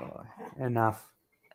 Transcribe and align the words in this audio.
Oh, 0.00 0.22
enough. 0.60 1.04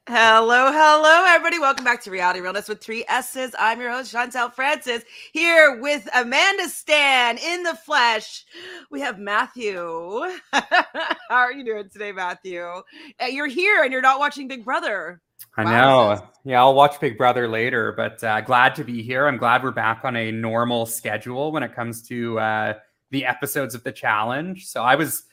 Hello, 0.07 0.69
hello, 0.71 1.23
everybody. 1.27 1.59
Welcome 1.59 1.85
back 1.85 2.01
to 2.03 2.11
Reality 2.11 2.41
Realness 2.41 2.67
with 2.67 2.81
three 2.81 3.05
S's. 3.07 3.55
I'm 3.57 3.79
your 3.79 3.89
host, 3.91 4.13
Chantele 4.13 4.53
Francis, 4.53 5.03
here 5.31 5.79
with 5.81 6.09
Amanda 6.13 6.67
Stan 6.67 7.37
in 7.37 7.63
the 7.63 7.73
flesh. 7.75 8.43
We 8.91 8.99
have 8.99 9.17
Matthew. 9.17 9.79
How 10.51 10.85
are 11.29 11.53
you 11.53 11.63
doing 11.63 11.87
today, 11.89 12.11
Matthew? 12.11 12.61
Uh, 12.63 13.25
You're 13.29 13.47
here 13.47 13.83
and 13.83 13.93
you're 13.93 14.01
not 14.01 14.19
watching 14.19 14.49
Big 14.49 14.65
Brother. 14.65 15.21
I 15.55 15.63
Wow. 15.63 16.15
know. 16.15 16.27
Yeah, 16.43 16.59
I'll 16.59 16.73
watch 16.75 16.99
Big 16.99 17.17
Brother 17.17 17.47
later, 17.47 17.93
but 17.95 18.21
uh, 18.25 18.41
glad 18.41 18.75
to 18.75 18.83
be 18.83 19.01
here. 19.03 19.25
I'm 19.27 19.37
glad 19.37 19.63
we're 19.63 19.71
back 19.71 20.01
on 20.03 20.17
a 20.17 20.31
normal 20.33 20.85
schedule 20.85 21.53
when 21.53 21.63
it 21.63 21.73
comes 21.73 22.01
to 22.09 22.39
uh, 22.39 22.73
the 23.11 23.25
episodes 23.25 23.73
of 23.73 23.83
the 23.85 23.91
challenge. 23.93 24.65
So 24.67 24.83
I 24.83 24.95
was 24.95 25.23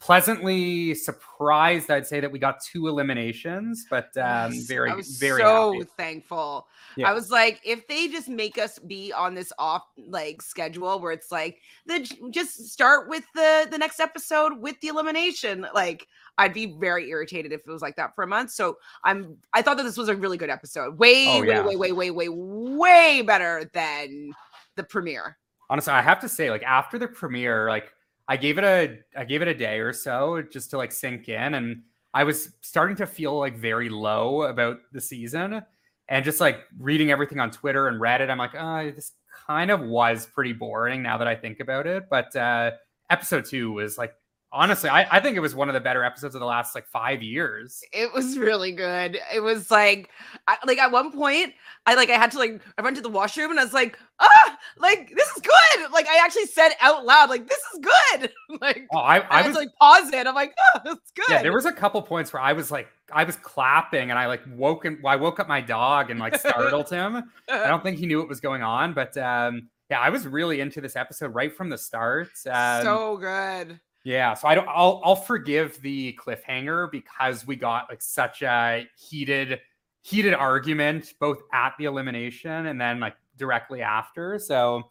pleasantly 0.00 0.94
surprised, 0.94 1.90
I'd 1.90 2.06
say, 2.06 2.20
that 2.20 2.32
we 2.32 2.38
got 2.38 2.60
two 2.62 2.88
eliminations, 2.88 3.86
but 3.88 4.16
um, 4.16 4.52
very, 4.66 4.90
I 4.90 4.94
was 4.94 5.18
very 5.18 5.40
so 5.42 5.74
happy. 5.74 5.88
thankful. 5.96 6.66
Yeah. 6.96 7.08
I 7.10 7.12
was 7.12 7.30
like, 7.30 7.60
if 7.64 7.86
they 7.86 8.08
just 8.08 8.28
make 8.28 8.58
us 8.58 8.78
be 8.78 9.12
on 9.12 9.34
this 9.34 9.52
off 9.58 9.82
like 9.96 10.42
schedule 10.42 10.98
where 11.00 11.12
it's 11.12 11.30
like 11.30 11.60
the 11.86 12.00
just 12.30 12.68
start 12.70 13.08
with 13.08 13.24
the 13.34 13.68
the 13.70 13.78
next 13.78 14.00
episode 14.00 14.58
with 14.58 14.80
the 14.80 14.88
elimination, 14.88 15.66
like 15.74 16.06
I'd 16.38 16.54
be 16.54 16.74
very 16.80 17.08
irritated 17.10 17.52
if 17.52 17.60
it 17.60 17.70
was 17.70 17.82
like 17.82 17.96
that 17.96 18.14
for 18.14 18.24
a 18.24 18.26
month. 18.26 18.50
So 18.50 18.78
I'm 19.04 19.36
I 19.52 19.62
thought 19.62 19.76
that 19.76 19.84
this 19.84 19.96
was 19.98 20.08
a 20.08 20.16
really 20.16 20.38
good 20.38 20.50
episode. 20.50 20.98
Way, 20.98 21.26
Oh, 21.28 21.40
way, 21.42 21.46
yeah. 21.46 21.64
way, 21.64 21.76
way, 21.76 21.92
way, 21.92 22.10
way, 22.10 22.28
way 22.28 23.22
better 23.22 23.70
than 23.74 24.32
the 24.76 24.82
premiere. 24.84 25.36
honestly 25.68 25.92
i 25.92 26.00
have 26.00 26.18
to 26.20 26.28
say 26.28 26.48
like 26.50 26.62
after 26.62 26.98
the 26.98 27.06
premiere 27.08 27.68
like 27.68 27.92
i 28.30 28.36
gave 28.36 28.56
it 28.56 28.64
a 28.64 28.98
i 29.18 29.24
gave 29.24 29.42
it 29.42 29.48
a 29.48 29.54
day 29.54 29.80
or 29.80 29.92
so 29.92 30.42
just 30.50 30.70
to 30.70 30.78
like 30.78 30.92
sink 30.92 31.28
in 31.28 31.54
and 31.54 31.82
i 32.14 32.24
was 32.24 32.54
starting 32.60 32.96
to 32.96 33.06
feel 33.06 33.36
like 33.36 33.56
very 33.58 33.88
low 33.88 34.42
about 34.42 34.78
the 34.92 35.00
season 35.00 35.60
and 36.08 36.24
just 36.24 36.40
like 36.40 36.60
reading 36.78 37.10
everything 37.10 37.40
on 37.40 37.50
twitter 37.50 37.88
and 37.88 38.00
reddit 38.00 38.30
i'm 38.30 38.38
like 38.38 38.54
oh 38.54 38.90
this 38.92 39.12
kind 39.46 39.70
of 39.70 39.80
was 39.80 40.26
pretty 40.26 40.52
boring 40.52 41.02
now 41.02 41.18
that 41.18 41.26
i 41.26 41.34
think 41.34 41.58
about 41.58 41.86
it 41.88 42.04
but 42.08 42.34
uh 42.36 42.70
episode 43.10 43.44
two 43.44 43.72
was 43.72 43.98
like 43.98 44.14
honestly 44.52 44.90
i, 44.90 45.06
I 45.10 45.20
think 45.20 45.36
it 45.36 45.40
was 45.40 45.54
one 45.54 45.68
of 45.68 45.74
the 45.74 45.80
better 45.80 46.04
episodes 46.04 46.34
of 46.34 46.40
the 46.40 46.46
last 46.46 46.74
like 46.74 46.86
five 46.86 47.22
years 47.22 47.82
It 47.92 48.12
was 48.12 48.38
really 48.38 48.72
good. 48.72 49.18
It 49.34 49.40
was 49.40 49.70
like, 49.70 50.10
I, 50.46 50.56
like 50.66 50.78
at 50.78 50.92
one 50.92 51.12
point, 51.12 51.54
I 51.86 51.94
like 51.94 52.10
I 52.10 52.14
had 52.14 52.30
to 52.32 52.38
like 52.38 52.60
I 52.78 52.82
went 52.82 52.96
to 52.96 53.02
the 53.02 53.08
washroom 53.08 53.50
and 53.50 53.60
I 53.60 53.64
was 53.64 53.72
like, 53.72 53.98
ah, 54.18 54.58
like 54.78 55.12
this 55.14 55.28
is 55.28 55.42
good. 55.42 55.92
Like 55.92 56.06
I 56.08 56.22
actually 56.24 56.46
said 56.46 56.70
out 56.80 57.04
loud, 57.04 57.30
like 57.30 57.48
this 57.48 57.58
is 57.72 57.80
good. 57.80 58.30
like 58.60 58.86
oh 58.92 58.98
i, 58.98 59.18
I, 59.18 59.40
I 59.40 59.46
was 59.46 59.54
to 59.54 59.60
like 59.60 59.70
pause 59.80 60.12
it. 60.12 60.26
I'm 60.26 60.34
like, 60.34 60.54
oh, 60.58 60.80
it's 60.92 61.10
good. 61.12 61.26
Yeah, 61.28 61.42
there 61.42 61.52
was 61.52 61.66
a 61.66 61.72
couple 61.72 62.00
points 62.02 62.32
where 62.32 62.42
I 62.42 62.52
was 62.52 62.70
like, 62.70 62.88
I 63.12 63.24
was 63.24 63.36
clapping 63.36 64.10
and 64.10 64.18
I 64.18 64.26
like 64.26 64.42
woke 64.54 64.84
and 64.84 64.98
I 65.04 65.16
woke 65.16 65.40
up 65.40 65.48
my 65.48 65.60
dog 65.60 66.10
and 66.10 66.20
like 66.20 66.38
startled 66.38 66.90
him. 66.90 67.30
I 67.48 67.66
don't 67.68 67.82
think 67.82 67.98
he 67.98 68.06
knew 68.06 68.18
what 68.18 68.28
was 68.28 68.40
going 68.40 68.62
on, 68.62 68.92
but 68.94 69.16
um, 69.16 69.68
yeah, 69.90 70.00
I 70.00 70.10
was 70.10 70.26
really 70.26 70.60
into 70.60 70.80
this 70.80 70.96
episode 70.96 71.34
right 71.34 71.54
from 71.54 71.68
the 71.68 71.78
start. 71.78 72.30
Um, 72.48 72.84
so 72.84 73.16
good. 73.16 73.80
Yeah, 74.04 74.34
so 74.34 74.48
I 74.48 74.54
don't, 74.54 74.68
I'll, 74.68 75.00
I'll 75.04 75.16
forgive 75.16 75.80
the 75.82 76.18
cliffhanger 76.24 76.90
because 76.90 77.46
we 77.46 77.56
got 77.56 77.88
like 77.90 78.02
such 78.02 78.42
a 78.42 78.86
heated, 78.96 79.60
heated 80.02 80.34
argument 80.34 81.12
both 81.20 81.42
at 81.52 81.74
the 81.78 81.84
elimination 81.84 82.66
and 82.66 82.80
then 82.80 83.00
like 83.00 83.16
directly 83.36 83.82
after. 83.82 84.38
So, 84.38 84.90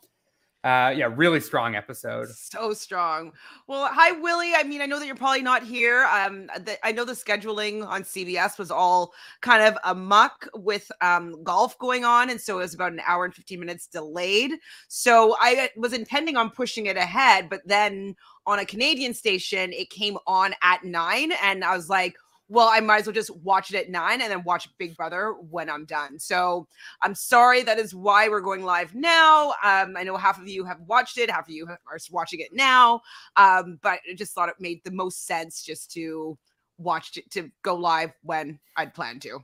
uh, 0.63 0.93
yeah, 0.95 1.09
really 1.15 1.39
strong 1.39 1.75
episode. 1.75 2.27
So 2.29 2.73
strong. 2.73 3.31
Well, 3.67 3.88
hi 3.89 4.11
Willie. 4.11 4.53
I 4.55 4.63
mean, 4.63 4.81
I 4.81 4.88
know 4.88 4.99
that 4.99 5.05
you're 5.05 5.16
probably 5.16 5.41
not 5.41 5.63
here. 5.63 6.05
Um, 6.05 6.47
the, 6.47 6.77
I 6.83 6.91
know 6.91 7.05
the 7.05 7.13
scheduling 7.13 7.88
on 7.88 8.03
CBS 8.03 8.57
was 8.57 8.69
all 8.69 9.13
kind 9.39 9.63
of 9.63 9.77
a 9.85 9.95
muck 9.95 10.49
with 10.55 10.91
um 10.99 11.41
golf 11.43 11.77
going 11.79 12.03
on, 12.03 12.29
and 12.29 12.41
so 12.41 12.57
it 12.57 12.63
was 12.63 12.73
about 12.73 12.91
an 12.91 13.01
hour 13.07 13.23
and 13.23 13.33
15 13.33 13.57
minutes 13.57 13.88
delayed. 13.88 14.51
So 14.89 15.38
I 15.39 15.69
was 15.78 15.94
intending 15.94 16.35
on 16.35 16.50
pushing 16.50 16.88
it 16.88 16.97
ahead, 16.97 17.50
but 17.50 17.61
then 17.66 18.17
on 18.45 18.59
a 18.59 18.66
Canadian 18.66 19.13
station, 19.13 19.72
it 19.72 19.89
came 19.89 20.17
on 20.28 20.53
at 20.61 20.84
nine, 20.84 21.31
and 21.41 21.63
I 21.63 21.73
was 21.73 21.88
like, 21.88 22.17
well, 22.49 22.67
I 22.67 22.79
might 22.79 23.01
as 23.01 23.05
well 23.05 23.13
just 23.13 23.35
watch 23.37 23.71
it 23.71 23.77
at 23.77 23.89
nine 23.89 24.21
and 24.21 24.31
then 24.31 24.43
watch 24.43 24.67
Big 24.79 24.97
Brother 24.97 25.35
when 25.49 25.69
I'm 25.69 25.85
done. 25.85 26.17
So 26.17 26.67
I'm 27.01 27.13
sorry. 27.13 27.61
That 27.61 27.77
is 27.77 27.93
why 27.93 28.27
we're 28.27 28.41
going 28.41 28.63
live 28.63 28.95
now. 28.95 29.49
Um, 29.63 29.95
I 29.95 30.03
know 30.03 30.17
half 30.17 30.39
of 30.41 30.47
you 30.47 30.65
have 30.65 30.81
watched 30.81 31.19
it, 31.19 31.29
half 31.29 31.47
of 31.47 31.53
you 31.53 31.67
are 31.67 31.97
watching 32.11 32.39
it 32.39 32.49
now. 32.51 33.01
Um, 33.37 33.79
but 33.83 33.99
I 34.09 34.15
just 34.15 34.33
thought 34.33 34.49
it 34.49 34.55
made 34.59 34.83
the 34.83 34.91
most 34.91 35.27
sense 35.27 35.63
just 35.63 35.91
to 35.93 36.37
watch 36.79 37.17
it 37.17 37.29
to 37.31 37.51
go 37.61 37.75
live 37.75 38.11
when 38.23 38.59
I'd 38.75 38.95
planned 38.95 39.21
to. 39.23 39.43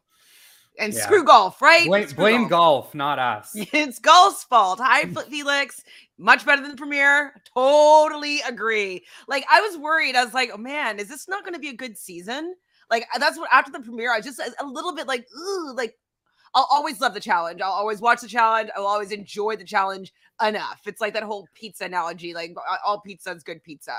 And 0.80 0.92
Yeah. 0.92 1.02
screw 1.04 1.24
golf, 1.24 1.62
right? 1.62 1.86
Blame, 1.88 2.10
blame 2.16 2.48
golf, 2.48 2.94
not 2.96 3.20
us. 3.20 3.52
It's 3.72 4.00
golf's 4.00 4.44
fault. 4.44 4.80
Hi, 4.82 5.06
Fl- 5.06 5.22
Felix. 5.22 5.84
Much 6.18 6.46
better 6.46 6.62
than 6.62 6.72
the 6.72 6.78
premiere. 6.78 7.42
Totally 7.54 8.42
agree. 8.42 9.06
Like 9.28 9.46
I 9.50 9.62
was 9.62 9.78
worried. 9.78 10.16
I 10.16 10.24
was 10.26 10.34
like, 10.34 10.50
oh 10.54 10.58
man, 10.58 11.00
is 11.00 11.08
this 11.08 11.28
not 11.30 11.44
going 11.44 11.54
to 11.54 11.60
be 11.60 11.70
a 11.70 11.74
good 11.76 11.98
season? 11.98 12.56
Like 12.90 13.06
that's 13.20 13.38
what 13.38 13.50
after 13.52 13.72
the 13.72 13.80
premiere, 13.80 14.14
I 14.14 14.22
just 14.22 14.40
a, 14.40 14.52
a 14.60 14.66
little 14.66 14.96
bit 14.96 15.08
like, 15.08 15.26
ooh, 15.38 15.74
like 15.76 15.96
I'll 16.54 16.68
always 16.72 17.02
love 17.02 17.14
the 17.14 17.20
challenge. 17.20 17.62
I'll 17.62 17.72
always 17.72 18.00
watch 18.00 18.22
the 18.22 18.28
challenge. 18.28 18.70
I'll 18.76 18.88
always 18.88 19.12
enjoy 19.12 19.58
the 19.58 19.66
challenge 19.66 20.14
enough. 20.46 20.82
It's 20.86 21.02
like 21.02 21.14
that 21.14 21.24
whole 21.24 21.48
pizza 21.54 21.86
analogy, 21.86 22.34
like 22.34 22.56
all 22.86 23.02
pizza 23.02 23.32
is 23.32 23.44
good 23.44 23.64
pizza. 23.64 23.98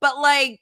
But 0.00 0.18
like 0.18 0.60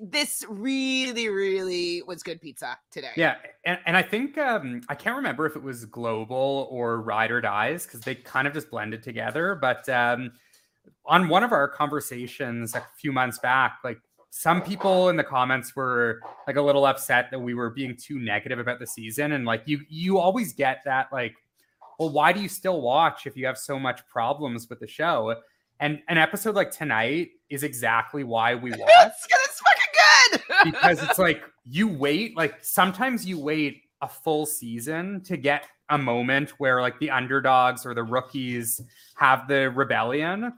this 0.00 0.44
really, 0.48 1.28
really 1.28 2.02
was 2.02 2.22
good 2.22 2.40
pizza 2.40 2.78
today. 2.92 3.10
Yeah, 3.16 3.36
and, 3.64 3.78
and 3.86 3.96
I 3.96 4.02
think 4.02 4.38
um, 4.38 4.82
I 4.88 4.94
can't 4.94 5.16
remember 5.16 5.46
if 5.46 5.56
it 5.56 5.62
was 5.62 5.84
Global 5.86 6.68
or 6.70 7.00
Ride 7.00 7.30
or 7.30 7.40
Dies 7.40 7.86
because 7.86 8.00
they 8.00 8.14
kind 8.14 8.46
of 8.46 8.54
just 8.54 8.70
blended 8.70 9.02
together. 9.02 9.58
But 9.60 9.88
um, 9.88 10.32
on 11.06 11.28
one 11.28 11.42
of 11.42 11.52
our 11.52 11.68
conversations 11.68 12.74
a 12.74 12.86
few 12.98 13.12
months 13.12 13.38
back, 13.38 13.78
like 13.82 13.98
some 14.30 14.62
people 14.62 15.08
in 15.08 15.16
the 15.16 15.24
comments 15.24 15.74
were 15.74 16.20
like 16.46 16.56
a 16.56 16.62
little 16.62 16.86
upset 16.86 17.30
that 17.30 17.38
we 17.38 17.54
were 17.54 17.70
being 17.70 17.96
too 17.96 18.18
negative 18.18 18.58
about 18.58 18.78
the 18.78 18.86
season, 18.86 19.32
and 19.32 19.44
like 19.44 19.62
you, 19.66 19.80
you 19.88 20.18
always 20.18 20.52
get 20.52 20.82
that 20.84 21.08
like, 21.12 21.34
well, 21.98 22.10
why 22.10 22.32
do 22.32 22.40
you 22.40 22.48
still 22.48 22.80
watch 22.80 23.26
if 23.26 23.36
you 23.36 23.44
have 23.46 23.58
so 23.58 23.78
much 23.78 24.06
problems 24.06 24.68
with 24.70 24.80
the 24.80 24.86
show? 24.86 25.34
And 25.80 26.00
an 26.08 26.18
episode 26.18 26.54
like 26.54 26.70
tonight 26.70 27.30
is 27.48 27.62
exactly 27.62 28.22
why 28.22 28.54
we 28.54 28.70
watch 28.70 28.80
it's, 28.88 29.26
it's 29.30 29.60
fucking 29.60 30.42
good. 30.62 30.64
because 30.72 31.02
it's 31.02 31.18
like 31.18 31.42
you 31.64 31.88
wait 31.88 32.36
like 32.36 32.62
sometimes 32.62 33.26
you 33.26 33.38
wait 33.38 33.82
a 34.02 34.08
full 34.08 34.46
season 34.46 35.22
to 35.22 35.36
get 35.36 35.66
a 35.90 35.98
moment 35.98 36.50
where 36.58 36.80
like 36.80 36.98
the 37.00 37.10
underdogs 37.10 37.84
or 37.84 37.94
the 37.94 38.02
rookies 38.02 38.80
have 39.16 39.48
the 39.48 39.70
rebellion 39.70 40.52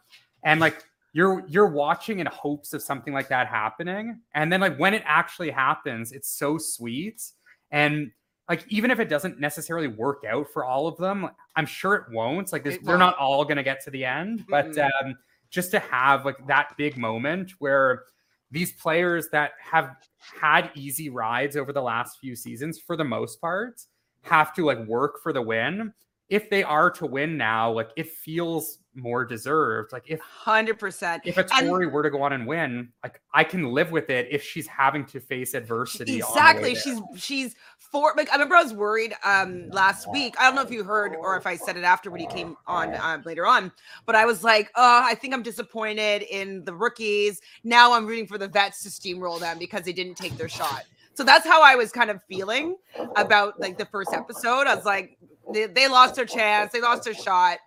and 0.44 0.60
like 0.60 0.84
you're 1.12 1.44
you're 1.46 1.68
watching 1.68 2.20
in 2.20 2.26
hopes 2.26 2.72
of 2.72 2.82
something 2.82 3.12
like 3.12 3.28
that 3.28 3.46
happening. 3.46 4.20
And 4.34 4.52
then 4.52 4.60
like 4.60 4.78
when 4.78 4.94
it 4.94 5.02
actually 5.04 5.50
happens 5.50 6.12
it's 6.12 6.28
so 6.28 6.58
sweet. 6.58 7.22
And 7.70 8.10
like 8.48 8.64
even 8.68 8.90
if 8.90 8.98
it 8.98 9.08
doesn't 9.08 9.38
necessarily 9.38 9.88
work 9.88 10.24
out 10.28 10.46
for 10.52 10.64
all 10.64 10.86
of 10.88 10.96
them 10.98 11.28
i'm 11.56 11.66
sure 11.66 11.94
it 11.94 12.04
won't. 12.12 12.52
Like 12.52 12.64
this, 12.64 12.76
It 12.76 12.84
they're 12.84 12.98
not 12.98 13.16
all 13.18 13.44
going 13.44 13.56
to 13.56 13.62
get 13.62 13.82
to 13.84 13.90
the 13.90 14.04
end. 14.04 14.44
But 14.48 14.70
Mm-mm. 14.72 14.90
um 15.04 15.16
just 15.50 15.70
to 15.72 15.78
have 15.80 16.24
like 16.24 16.46
that 16.46 16.74
big 16.78 16.96
moment 16.96 17.52
where 17.58 18.04
these 18.50 18.72
players 18.72 19.28
that 19.32 19.52
have 19.60 19.96
had 20.18 20.70
easy 20.74 21.08
rides 21.08 21.56
over 21.56 21.72
the 21.72 21.82
last 21.82 22.18
few 22.20 22.34
seasons 22.36 22.78
for 22.78 22.96
the 22.96 23.04
most 23.04 23.40
part 23.40 23.82
have 24.22 24.54
to 24.54 24.64
like 24.64 24.78
work 24.86 25.22
for 25.22 25.32
the 25.32 25.42
win. 25.42 25.92
If 26.28 26.48
they 26.48 26.62
are 26.62 26.90
to 26.92 27.06
win 27.06 27.36
now 27.36 27.70
like 27.72 27.90
it 27.96 28.08
feels 28.10 28.78
more 28.94 29.24
deserved 29.24 29.92
like 29.92 30.04
if 30.06 30.20
Hundred 30.20 30.78
percent. 30.78 31.22
if 31.24 31.38
a 31.38 31.46
And- 31.54 31.68
Tori 31.68 31.86
were 31.86 32.02
to 32.02 32.10
go 32.10 32.22
on 32.22 32.32
and 32.32 32.46
win 32.46 32.90
like 33.02 33.20
i 33.32 33.42
can 33.42 33.64
live 33.72 33.90
with 33.90 34.10
it 34.10 34.28
if 34.30 34.42
she's 34.42 34.66
having 34.66 35.04
to 35.06 35.20
face 35.20 35.54
adversity 35.54 36.20
on 36.22 36.28
the 36.28 36.34
way 36.34 36.72
Exactly. 36.72 36.74
She's 36.74 37.00
she's 37.22 37.54
for 37.78 38.12
like 38.16 38.30
I 38.30 38.34
remember 38.34 38.54
I 38.56 38.62
was 38.62 38.72
worried 38.72 39.12
um 39.24 39.68
last 39.70 40.10
week. 40.10 40.34
I 40.38 40.44
don't 40.46 40.54
know 40.54 40.62
if 40.62 40.70
you 40.70 40.82
heard 40.82 41.14
or 41.14 41.36
if 41.36 41.46
I 41.46 41.56
said 41.56 41.76
it 41.76 41.84
after 41.84 42.10
when 42.10 42.20
he 42.20 42.26
came 42.26 42.56
on 42.66 42.94
um, 42.96 43.22
later 43.26 43.46
on, 43.46 43.70
but 44.06 44.14
I 44.14 44.24
was 44.24 44.42
like, 44.42 44.70
oh, 44.76 45.02
I 45.04 45.14
think 45.14 45.34
I'm 45.34 45.42
disappointed 45.42 46.22
in 46.22 46.64
the 46.64 46.74
rookies. 46.74 47.42
Now 47.64 47.92
I'm 47.92 48.06
rooting 48.06 48.26
for 48.26 48.38
the 48.38 48.48
vets 48.48 48.82
to 48.84 48.88
steamroll 48.88 49.38
them 49.38 49.58
because 49.58 49.82
they 49.82 49.92
didn't 49.92 50.14
take 50.14 50.36
their 50.38 50.48
shot. 50.48 50.84
So 51.14 51.22
that's 51.22 51.46
how 51.46 51.62
I 51.62 51.74
was 51.74 51.92
kind 51.92 52.10
of 52.10 52.22
feeling 52.24 52.76
about 53.16 53.60
like 53.60 53.76
the 53.76 53.84
first 53.86 54.14
episode. 54.14 54.66
I 54.66 54.74
was 54.74 54.86
like, 54.86 55.18
they, 55.52 55.66
they 55.66 55.86
lost 55.86 56.14
their 56.14 56.24
chance, 56.24 56.72
they 56.72 56.80
lost 56.80 57.04
their 57.04 57.12
shot, 57.14 57.58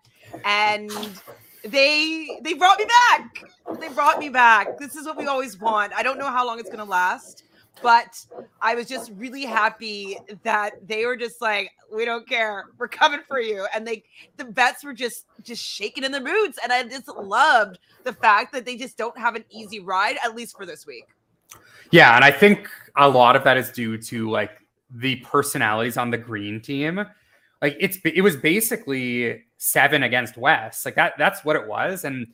and 0.43 0.91
they 1.63 2.39
they 2.41 2.53
brought 2.53 2.77
me 2.77 2.85
back. 3.09 3.45
They 3.79 3.89
brought 3.89 4.19
me 4.19 4.29
back. 4.29 4.77
This 4.77 4.95
is 4.95 5.05
what 5.05 5.17
we 5.17 5.25
always 5.25 5.59
want. 5.59 5.93
I 5.93 6.03
don't 6.03 6.17
know 6.17 6.29
how 6.29 6.45
long 6.45 6.59
it's 6.59 6.69
gonna 6.69 6.85
last, 6.85 7.43
but 7.81 8.25
I 8.61 8.75
was 8.75 8.87
just 8.87 9.11
really 9.15 9.45
happy 9.45 10.17
that 10.43 10.87
they 10.87 11.05
were 11.05 11.15
just 11.15 11.41
like, 11.41 11.71
we 11.93 12.05
don't 12.05 12.27
care, 12.27 12.65
we're 12.77 12.87
coming 12.87 13.21
for 13.27 13.39
you, 13.39 13.65
and 13.73 13.85
they 13.85 14.03
the 14.37 14.45
vets 14.45 14.83
were 14.83 14.93
just 14.93 15.25
just 15.43 15.63
shaking 15.63 16.03
in 16.03 16.11
their 16.11 16.23
boots, 16.23 16.59
and 16.61 16.71
I 16.71 16.83
just 16.83 17.07
loved 17.07 17.79
the 18.03 18.13
fact 18.13 18.53
that 18.53 18.65
they 18.65 18.75
just 18.75 18.97
don't 18.97 19.17
have 19.17 19.35
an 19.35 19.45
easy 19.49 19.79
ride, 19.79 20.17
at 20.23 20.35
least 20.35 20.55
for 20.57 20.65
this 20.65 20.85
week. 20.85 21.05
Yeah, 21.91 22.15
and 22.15 22.23
I 22.23 22.31
think 22.31 22.69
a 22.95 23.07
lot 23.07 23.35
of 23.35 23.43
that 23.43 23.57
is 23.57 23.69
due 23.71 23.97
to 23.97 24.29
like 24.29 24.51
the 24.89 25.17
personalities 25.17 25.97
on 25.97 26.11
the 26.11 26.17
green 26.17 26.61
team. 26.61 27.05
Like 27.61 27.75
it's 27.79 27.97
it 28.03 28.21
was 28.21 28.35
basically 28.35 29.43
seven 29.65 30.03
against 30.03 30.37
West. 30.37 30.85
Like 30.85 30.93
that 30.95 31.13
that's 31.17 31.43
what 31.43 31.55
it 31.55 31.67
was. 31.67 32.05
And 32.05 32.27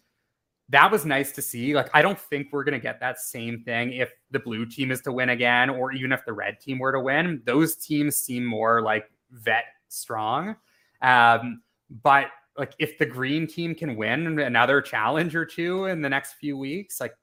that 0.67 0.91
was 0.91 1.05
nice 1.05 1.31
to 1.33 1.41
see. 1.41 1.73
Like 1.73 1.89
I 1.93 2.01
don't 2.01 2.19
think 2.19 2.47
we're 2.51 2.65
gonna 2.65 2.79
get 2.79 2.99
that 2.99 3.19
same 3.19 3.63
thing 3.63 3.93
if 3.93 4.11
the 4.31 4.39
blue 4.39 4.65
team 4.65 4.91
is 4.91 4.99
to 5.01 5.13
win 5.13 5.29
again, 5.29 5.69
or 5.69 5.93
even 5.93 6.11
if 6.11 6.25
the 6.25 6.33
red 6.33 6.59
team 6.59 6.77
were 6.77 6.91
to 6.91 6.99
win. 6.99 7.41
Those 7.45 7.75
teams 7.77 8.17
seem 8.17 8.45
more 8.45 8.81
like 8.81 9.09
vet 9.31 9.63
strong. 9.87 10.57
Um, 11.01 11.61
but 12.03 12.27
like 12.57 12.73
if 12.79 12.97
the 12.97 13.05
green 13.05 13.47
team 13.47 13.75
can 13.75 13.95
win 13.95 14.37
another 14.39 14.81
challenge 14.81 15.33
or 15.33 15.45
two 15.45 15.85
in 15.85 16.01
the 16.01 16.09
next 16.09 16.33
few 16.33 16.57
weeks, 16.57 16.99
like 16.99 17.15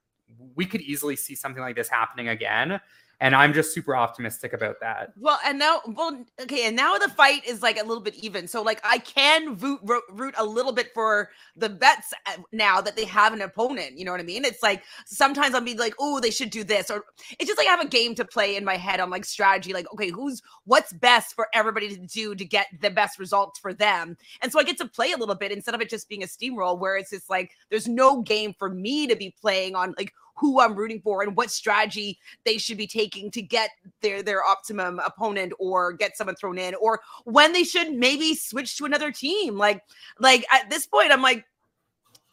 we 0.55 0.65
could 0.65 0.81
easily 0.81 1.15
see 1.15 1.35
something 1.35 1.61
like 1.61 1.75
this 1.75 1.87
happening 1.87 2.29
again 2.29 2.81
and 3.21 3.35
I'm 3.35 3.53
just 3.53 3.73
super 3.73 3.95
optimistic 3.95 4.53
about 4.53 4.79
that. 4.79 5.11
Well, 5.17 5.39
and 5.45 5.59
now, 5.59 5.81
well, 5.85 6.23
okay, 6.41 6.67
and 6.67 6.75
now 6.75 6.97
the 6.97 7.09
fight 7.09 7.45
is 7.45 7.61
like 7.61 7.77
a 7.77 7.83
little 7.83 8.01
bit 8.01 8.15
even. 8.15 8.47
So, 8.47 8.61
like, 8.61 8.79
I 8.83 8.99
can 8.99 9.57
root, 9.57 9.81
root 10.09 10.33
a 10.37 10.45
little 10.45 10.71
bit 10.71 10.93
for 10.93 11.29
the 11.55 11.69
vets 11.69 12.13
uh, 12.27 12.37
now 12.53 12.79
that 12.79 12.95
they 12.95 13.05
have 13.05 13.33
an 13.33 13.41
opponent. 13.41 13.97
You 13.97 14.05
know 14.05 14.11
what 14.11 14.21
I 14.21 14.23
mean? 14.23 14.45
It's 14.45 14.63
like 14.63 14.83
sometimes 15.05 15.53
I'll 15.53 15.61
be 15.61 15.75
like, 15.75 15.95
oh, 15.99 16.19
they 16.19 16.31
should 16.31 16.49
do 16.49 16.63
this, 16.63 16.89
or 16.89 17.03
it's 17.37 17.47
just 17.47 17.57
like 17.57 17.67
I 17.67 17.71
have 17.71 17.85
a 17.85 17.87
game 17.87 18.15
to 18.15 18.25
play 18.25 18.55
in 18.55 18.63
my 18.63 18.77
head 18.77 18.99
on 19.01 19.09
like 19.09 19.25
strategy. 19.25 19.73
Like, 19.73 19.91
okay, 19.93 20.09
who's 20.09 20.41
what's 20.63 20.93
best 20.93 21.35
for 21.35 21.47
everybody 21.53 21.89
to 21.89 21.97
do 21.97 22.35
to 22.35 22.45
get 22.45 22.67
the 22.81 22.89
best 22.89 23.19
results 23.19 23.59
for 23.59 23.73
them? 23.73 24.15
And 24.41 24.51
so 24.51 24.59
I 24.59 24.63
get 24.63 24.77
to 24.77 24.87
play 24.87 25.11
a 25.11 25.17
little 25.17 25.35
bit 25.35 25.51
instead 25.51 25.75
of 25.75 25.81
it 25.81 25.89
just 25.89 26.07
being 26.07 26.23
a 26.23 26.27
steamroll 26.27 26.79
where 26.79 26.95
it's 26.95 27.09
just 27.09 27.29
like 27.29 27.51
there's 27.69 27.87
no 27.87 28.21
game 28.21 28.53
for 28.57 28.69
me 28.69 29.07
to 29.07 29.15
be 29.15 29.35
playing 29.41 29.75
on 29.75 29.93
like 29.97 30.13
who 30.39 30.59
I'm 30.59 30.75
rooting 30.75 31.01
for 31.01 31.21
and 31.21 31.35
what 31.35 31.51
strategy 31.51 32.17
they 32.45 32.57
should 32.57 32.77
be 32.77 32.87
taking 32.87 33.29
to 33.31 33.41
get 33.41 33.71
their 34.01 34.23
their 34.23 34.43
optimum 34.43 34.99
opponent 34.99 35.53
or 35.59 35.93
get 35.93 36.17
someone 36.17 36.35
thrown 36.35 36.57
in 36.57 36.75
or 36.75 37.01
when 37.25 37.53
they 37.53 37.63
should 37.63 37.93
maybe 37.93 38.35
switch 38.35 38.77
to 38.77 38.85
another 38.85 39.11
team. 39.11 39.57
Like 39.57 39.83
like 40.19 40.45
at 40.51 40.69
this 40.69 40.87
point 40.87 41.11
I'm 41.11 41.21
like 41.21 41.45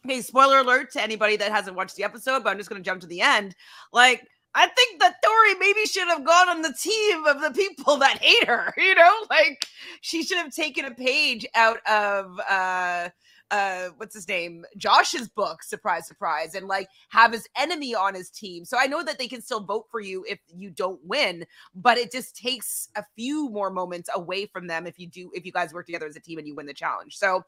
okay, 0.04 0.22
spoiler 0.22 0.58
alert 0.58 0.92
to 0.92 1.02
anybody 1.02 1.36
that 1.36 1.50
hasn't 1.50 1.76
watched 1.76 1.96
the 1.96 2.04
episode, 2.04 2.44
but 2.44 2.50
I'm 2.50 2.58
just 2.58 2.70
to 2.70 2.80
jump 2.80 3.00
to 3.00 3.08
the 3.08 3.20
end. 3.20 3.56
Like 3.92 4.26
I 4.54 4.68
think 4.68 5.00
that 5.00 5.16
Tori 5.22 5.54
maybe 5.58 5.84
should 5.84 6.08
have 6.08 6.24
gone 6.24 6.48
on 6.48 6.62
the 6.62 6.72
team 6.72 7.26
of 7.26 7.42
the 7.42 7.50
people 7.50 7.96
that 7.98 8.18
hate 8.22 8.46
her, 8.46 8.72
you 8.76 8.94
know? 8.94 9.14
Like 9.28 9.66
she 10.00 10.22
should 10.22 10.38
have 10.38 10.52
taken 10.52 10.84
a 10.84 10.92
page 10.92 11.44
out 11.54 11.78
of 11.86 12.40
uh 12.48 13.10
uh 13.50 13.88
what's 13.96 14.14
his 14.14 14.28
name? 14.28 14.64
Josh's 14.76 15.28
book 15.28 15.62
surprise 15.62 16.06
surprise 16.06 16.54
and 16.54 16.66
like 16.66 16.88
have 17.08 17.32
his 17.32 17.48
enemy 17.56 17.94
on 17.94 18.14
his 18.14 18.30
team. 18.30 18.64
So 18.64 18.76
i 18.78 18.86
know 18.86 19.02
that 19.02 19.18
they 19.18 19.28
can 19.28 19.40
still 19.40 19.60
vote 19.60 19.86
for 19.90 20.00
you 20.00 20.24
if 20.28 20.38
you 20.54 20.70
don't 20.70 21.00
win 21.04 21.46
but 21.74 21.98
it 21.98 22.10
just 22.12 22.36
takes 22.36 22.88
a 22.96 23.04
few 23.16 23.48
more 23.50 23.70
moments 23.70 24.10
away 24.14 24.46
from 24.46 24.66
them 24.66 24.86
if 24.86 24.98
you 24.98 25.06
do 25.06 25.30
if 25.34 25.44
you 25.44 25.52
guys 25.52 25.72
work 25.72 25.86
together 25.86 26.06
as 26.06 26.16
a 26.16 26.20
team 26.20 26.38
and 26.38 26.46
you 26.46 26.54
win 26.54 26.66
the 26.66 26.74
challenge. 26.74 27.16
So 27.16 27.44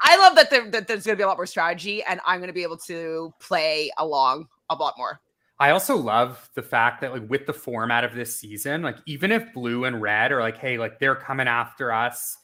i 0.00 0.16
love 0.18 0.34
that, 0.36 0.50
there, 0.50 0.70
that 0.70 0.86
there's 0.86 1.06
going 1.06 1.16
to 1.16 1.20
be 1.20 1.22
a 1.22 1.26
lot 1.26 1.38
more 1.38 1.46
strategy 1.46 2.02
and 2.02 2.20
i'm 2.26 2.38
going 2.38 2.48
to 2.48 2.54
be 2.54 2.62
able 2.62 2.76
to 2.76 3.32
play 3.40 3.90
along 3.96 4.46
a 4.70 4.74
lot 4.74 4.94
more. 4.96 5.20
I 5.58 5.70
also 5.70 5.96
love 5.96 6.50
the 6.54 6.62
fact 6.62 7.00
that 7.00 7.12
like 7.12 7.28
with 7.28 7.46
the 7.46 7.52
format 7.52 8.04
of 8.04 8.14
this 8.14 8.38
season, 8.38 8.82
like 8.82 8.98
even 9.06 9.32
if 9.32 9.54
blue 9.54 9.84
and 9.84 10.02
red 10.02 10.30
are 10.32 10.40
like, 10.40 10.58
hey, 10.58 10.76
like 10.76 10.98
they're 10.98 11.14
coming 11.14 11.48
after 11.48 11.92
us 11.92 12.36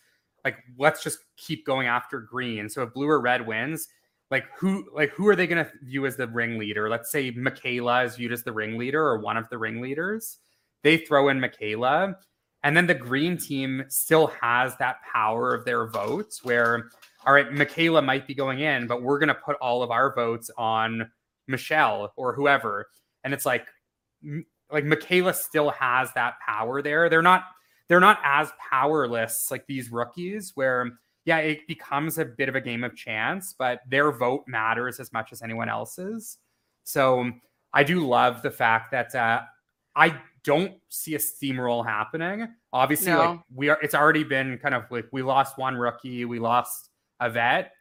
like 0.44 0.58
let's 0.78 1.02
just 1.02 1.18
keep 1.36 1.64
going 1.64 1.86
after 1.86 2.20
green. 2.20 2.68
So 2.68 2.82
if 2.82 2.92
blue 2.92 3.08
or 3.08 3.20
red 3.20 3.46
wins, 3.46 3.88
like 4.30 4.46
who 4.56 4.88
like 4.94 5.10
who 5.10 5.28
are 5.28 5.36
they 5.36 5.46
going 5.46 5.64
to 5.64 5.70
view 5.82 6.06
as 6.06 6.16
the 6.16 6.26
ringleader? 6.26 6.88
Let's 6.88 7.10
say 7.10 7.30
Michaela 7.30 8.04
is 8.04 8.16
viewed 8.16 8.32
as 8.32 8.42
the 8.42 8.52
ringleader 8.52 9.00
or 9.00 9.18
one 9.18 9.36
of 9.36 9.48
the 9.50 9.58
ringleaders. 9.58 10.38
They 10.82 10.96
throw 10.96 11.28
in 11.28 11.38
Michaela, 11.38 12.16
and 12.64 12.76
then 12.76 12.86
the 12.86 12.94
green 12.94 13.36
team 13.36 13.84
still 13.88 14.28
has 14.40 14.76
that 14.78 14.96
power 15.12 15.54
of 15.54 15.64
their 15.64 15.86
votes. 15.86 16.42
Where 16.42 16.90
all 17.26 17.34
right, 17.34 17.52
Michaela 17.52 18.02
might 18.02 18.26
be 18.26 18.34
going 18.34 18.60
in, 18.60 18.86
but 18.86 19.02
we're 19.02 19.18
going 19.18 19.28
to 19.28 19.34
put 19.34 19.56
all 19.60 19.82
of 19.82 19.90
our 19.90 20.14
votes 20.14 20.50
on 20.58 21.10
Michelle 21.46 22.12
or 22.16 22.34
whoever, 22.34 22.88
and 23.22 23.34
it's 23.34 23.46
like 23.46 23.66
like 24.70 24.84
Michaela 24.84 25.34
still 25.34 25.70
has 25.70 26.10
that 26.14 26.34
power 26.44 26.80
there. 26.80 27.10
They're 27.10 27.22
not 27.22 27.44
they're 27.92 28.00
not 28.00 28.20
as 28.24 28.50
powerless 28.70 29.50
like 29.50 29.66
these 29.66 29.92
rookies 29.92 30.52
where 30.54 30.92
yeah 31.26 31.36
it 31.36 31.66
becomes 31.68 32.16
a 32.16 32.24
bit 32.24 32.48
of 32.48 32.54
a 32.54 32.60
game 32.60 32.84
of 32.84 32.96
chance 32.96 33.54
but 33.58 33.80
their 33.86 34.10
vote 34.10 34.44
matters 34.46 34.98
as 34.98 35.12
much 35.12 35.30
as 35.30 35.42
anyone 35.42 35.68
else's 35.68 36.38
so 36.84 37.30
i 37.74 37.84
do 37.84 38.00
love 38.00 38.40
the 38.40 38.50
fact 38.50 38.90
that 38.92 39.14
uh, 39.14 39.42
i 39.94 40.18
don't 40.42 40.72
see 40.88 41.14
a 41.16 41.18
steamroll 41.18 41.84
happening 41.84 42.48
obviously 42.72 43.12
no. 43.12 43.18
like 43.18 43.40
we 43.54 43.68
are 43.68 43.78
it's 43.82 43.94
already 43.94 44.24
been 44.24 44.56
kind 44.56 44.74
of 44.74 44.84
like 44.90 45.06
we 45.12 45.20
lost 45.20 45.58
one 45.58 45.76
rookie 45.76 46.24
we 46.24 46.38
lost 46.38 46.88
a 47.20 47.28
vet 47.28 47.72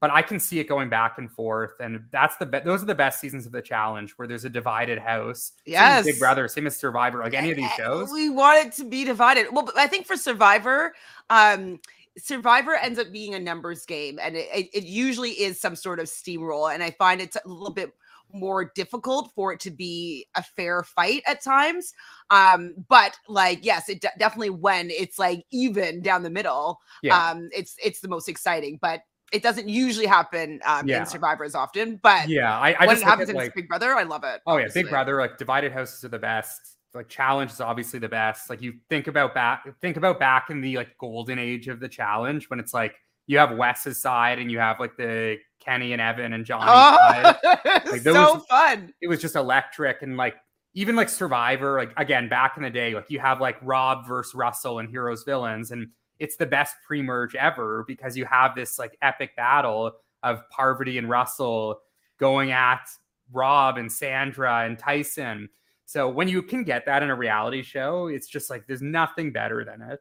but 0.00 0.10
I 0.10 0.22
can 0.22 0.38
see 0.38 0.60
it 0.60 0.68
going 0.68 0.88
back 0.88 1.18
and 1.18 1.30
forth, 1.30 1.72
and 1.80 2.04
that's 2.12 2.36
the 2.36 2.46
be- 2.46 2.60
those 2.60 2.82
are 2.82 2.86
the 2.86 2.94
best 2.94 3.20
seasons 3.20 3.46
of 3.46 3.52
the 3.52 3.62
challenge 3.62 4.12
where 4.12 4.28
there's 4.28 4.44
a 4.44 4.50
divided 4.50 4.98
house. 4.98 5.52
Yes, 5.66 6.04
Big 6.04 6.18
Brother, 6.18 6.46
same 6.46 6.66
as 6.66 6.76
Survivor, 6.76 7.20
like 7.20 7.34
any 7.34 7.50
of 7.50 7.56
these 7.56 7.70
shows. 7.72 8.10
We 8.12 8.30
want 8.30 8.64
it 8.64 8.72
to 8.74 8.84
be 8.84 9.04
divided. 9.04 9.46
Well, 9.50 9.70
I 9.76 9.88
think 9.88 10.06
for 10.06 10.16
Survivor, 10.16 10.94
um, 11.30 11.80
Survivor 12.16 12.74
ends 12.76 12.98
up 12.98 13.10
being 13.10 13.34
a 13.34 13.40
numbers 13.40 13.84
game, 13.86 14.18
and 14.22 14.36
it, 14.36 14.48
it, 14.54 14.68
it 14.72 14.84
usually 14.84 15.30
is 15.30 15.60
some 15.60 15.74
sort 15.74 15.98
of 15.98 16.06
steamroll, 16.06 16.72
and 16.72 16.82
I 16.82 16.90
find 16.92 17.20
it's 17.20 17.36
a 17.36 17.48
little 17.48 17.74
bit 17.74 17.92
more 18.32 18.70
difficult 18.74 19.32
for 19.34 19.52
it 19.52 19.60
to 19.60 19.70
be 19.70 20.26
a 20.34 20.42
fair 20.42 20.82
fight 20.82 21.22
at 21.26 21.42
times 21.42 21.94
um 22.28 22.74
but 22.88 23.16
like 23.26 23.64
yes 23.64 23.88
it 23.88 24.02
de- 24.02 24.12
definitely 24.18 24.50
when 24.50 24.90
it's 24.90 25.18
like 25.18 25.46
even 25.50 26.02
down 26.02 26.22
the 26.22 26.28
middle 26.28 26.78
yeah. 27.02 27.30
um 27.30 27.48
it's 27.52 27.76
it's 27.82 28.00
the 28.00 28.08
most 28.08 28.28
exciting 28.28 28.78
but 28.82 29.00
it 29.32 29.42
doesn't 29.42 29.68
usually 29.68 30.06
happen 30.06 30.60
um, 30.64 30.88
yeah. 30.88 31.00
in 31.00 31.06
Survivor 31.06 31.44
as 31.44 31.54
often, 31.54 32.00
but 32.02 32.28
yeah, 32.28 32.58
I, 32.58 32.76
I 32.78 32.86
when 32.86 32.96
it 32.96 33.02
happens 33.02 33.28
in 33.28 33.36
like, 33.36 33.54
Big 33.54 33.68
Brother, 33.68 33.94
I 33.94 34.02
love 34.04 34.24
it. 34.24 34.40
Oh 34.46 34.52
obviously. 34.52 34.80
yeah, 34.80 34.84
Big 34.84 34.90
Brother, 34.90 35.18
like 35.20 35.38
divided 35.38 35.72
houses 35.72 36.04
are 36.04 36.08
the 36.08 36.18
best. 36.18 36.76
Like 36.94 37.08
challenge 37.08 37.52
is 37.52 37.60
obviously 37.60 37.98
the 37.98 38.08
best. 38.08 38.48
Like 38.48 38.62
you 38.62 38.74
think 38.88 39.06
about 39.06 39.34
back, 39.34 39.64
think 39.80 39.96
about 39.96 40.18
back 40.18 40.50
in 40.50 40.60
the 40.60 40.76
like 40.76 40.96
golden 40.98 41.38
age 41.38 41.68
of 41.68 41.80
the 41.80 41.88
challenge 41.88 42.48
when 42.48 42.58
it's 42.58 42.72
like 42.72 42.96
you 43.26 43.38
have 43.38 43.56
Wes's 43.56 44.00
side 44.00 44.38
and 44.38 44.50
you 44.50 44.58
have 44.58 44.80
like 44.80 44.96
the 44.96 45.36
Kenny 45.60 45.92
and 45.92 46.00
Evan 46.00 46.32
and 46.32 46.44
Johnny 46.44 46.66
oh, 46.68 46.96
side. 46.96 47.36
Like, 47.90 48.02
those, 48.02 48.14
so 48.14 48.40
fun. 48.48 48.92
It 49.00 49.08
was 49.08 49.20
just 49.20 49.36
electric 49.36 50.02
and 50.02 50.16
like 50.16 50.36
even 50.74 50.96
like 50.96 51.08
Survivor, 51.08 51.78
like 51.78 51.92
again 51.96 52.28
back 52.28 52.56
in 52.56 52.62
the 52.62 52.70
day, 52.70 52.94
like 52.94 53.06
you 53.10 53.18
have 53.18 53.40
like 53.40 53.56
Rob 53.62 54.06
versus 54.06 54.34
Russell 54.34 54.78
and 54.78 54.88
Heroes 54.88 55.24
Villains 55.24 55.70
and 55.70 55.88
it's 56.18 56.36
the 56.36 56.46
best 56.46 56.76
pre-merge 56.86 57.34
ever 57.34 57.84
because 57.86 58.16
you 58.16 58.24
have 58.24 58.54
this 58.54 58.78
like 58.78 58.96
epic 59.02 59.36
battle 59.36 59.92
of 60.22 60.42
Parvati 60.50 60.98
and 60.98 61.08
Russell 61.08 61.80
going 62.18 62.50
at 62.52 62.88
Rob 63.32 63.78
and 63.78 63.90
Sandra 63.90 64.64
and 64.64 64.78
Tyson. 64.78 65.48
So 65.84 66.08
when 66.08 66.28
you 66.28 66.42
can 66.42 66.64
get 66.64 66.84
that 66.86 67.02
in 67.02 67.10
a 67.10 67.14
reality 67.14 67.62
show, 67.62 68.08
it's 68.08 68.28
just 68.28 68.50
like 68.50 68.66
there's 68.66 68.82
nothing 68.82 69.32
better 69.32 69.64
than 69.64 69.80
it. 69.82 70.00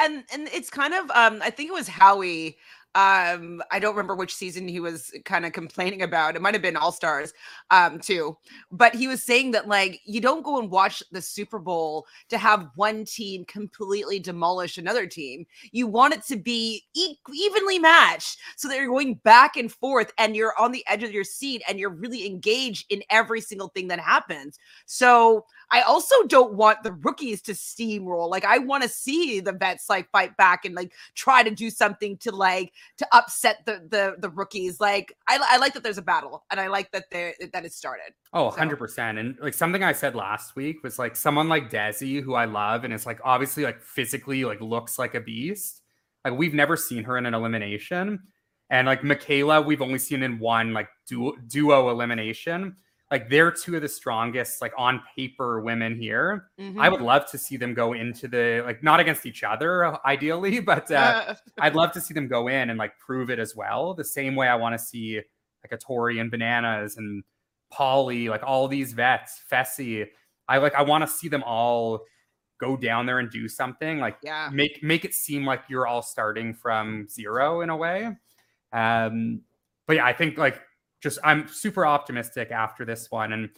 And 0.00 0.24
and 0.32 0.48
it's 0.48 0.70
kind 0.70 0.94
of 0.94 1.10
um 1.10 1.40
I 1.42 1.50
think 1.50 1.70
it 1.70 1.74
was 1.74 1.88
Howie 1.88 2.56
um 2.98 3.62
i 3.70 3.78
don't 3.78 3.94
remember 3.94 4.16
which 4.16 4.34
season 4.34 4.66
he 4.66 4.80
was 4.80 5.12
kind 5.24 5.46
of 5.46 5.52
complaining 5.52 6.02
about 6.02 6.34
it 6.34 6.42
might 6.42 6.54
have 6.54 6.62
been 6.62 6.76
all 6.76 6.90
stars 6.90 7.32
um 7.70 8.00
too 8.00 8.36
but 8.72 8.92
he 8.92 9.06
was 9.06 9.22
saying 9.22 9.52
that 9.52 9.68
like 9.68 10.00
you 10.04 10.20
don't 10.20 10.42
go 10.42 10.58
and 10.58 10.68
watch 10.68 11.00
the 11.12 11.22
super 11.22 11.60
bowl 11.60 12.06
to 12.28 12.36
have 12.36 12.70
one 12.74 13.04
team 13.04 13.44
completely 13.44 14.18
demolish 14.18 14.78
another 14.78 15.06
team 15.06 15.46
you 15.70 15.86
want 15.86 16.12
it 16.12 16.24
to 16.24 16.36
be 16.36 16.82
e- 16.94 17.14
evenly 17.32 17.78
matched 17.78 18.38
so 18.56 18.66
that 18.66 18.76
you're 18.76 18.88
going 18.88 19.14
back 19.14 19.56
and 19.56 19.70
forth 19.70 20.12
and 20.18 20.34
you're 20.34 20.58
on 20.58 20.72
the 20.72 20.84
edge 20.88 21.04
of 21.04 21.12
your 21.12 21.24
seat 21.24 21.62
and 21.68 21.78
you're 21.78 21.90
really 21.90 22.26
engaged 22.26 22.84
in 22.90 23.00
every 23.10 23.40
single 23.40 23.68
thing 23.68 23.86
that 23.86 24.00
happens 24.00 24.58
so 24.86 25.44
I 25.70 25.82
also 25.82 26.14
don't 26.26 26.54
want 26.54 26.82
the 26.82 26.92
rookies 26.92 27.42
to 27.42 27.52
steamroll. 27.52 28.30
Like 28.30 28.44
I 28.44 28.58
want 28.58 28.82
to 28.82 28.88
see 28.88 29.40
the 29.40 29.52
vets 29.52 29.88
like 29.88 30.10
fight 30.10 30.36
back 30.36 30.64
and 30.64 30.74
like 30.74 30.92
try 31.14 31.42
to 31.42 31.50
do 31.50 31.70
something 31.70 32.16
to 32.18 32.34
like 32.34 32.72
to 32.96 33.06
upset 33.12 33.58
the 33.66 33.86
the 33.90 34.16
the 34.18 34.30
rookies. 34.30 34.80
Like 34.80 35.14
I, 35.28 35.38
I 35.40 35.56
like 35.58 35.74
that 35.74 35.82
there's 35.82 35.98
a 35.98 36.02
battle 36.02 36.44
and 36.50 36.58
I 36.58 36.68
like 36.68 36.90
that 36.92 37.04
there 37.10 37.34
that 37.52 37.64
it 37.64 37.72
started. 37.72 38.12
Oh, 38.32 38.50
100%. 38.50 39.18
And 39.18 39.36
like 39.40 39.54
something 39.54 39.82
I 39.82 39.92
said 39.92 40.14
last 40.14 40.56
week 40.56 40.82
was 40.82 40.98
like 40.98 41.16
someone 41.16 41.48
like 41.48 41.70
Desi 41.70 42.22
who 42.22 42.34
I 42.34 42.44
love 42.44 42.84
and 42.84 42.92
it's 42.92 43.06
like 43.06 43.20
obviously 43.24 43.62
like 43.62 43.80
physically 43.82 44.44
like 44.44 44.60
looks 44.60 44.98
like 44.98 45.14
a 45.14 45.20
beast. 45.20 45.82
Like 46.24 46.34
we've 46.38 46.54
never 46.54 46.76
seen 46.76 47.04
her 47.04 47.16
in 47.18 47.26
an 47.26 47.34
elimination. 47.34 48.20
And 48.70 48.86
like 48.86 49.02
Michaela, 49.02 49.62
we've 49.62 49.80
only 49.80 49.98
seen 49.98 50.22
in 50.22 50.38
one 50.38 50.72
like 50.74 50.88
duo, 51.06 51.32
duo 51.46 51.90
elimination 51.90 52.76
like 53.10 53.30
they're 53.30 53.50
two 53.50 53.76
of 53.76 53.82
the 53.82 53.88
strongest 53.88 54.60
like 54.60 54.72
on 54.76 55.02
paper 55.16 55.60
women 55.60 55.96
here 55.98 56.50
mm-hmm. 56.60 56.80
i 56.80 56.88
would 56.88 57.00
love 57.00 57.28
to 57.30 57.38
see 57.38 57.56
them 57.56 57.74
go 57.74 57.92
into 57.92 58.28
the 58.28 58.62
like 58.64 58.82
not 58.82 59.00
against 59.00 59.24
each 59.26 59.42
other 59.42 59.84
uh, 59.84 59.98
ideally 60.04 60.60
but 60.72 60.90
uh, 60.90 61.34
i'd 61.60 61.74
love 61.74 61.92
to 61.92 62.00
see 62.00 62.14
them 62.14 62.28
go 62.28 62.48
in 62.48 62.70
and 62.70 62.78
like 62.78 62.98
prove 62.98 63.30
it 63.30 63.38
as 63.38 63.56
well 63.56 63.94
the 63.94 64.04
same 64.04 64.34
way 64.34 64.48
i 64.48 64.54
want 64.54 64.74
to 64.74 64.78
see 64.78 65.16
like 65.64 65.72
a 65.72 65.76
tori 65.78 66.18
and 66.18 66.30
bananas 66.30 66.96
and 66.96 67.24
polly 67.70 68.28
like 68.28 68.42
all 68.42 68.68
these 68.68 68.92
vets 68.92 69.42
fessy 69.50 70.06
I 70.48 70.58
like 70.58 70.74
I 70.74 70.82
want 70.82 71.02
to 71.02 71.08
see 71.08 71.28
them 71.28 71.42
all 71.44 72.00
go 72.58 72.76
down 72.76 73.06
there 73.06 73.20
and 73.20 73.30
do 73.30 73.46
something 73.48 74.00
like 74.00 74.16
Yeah. 74.22 74.50
make 74.52 74.82
make 74.82 75.04
it 75.04 75.14
seem 75.14 75.44
like 75.44 75.62
you're 75.68 75.86
all 75.86 76.02
starting 76.02 76.54
from 76.54 77.06
zero 77.08 77.60
in 77.60 77.70
a 77.70 77.76
way. 77.76 78.16
Um, 78.72 79.42
but 79.86 79.96
yeah, 79.96 80.06
I 80.06 80.12
think 80.12 80.38
like 80.38 80.60
just 81.00 81.18
I'm 81.24 81.48
super 81.48 81.86
optimistic 81.86 82.50
after 82.50 82.84
this 82.84 83.10
one, 83.10 83.32
and 83.32 83.50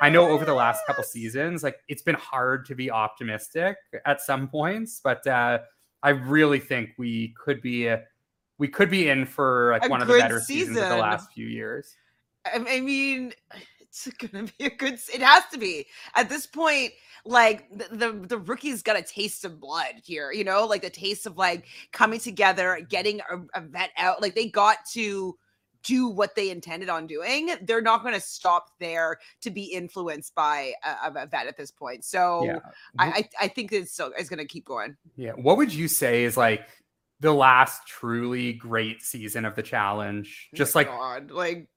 I 0.00 0.10
know 0.10 0.28
over 0.28 0.44
the 0.44 0.54
last 0.54 0.86
couple 0.86 1.04
seasons, 1.04 1.62
like 1.62 1.76
it's 1.88 2.02
been 2.02 2.16
hard 2.16 2.66
to 2.66 2.74
be 2.74 2.90
optimistic 2.90 3.76
at 4.04 4.20
some 4.20 4.48
points, 4.48 5.00
but 5.02 5.26
uh, 5.26 5.58
I 6.02 6.10
really 6.10 6.60
think 6.60 6.90
we 6.98 7.34
could 7.42 7.60
be 7.60 7.88
uh, 7.88 7.98
we 8.58 8.68
could 8.68 8.90
be 8.90 9.08
in 9.08 9.26
for 9.26 9.72
like 9.72 9.86
A 9.86 9.88
one 9.88 10.02
of 10.02 10.08
the 10.08 10.18
better 10.18 10.40
seasons 10.40 10.78
of 10.78 10.88
the 10.88 10.96
last 10.96 11.32
few 11.32 11.46
years. 11.46 11.96
I 12.46 12.64
I 12.68 12.80
mean, 12.80 13.32
it's 13.80 14.08
gonna 14.18 14.46
be 14.58 14.66
a 14.66 14.70
good. 14.70 14.98
It 15.12 15.22
has 15.22 15.44
to 15.52 15.58
be 15.58 15.86
at 16.14 16.28
this 16.28 16.46
point. 16.46 16.92
Like 17.24 17.68
the 17.76 17.96
the, 17.96 18.26
the 18.26 18.38
rookies 18.38 18.82
got 18.82 18.96
a 18.96 19.02
taste 19.02 19.44
of 19.44 19.60
blood 19.60 19.94
here, 20.04 20.32
you 20.32 20.44
know, 20.44 20.64
like 20.64 20.82
the 20.82 20.90
taste 20.90 21.26
of 21.26 21.36
like 21.36 21.66
coming 21.92 22.20
together, 22.20 22.80
getting 22.88 23.20
a, 23.20 23.58
a 23.58 23.60
vet 23.60 23.90
out. 23.98 24.22
Like 24.22 24.34
they 24.34 24.48
got 24.48 24.78
to 24.92 25.36
do 25.84 26.08
what 26.08 26.34
they 26.34 26.50
intended 26.50 26.88
on 26.88 27.06
doing. 27.06 27.50
They're 27.62 27.80
not 27.80 28.02
going 28.02 28.14
to 28.14 28.20
stop 28.20 28.70
there 28.80 29.18
to 29.42 29.50
be 29.50 29.62
influenced 29.64 30.34
by 30.34 30.72
a, 30.84 31.10
a 31.12 31.26
vet 31.26 31.46
at 31.46 31.56
this 31.56 31.70
point. 31.70 32.04
So 32.04 32.44
yeah, 32.44 32.58
I, 32.98 33.08
I 33.08 33.28
I 33.42 33.48
think 33.48 33.72
it's 33.72 33.92
still 33.92 34.12
it's 34.18 34.28
going 34.28 34.38
to 34.38 34.44
keep 34.46 34.64
going. 34.64 34.96
yeah. 35.16 35.32
What 35.32 35.56
would 35.56 35.72
you 35.72 35.88
say 35.88 36.24
is 36.24 36.36
like 36.36 36.66
the 37.20 37.32
last 37.32 37.86
truly 37.86 38.52
great 38.54 39.02
season 39.02 39.44
of 39.44 39.54
the 39.54 39.62
challenge? 39.62 40.48
Oh 40.52 40.56
Just 40.56 40.74
Oh 40.76 40.78
like 40.80 40.88
God, 40.88 41.30
like 41.30 41.68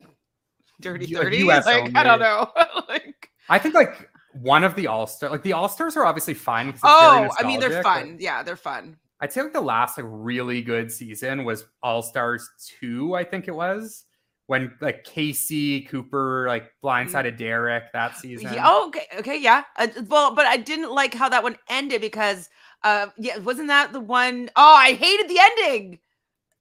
dirty 0.80 1.14
like 1.14 1.24
thirty. 1.24 1.38
US 1.50 1.66
Like 1.68 1.96
I 1.96 2.04
don't 2.04 2.20
know. 2.20 2.52
like 2.90 3.30
I 3.50 3.60
think 3.60 3.76
like 3.76 4.10
one 4.34 4.64
of 4.64 4.76
the 4.76 4.88
all 4.88 5.08
star 5.08 5.30
like 5.30 5.44
the 5.44 5.54
all 5.54 5.68
stars 5.70 5.96
are 5.98 6.06
obviously 6.06 6.34
fine. 6.34 6.68
'cause 6.68 6.76
it's 6.76 6.82
very 6.82 7.30
oh, 7.30 7.36
I 7.38 7.44
mean 7.48 7.60
they're 7.60 7.70
nostalgic, 7.70 7.84
but- 7.84 8.10
fun. 8.12 8.18
Yeah, 8.20 8.44
they're 8.44 8.56
fun. 8.56 8.98
I'd 9.22 9.32
say 9.32 9.44
like 9.44 9.54
the 9.54 9.62
last 9.62 9.98
like 9.98 10.08
really 10.10 10.62
good 10.62 10.92
season 10.92 11.46
was 11.46 11.66
All 11.84 12.02
Stars 12.02 12.50
two, 12.80 13.14
I 13.14 13.24
think 13.24 13.48
it 13.48 13.56
was 13.56 14.06
when 14.48 14.74
like 14.82 15.04
Casey 15.04 15.82
Cooper 15.82 16.46
like 16.48 16.72
blindsided 16.84 17.38
Derek 17.38 17.86
that 17.94 18.18
season. 18.18 18.48
Mm. 18.48 18.56
Yeah, 18.56 18.64
oh, 18.66 18.88
okay, 18.88 19.06
okay, 19.20 19.40
yeah. 19.40 19.64
Uh, 19.78 19.88
well, 20.08 20.36
but 20.36 20.46
I 20.46 20.58
didn't 20.58 20.92
like 20.92 21.14
how 21.14 21.30
that 21.30 21.44
one 21.44 21.56
ended 21.70 22.02
because, 22.02 22.50
uh, 22.84 23.08
yeah, 23.18 23.38
wasn't 23.38 23.68
that 23.68 23.94
the 23.94 24.00
one 24.00 24.50
oh 24.56 24.76
I 24.76 24.94
hated 24.94 25.30
the 25.30 25.40
ending. 25.40 26.00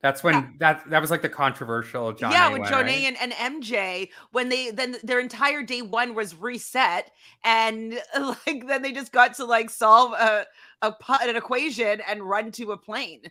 That's 0.03 0.23
when 0.23 0.55
that 0.61 0.89
that 0.89 1.01
was 1.01 1.11
like 1.11 1.21
the 1.21 1.29
controversial 1.29 2.13
John. 2.13 2.33
yeah, 2.33 2.49
with 2.49 2.63
one, 2.63 2.73
right? 2.73 2.89
and, 2.89 3.17
and 3.21 3.63
MJ 3.63 4.09
when 4.33 4.49
they 4.49 4.71
then 4.71 4.97
their 5.03 5.21
entire 5.21 5.63
day 5.63 5.83
one 5.83 6.15
was 6.15 6.35
reset 6.35 7.11
and 7.45 8.01
like 8.19 8.67
then 8.67 8.81
they 8.81 8.93
just 8.93 9.13
got 9.13 9.35
to 9.35 9.45
like 9.45 9.69
solve 9.69 10.13
a 10.15 10.47
a 10.83 10.95
an 11.23 11.37
equation 11.37 12.01
and 12.09 12.23
run 12.23 12.51
to 12.53 12.73
a 12.73 12.79
plane. 12.79 13.23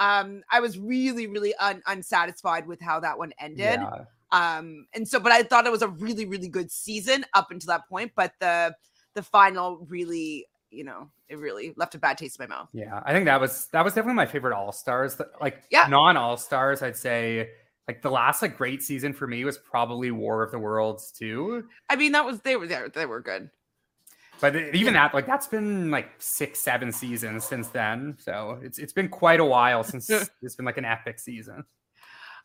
Um, 0.00 0.42
I 0.50 0.60
was 0.60 0.78
really 0.78 1.26
really 1.26 1.54
un- 1.56 1.82
unsatisfied 1.86 2.66
with 2.66 2.80
how 2.80 3.00
that 3.00 3.16
one 3.16 3.32
ended. 3.40 3.80
Yeah. 3.80 4.04
um 4.30 4.86
and 4.92 5.08
so 5.08 5.18
but 5.18 5.32
i 5.32 5.42
thought 5.42 5.64
it 5.64 5.72
was 5.72 5.80
a 5.80 5.88
really 5.88 6.26
really 6.26 6.50
good 6.50 6.70
season 6.70 7.24
up 7.32 7.50
until 7.50 7.68
that 7.68 7.88
point 7.88 8.12
but 8.14 8.34
the 8.40 8.76
the 9.14 9.22
final 9.22 9.86
really 9.88 10.46
you 10.70 10.84
know 10.84 11.08
it 11.28 11.38
really 11.38 11.72
left 11.76 11.94
a 11.94 11.98
bad 11.98 12.18
taste 12.18 12.38
in 12.40 12.48
my 12.48 12.54
mouth 12.56 12.68
Yeah, 12.72 13.00
I 13.04 13.12
think 13.12 13.24
that 13.26 13.40
was 13.40 13.66
that 13.72 13.84
was 13.84 13.94
definitely 13.94 14.14
my 14.16 14.26
favorite 14.26 14.54
All 14.56 14.72
Stars. 14.72 15.20
Like 15.40 15.62
Yeah. 15.70 15.86
non 15.88 16.16
All 16.16 16.36
Stars, 16.36 16.82
I'd 16.82 16.96
say 16.96 17.50
like 17.86 18.02
the 18.02 18.10
last 18.10 18.42
like 18.42 18.56
great 18.58 18.82
season 18.82 19.12
for 19.14 19.26
me 19.26 19.44
was 19.44 19.56
probably 19.58 20.10
War 20.10 20.42
of 20.42 20.50
the 20.50 20.58
Worlds 20.58 21.10
too. 21.12 21.64
i 21.88 21.96
mean 21.96 22.12
that 22.12 22.24
was 22.26 22.40
they 22.40 22.56
were 22.56 22.66
there 22.66 22.88
they 22.88 23.06
were 23.06 23.20
good 23.20 23.50
But 24.40 24.54
even 24.74 24.94
that 24.94 25.14
like 25.14 25.26
that's 25.26 25.46
been 25.48 25.90
like 25.90 26.10
six 26.18 26.60
seven 26.60 26.92
seasons 26.92 27.44
since 27.44 27.68
then. 27.68 28.16
So 28.20 28.58
it's 28.62 28.78
it's 28.78 28.92
been 28.92 29.08
quite 29.08 29.40
a 29.40 29.44
while 29.44 29.82
since 29.84 30.08
it's 30.42 30.54
been 30.54 30.66
like 30.66 30.78
an 30.78 30.84
epic 30.84 31.18
season. 31.18 31.64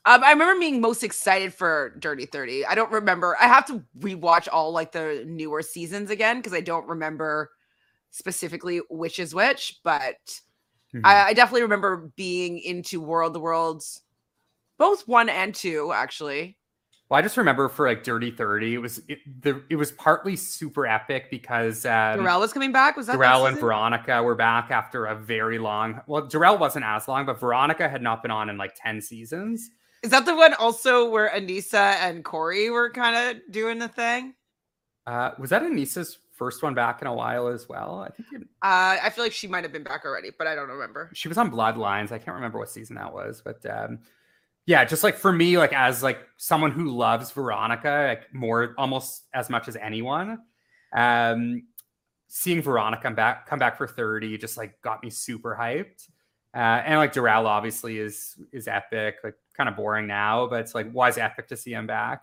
um 0.05 0.23
i 0.23 0.31
remember 0.31 0.59
being 0.59 0.81
most 0.81 1.03
excited 1.03 1.53
for 1.53 1.95
dirty 1.99 2.25
30 2.25 2.65
i 2.65 2.75
don't 2.75 2.91
remember 2.91 3.37
i 3.39 3.47
have 3.47 3.65
to 3.67 3.83
rewatch 3.99 4.47
all 4.51 4.71
like 4.71 4.91
the 4.91 5.23
newer 5.27 5.61
seasons 5.61 6.09
again 6.09 6.37
because 6.37 6.53
i 6.53 6.61
don't 6.61 6.87
remember 6.87 7.51
specifically 8.13 8.79
which 8.89 9.19
is 9.19 9.35
which 9.35 9.79
but 9.83 10.15
Mhm. 10.93 11.01
I, 11.03 11.29
I 11.29 11.33
definitely 11.33 11.63
remember 11.63 12.11
being 12.15 12.59
into 12.59 13.01
world 13.01 13.33
the 13.33 13.39
worlds 13.39 14.01
both 14.77 15.07
one 15.07 15.27
and 15.27 15.53
two 15.53 15.91
actually 15.91 16.55
Well, 17.09 17.17
I 17.19 17.21
just 17.21 17.35
remember 17.37 17.67
for 17.69 17.87
like 17.87 18.03
Dirty 18.03 18.31
Thirty, 18.31 18.75
it 18.75 18.77
was 18.77 19.01
it, 19.07 19.19
the 19.41 19.63
it 19.69 19.75
was 19.75 19.91
partly 19.91 20.35
super 20.35 20.85
epic 20.87 21.29
because 21.29 21.85
um, 21.85 22.17
Darrell 22.17 22.39
was 22.39 22.53
coming 22.53 22.71
back 22.71 22.95
was 22.95 23.07
that 23.07 23.19
Darrell 23.19 23.45
and? 23.47 23.59
Veronica 23.59 24.21
were 24.23 24.35
back 24.35 24.71
after 24.71 25.05
a 25.07 25.15
very 25.15 25.57
long. 25.59 25.99
Well, 26.07 26.25
Darrell 26.27 26.57
wasn't 26.57 26.85
as 26.85 27.07
long, 27.07 27.25
but 27.25 27.39
Veronica 27.39 27.89
had 27.89 28.01
not 28.01 28.21
been 28.21 28.31
on 28.31 28.49
in 28.49 28.57
like 28.57 28.73
ten 28.75 29.01
seasons. 29.01 29.69
Is 30.01 30.11
that 30.11 30.25
the 30.25 30.35
one 30.35 30.53
also 30.55 31.09
where 31.09 31.29
Aneesa 31.29 31.95
and 32.01 32.23
Cory 32.23 32.69
were 32.69 32.89
kind 32.91 33.15
of 33.37 33.41
doing 33.51 33.79
the 33.79 33.87
thing? 33.89 34.33
Uh, 35.05 35.31
was 35.39 35.49
that 35.49 35.61
Aneesa's 35.63 36.17
first 36.43 36.61
one 36.61 36.73
back 36.73 37.01
in 37.01 37.07
a 37.07 37.13
while 37.13 37.47
as 37.47 37.69
well? 37.69 38.05
I 38.07 38.11
think 38.11 38.43
Uh, 38.61 38.97
I 39.01 39.09
feel 39.09 39.23
like 39.23 39.31
she 39.31 39.47
might 39.47 39.63
have 39.63 39.71
been 39.71 39.83
back 39.83 40.03
already, 40.05 40.31
but 40.37 40.45
I 40.47 40.55
don't 40.55 40.69
remember. 40.69 41.09
she 41.13 41.27
was 41.27 41.37
on 41.37 41.49
Bloodlines. 41.51 42.11
I 42.11 42.17
can't 42.17 42.35
remember 42.35 42.59
what 42.59 42.69
season 42.69 42.95
that 42.97 43.13
was, 43.13 43.41
but 43.43 43.65
um, 43.65 43.99
yeah, 44.65 44.83
just 44.85 45.03
like 45.03 45.15
for 45.15 45.31
me, 45.31 45.57
like 45.57 45.73
as 45.73 46.03
like 46.03 46.19
someone 46.37 46.71
who 46.71 46.89
loves 46.89 47.31
Veronica 47.31 48.07
like 48.09 48.33
more 48.33 48.73
almost 48.77 49.23
as 49.33 49.49
much 49.49 49.67
as 49.67 49.75
anyone, 49.75 50.39
um, 50.95 51.63
seeing 52.27 52.61
Veronica 52.61 53.01
come 53.03 53.15
back 53.15 53.45
come 53.47 53.59
back 53.59 53.77
for 53.77 53.87
thirty 53.87 54.37
just 54.37 54.57
like 54.57 54.81
got 54.81 55.03
me 55.03 55.09
super 55.09 55.57
hyped. 55.59 56.09
Uh, 56.55 56.83
and 56.85 56.99
like 56.99 57.13
Darrell 57.13 57.47
obviously 57.47 57.97
is 57.97 58.35
is 58.51 58.67
epic, 58.67 59.15
like 59.23 59.35
kind 59.57 59.69
of 59.69 59.75
boring 59.75 60.07
now, 60.07 60.47
but 60.47 60.59
it's 60.59 60.75
like 60.75 60.93
was 60.93 61.17
epic 61.17 61.47
to 61.47 61.57
see 61.57 61.71
him 61.73 61.87
back. 61.87 62.21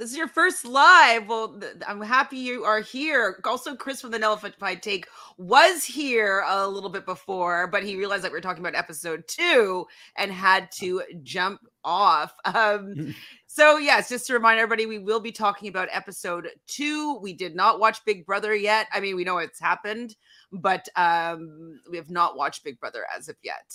This 0.00 0.12
is 0.12 0.16
your 0.16 0.28
first 0.28 0.64
live. 0.64 1.28
Well, 1.28 1.60
th- 1.60 1.74
I'm 1.86 2.00
happy 2.00 2.38
you 2.38 2.64
are 2.64 2.80
here. 2.80 3.38
Also, 3.44 3.76
Chris 3.76 4.00
from 4.00 4.10
the 4.12 4.18
Nullified 4.18 4.82
Take 4.82 5.06
was 5.36 5.84
here 5.84 6.42
a 6.48 6.66
little 6.66 6.88
bit 6.88 7.04
before, 7.04 7.66
but 7.66 7.82
he 7.82 7.96
realized 7.96 8.24
that 8.24 8.32
we 8.32 8.38
were 8.38 8.40
talking 8.40 8.64
about 8.64 8.74
episode 8.74 9.24
two 9.28 9.86
and 10.16 10.32
had 10.32 10.72
to 10.78 11.02
jump 11.22 11.60
off. 11.84 12.32
Um, 12.46 13.14
so, 13.46 13.76
yes, 13.76 14.08
just 14.08 14.26
to 14.28 14.32
remind 14.32 14.58
everybody, 14.58 14.86
we 14.86 14.98
will 14.98 15.20
be 15.20 15.32
talking 15.32 15.68
about 15.68 15.88
episode 15.92 16.48
two. 16.66 17.18
We 17.20 17.34
did 17.34 17.54
not 17.54 17.78
watch 17.78 18.02
Big 18.06 18.24
Brother 18.24 18.54
yet. 18.54 18.86
I 18.94 19.00
mean, 19.00 19.16
we 19.16 19.24
know 19.24 19.36
it's 19.36 19.60
happened, 19.60 20.16
but 20.50 20.88
um, 20.96 21.78
we 21.90 21.98
have 21.98 22.10
not 22.10 22.38
watched 22.38 22.64
Big 22.64 22.80
Brother 22.80 23.04
as 23.14 23.28
of 23.28 23.36
yet. 23.42 23.74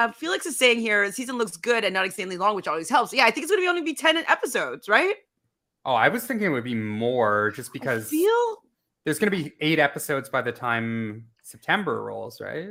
Uh, 0.00 0.12
Felix 0.12 0.46
is 0.46 0.56
saying 0.56 0.80
here, 0.80 1.06
the 1.06 1.12
season 1.12 1.36
looks 1.36 1.56
good 1.58 1.84
and 1.84 1.92
not 1.92 2.06
extremely 2.06 2.38
long, 2.38 2.54
which 2.54 2.66
always 2.66 2.88
helps. 2.88 3.12
Yeah, 3.12 3.24
I 3.26 3.30
think 3.30 3.44
it's 3.44 3.50
going 3.50 3.60
to 3.60 3.64
be 3.64 3.68
only 3.68 3.82
be 3.82 3.94
10 3.94 4.16
episodes, 4.28 4.88
right? 4.88 5.14
Oh, 5.84 5.92
I 5.94 6.08
was 6.08 6.24
thinking 6.26 6.46
it 6.46 6.50
would 6.50 6.64
be 6.64 6.74
more 6.74 7.52
just 7.54 7.70
I 7.70 7.72
because 7.74 8.08
feel 8.08 8.62
there's 9.04 9.18
going 9.18 9.30
to 9.30 9.36
be 9.36 9.52
eight 9.60 9.78
episodes 9.78 10.28
by 10.30 10.40
the 10.42 10.52
time 10.52 11.26
September 11.42 12.02
rolls, 12.02 12.40
right? 12.40 12.70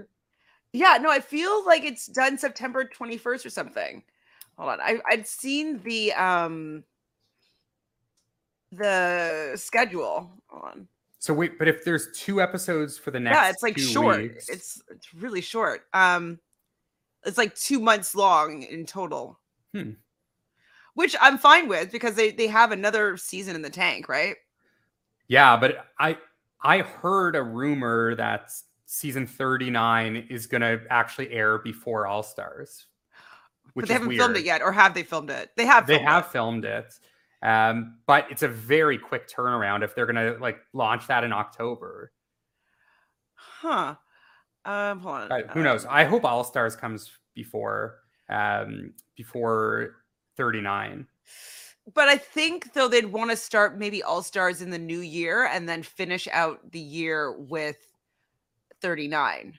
yeah, 0.73 0.97
no, 1.01 1.09
I 1.11 1.19
feel 1.19 1.65
like 1.65 1.83
it's 1.83 2.07
done 2.07 2.37
September 2.37 2.83
21st 2.85 3.45
or 3.45 3.49
something. 3.49 4.03
Hold 4.57 4.69
on. 4.71 4.81
I 4.81 4.99
I'd 5.09 5.27
seen 5.27 5.81
the 5.83 6.13
um 6.13 6.83
the 8.71 9.53
schedule. 9.55 10.29
Hold 10.47 10.63
on. 10.63 10.87
So 11.17 11.33
wait, 11.33 11.57
but 11.57 11.67
if 11.67 11.83
there's 11.83 12.07
two 12.15 12.41
episodes 12.41 12.97
for 12.97 13.11
the 13.11 13.19
next, 13.19 13.35
yeah, 13.35 13.49
it's 13.49 13.63
like 13.63 13.77
short. 13.77 14.21
weeks- 14.21 14.49
It's 14.49 14.81
it's 14.89 15.13
really 15.13 15.41
short. 15.41 15.85
Um 15.93 16.39
it's 17.25 17.37
like 17.37 17.55
2 17.55 17.79
months 17.79 18.15
long 18.15 18.63
in 18.63 18.85
total. 18.85 19.39
Hmm. 19.73 19.91
Which 20.93 21.15
I'm 21.21 21.37
fine 21.39 21.67
with 21.67 21.91
because 21.91 22.15
they 22.15 22.31
they 22.31 22.47
have 22.47 22.71
another 22.71 23.17
season 23.17 23.55
in 23.55 23.61
the 23.63 23.69
tank, 23.71 24.07
right? 24.09 24.35
yeah, 25.27 25.57
but 25.57 25.87
I 25.99 26.17
I 26.61 26.79
heard 26.79 27.35
a 27.35 27.43
rumor 27.43 28.15
that 28.15 28.51
season 28.85 29.27
39 29.27 30.27
is 30.29 30.47
going 30.47 30.61
to 30.61 30.81
actually 30.89 31.31
air 31.31 31.59
before 31.59 32.07
All 32.07 32.23
Stars, 32.23 32.87
which 33.73 33.85
but 33.85 33.89
they 33.89 33.93
haven't 33.93 34.07
weird. 34.07 34.17
filmed 34.17 34.37
it 34.37 34.45
yet 34.45 34.61
or 34.61 34.71
have 34.71 34.93
they 34.93 35.03
filmed 35.03 35.29
it? 35.29 35.51
They 35.55 35.65
have 35.65 35.87
They 35.87 35.99
filmed 35.99 36.09
it. 36.09 36.13
have 36.13 36.27
filmed 36.31 36.65
it, 36.65 36.93
um, 37.41 37.99
but 38.05 38.27
it's 38.31 38.43
a 38.43 38.47
very 38.47 38.97
quick 38.97 39.27
turnaround 39.29 39.83
if 39.83 39.95
they're 39.95 40.05
going 40.05 40.15
to 40.33 40.39
like 40.41 40.59
launch 40.73 41.07
that 41.07 41.23
in 41.23 41.33
October. 41.33 42.11
Huh. 43.33 43.95
Um, 44.65 44.99
hold 44.99 45.15
on. 45.15 45.31
Uh, 45.31 45.47
who 45.53 45.63
knows? 45.63 45.85
I 45.85 46.03
hope 46.03 46.25
All 46.25 46.43
Stars 46.43 46.75
comes 46.75 47.11
before 47.35 47.99
um 48.29 48.93
before 49.17 49.95
39. 50.37 51.07
But 51.93 52.07
I 52.09 52.17
think 52.17 52.73
though 52.73 52.87
they'd 52.87 53.05
want 53.05 53.31
to 53.31 53.35
start 53.37 53.77
maybe 53.77 54.03
All 54.03 54.21
Stars 54.21 54.61
in 54.61 54.69
the 54.69 54.77
new 54.77 54.99
year 54.99 55.45
and 55.47 55.67
then 55.67 55.81
finish 55.81 56.27
out 56.31 56.71
the 56.71 56.79
year 56.79 57.31
with 57.31 57.77
39. 58.81 59.57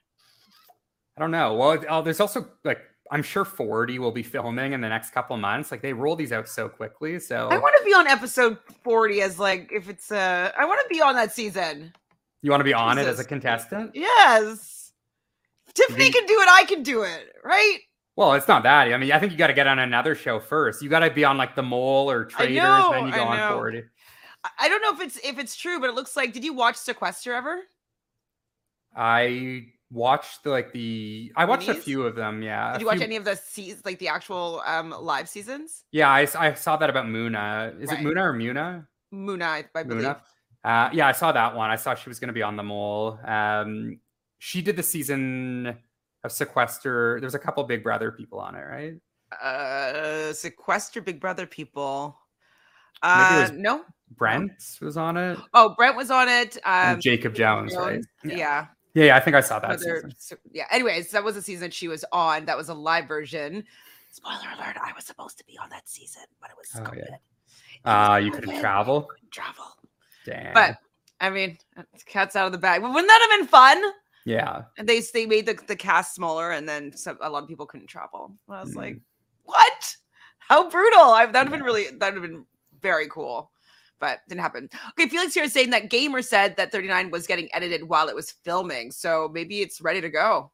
I 1.17 1.21
don't 1.21 1.31
know. 1.31 1.55
Well, 1.55 1.73
it- 1.73 1.85
oh, 1.89 2.03
there's 2.03 2.21
also 2.21 2.49
like 2.65 2.81
I'm 3.13 3.23
sure 3.25 3.45
40 3.45 3.99
will 3.99 4.13
be 4.13 4.23
filming 4.23 4.73
in 4.73 4.81
the 4.81 4.89
next 4.89 5.11
couple 5.11 5.37
months. 5.37 5.73
Like 5.73 5.83
they 5.83 5.93
roll 5.93 6.15
these 6.15 6.31
out 6.31 6.49
so 6.49 6.69
quickly. 6.69 7.19
So 7.19 7.49
I 7.51 7.59
want 7.59 7.75
to 7.79 7.85
be 7.85 7.93
on 7.93 8.07
episode 8.07 8.59
40 8.85 9.23
as 9.23 9.39
like 9.39 9.71
if 9.73 9.89
it's 9.89 10.13
uh 10.13 10.53
I 10.57 10.65
want 10.65 10.81
to 10.89 10.95
be 10.95 11.01
on 11.03 11.15
that 11.17 11.33
season. 11.33 11.93
you 12.43 12.51
want 12.53 12.61
to 12.61 12.65
be 12.65 12.75
on 12.75 12.99
it 12.99 13.07
as 13.07 13.19
a 13.19 13.25
contestant? 13.25 13.91
Yes. 13.95 14.80
Tiffany 15.75 16.11
can 16.11 16.27
do 16.27 16.35
it, 16.41 16.49
I 16.49 16.65
can 16.65 16.83
do 16.83 17.03
it, 17.03 17.33
right? 17.45 17.79
Well, 18.17 18.35
it's 18.35 18.49
not 18.49 18.63
that. 18.65 18.93
I 18.93 18.97
mean, 18.99 19.13
I 19.13 19.19
think 19.19 19.33
you 19.33 19.39
got 19.39 19.47
to 19.47 19.53
get 19.55 19.67
on 19.67 19.79
another 19.79 20.15
show 20.15 20.41
first. 20.41 20.83
You 20.83 20.89
got 20.89 21.01
to 21.01 21.11
be 21.11 21.25
on 21.25 21.39
like 21.39 21.55
the 21.55 21.63
mole 21.63 22.11
or 22.11 22.25
Traitors, 22.27 22.57
know, 22.57 22.91
then 22.93 23.07
you 23.07 23.13
go 23.13 23.25
on. 23.25 23.53
40. 23.55 23.79
I- 24.45 24.51
I 24.59 24.69
don't 24.69 24.83
know 24.83 24.93
if 24.95 25.01
it's 25.01 25.19
if 25.25 25.39
it's 25.39 25.55
true, 25.55 25.79
but 25.81 25.91
it 25.91 25.95
looks 25.95 26.17
like 26.17 26.33
did 26.33 26.45
you 26.45 26.53
watch 26.55 26.77
Sequester 26.77 27.33
ever? 27.35 27.61
I 28.97 29.67
watched 29.91 30.45
the, 30.45 30.51
like 30.51 30.73
the 30.73 31.33
I 31.37 31.45
watched 31.45 31.69
a 31.69 31.75
few 31.75 32.03
of 32.05 32.15
them. 32.17 32.43
Yeah. 32.43 32.73
Did 32.73 32.81
you 32.81 32.87
watch 32.87 32.97
few- 32.97 33.07
any 33.07 33.17
of 33.17 33.25
the 33.25 33.37
seasons, 33.37 33.85
like 33.85 33.99
the 33.99 34.09
actual 34.09 34.63
um 34.67 34.95
live 35.01 35.29
seasons? 35.29 35.85
Yeah, 35.93 36.11
I 36.11 36.25
saw 36.55 36.77
that 36.77 36.91
about 36.91 37.07
Muna. 37.07 37.81
Is 37.81 37.91
Right. 37.91 38.01
it 38.01 38.05
Muna 38.05 38.21
or 38.23 38.33
Muna? 38.35 38.87
Muna, 39.13 39.43
I, 39.43 39.65
I 39.75 39.83
believe. 39.83 40.05
Muna. 40.05 40.21
Uh, 40.63 40.91
yeah, 40.93 41.07
I 41.09 41.13
saw 41.13 41.33
that 41.33 41.55
one. 41.57 41.71
I 41.71 41.77
saw 41.77 41.95
she 41.95 42.09
was 42.11 42.21
going 42.21 42.29
to 42.29 42.35
be 42.35 42.43
on 42.43 42.57
the 42.57 42.63
mole. 42.63 43.19
Um, 43.25 43.99
she 44.41 44.63
did 44.63 44.75
the 44.75 44.83
season 44.83 45.77
of 46.25 46.33
Sequester. 46.33 47.19
There's 47.21 47.35
a 47.35 47.39
couple 47.39 47.63
Big 47.65 47.85
Brother 47.85 48.11
people 48.11 48.41
on 48.41 48.55
it, 48.57 48.63
right? 48.63 48.95
Uh, 49.41 50.33
Sequester 50.33 51.01
Big 51.01 51.21
Brother 51.21 51.47
people. 51.47 52.19
Uh, 53.03 53.49
no. 53.55 53.85
Brent 54.17 54.53
was 54.81 54.97
on 54.97 55.17
it. 55.17 55.39
Oh, 55.55 55.75
Brent 55.77 55.95
was 55.97 56.11
on 56.11 56.29
it. 56.29 56.57
and 56.65 56.97
Um, 56.97 57.01
Jacob 57.01 57.35
Jones, 57.35 57.77
right? 57.77 58.01
Yeah. 58.25 58.35
yeah. 58.37 58.67
yeah, 58.95 59.05
yeah. 59.05 59.17
I 59.17 59.21
think 59.21 59.37
I 59.37 59.41
saw 59.41 59.59
that. 59.61 59.79
So- 60.19 60.37
yeah. 60.51 60.67
Anyways, 60.71 61.11
that 61.13 61.23
was 61.23 61.37
a 61.37 61.43
season 61.43 61.71
she 61.71 61.87
was 61.87 62.05
on. 62.11 62.47
That 62.47 62.57
was 62.57 62.69
a 62.71 62.75
live 62.75 63.07
version. 63.07 63.63
Spoiler 64.11 64.39
alert: 64.57 64.77
I 64.83 64.93
was 64.97 65.05
supposed 65.05 65.39
to 65.39 65.45
be 65.47 65.57
on 65.59 65.71
that 65.71 65.89
season, 65.89 66.23
but 66.41 66.51
it 66.51 66.57
was 66.57 66.69
Oh, 66.75 66.91
COVID. 66.91 67.07
yeah. 67.85 68.13
Uh, 68.13 68.17
you 68.17 68.33
couldn't 68.33 68.51
COVID, 68.57 68.61
travel. 68.61 69.03
couldn't 69.03 69.31
travel. 69.31 69.65
Damn. 70.27 70.53
But 70.55 70.79
I 71.21 71.31
mean, 71.31 71.57
it's 71.95 72.03
cat's 72.03 72.35
out 72.35 72.47
of 72.47 72.53
the 72.53 72.59
bag. 72.59 72.83
But 72.83 72.89
wouldn't 72.93 73.07
that 73.09 73.29
have 73.31 73.39
been 73.41 73.47
fun? 73.49 73.83
Yeah, 74.31 74.63
And 74.79 74.89
they 74.89 75.01
they 75.13 75.27
made 75.27 75.47
the, 75.47 75.59
the 75.67 75.77
cast 75.77 76.15
smaller, 76.15 76.53
and 76.53 76.69
then 76.69 76.93
some, 76.97 77.19
a 77.21 77.29
lot 77.31 77.43
of 77.43 77.49
people 77.49 77.67
couldn't 77.67 77.89
travel. 77.89 78.33
And 78.49 78.57
I 78.57 78.61
was 78.63 78.73
Mm. 78.75 78.77
like, 78.77 78.97
what? 79.45 79.97
How 80.39 80.69
brutal! 80.71 81.01
I, 81.01 81.27
that 81.27 81.33
would 81.33 81.37
have 81.37 81.51
been 81.51 81.63
really 81.63 81.87
that 81.99 82.15
would 82.15 82.23
have 82.23 82.31
been 82.31 82.45
very 82.81 83.09
cool, 83.09 83.51
but 83.99 84.21
didn't 84.29 84.41
happen. 84.41 84.69
Okay, 84.91 85.09
Felix 85.09 85.35
here 85.35 85.45
is 85.45 85.53
saying 85.53 85.71
that 85.71 85.91
Gamer 85.91 86.23
said 86.23 86.57
that 86.57 86.73
39 86.73 87.11
was 87.11 87.27
getting 87.27 87.49
edited 87.53 87.85
while 87.89 88.09
it 88.09 88.15
was 88.15 88.31
filming, 88.45 88.91
so 88.91 89.29
maybe 89.33 89.61
it's 89.61 89.81
ready 89.81 90.01
to 90.01 90.09
go. 90.11 90.51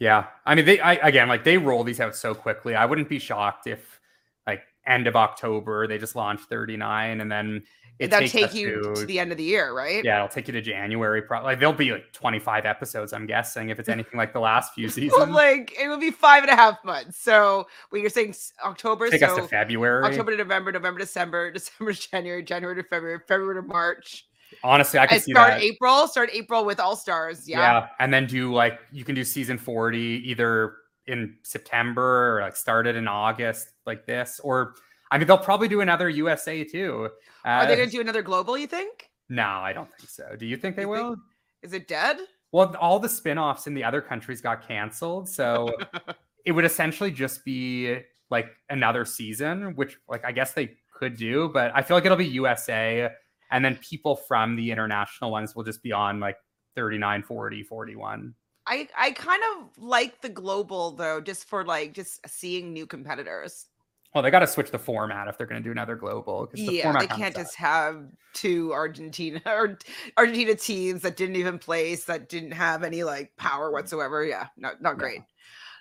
yeah. 0.00 0.26
I 0.46 0.54
mean, 0.54 0.64
they 0.64 0.80
I, 0.80 0.94
again 0.94 1.28
like 1.28 1.44
they 1.44 1.56
roll 1.58 1.84
these 1.84 2.00
out 2.00 2.16
so 2.16 2.34
quickly. 2.34 2.74
I 2.74 2.84
wouldn't 2.86 3.08
be 3.08 3.18
shocked 3.18 3.66
if 3.66 4.00
like 4.46 4.62
end 4.86 5.06
of 5.06 5.16
October 5.16 5.86
they 5.86 5.96
just 5.98 6.16
launched 6.16 6.48
39 6.48 7.20
and 7.22 7.30
then 7.32 7.62
it 8.00 8.10
That'll 8.10 8.28
take 8.28 8.52
you 8.54 8.82
to, 8.82 8.94
to 9.00 9.06
the 9.06 9.20
end 9.20 9.30
of 9.30 9.38
the 9.38 9.44
year, 9.44 9.72
right? 9.72 10.04
yeah, 10.04 10.16
it'll 10.16 10.28
take 10.28 10.48
you 10.48 10.52
to 10.52 10.60
January. 10.60 11.22
Probably 11.22 11.52
like, 11.52 11.60
there'll 11.60 11.72
be 11.74 11.92
like 11.92 12.12
25 12.12 12.66
episodes. 12.66 13.12
I'm 13.12 13.24
guessing 13.26 13.68
if 13.68 13.78
it's 13.78 13.88
anything 13.88 14.18
like 14.18 14.32
the 14.32 14.40
last 14.40 14.74
few 14.74 14.86
Well, 14.86 14.92
seasons. 14.92 15.30
like 15.30 15.72
it 15.80 15.88
would 15.88 16.00
be 16.00 16.10
five 16.10 16.42
and 16.42 16.50
a 16.50 16.56
half 16.56 16.84
months. 16.84 17.18
So 17.18 17.66
when 17.90 18.00
you're 18.02 18.10
saying 18.10 18.34
October, 18.64 19.08
take 19.10 19.20
so 19.20 19.26
us 19.28 19.36
to 19.36 19.46
February. 19.46 20.04
October 20.04 20.32
to 20.32 20.36
November, 20.38 20.72
November, 20.72 20.98
December, 21.00 21.50
December, 21.52 21.92
January, 21.92 22.42
January 22.42 22.82
to 22.82 22.88
February, 22.88 23.20
February 23.28 23.62
to 23.62 23.66
March. 23.68 24.26
Honestly, 24.62 24.98
I 24.98 25.06
can 25.06 25.20
see 25.20 25.32
start 25.32 25.52
that. 25.54 25.62
April, 25.62 26.06
start 26.08 26.30
April 26.32 26.64
with 26.64 26.78
All 26.80 26.96
Stars. 26.96 27.48
yeah. 27.48 27.58
Yeah. 27.60 27.88
and 28.00 28.12
then 28.12 28.26
do 28.26 28.52
like 28.52 28.78
you 28.92 29.04
can 29.04 29.14
do 29.14 29.24
season 29.24 29.56
40 29.58 29.98
either 29.98 30.74
in 31.06 31.36
September 31.42 32.38
or 32.38 32.40
like 32.42 32.56
started 32.56 32.96
in 32.96 33.06
August 33.08 33.68
like 33.86 34.06
this, 34.06 34.40
or 34.42 34.74
I 35.14 35.18
mean 35.18 35.28
they'll 35.28 35.38
probably 35.38 35.68
do 35.68 35.80
another 35.80 36.08
USA 36.08 36.64
too. 36.64 37.08
Uh, 37.44 37.48
Are 37.48 37.66
they 37.66 37.76
going 37.76 37.88
to 37.88 37.96
do 37.96 38.00
another 38.00 38.20
global? 38.20 38.58
You 38.58 38.66
think? 38.66 39.10
No, 39.28 39.44
I 39.46 39.72
don't 39.72 39.88
think 39.96 40.10
so. 40.10 40.34
Do 40.36 40.44
you 40.44 40.56
think 40.56 40.74
they 40.74 40.82
You 40.82 40.92
think- 40.94 41.06
will? 41.06 41.16
Is 41.62 41.72
it 41.72 41.86
dead? 41.86 42.18
Well, 42.50 42.74
all 42.80 42.98
the 42.98 43.08
spin-offs 43.08 43.68
in 43.68 43.74
the 43.74 43.84
other 43.84 44.00
countries 44.00 44.40
got 44.40 44.66
canceled, 44.66 45.28
so 45.28 45.70
it 46.44 46.50
would 46.50 46.64
essentially 46.64 47.12
just 47.12 47.44
be 47.44 47.98
like 48.30 48.48
another 48.70 49.04
season, 49.04 49.76
which 49.76 49.98
like 50.08 50.24
I 50.24 50.32
guess 50.32 50.52
they 50.52 50.76
could 50.92 51.16
do, 51.16 51.48
but 51.54 51.70
I 51.76 51.82
feel 51.82 51.96
like 51.96 52.04
it'll 52.04 52.16
be 52.16 52.26
USA 52.26 53.10
and 53.52 53.64
then 53.64 53.76
people 53.76 54.16
from 54.16 54.56
the 54.56 54.72
international 54.72 55.30
ones 55.30 55.54
will 55.54 55.62
just 55.62 55.80
be 55.80 55.92
on 55.92 56.18
like 56.18 56.36
39, 56.74 57.22
40, 57.22 57.62
41. 57.62 58.34
I 58.66 58.88
I 58.98 59.12
kind 59.12 59.42
of 59.52 59.78
like 59.78 60.20
the 60.22 60.28
global 60.28 60.90
though, 60.90 61.20
just 61.20 61.44
for 61.44 61.64
like 61.64 61.92
just 61.92 62.20
seeing 62.28 62.72
new 62.72 62.86
competitors. 62.86 63.66
Well, 64.14 64.22
they 64.22 64.30
got 64.30 64.40
to 64.40 64.46
switch 64.46 64.70
the 64.70 64.78
format 64.78 65.26
if 65.28 65.36
they're 65.36 65.46
going 65.46 65.60
to 65.60 65.66
do 65.66 65.72
another 65.72 65.96
global. 65.96 66.48
the 66.52 66.58
Yeah, 66.62 66.82
format 66.84 67.00
they 67.00 67.06
can't 67.08 67.34
just 67.34 67.56
have 67.56 68.06
two 68.32 68.72
Argentina 68.72 69.40
or 69.46 69.78
Argentina 70.16 70.54
teams 70.54 71.02
that 71.02 71.16
didn't 71.16 71.36
even 71.36 71.58
place 71.58 72.04
that 72.04 72.28
didn't 72.28 72.52
have 72.52 72.84
any 72.84 73.02
like 73.04 73.32
power 73.36 73.70
whatsoever. 73.72 74.24
Yeah, 74.24 74.46
not 74.56 74.80
not 74.80 74.96
No. 74.96 74.98
great. 74.98 75.22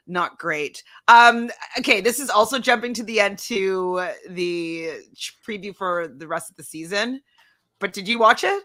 Not 0.07 0.37
great. 0.39 0.83
Um 1.07 1.51
okay, 1.79 2.01
this 2.01 2.19
is 2.19 2.29
also 2.29 2.59
jumping 2.59 2.93
to 2.95 3.03
the 3.03 3.19
end 3.19 3.37
to 3.39 4.09
the 4.29 4.91
preview 5.47 5.75
for 5.75 6.07
the 6.07 6.27
rest 6.27 6.49
of 6.49 6.57
the 6.57 6.63
season. 6.63 7.21
But 7.79 7.93
did 7.93 8.07
you 8.07 8.19
watch 8.19 8.43
it? 8.43 8.63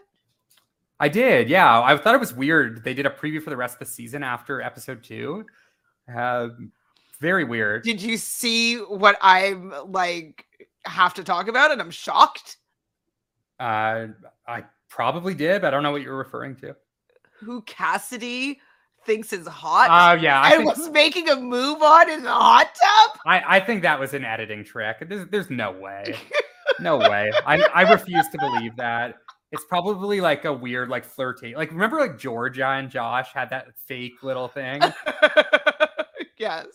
I 0.99 1.07
did, 1.07 1.49
yeah. 1.49 1.81
I 1.81 1.95
thought 1.97 2.15
it 2.15 2.19
was 2.19 2.33
weird. 2.33 2.83
They 2.83 2.93
did 2.93 3.05
a 3.05 3.09
preview 3.09 3.41
for 3.41 3.49
the 3.49 3.57
rest 3.57 3.75
of 3.75 3.79
the 3.79 3.85
season 3.85 4.21
after 4.23 4.61
episode 4.61 5.03
two. 5.03 5.45
Um, 6.13 6.71
very 7.19 7.43
weird. 7.43 7.83
Did 7.83 8.01
you 8.01 8.17
see 8.17 8.77
what 8.77 9.17
I'm 9.21 9.73
like 9.91 10.45
have 10.85 11.13
to 11.15 11.23
talk 11.23 11.47
about 11.47 11.71
and 11.71 11.81
I'm 11.81 11.91
shocked? 11.91 12.57
Uh, 13.59 14.07
I 14.47 14.63
probably 14.89 15.33
did, 15.33 15.61
but 15.61 15.67
I 15.67 15.71
don't 15.71 15.83
know 15.83 15.91
what 15.91 16.01
you're 16.01 16.17
referring 16.17 16.55
to. 16.57 16.75
Who 17.41 17.61
Cassidy 17.63 18.59
thinks 19.05 19.33
is 19.33 19.47
hot 19.47 19.87
Oh, 19.89 20.21
yeah. 20.21 20.41
I 20.41 20.49
and 20.55 20.65
think, 20.65 20.77
was 20.77 20.89
making 20.89 21.29
a 21.29 21.35
move 21.35 21.81
on 21.81 22.09
in 22.09 22.23
the 22.23 22.31
hot 22.31 22.67
tub? 22.75 23.19
I, 23.25 23.57
I 23.57 23.59
think 23.59 23.81
that 23.83 23.99
was 23.99 24.13
an 24.13 24.25
editing 24.25 24.63
trick. 24.63 25.07
There's, 25.07 25.27
there's 25.29 25.49
no 25.49 25.71
way. 25.71 26.15
No 26.81 26.97
way. 26.97 27.29
I, 27.45 27.57
I 27.73 27.91
refuse 27.91 28.25
to 28.29 28.37
believe 28.37 28.73
that. 28.77 29.15
It's 29.51 29.65
probably 29.65 30.21
like 30.21 30.45
a 30.45 30.53
weird, 30.53 30.87
like 30.87 31.03
flirty. 31.03 31.53
Like, 31.53 31.71
remember, 31.71 31.99
like 31.99 32.17
Georgia 32.17 32.67
and 32.67 32.89
Josh 32.89 33.33
had 33.33 33.49
that 33.49 33.67
fake 33.85 34.23
little 34.23 34.47
thing? 34.47 34.81
yes. 36.37 36.67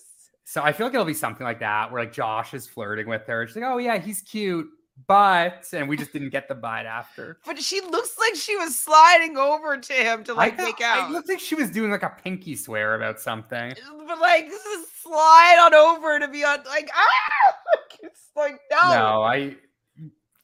So 0.45 0.63
I 0.63 0.73
feel 0.73 0.87
like 0.87 0.95
it'll 0.95 1.07
be 1.07 1.15
something 1.15 1.45
like 1.45 1.61
that, 1.61 1.91
where 1.91 2.03
like 2.03 2.13
Josh 2.13 2.55
is 2.55 2.67
flirting 2.67 3.09
with 3.09 3.27
her. 3.27 3.47
She's 3.47 3.57
like, 3.57 3.65
"Oh 3.65 3.79
yeah, 3.79 3.99
he's 3.99 4.21
cute, 4.21 4.69
but," 5.07 5.67
and 5.73 5.89
we 5.89 5.97
just 5.97 6.13
didn't 6.13 6.31
get 6.31 6.49
the 6.49 6.55
bite 6.55 6.87
after. 6.87 7.39
But 7.47 7.61
she 7.63 7.81
looks 7.81 8.17
like 8.19 8.35
she 8.35 8.57
was 8.57 8.79
sliding 8.79 9.39
over 9.39 9.79
to 9.79 9.93
him 9.93 10.23
to 10.25 10.35
like 10.35 10.59
make 10.59 10.81
out. 10.83 11.11
It 11.11 11.13
looked 11.13 11.29
like 11.29 11.41
she 11.41 11.55
was 11.55 11.71
doing 11.71 11.91
like 11.91 12.03
a 12.03 12.15
pinky 12.23 12.57
swear 12.57 12.95
about 12.95 13.21
something. 13.21 13.75
but 14.07 14.21
like 14.21 14.49
this 14.49 14.65
is 14.65 14.87
slide 15.03 15.63
on 15.65 15.75
over 15.75 16.19
to 16.19 16.29
be 16.29 16.45
on 16.45 16.59
like 16.65 16.91
ah 16.95 17.55
it's 18.03 18.31
like 18.37 18.61
no. 18.71 18.91
No, 18.91 19.23
I. 19.23 19.57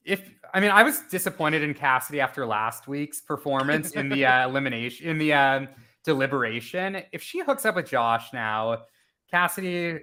If 0.05 0.31
I 0.53 0.61
mean, 0.61 0.71
I 0.71 0.83
was 0.83 1.01
disappointed 1.11 1.63
in 1.63 1.75
Cassidy 1.75 2.21
after 2.21 2.47
last 2.47 2.89
week's 2.89 3.21
performance 3.21 3.93
in 3.93 4.09
the 4.09 4.27
uh, 4.27 4.45
elimination 4.49 5.07
in 5.09 5.19
the 5.19 5.33
um, 5.33 5.69
deliberation. 6.05 7.03
If 7.13 7.23
she 7.23 7.41
hooks 7.41 7.65
up 7.65 7.77
with 7.77 7.89
Josh 7.89 8.33
now, 8.33 8.83
Cassidy, 9.31 10.01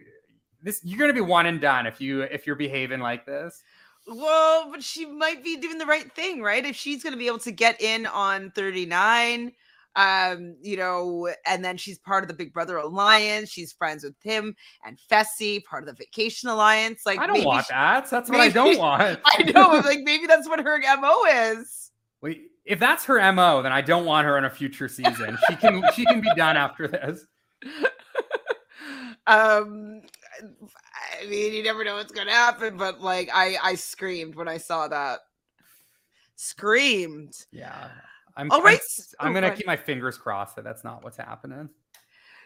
this 0.63 0.81
you're 0.83 0.99
gonna 0.99 1.13
be 1.13 1.21
one 1.21 1.45
and 1.45 1.61
done 1.61 1.85
if 1.87 1.99
you 2.01 2.21
if 2.21 2.47
you're 2.47 2.55
behaving 2.55 2.99
like 2.99 3.25
this. 3.25 3.61
Well, 4.07 4.71
but 4.71 4.81
she 4.81 5.05
might 5.05 5.43
be 5.43 5.57
doing 5.57 5.77
the 5.77 5.85
right 5.85 6.11
thing, 6.13 6.41
right? 6.41 6.65
If 6.65 6.77
she's 6.77 7.03
going 7.03 7.11
to 7.11 7.19
be 7.19 7.27
able 7.27 7.39
to 7.39 7.51
get 7.51 7.81
in 7.81 8.05
on 8.05 8.51
39, 8.51 9.51
um, 9.97 10.55
you 10.61 10.77
know, 10.77 11.29
and 11.45 11.65
then 11.65 11.75
she's 11.75 11.99
part 11.99 12.23
of 12.23 12.29
the 12.29 12.33
Big 12.33 12.53
Brother 12.53 12.77
Alliance, 12.77 13.49
she's 13.49 13.73
friends 13.73 14.05
with 14.05 14.15
him 14.23 14.55
and 14.85 14.97
Fessy, 15.11 15.61
part 15.65 15.83
of 15.83 15.87
the 15.87 15.95
Vacation 15.95 16.47
Alliance. 16.47 17.01
Like, 17.05 17.19
I 17.19 17.27
don't 17.27 17.33
maybe 17.33 17.47
want 17.47 17.65
she- 17.65 17.73
that. 17.73 18.09
That's 18.09 18.29
what 18.29 18.39
I 18.39 18.47
don't 18.47 18.77
want. 18.79 19.19
I 19.25 19.43
know, 19.43 19.81
like 19.83 19.99
maybe 20.03 20.25
that's 20.25 20.47
what 20.47 20.61
her 20.61 20.79
MO 21.01 21.25
is. 21.25 21.91
Wait, 22.21 22.43
if 22.63 22.79
that's 22.79 23.03
her 23.05 23.33
mo, 23.33 23.61
then 23.61 23.73
I 23.73 23.81
don't 23.81 24.05
want 24.05 24.25
her 24.25 24.37
in 24.37 24.45
a 24.45 24.49
future 24.49 24.87
season. 24.87 25.37
She 25.49 25.55
can 25.57 25.83
she 25.93 26.05
can 26.05 26.21
be 26.21 26.33
done 26.35 26.55
after 26.55 26.87
this. 26.87 27.25
um 29.27 30.01
I 31.21 31.25
mean, 31.27 31.53
you 31.53 31.63
never 31.63 31.83
know 31.83 31.95
what's 31.95 32.11
gonna 32.11 32.31
happen, 32.31 32.77
but 32.77 33.01
like 33.01 33.29
I 33.33 33.57
I 33.61 33.75
screamed 33.75 34.35
when 34.35 34.47
I 34.47 34.57
saw 34.57 34.87
that. 34.87 35.19
Screamed. 36.35 37.33
Yeah, 37.51 37.89
I'm. 38.35 38.51
all 38.51 38.61
right. 38.61 38.79
I'm- 39.19 39.27
I'm, 39.27 39.31
Oh, 39.31 39.33
gonna 39.41 39.55
keep 39.55 39.65
my 39.65 39.75
fingers 39.77 40.17
crossed 40.17 40.55
that 40.55 40.63
that's 40.63 40.83
not 40.83 41.03
what's 41.03 41.17
happening. 41.17 41.69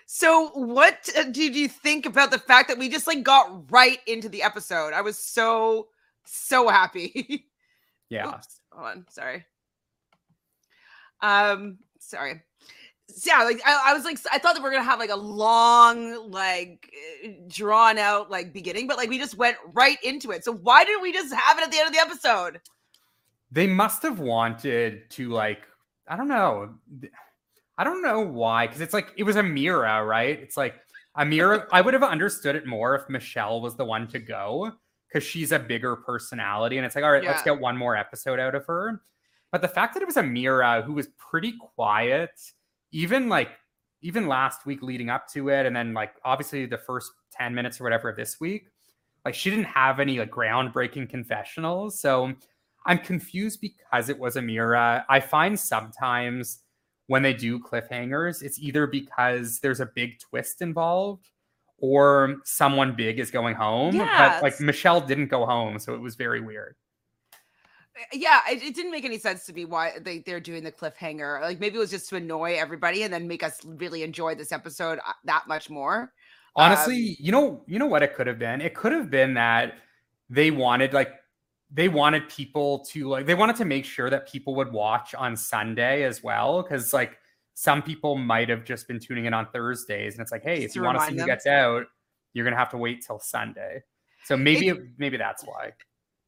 So, 0.06 0.50
what 0.50 1.08
uh, 1.18 1.24
did 1.24 1.56
you 1.56 1.68
think 1.70 2.06
about 2.06 2.32
the 2.32 2.40
fact 2.40 2.68
that 2.70 2.78
we 2.78 2.90
just 2.90 3.08
like 3.08 3.24
got 3.24 3.70
right 3.72 4.00
into 4.08 4.28
the 4.30 4.44
episode? 4.44 4.94
I 4.94 5.02
was 5.02 5.18
so 5.18 5.88
so 6.26 6.68
happy. 6.68 7.48
Yeah. 8.10 8.28
Oops, 8.28 8.60
hold 8.74 8.88
on, 8.88 9.06
sorry. 9.10 9.46
Um, 11.22 11.78
sorry. 12.00 12.42
Yeah, 13.26 13.44
like 13.44 13.62
I, 13.66 13.90
I 13.92 13.94
was 13.94 14.04
like 14.06 14.18
I 14.32 14.38
thought 14.40 14.56
that 14.56 14.62
we 14.64 14.70
are 14.70 14.72
gonna 14.72 14.84
have 14.84 15.00
like 15.00 15.10
a 15.10 15.16
long, 15.16 16.30
like 16.32 16.92
eh, 17.24 17.32
drawn 17.48 17.98
out 17.98 18.30
like 18.32 18.54
beginning, 18.54 18.88
but 18.88 18.98
like 18.98 19.10
we 19.10 19.18
just 19.18 19.36
went 19.36 19.58
right 19.74 19.98
into 20.04 20.32
it. 20.32 20.44
So 20.44 20.54
why 20.54 20.84
didn't 20.86 21.02
we 21.02 21.12
just 21.14 21.34
have 21.34 21.58
it 21.58 21.64
at 21.64 21.72
the 21.72 21.78
end 21.78 21.88
of 21.88 21.94
the 21.94 22.00
episode? 22.00 22.62
They 23.52 23.68
must 23.68 24.02
have 24.04 24.20
wanted 24.20 25.10
to 25.12 25.30
like 25.30 25.62
I 26.08 26.16
don't 26.18 26.28
know. 26.28 26.74
I 27.78 27.84
don't 27.84 28.02
know 28.02 28.20
why 28.22 28.68
because 28.68 28.82
it's 28.82 28.94
like 28.94 29.12
it 29.18 29.24
was 29.24 29.36
Amira, 29.36 30.08
right? 30.08 30.40
It's 30.40 30.58
like 30.58 30.76
Amira. 31.18 31.68
I 31.72 31.82
would 31.82 31.94
have 31.94 32.04
understood 32.04 32.56
it 32.56 32.66
more 32.66 32.96
if 32.96 33.10
Michelle 33.10 33.62
was 33.62 33.76
the 33.76 33.86
one 33.86 34.08
to 34.10 34.20
go 34.20 34.72
because 35.08 35.28
she's 35.28 35.52
a 35.52 35.60
bigger 35.60 35.96
personality, 35.98 36.78
and 36.78 36.86
it's 36.86 36.96
like 36.96 37.04
all 37.04 37.12
right, 37.12 37.24
Yeah. 37.24 37.32
let's 37.32 37.44
get 37.44 37.60
one 37.60 37.78
more 37.78 37.96
episode 37.96 38.40
out 38.40 38.56
of 38.56 38.66
her. 38.66 39.02
But 39.52 39.62
the 39.62 39.68
fact 39.68 39.94
that 39.96 40.02
it 40.02 40.06
was 40.06 40.16
Amira 40.16 40.84
who 40.84 40.94
was 40.94 41.08
pretty 41.18 41.54
quiet, 41.76 42.32
even 42.92 43.30
like 43.30 43.50
even 44.02 44.28
last 44.28 44.66
week 44.66 44.82
leading 44.82 45.10
up 45.10 45.28
to 45.30 45.50
it, 45.50 45.66
and 45.66 45.76
then 45.76 45.94
like 45.94 46.14
obviously 46.26 46.66
the 46.66 46.78
first 46.78 47.12
10 47.32 47.54
minutes 47.54 47.80
or 47.80 47.84
whatever 47.84 48.10
of 48.10 48.16
this 48.16 48.40
week, 48.40 48.68
like 49.26 49.36
she 49.36 49.50
didn't 49.50 49.66
have 49.66 50.00
any 50.00 50.20
like 50.20 50.32
groundbreaking 50.32 51.10
confessionals. 51.10 52.00
So 52.00 52.34
I'm 52.86 52.98
confused 52.98 53.62
because 53.62 54.10
it 54.10 54.18
was 54.18 54.36
Amira. 54.36 55.06
I 55.08 55.20
find 55.20 55.60
sometimes 55.60 56.60
when 57.08 57.22
they 57.22 57.34
do 57.34 57.60
cliffhangers, 57.60 58.42
it's 58.42 58.58
either 58.60 58.88
because 58.88 59.60
there's 59.60 59.82
a 59.82 59.86
big 59.86 60.20
twist 60.20 60.62
involved 60.62 61.30
or 61.78 62.38
someone 62.44 62.96
big 62.96 63.20
is 63.20 63.30
going 63.30 63.56
home. 63.56 63.98
But 63.98 64.42
like 64.42 64.60
Michelle 64.60 65.02
didn't 65.02 65.28
go 65.28 65.46
home, 65.46 65.78
so 65.78 65.94
it 65.94 66.02
was 66.02 66.16
very 66.16 66.42
weird. 66.42 66.76
Yeah, 68.14 68.40
it, 68.50 68.64
it 68.64 68.76
didn't 68.76 68.92
make 68.92 69.06
any 69.06 69.20
sense 69.20 69.46
to 69.46 69.54
me 69.54 69.66
why 69.66 69.94
they, 70.02 70.20
they're 70.20 70.40
doing 70.40 70.64
the 70.64 70.72
cliffhanger. 70.72 71.42
Like 71.42 71.60
maybe 71.60 71.76
it 71.76 71.80
was 71.80 71.92
just 71.92 72.10
to 72.10 72.16
annoy 72.16 72.56
everybody 72.58 73.04
and 73.04 73.14
then 73.14 73.28
make 73.28 73.44
us 73.44 73.60
really 73.66 74.04
enjoy 74.04 74.36
this 74.36 74.52
episode 74.52 75.00
uh, 75.06 75.14
that 75.26 75.48
much 75.48 75.70
more. 75.70 76.14
Honestly, 76.56 77.16
you 77.20 77.32
know, 77.32 77.64
you 77.68 77.80
know 77.80 77.86
what 77.86 78.04
it 78.04 78.16
could 78.16 78.28
have 78.28 78.40
been? 78.40 78.62
It 78.62 78.74
could 78.74 78.92
have 78.92 79.10
been 79.10 79.34
that 79.36 79.76
they 80.30 80.52
wanted 80.52 80.94
like 80.94 81.12
they 81.70 81.88
wanted 81.88 82.28
people 82.28 82.80
to 82.92 83.08
like 83.08 83.26
they 83.26 83.36
wanted 83.36 83.56
to 83.58 83.66
make 83.66 83.86
sure 83.86 84.10
that 84.10 84.28
people 84.30 84.56
would 84.56 84.72
watch 84.72 85.16
on 85.16 85.36
Sunday 85.38 86.04
as 86.04 86.22
well 86.22 86.62
cuz 86.64 86.94
like 86.94 87.18
some 87.54 87.82
people 87.82 88.16
might 88.16 88.50
have 88.50 88.64
just 88.64 88.88
been 88.88 89.00
tuning 89.00 89.26
in 89.26 89.34
on 89.34 89.48
Thursdays 89.52 90.14
and 90.14 90.22
it's 90.22 90.32
like, 90.32 90.44
hey, 90.44 90.64
if 90.64 90.76
you 90.76 90.84
want 90.84 90.98
to 90.98 91.06
see 91.06 91.12
remind 91.12 91.12
who 91.12 91.18
them. 91.20 91.28
gets 91.28 91.46
out, 91.46 91.86
you're 92.34 92.46
going 92.46 92.54
to 92.54 92.58
have 92.58 92.72
to 92.72 92.78
wait 92.78 93.04
till 93.06 93.20
Sunday. 93.20 93.84
So 94.26 94.38
maybe 94.38 94.70
it, 94.70 94.78
maybe 94.98 95.18
that's 95.18 95.44
why. 95.44 95.72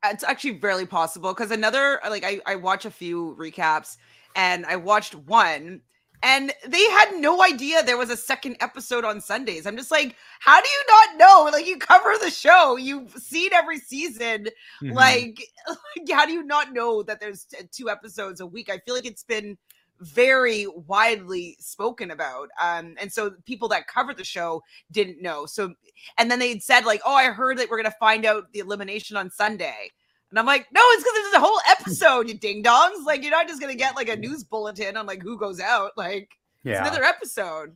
It's 0.04 0.24
actually 0.24 0.54
barely 0.54 0.86
possible 0.86 1.34
because 1.34 1.52
another 1.52 2.00
like 2.10 2.24
I, 2.24 2.40
I 2.46 2.56
watch 2.56 2.86
a 2.86 2.92
few 2.92 3.36
recaps 3.40 3.98
and 4.36 4.66
I 4.66 4.76
watched 4.76 5.16
one 5.16 5.82
and 6.24 6.54
they 6.66 6.84
had 6.90 7.16
no 7.20 7.44
idea 7.44 7.84
there 7.84 7.98
was 7.98 8.10
a 8.10 8.16
second 8.16 8.56
episode 8.62 9.04
on 9.04 9.20
Sundays. 9.20 9.68
I'm 9.68 9.76
just 9.76 9.92
like, 9.92 10.16
how 10.40 10.62
do 10.62 10.68
you 10.70 10.84
not 10.88 11.18
know? 11.18 11.50
Like 11.52 11.68
you 11.68 11.78
cover 11.78 12.14
the 12.22 12.32
show, 12.32 12.78
you've 12.78 13.12
seen 13.12 13.52
every 13.54 13.78
season. 13.78 14.48
Mhm. 14.82 14.94
Like, 14.94 15.46
like, 15.68 16.10
how 16.10 16.26
do 16.26 16.32
you 16.32 16.44
not 16.44 16.72
know 16.74 17.04
that 17.04 17.20
there's 17.20 17.46
two 17.72 17.90
episodes 17.90 18.40
a 18.40 18.46
week? 18.46 18.70
I 18.70 18.78
feel 18.80 18.96
like 18.96 19.06
it's 19.06 19.26
been 19.26 19.58
very 20.04 20.68
widely 20.68 21.58
spoken 21.60 22.12
about. 22.12 22.50
Um, 22.62 22.96
and 23.00 23.12
so 23.12 23.32
people 23.46 23.68
that 23.70 23.88
covered 23.88 24.18
the 24.18 24.24
show 24.24 24.62
didn't 24.92 25.22
know. 25.22 25.46
So, 25.46 25.74
and 26.18 26.30
then 26.30 26.40
they'd 26.40 26.62
said, 26.62 26.86
like, 26.86 27.02
oh, 27.06 27.16
I 27.16 27.26
heard 27.26 27.58
that 27.58 27.70
we're 27.70 27.82
going 27.82 27.92
to 27.92 27.98
find 28.00 28.26
out 28.26 28.52
the 28.52 28.60
elimination 28.60 29.18
on 29.18 29.30
Sunday. 29.30 29.92
And 30.30 30.40
I'm 30.40 30.46
like, 30.46 30.68
no, 30.74 30.82
it's 30.84 31.04
because 31.04 31.14
there's 31.14 31.34
a 31.36 31.46
whole 31.46 31.60
episode, 31.70 32.28
you 32.28 32.34
ding 32.34 32.64
dongs. 32.64 33.06
Like, 33.06 33.22
you're 33.22 33.32
not 33.32 33.48
just 33.48 33.62
going 33.62 33.72
to 33.72 33.78
get 33.78 33.96
like 33.96 34.10
a 34.10 34.16
news 34.16 34.44
bulletin 34.44 34.98
on 34.98 35.06
like 35.06 35.22
who 35.22 35.38
goes 35.38 35.60
out. 35.60 35.92
Like, 35.96 36.30
it's 36.66 36.80
another 36.80 37.04
episode. 37.04 37.76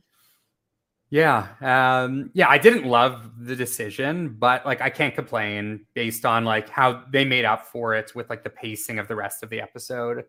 Yeah. 1.10 1.48
Um, 1.60 2.30
yeah, 2.34 2.48
I 2.48 2.58
didn't 2.58 2.84
love 2.84 3.30
the 3.38 3.56
decision, 3.56 4.36
but 4.38 4.66
like 4.66 4.80
I 4.80 4.90
can't 4.90 5.14
complain 5.14 5.86
based 5.94 6.26
on 6.26 6.44
like 6.44 6.68
how 6.68 7.04
they 7.10 7.24
made 7.24 7.44
up 7.44 7.66
for 7.66 7.94
it 7.94 8.14
with 8.14 8.28
like 8.28 8.44
the 8.44 8.50
pacing 8.50 8.98
of 8.98 9.08
the 9.08 9.16
rest 9.16 9.42
of 9.42 9.50
the 9.50 9.60
episode. 9.60 10.24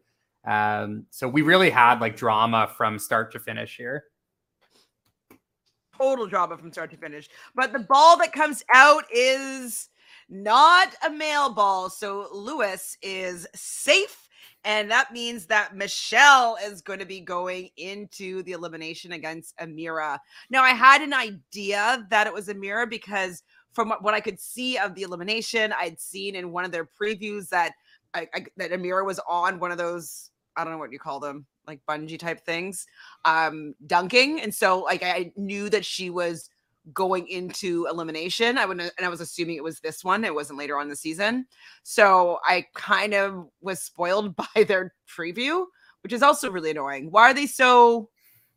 Um, 0.46 1.06
so 1.10 1.28
we 1.28 1.42
really 1.42 1.70
had 1.70 2.00
like 2.00 2.16
drama 2.16 2.72
from 2.76 2.98
start 3.00 3.32
to 3.34 3.40
finish 3.40 3.76
here. 3.78 4.06
total 6.00 6.28
drama 6.28 6.58
from 6.58 6.72
start 6.72 6.92
to 6.92 6.98
finish. 6.98 7.30
But 7.56 7.74
the 7.74 7.80
ball 7.80 8.18
that 8.20 8.32
comes 8.32 8.64
out 8.74 9.04
is 9.14 9.90
not 10.30 10.96
a 11.06 11.10
male 11.10 11.54
ball. 11.54 11.90
So 11.90 12.28
Lewis 12.32 12.98
is 13.02 13.48
safe. 13.54 14.28
And 14.66 14.92
that 14.92 15.14
means 15.14 15.46
that 15.46 15.76
Michelle 15.76 16.58
is 16.64 16.82
going 16.82 17.00
to 17.00 17.06
be 17.06 17.22
going 17.22 17.70
into 17.78 18.44
the 18.44 18.52
elimination 18.52 19.14
against 19.14 19.58
Amira. 19.58 20.20
Now, 20.50 20.64
I 20.64 20.72
had 20.72 21.02
an 21.02 21.14
idea 21.14 22.06
that 22.10 22.28
it 22.28 22.34
was 22.34 22.50
Amira 22.50 22.90
because 22.90 23.42
from 23.72 23.94
what 24.02 24.14
I 24.14 24.20
could 24.20 24.40
see 24.40 24.78
of 24.78 24.96
the 24.96 25.04
elimination, 25.04 25.74
I'd 25.78 26.00
seen 26.00 26.36
in 26.36 26.52
one 26.52 26.66
of 26.66 26.72
their 26.72 26.86
previews 26.86 27.48
that 27.50 27.72
I, 28.14 28.28
I, 28.34 28.46
that 28.58 28.72
Amira 28.72 29.06
was 29.06 29.20
on 29.28 29.60
one 29.60 29.72
of 29.72 29.78
those 29.78 30.32
I 30.60 30.64
don't 30.64 30.74
know 30.74 30.80
what 30.80 30.92
you 30.92 31.00
call 31.00 31.20
them, 31.20 31.46
like 31.68 31.80
bungee 31.88 32.20
type 32.20 32.42
things, 32.42 32.86
um, 33.24 33.74
dunking, 33.88 34.42
and 34.42 34.54
so 34.54 34.80
like 34.80 35.04
I 35.04 35.32
knew 35.38 35.70
that 35.70 35.86
she 35.86 36.10
was 36.10 36.50
going 36.94 37.28
into 37.28 37.88
elimination. 37.90 38.58
I 38.58 38.66
would 38.66 38.80
and 38.80 38.92
I 39.02 39.10
was 39.10 39.22
assuming 39.22 39.56
it 39.56 39.64
was 39.64 39.80
this 39.80 40.04
one. 40.04 40.26
It 40.26 40.34
wasn't 40.34 40.60
later 40.60 40.78
on 40.78 40.90
the 40.90 40.96
season, 40.96 41.46
so 41.84 42.40
I 42.44 42.66
kind 42.76 43.14
of 43.14 43.48
was 43.62 43.82
spoiled 43.82 44.36
by 44.56 44.64
their 44.68 44.94
preview, 45.08 45.66
which 46.04 46.14
is 46.14 46.24
also 46.24 46.52
really 46.52 46.72
annoying. 46.72 47.10
Why 47.10 47.32
are 47.32 47.34
they 47.34 47.48
so? 47.48 48.10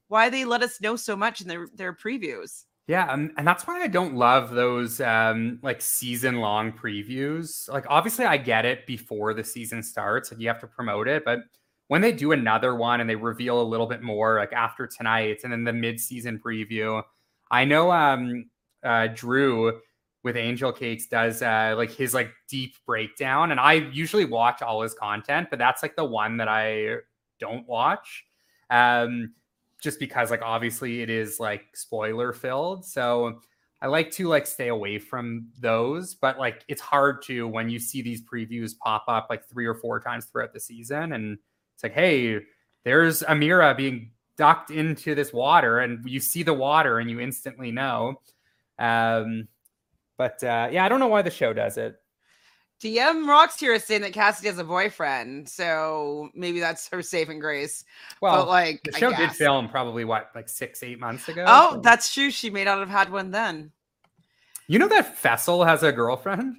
Why 0.09 0.29
they 0.29 0.45
let 0.45 0.63
us 0.63 0.81
know 0.81 0.97
so 0.97 1.15
much 1.15 1.41
in 1.41 1.49
their 1.49 1.69
their 1.75 1.95
previews? 1.95 2.65
Yeah, 2.93 3.11
and, 3.11 3.31
and 3.39 3.47
that's 3.47 3.67
why 3.67 3.81
I 3.81 3.87
don't 3.87 4.15
love 4.17 4.51
those 4.51 5.01
um 5.01 5.59
like 5.63 5.81
season 5.81 6.37
long 6.41 6.73
previews. 6.73 7.67
Like 7.71 7.87
obviously 7.89 8.27
I 8.27 8.37
get 8.37 8.67
it 8.67 8.87
before 8.87 9.33
the 9.35 9.43
season 9.45 9.83
starts, 9.83 10.31
like 10.31 10.41
you 10.41 10.49
have 10.49 10.61
to 10.61 10.67
promote 10.67 11.09
it, 11.09 11.25
but 11.25 11.41
when 11.89 12.03
they 12.03 12.13
do 12.13 12.33
another 12.33 12.75
one 12.75 13.01
and 13.01 13.09
they 13.09 13.17
reveal 13.17 13.61
a 13.63 13.65
little 13.65 13.87
bit 13.87 14.03
more 14.03 14.39
like 14.39 14.53
after 14.53 14.87
tonight 14.87 15.41
and 15.43 15.53
then 15.53 15.65
the 15.65 15.73
mid-season 15.73 16.39
preview, 16.45 17.03
I 17.51 17.65
know 17.65 17.91
um 17.93 18.51
uh 18.85 19.09
Drew 19.15 19.81
with 20.23 20.37
Angel 20.37 20.71
Cakes 20.73 21.07
does 21.07 21.41
uh 21.43 21.75
like 21.77 21.91
his 21.93 22.13
like 22.15 22.31
deep 22.49 22.75
breakdown 22.87 23.53
and 23.53 23.61
I 23.61 23.75
usually 23.75 24.27
watch 24.27 24.61
all 24.63 24.83
his 24.83 24.93
content, 24.95 25.49
but 25.51 25.59
that's 25.59 25.83
like 25.83 25.97
the 25.97 26.05
one 26.05 26.37
that 26.39 26.49
I 26.49 26.97
don't 27.41 27.67
watch. 27.67 28.25
Um 28.71 29.35
just 29.83 29.99
because 29.99 30.31
like 30.31 30.43
obviously 30.43 31.03
it 31.03 31.11
is 31.11 31.41
like 31.41 31.65
spoiler 31.75 32.33
filled. 32.33 32.87
So 32.87 33.41
I 33.83 33.89
like 33.89 34.13
to 34.13 34.29
like 34.29 34.47
stay 34.47 34.69
away 34.69 35.01
from 35.01 35.49
those, 35.59 36.15
but 36.15 36.39
like 36.39 36.65
it's 36.69 36.81
hard 36.81 37.21
to 37.23 37.49
when 37.49 37.69
you 37.69 37.81
see 37.81 38.01
these 38.01 38.23
previews 38.23 38.79
pop 38.79 39.05
up 39.09 39.27
like 39.29 39.45
three 39.49 39.67
or 39.67 39.75
four 39.75 39.99
times 39.99 40.27
throughout 40.27 40.53
the 40.53 40.61
season 40.61 41.13
and 41.13 41.37
it's 41.75 41.83
like, 41.83 41.93
hey, 41.93 42.39
there's 42.85 43.23
Amira 43.25 43.77
being 43.77 44.13
ducked 44.37 44.71
into 44.71 45.17
this 45.17 45.33
water 45.33 45.81
and 45.81 46.09
you 46.09 46.21
see 46.21 46.45
the 46.45 46.55
water 46.55 47.01
and 47.01 47.11
you 47.11 47.19
instantly 47.19 47.73
know. 47.73 48.21
Um 48.79 49.49
but 50.17 50.43
uh 50.45 50.69
yeah, 50.71 50.85
I 50.85 50.89
don't 50.89 51.01
know 51.01 51.09
why 51.09 51.23
the 51.23 51.31
show 51.31 51.53
does 51.53 51.77
it. 51.77 51.97
DM 52.83 53.29
Rocks 53.29 53.61
here 53.61 53.73
is 53.75 53.85
saying 53.85 54.03
that 54.03 54.13
Cassidy 54.13 54.49
has 54.49 54.59
a 54.59 54.65
boyfriend, 54.65 55.49
so 55.49 56.31
maybe 56.35 56.59
that's 56.59 56.89
her 56.89 57.01
saving 57.01 57.39
grace. 57.39 57.85
Well, 58.21 58.43
but 58.45 58.49
like 58.49 58.83
the 58.83 58.93
show 58.93 59.15
did 59.15 59.31
film 59.31 59.69
probably 59.69 60.05
what 60.05 60.31
like 60.35 60.49
six, 60.49 60.83
eight 60.83 60.99
months 60.99 61.29
ago. 61.29 61.45
Oh, 61.47 61.75
so- 61.75 61.81
that's 61.81 62.13
true. 62.13 62.31
She 62.31 62.51
may 62.51 62.65
not 62.65 62.79
have 62.81 62.89
had 62.89 63.11
one 63.13 63.31
then. 63.31 63.71
you 64.67 64.79
know 64.79 64.89
that 64.89 65.17
Fessy 65.23 65.67
has 65.67 65.83
a 65.83 65.93
girlfriend. 65.93 66.57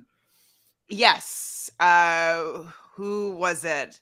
Yes. 0.89 1.69
Uh 1.79 2.63
who 2.95 3.31
was 3.31 3.65
it? 3.65 3.99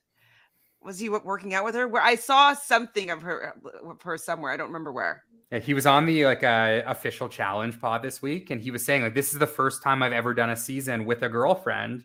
Was 0.84 1.00
he 1.00 1.10
working 1.10 1.54
out 1.54 1.64
with 1.64 1.76
her? 1.76 1.88
Where 1.88 2.02
I 2.02 2.16
saw 2.16 2.54
something 2.54 3.10
of 3.10 3.22
her 3.22 3.56
of 3.84 4.02
her 4.02 4.18
somewhere. 4.18 4.52
I 4.52 4.58
don't 4.58 4.68
remember 4.68 4.92
where. 4.92 5.24
Yeah, 5.52 5.60
he 5.60 5.74
was 5.74 5.86
on 5.86 6.06
the 6.06 6.26
like 6.26 6.44
uh, 6.44 6.82
official 6.86 7.28
challenge 7.30 7.80
pod 7.80 8.02
this 8.02 8.22
week, 8.22 8.50
and 8.52 8.62
he 8.62 8.72
was 8.72 8.86
saying 8.86 9.02
like 9.04 9.14
this 9.14 9.34
is 9.34 9.40
the 9.40 9.48
first 9.48 9.84
time 9.84 10.02
I've 10.02 10.14
ever 10.14 10.34
done 10.34 10.50
a 10.50 10.56
season 10.56 11.06
with 11.06 11.24
a 11.24 11.30
girlfriend. 11.30 12.04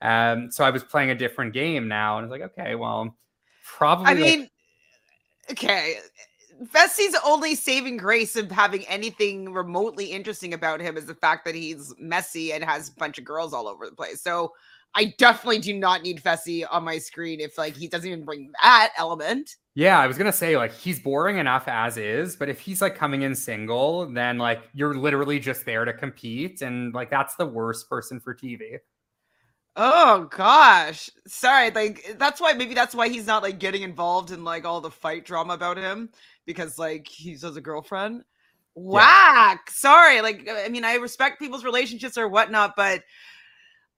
Um, 0.00 0.50
so 0.50 0.64
I 0.64 0.70
was 0.70 0.84
playing 0.84 1.10
a 1.10 1.14
different 1.14 1.52
game 1.52 1.88
now, 1.88 2.18
and 2.18 2.24
I 2.24 2.28
was 2.28 2.40
like, 2.40 2.50
okay, 2.52 2.74
well, 2.74 3.16
probably. 3.64 4.06
I 4.06 4.12
like- 4.14 4.22
mean, 4.22 4.50
okay. 5.50 5.98
Fessy's 6.74 7.16
only 7.24 7.54
saving 7.54 7.98
grace 7.98 8.34
of 8.34 8.50
having 8.50 8.84
anything 8.86 9.52
remotely 9.52 10.06
interesting 10.06 10.54
about 10.54 10.80
him 10.80 10.96
is 10.96 11.06
the 11.06 11.14
fact 11.14 11.44
that 11.44 11.54
he's 11.54 11.94
messy 12.00 12.52
and 12.52 12.64
has 12.64 12.88
a 12.88 12.92
bunch 12.94 13.16
of 13.16 13.24
girls 13.24 13.52
all 13.52 13.68
over 13.68 13.86
the 13.86 13.94
place. 13.94 14.20
So 14.20 14.52
I 14.94 15.14
definitely 15.18 15.60
do 15.60 15.74
not 15.74 16.02
need 16.02 16.20
Fessy 16.20 16.64
on 16.68 16.82
my 16.82 16.98
screen 16.98 17.40
if 17.40 17.58
like 17.58 17.76
he 17.76 17.86
doesn't 17.86 18.08
even 18.10 18.24
bring 18.24 18.50
that 18.60 18.92
element. 18.96 19.54
yeah, 19.74 20.00
I 20.00 20.08
was 20.08 20.18
gonna 20.18 20.32
say 20.32 20.56
like 20.56 20.72
he's 20.72 20.98
boring 20.98 21.38
enough 21.38 21.68
as 21.68 21.96
is, 21.96 22.34
but 22.34 22.48
if 22.48 22.58
he's 22.58 22.82
like 22.82 22.96
coming 22.96 23.22
in 23.22 23.36
single, 23.36 24.12
then 24.12 24.38
like 24.38 24.62
you're 24.74 24.94
literally 24.94 25.38
just 25.38 25.64
there 25.64 25.84
to 25.84 25.92
compete, 25.92 26.62
and 26.62 26.92
like 26.92 27.10
that's 27.10 27.36
the 27.36 27.46
worst 27.46 27.88
person 27.88 28.18
for 28.18 28.34
TV. 28.34 28.78
Oh 29.80 30.28
gosh. 30.36 31.08
Sorry, 31.28 31.70
like 31.70 32.16
that's 32.18 32.40
why 32.40 32.52
maybe 32.52 32.74
that's 32.74 32.96
why 32.96 33.08
he's 33.08 33.28
not 33.28 33.44
like 33.44 33.60
getting 33.60 33.82
involved 33.82 34.32
in 34.32 34.42
like 34.42 34.64
all 34.64 34.80
the 34.80 34.90
fight 34.90 35.24
drama 35.24 35.54
about 35.54 35.76
him 35.76 36.10
because 36.46 36.80
like 36.80 37.06
he 37.06 37.30
has 37.30 37.44
a 37.44 37.60
girlfriend. 37.60 38.24
Whack. 38.74 39.70
Sorry. 39.70 40.20
Like 40.20 40.48
I 40.50 40.68
mean, 40.68 40.84
I 40.84 40.96
respect 40.96 41.38
people's 41.38 41.64
relationships 41.64 42.18
or 42.18 42.26
whatnot, 42.28 42.74
but 42.76 43.04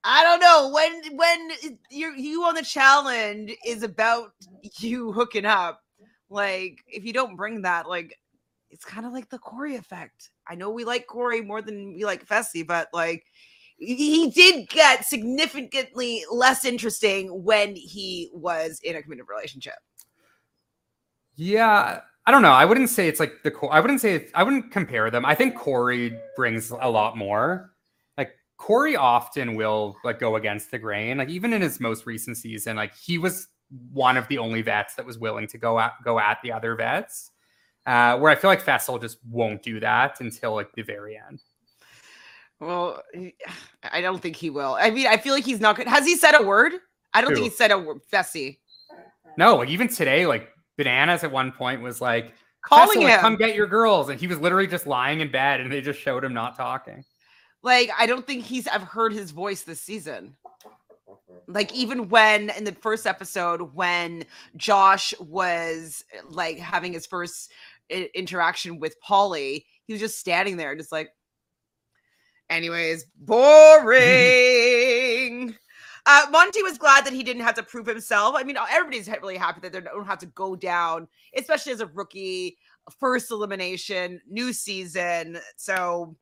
I 0.04 0.22
don't 0.22 0.40
know 0.40 0.70
when 0.70 1.16
when 1.16 1.48
you 1.90 2.14
you 2.14 2.44
on 2.44 2.54
the 2.54 2.62
challenge 2.62 3.56
is 3.66 3.82
about 3.82 4.32
you 4.78 5.12
hooking 5.12 5.46
up. 5.46 5.80
Like 6.28 6.84
if 6.88 7.04
you 7.06 7.14
don't 7.14 7.36
bring 7.36 7.62
that, 7.62 7.88
like 7.88 8.18
it's 8.68 8.84
kind 8.84 9.06
of 9.06 9.14
like 9.14 9.30
the 9.30 9.38
Cory 9.38 9.76
effect. 9.76 10.28
I 10.46 10.56
know 10.56 10.68
we 10.68 10.84
like 10.84 11.06
Cory 11.06 11.40
more 11.40 11.62
than 11.62 11.94
we 11.94 12.04
like 12.04 12.26
Fessy, 12.26 12.66
but 12.66 12.88
like 12.92 13.24
he 13.80 14.30
did 14.30 14.68
get 14.68 15.06
significantly 15.06 16.24
less 16.30 16.64
interesting 16.64 17.42
when 17.42 17.74
he 17.74 18.30
was 18.34 18.78
in 18.84 18.96
a 18.96 19.02
committed 19.02 19.26
relationship. 19.28 19.74
Yeah, 21.36 22.00
I 22.26 22.30
don't 22.30 22.42
know. 22.42 22.52
I 22.52 22.66
wouldn't 22.66 22.90
say 22.90 23.08
it's 23.08 23.18
like 23.18 23.42
the 23.42 23.50
core. 23.50 23.72
I 23.72 23.80
wouldn't 23.80 24.00
say 24.00 24.28
I 24.34 24.42
wouldn't 24.42 24.70
compare 24.70 25.10
them. 25.10 25.24
I 25.24 25.34
think 25.34 25.56
Cory 25.56 26.16
brings 26.36 26.70
a 26.70 26.88
lot 26.88 27.16
more. 27.16 27.72
Like 28.18 28.32
Cory 28.58 28.96
often 28.96 29.54
will 29.54 29.96
like 30.04 30.18
go 30.18 30.36
against 30.36 30.70
the 30.70 30.78
grain. 30.78 31.16
Like 31.16 31.30
even 31.30 31.54
in 31.54 31.62
his 31.62 31.80
most 31.80 32.04
recent 32.04 32.36
season, 32.36 32.76
like 32.76 32.94
he 32.94 33.16
was 33.16 33.48
one 33.92 34.18
of 34.18 34.28
the 34.28 34.36
only 34.36 34.60
vets 34.60 34.94
that 34.96 35.06
was 35.06 35.18
willing 35.18 35.46
to 35.48 35.58
go 35.58 35.80
at 35.80 35.94
go 36.04 36.18
at 36.18 36.38
the 36.42 36.52
other 36.52 36.74
vets. 36.74 37.30
Uh, 37.86 38.18
where 38.18 38.30
I 38.30 38.34
feel 38.34 38.50
like 38.50 38.62
Fessy 38.62 39.00
just 39.00 39.18
won't 39.28 39.62
do 39.62 39.80
that 39.80 40.20
until 40.20 40.54
like 40.54 40.70
the 40.74 40.82
very 40.82 41.16
end. 41.16 41.40
Well, 42.60 43.02
I 43.92 44.00
don't 44.00 44.20
think 44.20 44.36
he 44.36 44.50
will. 44.50 44.76
I 44.78 44.90
mean, 44.90 45.06
I 45.06 45.16
feel 45.16 45.34
like 45.34 45.44
he's 45.44 45.60
not 45.60 45.76
good. 45.76 45.86
Has 45.86 46.06
he 46.06 46.16
said 46.16 46.34
a 46.34 46.42
word? 46.42 46.72
I 47.12 47.20
don't 47.20 47.30
Who? 47.30 47.36
think 47.36 47.52
he 47.52 47.56
said 47.56 47.70
a 47.70 47.78
word. 47.78 48.00
Fessy. 48.12 48.58
No, 49.36 49.56
like 49.56 49.68
even 49.68 49.88
today, 49.88 50.26
like 50.26 50.50
Bananas 50.76 51.24
at 51.24 51.32
one 51.32 51.52
point 51.52 51.82
was 51.82 52.00
like 52.00 52.34
calling 52.64 53.00
him, 53.00 53.20
"Come 53.20 53.36
get 53.36 53.54
your 53.54 53.66
girls," 53.66 54.08
and 54.08 54.20
he 54.20 54.26
was 54.26 54.38
literally 54.38 54.66
just 54.66 54.86
lying 54.86 55.20
in 55.20 55.30
bed, 55.30 55.60
and 55.60 55.72
they 55.72 55.80
just 55.80 56.00
showed 56.00 56.24
him 56.24 56.34
not 56.34 56.56
talking. 56.56 57.04
Like 57.62 57.90
I 57.98 58.06
don't 58.06 58.26
think 58.26 58.44
he's. 58.44 58.66
I've 58.66 58.82
heard 58.82 59.12
his 59.12 59.30
voice 59.30 59.62
this 59.62 59.80
season. 59.80 60.36
Like 61.46 61.72
even 61.74 62.08
when 62.08 62.50
in 62.50 62.64
the 62.64 62.72
first 62.72 63.06
episode, 63.06 63.74
when 63.74 64.24
Josh 64.56 65.14
was 65.20 66.04
like 66.28 66.58
having 66.58 66.92
his 66.92 67.06
first 67.06 67.50
interaction 68.14 68.78
with 68.78 69.00
Polly, 69.00 69.66
he 69.84 69.92
was 69.92 70.00
just 70.00 70.18
standing 70.18 70.56
there, 70.56 70.74
just 70.76 70.92
like, 70.92 71.10
anyways, 72.50 73.06
boring. 73.16 73.96
Uh, 76.06 76.26
Monte 76.30 76.62
was 76.62 76.78
glad 76.78 77.04
that 77.04 77.12
he 77.12 77.22
didn't 77.22 77.42
have 77.42 77.54
to 77.54 77.62
prove 77.62 77.86
himself. 77.86 78.34
I 78.36 78.42
mean, 78.42 78.56
everybody's 78.70 79.08
really 79.08 79.36
happy 79.36 79.60
that 79.60 79.72
they 79.72 79.80
don't 79.80 80.06
have 80.06 80.18
to 80.18 80.26
go 80.26 80.56
down, 80.56 81.06
especially 81.36 81.72
as 81.72 81.80
a 81.80 81.86
rookie, 81.86 82.58
first 82.98 83.30
elimination, 83.30 84.20
new 84.28 84.52
season. 84.52 85.38
So 85.56 86.16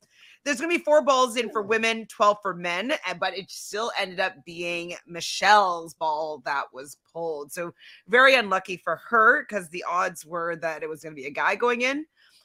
there's 0.45 0.61
going 0.61 0.71
to 0.71 0.79
be 0.79 0.85
four 0.85 1.03
balls 1.03 1.37
in 1.37 1.51
for 1.51 1.63
women, 1.63 2.07
12 2.07 2.39
for 2.43 2.55
men, 2.55 2.93
but 3.21 3.37
it 3.37 3.51
still 3.51 3.91
ended 3.99 4.21
up 4.21 4.35
being 4.45 4.95
Michelle's 5.07 5.95
ball 5.95 6.43
that 6.45 6.65
was 6.73 6.99
pulled. 7.13 7.53
So 7.53 7.73
very 8.09 8.35
unlucky 8.35 8.77
for 8.77 9.01
her 9.09 9.43
because 9.45 9.69
the 9.69 9.85
odds 9.89 10.27
were 10.27 10.57
that 10.57 10.83
it 10.83 10.89
was 10.89 11.03
going 11.03 11.15
to 11.15 11.21
be 11.21 11.27
a 11.27 11.31
guy 11.31 11.55
going 11.55 11.83
in. 11.83 12.05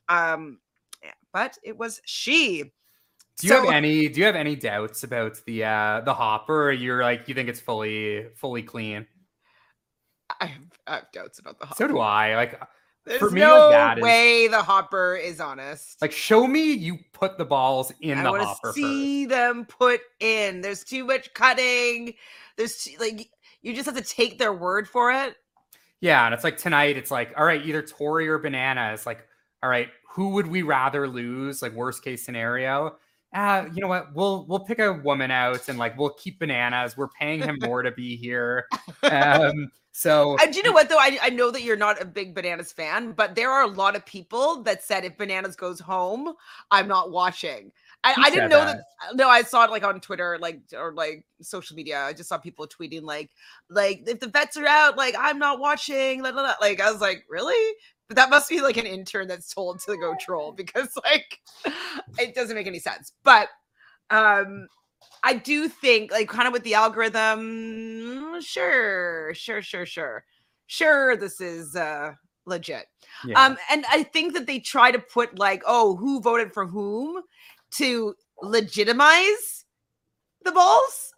Um, 0.10 0.60
but 1.32 1.58
it 1.64 1.78
was 1.78 2.02
she. 2.06 2.72
Do 3.40 3.48
you 3.48 3.54
so, 3.54 3.62
have 3.64 3.74
any 3.74 4.08
do 4.10 4.20
you 4.20 4.26
have 4.26 4.36
any 4.36 4.56
doubts 4.56 5.04
about 5.04 5.42
the 5.46 5.64
uh 5.64 6.02
the 6.02 6.14
hopper 6.14 6.68
or 6.68 6.72
you're 6.72 7.02
like 7.02 7.28
you 7.28 7.34
think 7.34 7.50
it's 7.50 7.60
fully 7.60 8.28
fully 8.36 8.62
clean? 8.62 9.08
I 10.40 10.46
have, 10.46 10.62
I 10.88 10.96
have 10.96 11.12
doubts 11.12 11.40
about 11.40 11.60
the 11.60 11.66
hopper. 11.66 11.84
So 11.84 11.88
do 11.88 12.00
I. 12.00 12.36
Like 12.36 12.62
There's 13.06 13.20
for 13.20 13.30
me, 13.30 13.42
no 13.42 13.70
like 13.70 14.02
way 14.02 14.44
is, 14.44 14.52
the 14.52 14.62
hopper 14.62 15.16
is 15.16 15.40
honest. 15.40 16.02
Like 16.02 16.12
show 16.12 16.48
me 16.48 16.74
you 16.74 17.00
put 17.12 17.38
the 17.38 17.46
balls 17.46 17.92
in 18.02 18.20
I 18.20 18.24
the 18.24 18.46
hopper. 18.46 18.72
See 18.74 19.26
first. 19.26 19.36
them 19.36 19.66
put 19.66 20.02
in. 20.20 20.62
There's 20.62 20.84
too 20.84 21.04
much 21.04 21.34
cutting. 21.34 22.14
There's 22.56 22.84
too, 22.84 22.98
like 23.00 23.30
you 23.62 23.74
just 23.74 23.88
have 23.88 23.96
to 23.96 24.04
take 24.04 24.38
their 24.38 24.54
word 24.54 24.88
for 24.88 25.12
it. 25.12 25.36
Yeah, 26.02 26.26
and 26.26 26.34
it's 26.34 26.44
like 26.44 26.58
tonight, 26.58 26.98
it's 26.98 27.12
like, 27.12 27.34
all 27.38 27.46
right, 27.46 27.66
either 27.66 27.82
Tori 27.82 28.28
or 28.28 28.38
Banana. 28.38 28.92
It's 28.94 29.06
like, 29.06 29.26
all 29.64 29.70
right, 29.70 29.88
who 30.10 30.30
would 30.30 30.48
we 30.48 30.62
rather 30.62 31.08
lose? 31.08 31.62
Like 31.62 31.74
worst 31.74 32.04
case 32.04 32.26
scenario 32.26 32.98
ah, 33.34 33.66
you 33.74 33.82
know 33.82 33.88
what? 33.88 34.14
We'll 34.14 34.46
we'll 34.48 34.60
pick 34.60 34.80
a 34.80 34.94
woman 34.94 35.32
out 35.32 35.70
and 35.70 35.78
like 35.78 35.98
we'll 35.98 36.12
keep 36.12 36.40
bananas. 36.40 36.98
We're 36.98 37.10
paying 37.10 37.42
him 37.42 37.58
more 37.62 37.84
to 37.84 37.92
be 37.92 38.16
here. 38.16 38.68
Um, 39.04 39.72
so 39.92 40.38
and 40.42 40.52
do 40.52 40.58
you 40.58 40.64
know 40.64 40.72
what 40.72 40.90
though? 40.90 40.98
I, 40.98 41.18
I 41.22 41.30
know 41.30 41.52
that 41.52 41.64
you're 41.64 41.78
not 41.78 42.02
a 42.02 42.06
big 42.06 42.34
bananas 42.34 42.72
fan, 42.72 43.14
but 43.14 43.36
there 43.36 43.52
are 43.52 43.64
a 43.64 43.68
lot 43.68 43.96
of 43.96 44.06
people 44.06 44.64
that 44.64 44.84
said 44.84 45.06
if 45.06 45.18
bananas 45.18 45.56
goes 45.56 45.80
home, 45.80 46.34
I'm 46.72 46.88
not 46.88 47.12
watching. 47.12 47.72
I, 48.06 48.16
I 48.18 48.30
didn't 48.30 48.50
know 48.50 48.66
that. 48.66 48.84
that. 49.02 49.16
No, 49.16 49.30
I 49.30 49.44
saw 49.44 49.64
it 49.64 49.72
like 49.72 49.86
on 49.86 50.02
Twitter, 50.02 50.38
like 50.42 50.60
or 50.78 50.92
like 50.92 51.24
social 51.42 51.76
media. 51.76 52.02
I 52.02 52.12
just 52.12 52.28
saw 52.28 52.38
people 52.38 52.68
tweeting 52.68 53.04
like, 53.04 53.32
like 53.70 54.04
if 54.08 54.20
the 54.20 54.28
vets 54.28 54.58
are 54.58 54.68
out, 54.68 54.98
like 54.98 55.16
I'm 55.18 55.40
not 55.40 55.60
watching. 55.60 56.20
Blah, 56.20 56.34
blah, 56.34 56.42
blah. 56.42 56.56
Like 56.60 56.82
I 56.82 56.92
was 56.92 57.00
like, 57.00 57.24
really? 57.30 57.76
But 58.08 58.18
that 58.18 58.30
must 58.30 58.50
be 58.50 58.62
like 58.62 58.78
an 58.78 58.86
intern 58.86 59.28
that's 59.28 59.54
told 59.54 59.80
to 59.82 59.98
go 59.98 60.16
troll 60.20 60.52
because 60.52 60.90
like 61.04 61.40
it 62.20 62.36
doesn't 62.36 62.56
make 62.56 62.68
any 62.68 62.80
sense. 62.80 63.14
But 63.24 63.50
um 64.10 64.68
I 65.24 65.36
do 65.36 65.70
think 65.70 66.12
like 66.12 66.28
kind 66.28 66.48
of 66.48 66.54
with 66.54 66.64
the 66.64 66.74
algorithm, 66.74 68.42
sure, 68.42 69.34
sure, 69.34 69.62
sure, 69.62 69.86
sure. 69.86 70.26
Sure, 70.68 71.16
this 71.16 71.40
is 71.42 71.76
uh 71.76 72.14
legit. 72.46 72.86
Yeah. 73.26 73.44
Um 73.44 73.58
and 73.72 73.86
I 73.90 74.04
think 74.04 74.34
that 74.34 74.48
they 74.48 74.60
try 74.60 74.92
to 74.92 75.00
put 75.00 75.40
like, 75.40 75.64
oh, 75.66 75.96
who 75.96 76.22
voted 76.22 76.54
for 76.54 76.68
whom 76.68 77.22
to 77.76 78.16
legitimize 78.42 79.66
the 80.44 80.52
balls. 80.52 81.14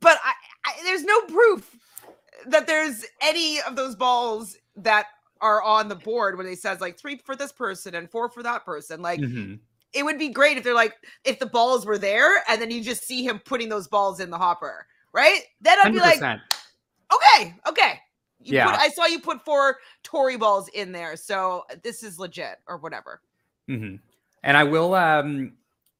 But 0.00 0.18
I, 0.24 0.32
I 0.64 0.82
there's 0.82 1.04
no 1.04 1.20
proof 1.22 1.76
that 2.46 2.66
there's 2.66 3.04
any 3.22 3.60
of 3.62 3.76
those 3.76 3.96
balls 3.96 4.56
that 4.76 5.06
are 5.40 5.62
on 5.62 5.88
the 5.88 5.94
board 5.94 6.36
when 6.36 6.46
he 6.46 6.54
says 6.54 6.80
like 6.80 6.98
three 6.98 7.20
for 7.24 7.36
this 7.36 7.52
person 7.52 7.94
and 7.94 8.10
four 8.10 8.28
for 8.28 8.42
that 8.42 8.64
person. 8.64 9.02
Like 9.02 9.20
mm-hmm. 9.20 9.54
it 9.92 10.04
would 10.04 10.18
be 10.18 10.28
great 10.28 10.56
if 10.56 10.64
they're 10.64 10.74
like 10.74 10.94
if 11.24 11.38
the 11.38 11.46
balls 11.46 11.86
were 11.86 11.98
there 11.98 12.42
and 12.48 12.60
then 12.60 12.70
you 12.70 12.82
just 12.82 13.04
see 13.04 13.24
him 13.24 13.40
putting 13.40 13.68
those 13.68 13.88
balls 13.88 14.20
in 14.20 14.30
the 14.30 14.38
hopper, 14.38 14.86
right? 15.12 15.40
Then 15.60 15.78
I'd 15.78 15.92
100%. 15.92 15.92
be 15.92 16.00
like, 16.00 16.40
okay, 17.12 17.54
okay. 17.68 18.00
You 18.40 18.54
yeah. 18.54 18.70
Put, 18.70 18.80
I 18.80 18.88
saw 18.88 19.06
you 19.06 19.20
put 19.20 19.44
four 19.44 19.78
Tori 20.02 20.36
balls 20.36 20.68
in 20.68 20.92
there, 20.92 21.16
so 21.16 21.64
this 21.82 22.02
is 22.02 22.18
legit 22.18 22.60
or 22.68 22.76
whatever. 22.76 23.20
Mm-hmm. 23.68 23.96
And 24.44 24.56
I 24.56 24.62
will, 24.62 24.94
um, 24.94 25.54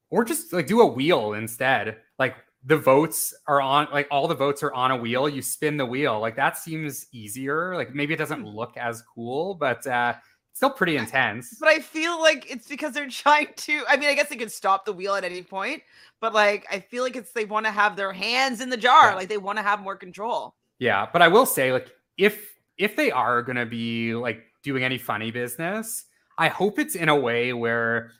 or 0.09 0.23
just 0.23 0.53
like 0.53 0.67
do 0.67 0.81
a 0.81 0.85
wheel 0.85 1.33
instead. 1.33 1.97
Like 2.17 2.35
the 2.67 2.77
votes 2.77 3.33
are 3.47 3.61
on 3.61 3.87
like 3.93 4.07
all 4.11 4.27
the 4.27 4.35
votes 4.35 4.61
are 4.61 4.73
on 4.73 4.91
a 4.91 4.95
wheel 4.95 5.29
you 5.29 5.41
spin 5.41 5.77
the 5.77 5.85
wheel. 5.85 6.19
Like 6.19 6.35
that 6.35 6.57
seems 6.57 7.07
easier. 7.13 7.73
Like 7.75 7.95
maybe 7.95 8.13
it 8.13 8.17
doesn't 8.17 8.45
look 8.45 8.75
as 8.77 9.01
cool 9.15 9.55
but 9.55 9.87
uh 9.87 10.13
still 10.51 10.69
pretty 10.71 10.97
intense. 10.97 11.55
But 11.59 11.69
i 11.69 11.79
feel 11.79 12.19
like 12.19 12.51
it's 12.51 12.67
because 12.67 12.93
they're 12.93 13.09
trying 13.09 13.47
to 13.55 13.83
i 13.87 13.95
mean 13.95 14.09
i 14.09 14.13
guess 14.13 14.27
they 14.27 14.35
could 14.35 14.51
stop 14.51 14.83
the 14.85 14.91
wheel 14.91 15.15
at 15.15 15.23
any 15.23 15.43
point 15.43 15.81
but 16.19 16.33
like 16.33 16.65
i 16.69 16.79
feel 16.79 17.03
like 17.03 17.15
it's 17.15 17.31
they 17.31 17.45
want 17.45 17.65
to 17.65 17.71
have 17.71 17.95
their 17.95 18.11
hands 18.11 18.59
in 18.59 18.69
the 18.69 18.77
jar. 18.77 19.09
Yeah. 19.11 19.15
like 19.15 19.29
they 19.29 19.37
want 19.37 19.57
to 19.57 19.63
have 19.63 19.79
more 19.79 19.95
control. 19.95 20.55
Yeah 20.79 21.07
but 21.13 21.21
i 21.21 21.27
will 21.29 21.45
say 21.45 21.71
like 21.71 21.89
if 22.17 22.53
if 22.77 22.95
they 22.97 23.11
are 23.11 23.41
going 23.41 23.55
to 23.55 23.65
be 23.65 24.13
like 24.13 24.43
doing 24.61 24.83
any 24.83 24.97
funny 24.97 25.31
business 25.31 26.05
i 26.37 26.49
hope 26.49 26.79
it's 26.79 26.95
in 26.95 27.07
a 27.07 27.15
way 27.15 27.53
where 27.53 28.11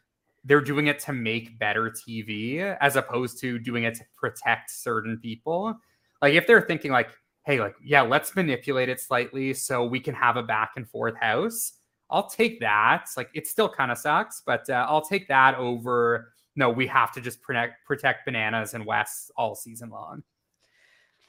they're 0.47 0.61
doing 0.61 0.87
it 0.87 0.97
to 0.97 1.13
make 1.13 1.59
better 1.59 1.91
TV 1.91 2.77
as 2.79 2.95
opposed 2.95 3.39
to 3.41 3.59
doing 3.59 3.83
it 3.83 3.95
to 3.95 4.03
protect 4.15 4.71
certain 4.71 5.19
people. 5.21 5.75
Like 6.21 6.33
if 6.33 6.47
they're 6.47 6.61
thinking 6.61 6.91
like, 6.91 7.09
hey, 7.45 7.59
like 7.59 7.75
yeah, 7.83 8.01
let's 8.01 8.35
manipulate 8.35 8.89
it 8.89 8.99
slightly 8.99 9.53
so 9.53 9.85
we 9.85 9.99
can 9.99 10.15
have 10.15 10.37
a 10.37 10.43
back 10.43 10.71
and 10.77 10.89
forth 10.89 11.15
house. 11.19 11.73
I'll 12.09 12.29
take 12.29 12.61
that. 12.61 13.07
Like 13.17 13.29
it 13.33 13.45
still 13.45 13.67
kind 13.67 13.91
of 13.91 13.97
sucks, 13.97 14.41
but 14.45 14.69
uh, 14.69 14.85
I'll 14.89 15.01
take 15.01 15.27
that 15.27 15.55
over. 15.55 16.31
No, 16.55 16.69
we 16.69 16.87
have 16.87 17.11
to 17.11 17.21
just 17.21 17.41
protect 17.41 17.85
protect 17.85 18.25
bananas 18.25 18.73
and 18.73 18.85
Wes 18.85 19.29
all 19.35 19.53
season 19.53 19.89
long. 19.89 20.23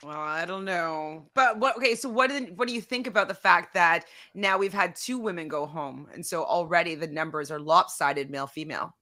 Well, 0.04 0.16
I 0.16 0.44
don't 0.44 0.64
know, 0.64 1.26
but 1.34 1.58
what? 1.58 1.76
Okay, 1.76 1.96
so 1.96 2.08
what? 2.08 2.30
Did, 2.30 2.56
what 2.56 2.68
do 2.68 2.74
you 2.74 2.80
think 2.80 3.08
about 3.08 3.26
the 3.26 3.34
fact 3.34 3.74
that 3.74 4.04
now 4.32 4.56
we've 4.56 4.72
had 4.72 4.94
two 4.94 5.18
women 5.18 5.48
go 5.48 5.66
home, 5.66 6.06
and 6.14 6.24
so 6.24 6.44
already 6.44 6.94
the 6.94 7.08
numbers 7.08 7.50
are 7.50 7.58
lopsided, 7.58 8.30
male 8.30 8.46
female? 8.46 8.94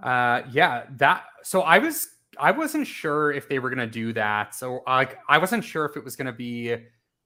Uh, 0.00 0.42
yeah, 0.52 0.84
that. 0.98 1.24
So 1.42 1.62
I 1.62 1.78
was 1.78 2.08
I 2.38 2.50
wasn't 2.50 2.86
sure 2.86 3.32
if 3.32 3.48
they 3.48 3.58
were 3.58 3.70
gonna 3.70 3.86
do 3.86 4.12
that. 4.14 4.54
So 4.54 4.82
like 4.86 5.18
I 5.28 5.38
wasn't 5.38 5.64
sure 5.64 5.84
if 5.84 5.96
it 5.96 6.04
was 6.04 6.16
gonna 6.16 6.32
be 6.32 6.76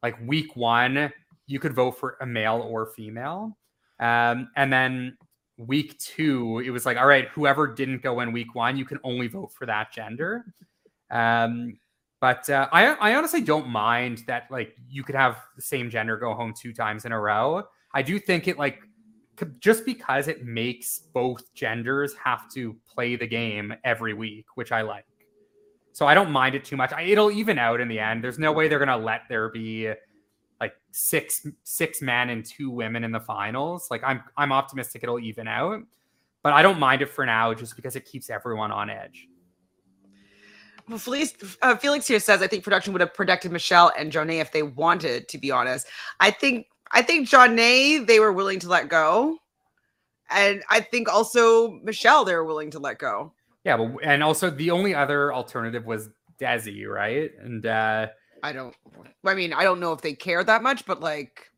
like 0.03 0.17
week 0.27 0.57
one 0.57 1.13
you 1.47 1.61
could 1.61 1.73
vote 1.75 1.93
for 1.93 2.17
a 2.21 2.27
male 2.27 2.61
or 2.69 2.87
female, 2.87 3.57
um, 4.01 4.51
and 4.57 4.73
then 4.73 5.17
week 5.59 5.99
two 5.99 6.59
it 6.65 6.71
was 6.71 6.85
like 6.85 6.97
all 6.99 7.07
right 7.07 7.29
whoever 7.29 7.67
didn't 7.67 8.03
go 8.03 8.21
in 8.21 8.31
week 8.31 8.55
one 8.55 8.77
you 8.77 8.85
can 8.85 8.99
only 9.05 9.27
vote 9.29 9.53
for 9.53 9.67
that 9.67 9.93
gender. 9.93 10.45
Um, 11.11 11.79
But 12.21 12.49
uh, 12.51 12.69
I 12.73 12.87
I 12.95 13.15
honestly 13.15 13.43
don't 13.43 13.69
mind 13.69 14.25
that 14.27 14.51
like 14.51 14.75
you 14.89 15.05
could 15.05 15.15
have 15.15 15.37
the 15.55 15.63
same 15.63 15.91
gender 15.91 16.17
go 16.17 16.35
home 16.35 16.55
two 16.57 16.73
times 16.73 17.05
in 17.05 17.13
a 17.13 17.21
row. 17.21 17.63
I 17.95 18.03
do 18.03 18.19
think 18.19 18.49
it 18.49 18.59
like 18.59 18.81
just 19.59 19.85
because 19.85 20.29
it 20.29 20.45
makes 20.45 20.99
both 20.99 21.53
genders 21.55 22.15
have 22.23 22.51
to 22.53 22.77
play 22.87 23.17
the 23.17 23.27
game 23.27 23.75
every 23.85 24.15
week, 24.15 24.47
which 24.55 24.73
I 24.73 24.83
like. 24.83 25.07
So 25.93 26.07
I 26.07 26.15
don't 26.15 26.31
mind 26.31 26.55
it 26.55 26.65
too 26.65 26.77
much. 26.77 26.93
I, 26.93 27.03
it'll 27.03 27.31
even 27.31 27.59
out 27.59 27.81
in 27.81 27.89
the 27.89 27.99
end. 27.99 28.23
There's 28.23 28.39
no 28.39 28.53
way 28.53 28.69
they're 28.69 28.79
gonna 28.79 28.97
let 28.97 29.23
there 29.29 29.49
be 29.49 29.93
like 30.61 30.75
six 30.91 31.47
six 31.63 32.03
men 32.03 32.31
and 32.31 32.45
two 32.45 32.71
women 32.71 33.05
in 33.05 33.13
the 33.13 33.21
finals. 33.21 33.89
Like 33.91 34.03
I'm 34.05 34.23
I'm 34.37 34.53
optimistic 34.53 35.03
it'll 35.03 35.21
even 35.21 35.49
out, 35.49 35.83
but 36.43 36.53
I 36.53 36.63
don't 36.63 36.79
mind 36.79 37.03
it 37.03 37.11
for 37.11 37.25
now 37.25 37.55
just 37.55 37.77
because 37.77 37.97
it 37.97 38.05
keeps 38.05 38.31
everyone 38.31 38.73
on 38.73 38.91
edge. 38.91 39.29
Well, 40.89 40.99
Felix, 40.99 41.33
uh, 41.63 41.77
Felix 41.77 42.07
here 42.07 42.21
says, 42.21 42.43
I 42.43 42.47
think 42.47 42.63
production 42.63 42.93
would 42.93 43.01
have 43.01 43.13
protected 43.13 43.51
Michelle 43.51 43.91
and 43.99 44.13
Jonay 44.13 44.41
if 44.41 44.53
they 44.53 44.63
wanted. 44.63 45.29
To 45.29 45.39
be 45.39 45.51
honest, 45.51 45.89
I 46.21 46.31
think 46.31 46.67
I 46.93 47.03
think 47.03 47.29
Jonna 47.29 48.07
they 48.07 48.21
were 48.21 48.33
willing 48.33 48.61
to 48.61 48.69
let 48.69 48.89
go, 48.89 49.39
and 50.31 50.63
I 50.71 50.81
think 50.81 51.09
also 51.09 51.73
Michelle 51.83 52.25
they 52.25 52.35
were 52.35 52.45
willing 52.45 52.71
to 52.73 52.79
let 52.79 52.99
go. 52.99 53.33
Yeah, 53.65 53.77
but 53.77 53.97
and 54.03 54.23
also 54.23 54.51
the 54.51 54.71
only 54.71 54.95
other 54.95 55.33
alternative 55.33 55.85
was 55.85 56.09
Desi, 56.39 56.87
right? 56.87 57.33
And 57.41 57.67
uh 57.67 58.09
I 58.43 58.53
don't. 58.53 58.75
I 59.25 59.35
mean, 59.35 59.53
I 59.53 59.65
don't 59.65 59.81
know 59.81 59.93
if 59.93 60.03
they 60.03 60.13
care 60.13 60.45
that 60.45 60.63
much, 60.63 60.87
but 60.87 61.01
like, 61.01 61.51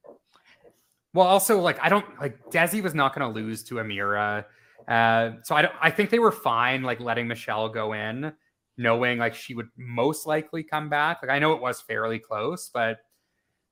well, 1.13 1.27
also 1.27 1.61
like 1.61 1.79
I 1.83 1.89
don't 1.89 2.07
like 2.21 2.39
Desi 2.51 2.83
was 2.83 2.95
not 2.95 3.15
going 3.15 3.31
to 3.31 3.41
lose 3.41 3.63
to 3.65 3.77
Amira, 3.77 4.45
uh, 4.87 5.31
so 5.43 5.55
I 5.55 5.63
don't. 5.63 5.75
I 5.81 5.91
think 5.91 6.11
they 6.11 6.19
were 6.19 6.33
fine 6.33 6.83
like 6.83 7.01
letting 7.01 7.29
Michelle 7.29 7.69
go 7.69 7.93
in, 7.93 8.33
knowing 8.77 9.19
like 9.19 9.35
she 9.35 9.55
would 9.55 9.69
most 9.77 10.27
likely 10.27 10.63
come 10.63 10.89
back. 10.89 11.19
Like 11.23 11.31
I 11.31 11.39
know 11.39 11.53
it 11.53 11.61
was 11.61 11.81
fairly 11.81 12.19
close, 12.19 12.71
but 12.73 13.01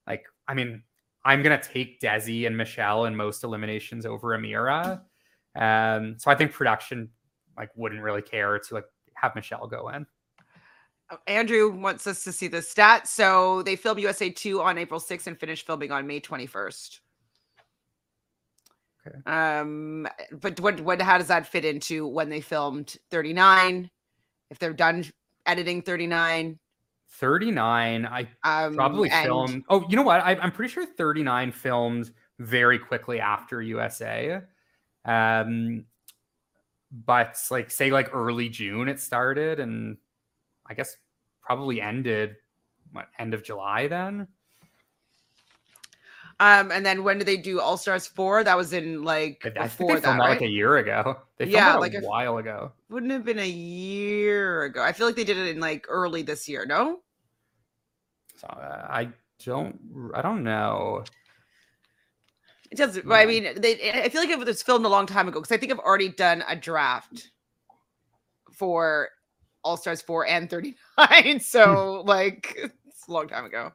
like 0.07 0.25
I 0.47 0.55
mean, 0.55 0.83
I'm 1.27 1.43
gonna 1.43 1.61
take 1.61 2.01
Desi 2.01 2.47
and 2.47 2.57
Michelle 2.57 3.07
in 3.07 3.17
most 3.17 3.43
eliminations 3.43 4.07
over 4.07 4.29
Amira. 4.29 5.01
Um, 5.57 6.17
so 6.19 6.31
I 6.31 6.37
think 6.37 6.53
production 6.53 7.11
like 7.57 7.71
wouldn't 7.75 8.01
really 8.01 8.23
care 8.23 8.59
to 8.59 8.75
like 8.75 8.85
have 9.15 9.35
Michelle 9.35 9.67
go 9.67 9.89
in. 9.89 10.07
uh, 11.11 11.17
Andrew 11.27 11.71
wants 11.71 12.07
us 12.07 12.23
to 12.25 12.33
see 12.33 12.47
the 12.47 12.59
stats. 12.59 13.09
So 13.09 13.63
they 13.63 13.75
filmed 13.75 14.01
USA 14.01 14.31
2 14.31 14.63
on 14.63 14.79
April 14.79 15.01
6th 15.01 15.27
and 15.27 15.39
finished 15.39 15.67
filming 15.67 15.91
on 15.91 16.07
May 16.07 16.21
21st. 16.21 17.01
Okay. 19.07 19.19
Um, 19.27 20.07
but 20.41 20.59
what 20.61 20.81
what 20.81 21.01
how 21.01 21.19
does 21.19 21.29
that 21.29 21.47
fit 21.47 21.65
into 21.65 22.07
when 22.07 22.29
they 22.29 22.41
filmed 22.41 22.97
39? 23.11 23.91
If 24.51 24.59
they're 24.61 24.73
done 24.73 25.05
editing 25.45 25.83
39, 25.83 26.59
39. 27.19 28.07
I 28.07 28.29
um, 28.43 28.75
probably 28.75 29.11
and- 29.11 29.25
filmed. 29.25 29.65
Oh, 29.69 29.87
you 29.89 29.97
know 29.97 30.03
what? 30.03 30.21
I, 30.21 30.37
I'm 30.37 30.53
pretty 30.53 30.73
sure 30.73 30.87
39 30.87 31.53
filmed 31.53 32.11
very 32.39 32.79
quickly 32.79 33.21
after 33.21 33.63
USA. 33.63 34.41
Um, 35.05 35.85
but 36.91 37.37
like 37.51 37.71
say 37.71 37.91
like 37.91 38.15
early 38.15 38.49
June 38.49 38.89
it 38.89 39.01
started, 39.01 39.61
and 39.61 39.97
I 40.67 40.75
guess 40.75 40.97
probably 41.43 41.81
ended 41.81 42.37
what 42.93 43.09
end 43.19 43.35
of 43.35 43.43
July 43.43 43.87
then. 43.89 44.29
Um, 46.39 46.71
and 46.71 46.85
then 46.85 47.03
when 47.03 47.17
did 47.17 47.27
they 47.27 47.39
do 47.39 47.61
All 47.61 47.79
Stars 47.79 48.07
4? 48.07 48.45
That 48.45 48.59
was 48.59 48.75
in 48.75 49.03
like 49.05 49.41
I, 49.57 49.65
I 49.65 49.69
think 49.69 49.91
they 49.91 50.01
filmed 50.01 50.21
that, 50.21 50.25
right? 50.25 50.31
like 50.31 50.43
a 50.43 50.49
year 50.49 50.77
ago. 50.77 51.17
They 51.39 51.47
filmed 51.47 51.55
Yeah, 51.55 51.73
it 51.75 51.77
a 51.77 51.81
like 51.81 51.95
a- 51.95 52.01
while 52.01 52.37
ago. 52.39 52.73
Wouldn't 52.91 53.11
have 53.13 53.25
been 53.25 53.39
a 53.39 53.49
year 53.49 54.65
ago. 54.65 54.83
I 54.83 54.93
feel 54.93 55.07
like 55.07 55.17
they 55.17 55.25
did 55.25 55.39
it 55.39 55.49
in 55.49 55.61
like 55.61 55.87
early 55.89 56.21
this 56.23 56.47
year. 56.49 56.67
No, 56.67 57.01
So 58.37 58.47
uh, 58.49 58.87
I 58.89 59.09
don't. 59.45 59.79
I 60.15 60.23
don't 60.23 60.43
know. 60.43 61.05
it 62.71 62.79
doesn't. 62.79 63.11
I 63.11 63.27
mean, 63.27 63.49
they. 63.57 63.91
I 63.91 64.09
feel 64.09 64.21
like 64.21 64.31
it 64.31 64.39
was 64.39 64.63
filmed 64.63 64.85
a 64.85 64.89
long 64.89 65.07
time 65.07 65.29
ago 65.29 65.41
because 65.41 65.55
I 65.55 65.59
think 65.59 65.73
I've 65.73 65.79
already 65.79 66.09
done 66.09 66.45
a 66.49 66.57
draft 66.57 67.31
for 68.53 69.11
All 69.63 69.77
Stars 69.77 70.03
4 70.03 70.27
and 70.27 70.51
39. 70.51 71.41
So 71.41 72.03
like 72.07 72.55
it's 72.57 73.09
a 73.09 73.13
long 73.13 73.29
time 73.29 73.45
ago. 73.45 73.73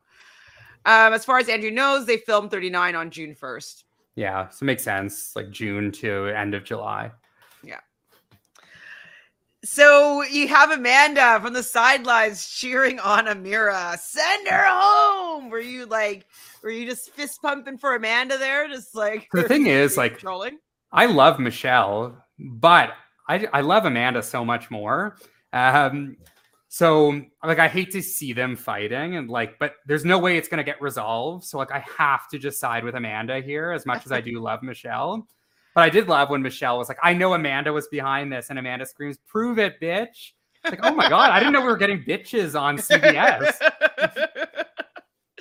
Um, 0.85 1.13
as 1.13 1.23
far 1.23 1.37
as 1.37 1.47
Andrew 1.47 1.69
knows, 1.69 2.07
they 2.07 2.17
filmed 2.17 2.49
39 2.49 2.95
on 2.95 3.11
June 3.11 3.35
1st. 3.35 3.83
Yeah, 4.15 4.49
so 4.49 4.63
it 4.63 4.65
makes 4.65 4.83
sense. 4.83 5.35
Like 5.35 5.51
June 5.51 5.91
to 5.93 6.27
end 6.27 6.55
of 6.55 6.63
July. 6.63 7.11
So 9.63 10.23
you 10.23 10.47
have 10.47 10.71
Amanda 10.71 11.39
from 11.39 11.53
the 11.53 11.61
sidelines 11.61 12.49
cheering 12.49 12.99
on 12.99 13.25
Amira. 13.25 13.97
Send 13.99 14.47
her 14.47 14.65
home. 14.67 15.49
Were 15.49 15.59
you 15.59 15.85
like, 15.85 16.25
were 16.63 16.71
you 16.71 16.87
just 16.87 17.11
fist 17.11 17.39
pumping 17.41 17.77
for 17.77 17.95
Amanda 17.95 18.37
there? 18.37 18.67
Just 18.67 18.95
like 18.95 19.27
The 19.31 19.43
thing 19.43 19.65
is, 19.67 19.97
like, 19.97 20.17
trolling. 20.17 20.57
I 20.91 21.05
love 21.05 21.39
Michelle, 21.39 22.17
but 22.39 22.91
I, 23.29 23.47
I 23.53 23.61
love 23.61 23.85
Amanda 23.85 24.23
so 24.23 24.43
much 24.43 24.71
more. 24.71 25.17
Um, 25.53 26.17
so 26.67 27.21
like 27.43 27.59
I 27.59 27.67
hate 27.67 27.91
to 27.91 28.01
see 28.01 28.31
them 28.31 28.55
fighting 28.55 29.17
and 29.17 29.29
like, 29.29 29.59
but 29.59 29.75
there's 29.85 30.05
no 30.05 30.17
way 30.17 30.37
it's 30.37 30.47
gonna 30.47 30.63
get 30.63 30.81
resolved. 30.81 31.43
So 31.43 31.57
like 31.57 31.71
I 31.71 31.83
have 31.97 32.29
to 32.29 32.39
just 32.39 32.61
side 32.61 32.85
with 32.85 32.95
Amanda 32.95 33.41
here 33.41 33.71
as 33.71 33.85
much 33.85 34.05
as 34.05 34.13
I 34.13 34.21
do 34.21 34.39
love 34.41 34.63
Michelle. 34.63 35.27
But 35.73 35.81
I 35.85 35.89
did 35.89 36.07
love 36.07 36.29
when 36.29 36.41
Michelle 36.41 36.77
was 36.77 36.89
like, 36.89 36.97
I 37.01 37.13
know 37.13 37.33
Amanda 37.33 37.71
was 37.71 37.87
behind 37.87 38.31
this, 38.31 38.49
and 38.49 38.59
Amanda 38.59 38.85
screams, 38.85 39.17
Prove 39.27 39.57
it, 39.59 39.79
bitch. 39.81 40.31
Like, 40.65 40.79
oh 40.83 40.93
my 40.93 41.09
god, 41.09 41.31
I 41.31 41.39
didn't 41.39 41.53
know 41.53 41.61
we 41.61 41.67
were 41.67 41.77
getting 41.77 42.03
bitches 42.03 42.59
on 42.59 42.77
CBS. 42.77 43.57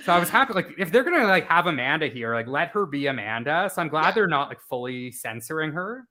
So 0.04 0.14
I 0.14 0.18
was 0.18 0.30
happy. 0.30 0.54
Like, 0.54 0.68
if 0.78 0.90
they're 0.90 1.04
gonna 1.04 1.26
like 1.26 1.46
have 1.48 1.66
Amanda 1.66 2.06
here, 2.06 2.34
like 2.34 2.46
let 2.46 2.68
her 2.68 2.86
be 2.86 3.06
Amanda. 3.08 3.70
So 3.72 3.82
I'm 3.82 3.88
glad 3.88 4.06
Yeah. 4.06 4.12
they're 4.12 4.28
not 4.28 4.48
like 4.48 4.60
fully 4.62 5.12
censoring 5.12 5.72
her. 5.72 6.06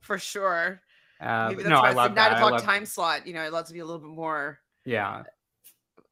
for 0.00 0.18
sure. 0.18 0.82
Uh, 1.22 1.48
Maybe 1.48 1.62
that's 1.62 1.70
no, 1.70 1.80
why 1.80 1.86
I 1.86 1.88
it's 1.88 1.96
love 1.96 2.14
nine. 2.14 2.32
O'clock 2.34 2.52
love- 2.52 2.62
time 2.62 2.84
slot. 2.84 3.26
You 3.26 3.32
know, 3.32 3.42
it 3.42 3.48
allows 3.48 3.68
to 3.68 3.72
be 3.72 3.78
a 3.78 3.84
little 3.84 4.00
bit 4.00 4.10
more 4.14 4.60
Yeah, 4.84 5.22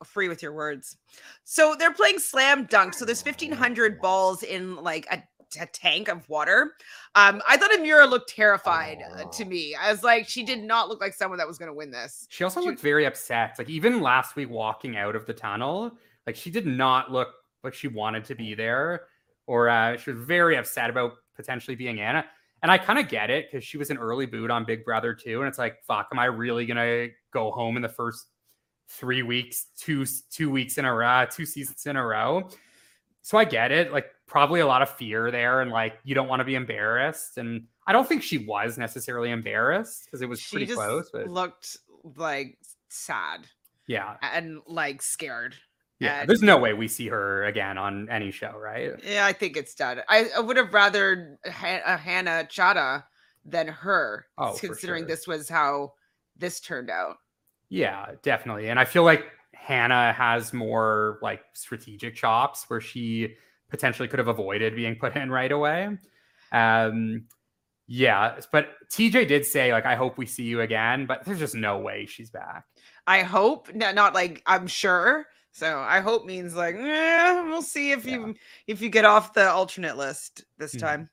free 0.05 0.29
with 0.29 0.43
your 0.43 0.55
words. 0.55 0.97
So 1.45 1.75
they're 1.79 1.93
playing 1.93 2.19
slam 2.19 2.65
dunk. 2.65 2.95
So 2.95 3.05
there's 3.05 3.23
1500 3.23 4.01
balls 4.01 4.43
in 4.43 4.77
like 4.77 5.07
a, 5.11 5.23
a 5.57 5.67
tank 5.67 6.09
of 6.09 6.29
water. 6.29 6.73
Um, 7.15 7.41
I 7.49 7.57
thought 7.57 7.71
Amira 7.71 8.09
looked 8.09 8.29
terrified 8.31 8.99
uh, 9.17 9.25
to 9.25 9.45
me. 9.45 9.75
I 9.75 9.91
was 9.91 10.03
like, 10.03 10.29
she 10.29 10.43
did 10.45 10.63
not 10.63 10.89
look 10.89 11.01
like 11.01 11.15
someone 11.15 11.39
that 11.39 11.47
was 11.49 11.59
going 11.59 11.69
to 11.71 11.75
win 11.75 11.91
this. 11.91 12.27
she 12.29 12.45
also 12.45 12.61
She- 12.61 12.67
looked 12.69 12.81
very 12.81 13.07
upset. 13.07 13.57
Like 13.59 13.69
even 13.71 14.01
last 14.01 14.37
week, 14.37 14.51
walking 14.51 14.97
out 14.97 15.17
of 15.17 15.27
the 15.27 15.35
tunnel, 15.35 15.97
like 16.27 16.37
she 16.37 16.51
did 16.51 16.67
not 16.67 17.11
look 17.11 17.29
like 17.65 17.75
she 17.75 17.89
wanted 17.89 18.25
to 18.27 18.35
be 18.35 18.55
there, 18.55 19.07
or 19.47 19.69
uh, 19.69 19.97
she 19.97 20.11
was 20.13 20.23
very 20.25 20.57
upset 20.57 20.91
about 20.91 21.13
potentially 21.35 21.75
being 21.77 22.01
Anna. 22.01 22.25
And 22.63 22.71
I 22.73 22.79
kind 22.79 22.99
of 22.99 23.09
get 23.09 23.31
it 23.31 23.47
because 23.51 23.65
she 23.65 23.79
was 23.79 23.91
an 23.91 23.99
early 23.99 24.27
boot 24.27 24.51
on 24.51 24.65
Big 24.65 24.85
Brother 24.85 25.15
too, 25.15 25.41
and 25.41 25.49
it's 25.49 25.59
like, 25.59 25.83
fuck, 25.87 26.09
am 26.13 26.19
I 26.19 26.25
really 26.27 26.67
gonna 26.67 27.09
go 27.33 27.51
home 27.53 27.77
in 27.77 27.83
the 27.83 27.89
first 27.89 28.27
three 28.91 29.23
weeks, 29.23 29.67
two 29.79 30.05
two 30.31 30.51
weeks 30.51 30.77
in 30.79 30.85
a 30.85 30.93
row, 30.93 31.25
two 31.31 31.47
seasons 31.47 31.87
in 31.87 31.97
a 31.97 32.05
row? 32.05 32.49
So 33.23 33.39
I 33.39 33.45
get 33.45 33.71
it. 33.73 33.93
Like 33.93 34.07
probably 34.29 34.61
a 34.61 34.67
lot 34.67 34.83
of 34.83 34.91
fear 34.91 35.31
there, 35.31 35.61
and 35.63 35.71
like 35.71 35.99
you 36.05 36.15
don't 36.15 36.29
want 36.29 36.41
to 36.41 36.45
be 36.45 36.55
embarrassed. 36.55 37.39
And 37.39 37.67
I 37.87 37.93
don't 37.93 38.09
think 38.09 38.23
she 38.23 38.39
was 38.39 38.79
necessarily 38.79 39.31
embarrassed 39.31 40.05
because 40.05 40.23
it 40.23 40.29
was 40.29 40.39
She 40.41 40.57
pretty 40.57 40.73
close. 40.73 41.11
But 41.13 41.29
looked 41.29 41.79
like 42.17 42.59
sad 42.89 43.47
yeah, 43.87 44.17
and 44.23 44.61
like 44.67 45.03
scared. 45.03 45.57
yeah. 45.99 46.21
And- 46.21 46.29
There's 46.29 46.43
no 46.43 46.59
way 46.59 46.75
we 46.75 46.87
see 46.89 47.09
her 47.09 47.45
again 47.45 47.79
on 47.79 48.09
any 48.11 48.31
show, 48.31 48.53
right? 48.57 48.93
Yeah, 49.03 49.27
I 49.27 49.33
think 49.33 49.57
it's 49.57 49.75
done. 49.75 50.01
I, 50.09 50.29
I 50.37 50.41
would 50.41 50.57
have 50.59 50.73
rather 50.73 51.39
ha- 51.51 51.81
uh, 51.85 51.97
Hannah 51.97 52.47
Chaddha 52.49 53.05
than 53.45 53.67
her, 53.69 54.27
Oh, 54.37 54.57
considering 54.61 55.03
sure. 55.03 55.09
this 55.09 55.27
was 55.27 55.49
how 55.49 55.95
this 56.37 56.61
turned 56.61 56.91
out. 56.91 57.17
Yeah, 57.71 58.13
definitely. 58.23 58.69
And 58.69 58.79
I 58.79 58.85
feel 58.85 59.05
like 59.05 59.25
Hannah 59.55 60.13
has 60.13 60.53
more 60.53 61.19
like 61.23 61.43
strategic 61.55 62.15
chops 62.15 62.65
where 62.69 62.81
she 62.81 63.35
potentially 63.71 64.09
could 64.09 64.19
have 64.19 64.29
avoided 64.29 64.77
being 64.77 64.97
put 64.97 65.17
in 65.17 65.31
right 65.31 65.53
away. 65.53 65.97
Um 66.53 67.27
yeah, 67.91 68.39
but 68.53 68.69
TJ 68.93 69.29
did 69.29 69.47
say 69.47 69.73
like 69.73 69.87
I 69.87 69.97
hope 69.97 70.19
we 70.19 70.27
see 70.27 70.45
you 70.45 70.61
again, 70.61 71.07
but 71.07 71.25
there's 71.25 71.39
just 71.39 71.55
no 71.55 71.79
way 71.79 72.05
she's 72.07 72.31
back. 72.31 72.65
I 73.07 73.23
hope, 73.23 73.73
no, 73.75 73.93
not 73.93 74.13
like 74.13 74.43
I'm 74.47 74.67
sure. 74.67 75.25
So 75.59 75.81
I 75.81 75.99
hope 75.99 76.25
means 76.25 76.55
like 76.55 76.77
eh, 76.77 77.43
we'll 77.43 77.63
see 77.63 77.91
if 77.91 78.07
you 78.07 78.37
if 78.69 78.81
you 78.81 78.89
get 78.89 79.05
off 79.05 79.33
the 79.35 79.51
alternate 79.51 79.97
list 79.97 80.45
this 80.57 80.77
Mhm. 80.77 80.77
time. 80.77 81.11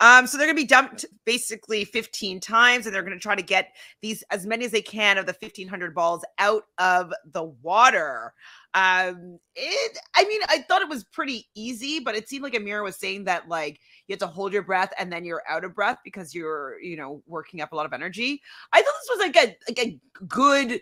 Um, 0.00 0.26
so 0.26 0.38
they're 0.38 0.46
gonna 0.46 0.56
be 0.56 0.64
dumped 0.64 1.04
basically 1.26 1.84
15 1.84 2.40
times, 2.40 2.86
and 2.86 2.94
they're 2.94 3.02
gonna 3.02 3.18
try 3.18 3.34
to 3.34 3.42
get 3.42 3.74
these 4.02 4.22
as 4.30 4.46
many 4.46 4.66
as 4.66 4.72
they 4.72 4.82
can 4.82 5.18
of 5.18 5.26
the 5.26 5.34
1500 5.34 5.94
balls 5.94 6.24
out 6.38 6.64
of 6.78 7.12
the 7.32 7.44
water. 7.44 8.34
Um, 8.74 9.38
it, 9.56 9.98
I 10.14 10.24
mean, 10.26 10.42
I 10.48 10.60
thought 10.68 10.82
it 10.82 10.88
was 10.88 11.04
pretty 11.04 11.48
easy, 11.56 12.00
but 12.00 12.14
it 12.14 12.28
seemed 12.28 12.44
like 12.44 12.54
Amira 12.54 12.84
was 12.84 12.96
saying 12.98 13.24
that 13.24 13.48
like 13.48 13.80
you 14.08 14.14
have 14.14 14.20
to 14.20 14.28
hold 14.28 14.52
your 14.52 14.62
breath 14.62 14.92
and 14.98 15.12
then 15.12 15.24
you're 15.24 15.42
out 15.48 15.64
of 15.64 15.74
breath 15.74 15.98
because 16.04 16.34
you're, 16.34 16.80
you 16.82 16.96
know, 16.96 17.22
working 17.26 17.60
up 17.60 17.72
a 17.72 17.76
lot 17.76 17.86
of 17.86 17.92
energy. 17.92 18.40
I 18.72 18.78
thought 18.82 18.94
this 19.02 19.18
was 19.18 19.20
like 19.20 19.36
a 19.36 19.56
like 19.68 19.78
a 19.80 20.00
good 20.26 20.80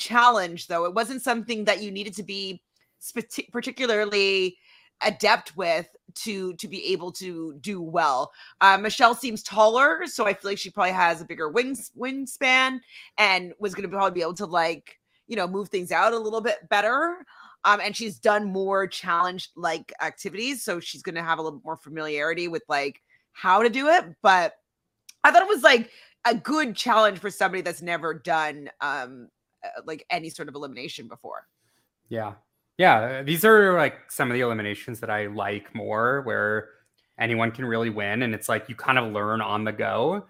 challenge 0.00 0.66
though. 0.66 0.84
It 0.86 0.94
wasn't 0.94 1.22
something 1.22 1.64
that 1.66 1.82
you 1.82 1.90
needed 1.90 2.14
to 2.14 2.22
be 2.22 2.62
spati- 3.00 3.50
particularly 3.52 4.56
adept 5.02 5.56
with 5.56 5.88
to 6.14 6.54
to 6.54 6.68
be 6.68 6.86
able 6.92 7.12
to 7.12 7.54
do 7.60 7.80
well. 7.80 8.32
Uh, 8.60 8.78
Michelle 8.78 9.14
seems 9.14 9.42
taller, 9.42 10.02
so 10.06 10.26
I 10.26 10.34
feel 10.34 10.50
like 10.50 10.58
she 10.58 10.70
probably 10.70 10.92
has 10.92 11.20
a 11.20 11.24
bigger 11.24 11.48
wings 11.48 11.90
wingspan 11.98 12.80
and 13.18 13.52
was 13.58 13.74
going 13.74 13.88
to 13.88 13.94
probably 13.94 14.14
be 14.14 14.22
able 14.22 14.34
to 14.34 14.46
like 14.46 14.98
you 15.28 15.36
know 15.36 15.46
move 15.46 15.68
things 15.68 15.92
out 15.92 16.12
a 16.12 16.18
little 16.18 16.40
bit 16.40 16.68
better. 16.68 17.24
Um, 17.64 17.80
and 17.82 17.94
she's 17.94 18.18
done 18.18 18.46
more 18.46 18.86
challenge 18.86 19.50
like 19.54 19.92
activities, 20.00 20.62
so 20.62 20.80
she's 20.80 21.02
going 21.02 21.14
to 21.14 21.22
have 21.22 21.38
a 21.38 21.42
little 21.42 21.60
more 21.62 21.76
familiarity 21.76 22.48
with 22.48 22.62
like 22.68 23.02
how 23.32 23.62
to 23.62 23.68
do 23.68 23.88
it. 23.88 24.04
But 24.22 24.54
I 25.24 25.30
thought 25.30 25.42
it 25.42 25.48
was 25.48 25.62
like 25.62 25.90
a 26.24 26.34
good 26.34 26.74
challenge 26.74 27.18
for 27.18 27.30
somebody 27.30 27.62
that's 27.62 27.82
never 27.82 28.14
done 28.14 28.70
um 28.80 29.28
like 29.84 30.06
any 30.10 30.30
sort 30.30 30.48
of 30.48 30.54
elimination 30.54 31.08
before. 31.08 31.46
Yeah. 32.08 32.34
Yeah. 32.78 33.22
These 33.22 33.44
are 33.44 33.74
like 33.74 34.10
some 34.10 34.30
of 34.30 34.34
the 34.34 34.40
eliminations 34.40 35.00
that 35.00 35.10
I 35.10 35.26
like 35.26 35.74
more 35.74 36.22
where 36.22 36.68
anyone 37.18 37.50
can 37.50 37.64
really 37.64 37.90
win. 37.90 38.22
And 38.22 38.34
it's 38.34 38.48
like 38.48 38.68
you 38.68 38.74
kind 38.74 38.98
of 38.98 39.12
learn 39.12 39.40
on 39.40 39.64
the 39.64 39.72
go, 39.72 40.26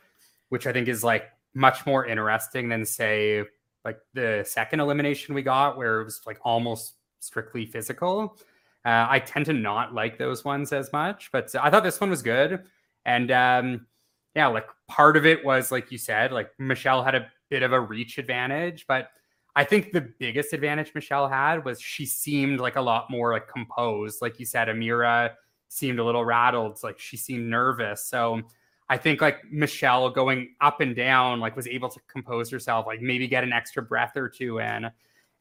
which 0.48 0.66
I 0.66 0.72
think 0.72 0.88
is 0.88 1.04
like 1.04 1.30
much 1.54 1.86
more 1.86 2.06
interesting 2.06 2.68
than, 2.68 2.84
say, 2.84 3.44
like 3.84 3.98
the 4.14 4.44
second 4.46 4.80
elimination 4.80 5.34
we 5.34 5.42
got 5.42 5.76
where 5.76 6.00
it 6.00 6.04
was 6.04 6.20
like 6.26 6.38
almost 6.42 6.94
strictly 7.20 7.66
physical. 7.66 8.36
Uh, 8.84 9.06
I 9.08 9.20
tend 9.20 9.46
to 9.46 9.52
not 9.52 9.94
like 9.94 10.18
those 10.18 10.44
ones 10.44 10.72
as 10.72 10.92
much, 10.92 11.30
but 11.32 11.54
I 11.60 11.70
thought 11.70 11.82
this 11.82 12.00
one 12.00 12.10
was 12.10 12.22
good. 12.22 12.64
And 13.04 13.30
um, 13.30 13.86
yeah, 14.34 14.48
like 14.48 14.66
part 14.88 15.16
of 15.16 15.26
it 15.26 15.44
was 15.44 15.70
like 15.70 15.92
you 15.92 15.98
said, 15.98 16.32
like 16.32 16.50
Michelle 16.58 17.04
had 17.04 17.14
a 17.14 17.30
bit 17.48 17.62
of 17.62 17.72
a 17.72 17.80
reach 17.80 18.18
advantage, 18.18 18.86
but 18.86 19.10
I 19.56 19.64
think 19.64 19.92
the 19.92 20.00
biggest 20.00 20.52
advantage 20.52 20.92
Michelle 20.94 21.28
had 21.28 21.64
was 21.64 21.80
she 21.80 22.06
seemed 22.06 22.60
like 22.60 22.76
a 22.76 22.80
lot 22.80 23.10
more 23.10 23.32
like 23.32 23.48
composed. 23.48 24.22
Like 24.22 24.38
you 24.38 24.46
said, 24.46 24.68
Amira 24.68 25.32
seemed 25.68 25.98
a 25.98 26.04
little 26.04 26.24
rattled, 26.24 26.82
like 26.82 26.98
she 26.98 27.16
seemed 27.16 27.48
nervous. 27.48 28.04
So 28.04 28.42
I 28.88 28.96
think 28.96 29.20
like 29.20 29.50
Michelle 29.50 30.10
going 30.10 30.54
up 30.60 30.80
and 30.80 30.94
down, 30.94 31.40
like 31.40 31.56
was 31.56 31.66
able 31.66 31.88
to 31.88 32.00
compose 32.08 32.50
herself, 32.50 32.86
like 32.86 33.00
maybe 33.00 33.26
get 33.28 33.44
an 33.44 33.52
extra 33.52 33.82
breath 33.82 34.16
or 34.16 34.28
two 34.28 34.58
in. 34.58 34.90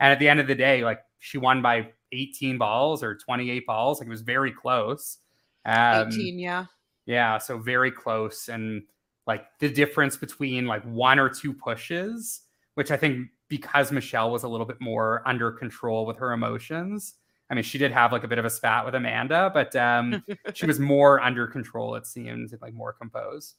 And 0.01 0.13
at 0.13 0.19
the 0.19 0.29
end 0.29 0.39
of 0.39 0.47
the 0.47 0.55
day, 0.55 0.83
like 0.83 1.01
she 1.19 1.37
won 1.37 1.61
by 1.61 1.89
18 2.11 2.57
balls 2.57 3.03
or 3.03 3.15
28 3.15 3.65
balls. 3.65 3.99
Like 3.99 4.07
it 4.07 4.11
was 4.11 4.21
very 4.21 4.51
close. 4.51 5.17
Um, 5.65 6.07
18, 6.09 6.39
yeah. 6.39 6.65
Yeah. 7.05 7.37
So 7.37 7.57
very 7.57 7.91
close. 7.91 8.49
And 8.49 8.83
like 9.27 9.45
the 9.59 9.69
difference 9.69 10.15
between 10.15 10.65
like 10.65 10.83
one 10.83 11.19
or 11.19 11.29
two 11.29 11.53
pushes, 11.53 12.41
which 12.75 12.91
I 12.91 12.97
think 12.97 13.29
because 13.49 13.91
Michelle 13.91 14.31
was 14.31 14.43
a 14.43 14.47
little 14.47 14.65
bit 14.65 14.79
more 14.79 15.21
under 15.25 15.51
control 15.51 16.05
with 16.05 16.17
her 16.17 16.31
emotions. 16.31 17.15
I 17.49 17.55
mean, 17.55 17.63
she 17.63 17.79
did 17.79 17.91
have 17.91 18.11
like 18.11 18.23
a 18.23 18.27
bit 18.27 18.37
of 18.37 18.45
a 18.45 18.49
spat 18.49 18.85
with 18.85 18.93
Amanda, 18.93 19.49
but 19.53 19.75
um, 19.75 20.23
she 20.53 20.67
was 20.67 20.79
more 20.79 21.19
under 21.19 21.47
control, 21.47 21.95
it 21.95 22.05
seems, 22.05 22.53
like 22.61 22.73
more 22.73 22.93
composed. 22.93 23.55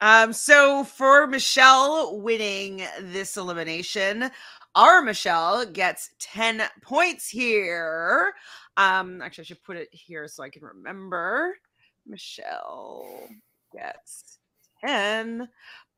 Um, 0.00 0.32
so 0.32 0.84
for 0.84 1.26
Michelle 1.26 2.20
winning 2.20 2.82
this 3.00 3.36
elimination, 3.36 4.30
our 4.74 5.02
Michelle 5.02 5.64
gets 5.66 6.10
10 6.18 6.62
points 6.82 7.28
here. 7.28 8.34
Um, 8.76 9.22
actually, 9.22 9.42
I 9.42 9.46
should 9.46 9.64
put 9.64 9.76
it 9.76 9.88
here 9.90 10.28
so 10.28 10.42
I 10.42 10.50
can 10.50 10.62
remember. 10.62 11.56
Michelle 12.06 13.06
gets 13.72 14.38
10 14.84 15.48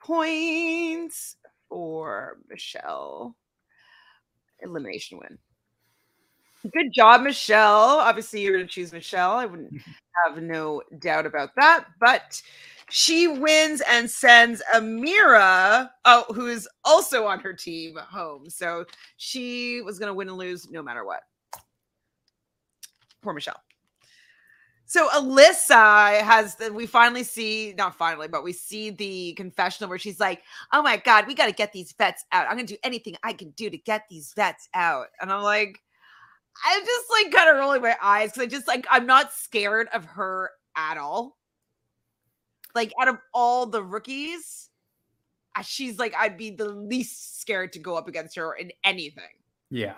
points 0.01 1.37
for 1.69 2.39
Michelle. 2.49 3.37
Elimination 4.61 5.19
win. 5.19 5.39
Good 6.73 6.93
job, 6.93 7.23
Michelle. 7.23 7.99
Obviously, 8.01 8.41
you're 8.41 8.57
going 8.57 8.67
to 8.67 8.73
choose 8.73 8.93
Michelle. 8.93 9.33
I 9.33 9.47
wouldn't 9.47 9.73
have 10.27 10.43
no 10.43 10.83
doubt 10.99 11.27
about 11.27 11.51
that. 11.57 11.85
But 12.01 12.43
she 12.91 13.29
wins 13.29 13.81
and 13.89 14.11
sends 14.11 14.63
Amira, 14.75 15.91
oh, 16.05 16.25
who 16.35 16.49
is 16.49 16.69
also 16.85 17.27
on 17.27 17.39
her 17.41 17.53
team, 17.53 17.97
home. 17.97 18.51
So 18.51 18.85
she 19.19 19.83
was 19.83 19.99
going 19.99 20.09
to 20.09 20.15
win 20.15 20.29
and 20.29 20.37
lose 20.37 20.69
no 20.71 20.83
matter 20.83 21.05
what. 21.05 21.21
Poor 23.23 23.33
Michelle. 23.33 23.61
So 24.89 25.07
Alyssa 25.11 26.23
has 26.23 26.57
we 26.73 26.87
finally 26.87 27.23
see 27.23 27.75
not 27.77 27.95
finally, 27.95 28.27
but 28.27 28.43
we 28.43 28.55
see 28.55 28.89
the 28.89 29.35
confessional 29.35 29.91
where 29.91 29.99
she's 29.99 30.19
like, 30.19 30.43
"Oh 30.73 30.81
my 30.81 30.97
god, 30.97 31.27
we 31.27 31.35
got 31.35 31.45
to 31.45 31.53
get 31.53 31.75
these 31.75 31.93
vets 31.93 32.25
out. 32.33 32.47
I'm 32.47 32.57
gonna 32.57 32.67
do 32.67 32.79
anything 32.83 33.15
I 33.23 33.35
can 33.35 33.51
do 33.51 33.69
to 33.69 33.77
get 33.77 34.05
these 34.09 34.33
vets 34.35 34.67
out." 34.73 35.09
And 35.21 35.31
I'm 35.31 35.43
like, 35.43 35.79
I'm 36.65 36.81
just 36.81 37.07
like 37.11 37.31
kind 37.31 37.51
of 37.51 37.57
rolling 37.57 37.83
my 37.83 37.97
eyes 38.03 38.33
because 38.33 38.45
I 38.45 38.47
just 38.47 38.67
like 38.67 38.87
I'm 38.91 39.05
not 39.05 39.35
scared 39.35 39.89
of 39.93 40.07
her 40.07 40.53
at 40.75 40.97
all. 40.97 41.37
Like 42.75 42.95
out 42.99 43.09
of 43.09 43.19
all 43.35 43.67
the 43.67 43.83
rookies, 43.83 44.71
she's 45.65 45.99
like 45.99 46.15
I'd 46.17 46.39
be 46.39 46.49
the 46.49 46.69
least 46.71 47.43
scared 47.43 47.75
to 47.75 47.79
go 47.79 47.95
up 47.95 48.09
against 48.09 48.37
her 48.37 48.55
in 48.55 48.73
anything. 48.85 49.25
Yeah, 49.69 49.97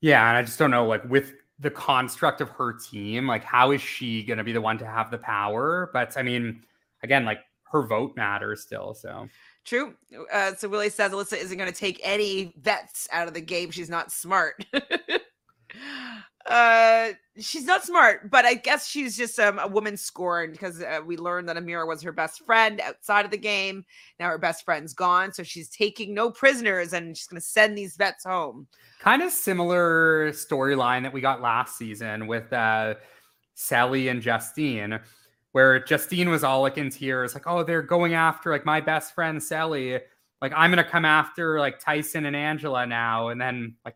yeah, 0.00 0.28
and 0.28 0.38
I 0.38 0.42
just 0.42 0.58
don't 0.58 0.72
know 0.72 0.88
like 0.88 1.08
with 1.08 1.34
the 1.60 1.70
construct 1.70 2.40
of 2.40 2.48
her 2.50 2.72
team, 2.72 3.26
like 3.26 3.44
how 3.44 3.70
is 3.70 3.80
she 3.82 4.24
going 4.24 4.38
to 4.38 4.44
be 4.44 4.52
the 4.52 4.60
one 4.60 4.78
to 4.78 4.86
have 4.86 5.10
the 5.10 5.18
power? 5.18 5.90
But 5.92 6.16
I 6.16 6.22
mean, 6.22 6.62
again, 7.02 7.24
like 7.24 7.40
her 7.70 7.86
vote 7.86 8.16
matters 8.16 8.62
still. 8.62 8.94
So 8.94 9.28
true. 9.64 9.94
Uh, 10.32 10.54
so 10.54 10.68
Willie 10.68 10.90
says 10.90 11.12
Alyssa 11.12 11.36
isn't 11.36 11.56
going 11.56 11.70
to 11.70 11.78
take 11.78 12.00
any 12.02 12.54
vets 12.60 13.08
out 13.12 13.28
of 13.28 13.34
the 13.34 13.40
game. 13.40 13.70
She's 13.70 13.90
not 13.90 14.10
smart. 14.10 14.64
uh, 16.50 17.12
she's 17.38 17.64
not 17.64 17.84
smart, 17.84 18.28
but 18.28 18.44
I 18.44 18.54
guess 18.54 18.88
she's 18.88 19.16
just 19.16 19.38
um, 19.38 19.60
a 19.60 19.68
woman 19.68 19.96
scorned 19.96 20.52
because 20.52 20.82
uh, 20.82 21.00
we 21.06 21.16
learned 21.16 21.48
that 21.48 21.56
amira 21.56 21.86
was 21.86 22.02
her 22.02 22.10
best 22.10 22.44
friend 22.44 22.80
outside 22.80 23.24
of 23.24 23.30
the 23.30 23.38
game. 23.38 23.84
Now 24.18 24.28
her 24.30 24.38
best 24.38 24.64
friend's 24.64 24.92
gone, 24.92 25.32
so 25.32 25.44
she's 25.44 25.68
taking 25.70 26.12
no 26.12 26.28
prisoners 26.28 26.92
and 26.92 27.16
she's 27.16 27.28
going 27.28 27.40
to 27.40 27.46
send 27.46 27.78
these 27.78 27.96
vets 27.96 28.24
home. 28.24 28.66
Kind 28.98 29.22
of 29.22 29.30
similar 29.30 30.32
storyline 30.32 31.04
that 31.04 31.12
we 31.12 31.20
got 31.20 31.40
last 31.40 31.78
season 31.78 32.26
with 32.26 32.52
uh, 32.52 32.96
Sally 33.54 34.08
and 34.08 34.20
Justine, 34.20 34.98
where 35.52 35.78
Justine 35.78 36.30
was 36.30 36.42
all 36.42 36.62
like 36.62 36.78
in 36.78 36.90
tears, 36.90 37.32
like, 37.34 37.46
"Oh, 37.46 37.62
they're 37.62 37.80
going 37.80 38.14
after 38.14 38.50
like 38.50 38.66
my 38.66 38.80
best 38.80 39.14
friend 39.14 39.40
Sally." 39.40 40.00
Like 40.42 40.52
I'm 40.56 40.70
gonna 40.70 40.82
come 40.82 41.04
after 41.04 41.60
like 41.60 41.78
Tyson 41.78 42.26
and 42.26 42.34
Angela 42.34 42.86
now, 42.86 43.28
and 43.28 43.40
then 43.40 43.76
like 43.84 43.94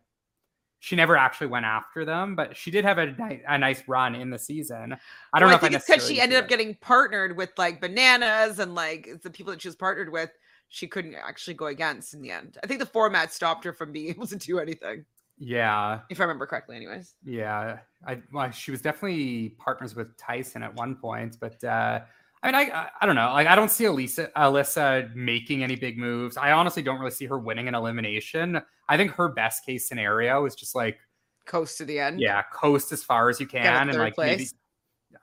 she 0.79 0.95
never 0.95 1.17
actually 1.17 1.47
went 1.47 1.65
after 1.65 2.05
them, 2.05 2.35
but 2.35 2.55
she 2.55 2.71
did 2.71 2.85
have 2.85 2.97
a, 2.97 3.15
a 3.47 3.57
nice 3.57 3.83
run 3.87 4.15
in 4.15 4.29
the 4.29 4.37
season. 4.37 4.95
I 5.33 5.39
don't 5.39 5.47
well, 5.47 5.49
know 5.49 5.55
I 5.55 5.59
think 5.59 5.73
it's 5.73 5.85
because 5.85 6.07
she 6.07 6.21
ended 6.21 6.37
up 6.37 6.47
getting 6.47 6.75
partnered 6.75 7.35
with 7.35 7.51
like 7.57 7.81
bananas 7.81 8.59
and 8.59 8.75
like 8.75 9.21
the 9.23 9.29
people 9.29 9.51
that 9.51 9.61
she 9.61 9.67
was 9.67 9.75
partnered 9.75 10.11
with. 10.11 10.31
She 10.69 10.87
couldn't 10.87 11.15
actually 11.15 11.53
go 11.53 11.67
against 11.67 12.13
in 12.13 12.21
the 12.21 12.31
end. 12.31 12.57
I 12.63 12.67
think 12.67 12.79
the 12.79 12.85
format 12.85 13.31
stopped 13.33 13.63
her 13.63 13.73
from 13.73 13.91
being 13.91 14.09
able 14.09 14.27
to 14.27 14.35
do 14.35 14.59
anything. 14.59 15.05
Yeah, 15.37 15.99
if 16.09 16.19
I 16.19 16.23
remember 16.23 16.45
correctly, 16.45 16.77
anyways. 16.77 17.15
Yeah, 17.23 17.79
I 18.07 18.21
well, 18.31 18.51
she 18.51 18.71
was 18.71 18.81
definitely 18.81 19.49
partners 19.57 19.95
with 19.95 20.15
Tyson 20.17 20.63
at 20.63 20.73
one 20.75 20.95
point, 20.95 21.37
but 21.41 21.61
uh, 21.63 22.01
I 22.43 22.47
mean, 22.47 22.55
I 22.55 22.89
I 23.01 23.05
don't 23.05 23.15
know. 23.15 23.31
Like, 23.33 23.47
I 23.47 23.55
don't 23.55 23.71
see 23.71 23.85
Alyssa 23.85 24.31
Alyssa 24.33 25.13
making 25.15 25.63
any 25.63 25.75
big 25.75 25.97
moves. 25.97 26.37
I 26.37 26.51
honestly 26.51 26.83
don't 26.83 26.99
really 26.99 27.11
see 27.11 27.25
her 27.25 27.39
winning 27.39 27.67
an 27.67 27.75
elimination. 27.75 28.61
I 28.87 28.97
think 28.97 29.11
her 29.11 29.29
best 29.29 29.65
case 29.65 29.87
scenario 29.87 30.45
is 30.45 30.55
just 30.55 30.75
like 30.75 30.99
coast 31.45 31.77
to 31.79 31.85
the 31.85 31.99
end. 31.99 32.19
Yeah, 32.19 32.43
coast 32.53 32.91
as 32.91 33.03
far 33.03 33.29
as 33.29 33.39
you 33.39 33.47
can, 33.47 33.89
and 33.89 33.97
like 33.97 34.15
place. 34.15 34.37
maybe. 34.37 34.49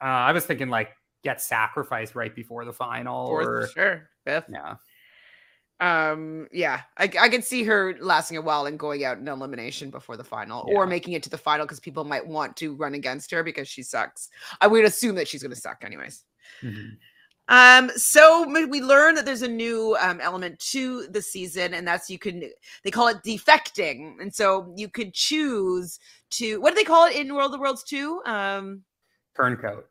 Uh, 0.01 0.05
I 0.05 0.33
was 0.33 0.47
thinking 0.47 0.69
like 0.69 0.91
get 1.23 1.41
sacrificed 1.41 2.15
right 2.15 2.35
before 2.35 2.65
the 2.65 2.73
final, 2.73 3.27
Fourth, 3.27 3.47
or 3.47 3.69
sure, 3.69 4.11
fifth. 4.25 4.47
Yeah. 4.49 4.77
Um. 5.81 6.49
Yeah, 6.53 6.83
I 6.97 7.11
I 7.21 7.29
could 7.29 7.45
see 7.45 7.65
her 7.65 7.97
lasting 8.01 8.37
a 8.37 8.43
while 8.43 8.67
and 8.67 8.79
going 8.79 9.05
out 9.05 9.19
in 9.19 9.29
elimination 9.29 9.91
before 9.91 10.17
the 10.17 10.25
final, 10.25 10.65
yeah. 10.69 10.77
or 10.77 10.87
making 10.87 11.15
it 11.15 11.23
to 11.25 11.31
the 11.31 11.39
final 11.39 11.67
because 11.67 11.81
people 11.81 12.05
might 12.05 12.27
want 12.27 12.57
to 12.59 12.75
run 12.75 12.95
against 12.95 13.31
her 13.33 13.43
because 13.43 13.69
she 13.69 13.83
sucks. 13.83 14.29
I 14.61 14.67
would 14.67 14.85
assume 14.85 15.17
that 15.17 15.29
she's 15.29 15.43
going 15.43 15.55
to 15.55 15.61
suck 15.61 15.83
anyways. 15.85 16.25
Mm-hmm. 16.63 16.95
Um, 17.49 17.91
so 17.97 18.47
we 18.49 18.81
learn 18.81 19.15
that 19.17 19.27
there's 19.27 19.43
a 19.43 19.49
new 19.49 19.97
um, 20.01 20.21
element 20.21 20.59
to 20.71 21.07
the 21.09 21.21
season, 21.21 21.75
and 21.75 21.87
that's 21.87 22.09
you 22.09 22.19
can 22.19 22.45
they 22.85 22.91
call 22.91 23.09
it 23.09 23.23
defecting, 23.25 24.21
and 24.21 24.33
so 24.33 24.73
you 24.77 24.89
could 24.89 25.13
choose 25.13 25.99
to 26.31 26.61
what 26.61 26.71
do 26.71 26.77
they 26.77 26.85
call 26.85 27.07
it 27.07 27.17
in 27.17 27.33
War 27.33 27.43
of 27.43 27.53
the 27.53 27.59
Worlds 27.59 27.83
2? 27.83 28.23
Um, 28.25 28.83
turncoat. 29.37 29.87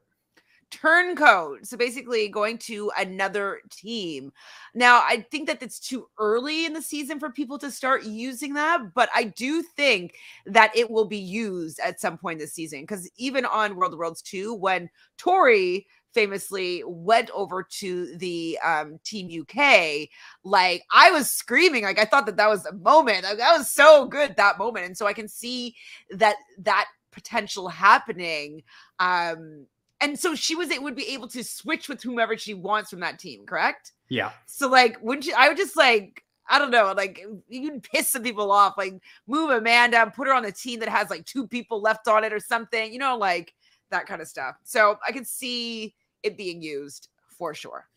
Turncoat. 0.71 1.67
So 1.67 1.75
basically, 1.75 2.29
going 2.29 2.57
to 2.59 2.91
another 2.97 3.59
team. 3.69 4.31
Now, 4.73 5.01
I 5.01 5.25
think 5.29 5.47
that 5.47 5.61
it's 5.61 5.79
too 5.79 6.07
early 6.17 6.65
in 6.65 6.71
the 6.73 6.81
season 6.81 7.19
for 7.19 7.29
people 7.29 7.59
to 7.59 7.69
start 7.69 8.05
using 8.05 8.53
that, 8.53 8.93
but 8.95 9.09
I 9.13 9.25
do 9.25 9.61
think 9.61 10.15
that 10.45 10.75
it 10.75 10.89
will 10.89 11.05
be 11.05 11.19
used 11.19 11.79
at 11.81 11.99
some 11.99 12.17
point 12.17 12.39
this 12.39 12.53
season 12.53 12.81
because 12.81 13.11
even 13.17 13.45
on 13.45 13.75
War 13.75 13.85
of 13.85 13.91
the 13.91 13.97
Worlds 13.97 14.21
2, 14.21 14.53
when 14.53 14.89
Tori 15.17 15.85
famously 16.13 16.83
went 16.85 17.29
over 17.31 17.63
to 17.63 18.15
the 18.17 18.57
um, 18.63 18.99
Team 19.03 19.41
UK, 19.41 20.09
like 20.43 20.83
I 20.91 21.11
was 21.11 21.31
screaming, 21.31 21.83
like 21.83 21.99
I 21.99 22.05
thought 22.05 22.25
that 22.25 22.37
that 22.37 22.49
was 22.49 22.65
a 22.65 22.73
moment, 22.73 23.23
like, 23.23 23.37
that 23.37 23.57
was 23.57 23.71
so 23.71 24.05
good 24.05 24.35
that 24.35 24.57
moment, 24.57 24.85
and 24.85 24.97
so 24.97 25.07
I 25.07 25.13
can 25.13 25.27
see 25.27 25.75
that 26.11 26.35
that 26.59 26.87
potential 27.11 27.67
happening. 27.67 28.63
Um, 28.99 29.65
and 29.99 30.17
so 30.17 30.35
she 30.35 30.55
was 30.55 30.71
it 30.71 30.81
would 30.81 30.95
be 30.95 31.07
able 31.09 31.27
to 31.29 31.43
switch 31.43 31.87
with 31.87 32.01
whomever 32.01 32.37
she 32.37 32.53
wants 32.53 32.89
from 32.89 33.01
that 33.01 33.19
team, 33.19 33.45
correct? 33.45 33.91
Yeah. 34.09 34.31
So 34.47 34.67
like, 34.67 34.97
wouldn't 35.01 35.25
you? 35.25 35.33
I 35.37 35.47
would 35.47 35.57
just 35.57 35.77
like. 35.77 36.23
I 36.49 36.59
don't 36.59 36.71
know, 36.71 36.91
like 36.97 37.25
you 37.47 37.69
can 37.69 37.79
piss 37.79 38.09
some 38.09 38.23
people 38.23 38.51
off, 38.51 38.73
like 38.77 38.95
move 39.25 39.51
Amanda, 39.51 40.11
put 40.13 40.27
her 40.27 40.33
on 40.33 40.43
a 40.43 40.51
team 40.51 40.81
that 40.81 40.89
has 40.89 41.09
like 41.09 41.25
two 41.25 41.47
people 41.47 41.79
left 41.79 42.09
on 42.09 42.25
it 42.25 42.33
or 42.33 42.41
something, 42.41 42.91
you 42.91 42.99
know, 42.99 43.15
like 43.15 43.53
that 43.89 44.05
kind 44.05 44.21
of 44.21 44.27
stuff. 44.27 44.55
So 44.63 44.97
I 45.07 45.13
could 45.13 45.27
see 45.27 45.93
it 46.23 46.37
being 46.37 46.61
used 46.61 47.09
for 47.27 47.53
sure. 47.53 47.87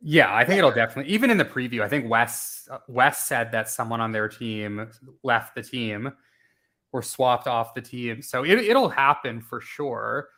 Yeah, 0.00 0.32
I 0.34 0.44
think 0.44 0.58
it'll 0.58 0.70
definitely. 0.70 1.12
Even 1.12 1.28
in 1.30 1.38
the 1.38 1.44
preview, 1.44 1.82
I 1.82 1.88
think 1.88 2.08
Wes 2.08 2.68
Wes 2.86 3.24
said 3.24 3.50
that 3.52 3.68
someone 3.68 4.00
on 4.00 4.12
their 4.12 4.28
team 4.28 4.88
left 5.24 5.54
the 5.56 5.62
team 5.62 6.12
or 6.92 7.02
swapped 7.02 7.46
off 7.48 7.74
the 7.74 7.82
team, 7.82 8.22
so 8.22 8.44
it, 8.44 8.58
it'll 8.58 8.88
happen 8.88 9.40
for 9.40 9.60
sure. 9.60 10.28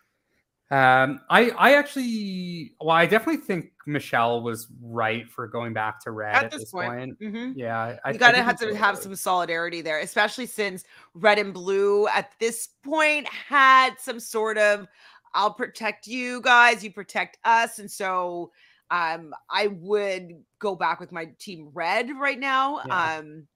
Um, 0.70 1.20
I 1.28 1.50
I 1.58 1.74
actually, 1.74 2.74
well, 2.80 2.90
I 2.96 3.04
definitely 3.04 3.42
think 3.44 3.72
Michelle 3.86 4.40
was 4.40 4.68
right 4.80 5.28
for 5.28 5.48
going 5.48 5.72
back 5.72 6.00
to 6.04 6.12
red 6.12 6.36
at, 6.36 6.44
At 6.44 6.50
this, 6.52 6.60
this 6.60 6.70
point. 6.70 7.18
point. 7.18 7.20
Mhm. 7.20 7.52
Yeah, 7.56 7.96
I, 8.04 8.12
You 8.12 8.18
gotta 8.18 8.36
think 8.36 8.46
have 8.46 8.60
to 8.60 8.74
have 8.76 8.96
some 8.96 9.16
solidarity 9.16 9.82
there, 9.82 9.98
especially 9.98 10.46
since 10.46 10.84
red 11.14 11.38
and 11.40 11.52
blue 11.52 12.06
at 12.08 12.32
this 12.38 12.68
point 12.84 13.26
had 13.28 13.98
some 13.98 14.20
sort 14.20 14.58
of 14.58 14.86
I'll 15.34 15.54
protect 15.54 16.06
you 16.06 16.40
guys, 16.40 16.82
you 16.82 16.92
protect 16.92 17.38
us. 17.44 17.78
And 17.78 17.90
so 17.90 18.52
um 18.90 19.32
I 19.48 19.68
would 19.68 20.42
go 20.58 20.74
back 20.74 20.98
with 21.00 21.12
my 21.12 21.26
team 21.38 21.70
red 21.72 22.10
right 22.18 22.38
now. 22.38 22.80
Yeah. 22.86 23.18
Um 23.18 23.46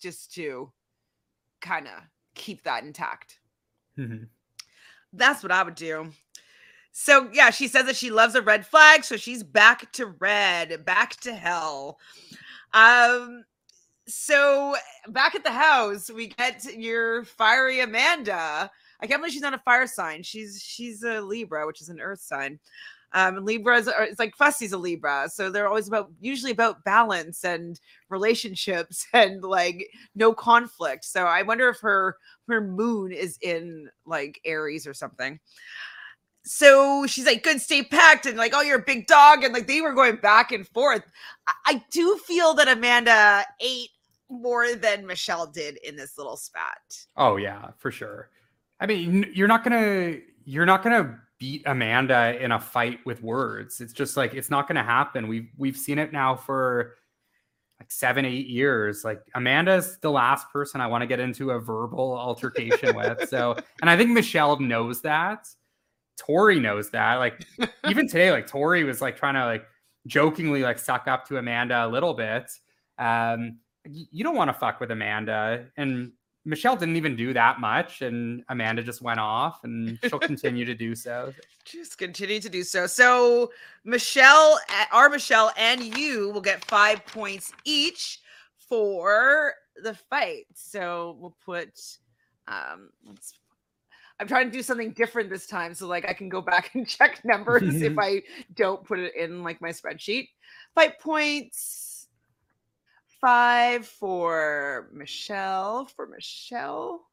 just 0.00 0.34
to 0.34 0.70
kind 1.60 1.86
of 1.86 1.92
keep 2.34 2.62
that 2.64 2.84
intact. 2.84 3.38
Mhm. 3.98 4.28
That's 5.12 5.42
what 5.42 5.52
I 5.52 5.62
would 5.62 5.76
do. 5.76 6.10
So 6.92 7.28
yeah, 7.32 7.50
she 7.50 7.68
says 7.68 7.86
that 7.86 7.96
she 7.96 8.10
loves 8.10 8.34
a 8.34 8.42
red 8.42 8.66
flag, 8.66 9.04
so 9.04 9.16
she's 9.16 9.42
back 9.42 9.92
to 9.92 10.06
red, 10.06 10.84
back 10.84 11.16
to 11.20 11.34
hell. 11.34 11.98
Um 12.72 13.44
so 14.06 14.74
back 15.08 15.34
at 15.34 15.44
the 15.44 15.52
house, 15.52 16.10
we 16.10 16.26
get 16.26 16.64
your 16.74 17.24
fiery 17.24 17.80
Amanda. 17.80 18.70
I 19.04 19.06
can't 19.06 19.20
believe 19.20 19.34
she's 19.34 19.42
not 19.42 19.52
a 19.52 19.58
fire 19.58 19.86
sign. 19.86 20.22
She's 20.22 20.62
she's 20.62 21.02
a 21.02 21.20
Libra, 21.20 21.66
which 21.66 21.82
is 21.82 21.90
an 21.90 22.00
earth 22.00 22.22
sign. 22.22 22.58
Um, 23.12 23.44
Libras 23.44 23.86
are 23.86 24.04
it's 24.04 24.18
like 24.18 24.34
Fessy's 24.34 24.72
a 24.72 24.78
Libra, 24.78 25.28
so 25.28 25.50
they're 25.50 25.68
always 25.68 25.88
about 25.88 26.10
usually 26.22 26.52
about 26.52 26.84
balance 26.84 27.44
and 27.44 27.78
relationships 28.08 29.06
and 29.12 29.42
like 29.44 29.90
no 30.14 30.32
conflict. 30.32 31.04
So 31.04 31.24
I 31.24 31.42
wonder 31.42 31.68
if 31.68 31.80
her 31.80 32.16
her 32.48 32.62
moon 32.62 33.12
is 33.12 33.38
in 33.42 33.90
like 34.06 34.40
Aries 34.46 34.86
or 34.86 34.94
something. 34.94 35.38
So 36.46 37.06
she's 37.06 37.26
like, 37.26 37.42
good, 37.42 37.60
stay 37.60 37.82
packed, 37.82 38.24
and 38.24 38.38
like, 38.38 38.52
oh, 38.54 38.62
you're 38.62 38.80
a 38.80 38.84
big 38.84 39.06
dog, 39.06 39.44
and 39.44 39.52
like 39.52 39.66
they 39.66 39.82
were 39.82 39.92
going 39.92 40.16
back 40.16 40.50
and 40.50 40.66
forth. 40.68 41.02
I, 41.46 41.52
I 41.66 41.84
do 41.90 42.16
feel 42.26 42.54
that 42.54 42.68
Amanda 42.68 43.44
ate 43.60 43.90
more 44.30 44.74
than 44.74 45.06
Michelle 45.06 45.46
did 45.46 45.76
in 45.84 45.94
this 45.94 46.16
little 46.16 46.38
spat. 46.38 47.06
Oh 47.18 47.36
yeah, 47.36 47.72
for 47.76 47.90
sure. 47.90 48.30
I 48.80 48.86
mean, 48.86 49.30
you're 49.34 49.48
not 49.48 49.64
gonna 49.64 50.16
you're 50.44 50.66
not 50.66 50.82
gonna 50.82 51.20
beat 51.38 51.62
Amanda 51.66 52.36
in 52.40 52.52
a 52.52 52.60
fight 52.60 53.00
with 53.04 53.22
words. 53.22 53.80
It's 53.80 53.92
just 53.92 54.16
like 54.16 54.34
it's 54.34 54.50
not 54.50 54.68
gonna 54.68 54.82
happen. 54.82 55.28
We've 55.28 55.48
we've 55.56 55.76
seen 55.76 55.98
it 55.98 56.12
now 56.12 56.36
for 56.36 56.94
like 57.80 57.90
seven, 57.90 58.24
eight 58.24 58.46
years. 58.46 59.04
Like 59.04 59.20
Amanda's 59.34 59.98
the 60.00 60.10
last 60.10 60.50
person 60.50 60.80
I 60.80 60.86
want 60.86 61.02
to 61.02 61.06
get 61.06 61.20
into 61.20 61.50
a 61.50 61.58
verbal 61.58 62.16
altercation 62.16 62.94
with. 62.96 63.28
So, 63.28 63.56
and 63.80 63.90
I 63.90 63.96
think 63.96 64.10
Michelle 64.10 64.58
knows 64.58 65.02
that. 65.02 65.46
Tori 66.16 66.60
knows 66.60 66.90
that. 66.90 67.16
Like 67.16 67.44
even 67.88 68.08
today, 68.08 68.30
like 68.30 68.46
Tori 68.46 68.84
was 68.84 69.00
like 69.00 69.16
trying 69.16 69.34
to 69.34 69.44
like 69.44 69.66
jokingly 70.06 70.62
like 70.62 70.78
suck 70.78 71.08
up 71.08 71.26
to 71.28 71.38
Amanda 71.38 71.86
a 71.86 71.88
little 71.88 72.14
bit. 72.14 72.50
Um, 72.98 73.58
you 73.86 74.24
don't 74.24 74.36
want 74.36 74.48
to 74.48 74.54
fuck 74.54 74.80
with 74.80 74.90
Amanda, 74.90 75.66
and 75.76 76.12
Michelle 76.44 76.76
didn't 76.76 76.96
even 76.96 77.16
do 77.16 77.32
that 77.32 77.58
much, 77.58 78.02
and 78.02 78.44
Amanda 78.48 78.82
just 78.82 79.00
went 79.00 79.18
off, 79.18 79.64
and 79.64 79.98
she'll 80.04 80.18
continue 80.20 80.64
to 80.64 80.74
do 80.74 80.94
so. 80.94 81.32
Just 81.64 81.96
continue 81.96 82.40
to 82.40 82.50
do 82.50 82.62
so. 82.62 82.86
So 82.86 83.50
Michelle, 83.84 84.58
our 84.92 85.08
Michelle, 85.08 85.52
and 85.56 85.82
you 85.96 86.30
will 86.30 86.42
get 86.42 86.64
five 86.66 87.04
points 87.06 87.52
each 87.64 88.20
for 88.68 89.54
the 89.82 89.94
fight. 89.94 90.46
So 90.54 91.16
we'll 91.18 91.36
put. 91.44 91.80
Um, 92.46 92.90
let's. 93.06 93.32
I'm 94.20 94.28
trying 94.28 94.46
to 94.46 94.52
do 94.52 94.62
something 94.62 94.92
different 94.92 95.28
this 95.28 95.46
time, 95.46 95.74
so 95.74 95.86
like 95.86 96.08
I 96.08 96.12
can 96.12 96.28
go 96.28 96.40
back 96.40 96.70
and 96.74 96.86
check 96.86 97.24
numbers 97.24 97.82
if 97.82 97.98
I 97.98 98.22
don't 98.54 98.84
put 98.84 98.98
it 98.98 99.16
in 99.16 99.42
like 99.42 99.60
my 99.60 99.70
spreadsheet. 99.70 100.28
Fight 100.74 101.00
points. 101.00 101.83
Five 103.24 103.86
for 103.86 104.90
Michelle. 104.92 105.86
For 105.86 106.06
Michelle. 106.06 107.06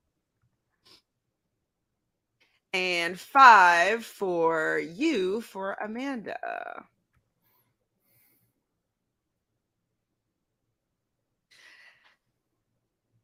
And 2.74 3.18
five 3.18 4.04
for 4.04 4.80
you 4.80 5.40
for 5.40 5.78
Amanda. 5.82 6.38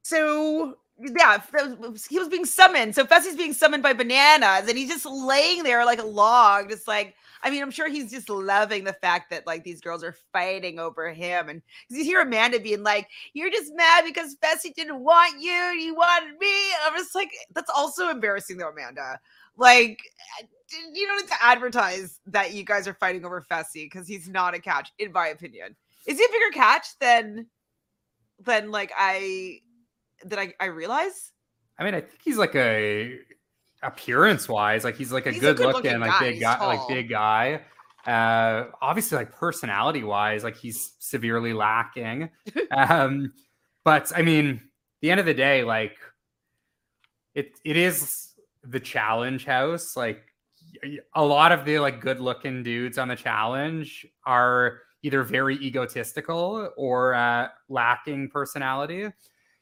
So 0.04 0.78
yeah, 0.98 1.42
he 2.10 2.20
was 2.20 2.30
being 2.30 2.46
summoned. 2.46 2.96
So 2.96 3.06
Fessy's 3.06 3.36
being 3.36 3.52
summoned 3.52 3.84
by 3.84 3.92
bananas, 3.92 4.70
and 4.70 4.78
he's 4.78 4.88
just 4.88 5.06
laying 5.06 5.64
there 5.64 5.84
like 5.84 6.00
a 6.00 6.06
log, 6.06 6.70
just 6.70 6.88
like 6.88 7.16
I 7.44 7.50
mean, 7.50 7.62
I'm 7.62 7.72
sure 7.72 7.90
he's 7.90 8.12
just 8.12 8.30
loving 8.30 8.84
the 8.84 8.94
fact 8.94 9.30
that 9.30 9.46
like 9.46 9.64
these 9.64 9.82
girls 9.82 10.04
are 10.04 10.16
fighting 10.34 10.80
over 10.80 11.12
him, 11.12 11.50
and 11.50 11.62
you 11.90 12.04
hear 12.04 12.22
Amanda 12.22 12.60
being 12.60 12.84
like, 12.84 13.08
"You're 13.34 13.52
just 13.52 13.74
mad 13.76 14.06
because 14.06 14.36
Fessy 14.38 14.74
didn't 14.74 15.00
want 15.00 15.42
you, 15.42 15.52
you 15.52 15.96
wanted 15.96 16.38
me." 16.40 16.74
I'm 16.86 16.96
just 16.96 17.16
like, 17.16 17.32
that's 17.54 17.72
also 17.76 18.10
embarrassing, 18.10 18.58
though, 18.58 18.70
Amanda. 18.70 19.20
Like, 19.56 20.00
uh, 20.40 20.46
you 20.94 21.08
don't 21.08 21.22
need 21.22 21.30
to 21.30 21.44
advertise 21.44 22.20
that 22.28 22.54
you 22.54 22.64
guys 22.64 22.88
are 22.88 22.94
fighting 22.94 23.26
over 23.26 23.44
Fessy 23.50 23.86
because 23.86 24.08
he's 24.08 24.30
not 24.30 24.54
a 24.54 24.60
catch, 24.60 24.92
in 25.00 25.12
my 25.12 25.28
opinion. 25.28 25.76
Is 26.06 26.18
he 26.18 26.24
a 26.24 26.32
bigger 26.32 26.52
catch 26.54 26.98
than 27.00 27.48
than 28.40 28.72
like 28.72 28.92
I 28.96 29.60
that 30.26 30.40
I, 30.40 30.54
I 30.60 30.66
realize? 30.66 31.32
I 31.80 31.84
mean, 31.84 31.94
I 31.94 32.02
think 32.02 32.20
he's 32.24 32.38
like 32.38 32.56
a 32.56 33.20
appearance 33.84 34.50
wise, 34.50 34.84
like 34.84 34.96
he's 34.96 35.12
like 35.12 35.26
a 35.26 35.32
He's 35.32 35.44
a 35.44 35.54
good 35.54 35.60
looking, 35.60 35.82
good-looking 35.84 36.00
like 36.00 36.12
guy. 36.12 36.20
big 36.20 36.40
guy, 36.42 36.66
like 36.66 36.88
big 36.88 37.10
guy. 37.10 37.62
Uh, 38.06 38.72
obviously, 38.82 39.18
like 39.18 39.32
personality 39.34 40.04
wise, 40.04 40.44
like 40.44 40.56
he's 40.56 40.94
severely 41.00 41.54
lacking. 41.54 42.30
um, 42.72 43.34
but 43.84 44.12
I 44.16 44.22
mean, 44.22 44.62
the 45.02 45.12
end 45.12 45.20
of 45.20 45.26
the 45.26 45.34
day, 45.34 45.64
like 45.64 45.98
it 47.36 47.60
it 47.64 47.78
is 47.78 48.30
the 48.64 48.80
challenge 48.80 49.46
house. 49.46 49.96
Like 49.96 50.22
a 51.16 51.24
lot 51.24 51.52
of 51.52 51.66
the 51.66 51.80
like 51.80 52.02
good 52.02 52.20
looking 52.20 52.64
dudes 52.64 52.98
on 52.98 53.08
the 53.08 53.16
challenge 53.16 54.06
are 54.26 54.82
either 55.04 55.24
very 55.24 55.56
egotistical 55.58 56.72
or 56.76 57.14
uh, 57.14 57.48
lacking 57.70 58.30
personality. 58.30 59.08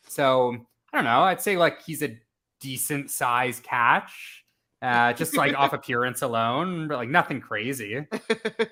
So 0.08 0.56
I 0.94 0.98
don't 0.98 1.04
know. 1.06 1.24
I'd 1.24 1.42
say 1.42 1.58
like 1.58 1.84
he's 1.84 2.04
a 2.04 2.18
decent 2.66 3.12
size 3.12 3.60
catch, 3.60 4.44
uh, 4.82 5.14
just 5.14 5.38
like 5.38 5.54
off 5.54 5.72
appearance 5.80 6.24
alone, 6.24 6.88
but 6.88 6.98
like 6.98 7.10
nothing 7.10 7.40
crazy. 7.40 7.98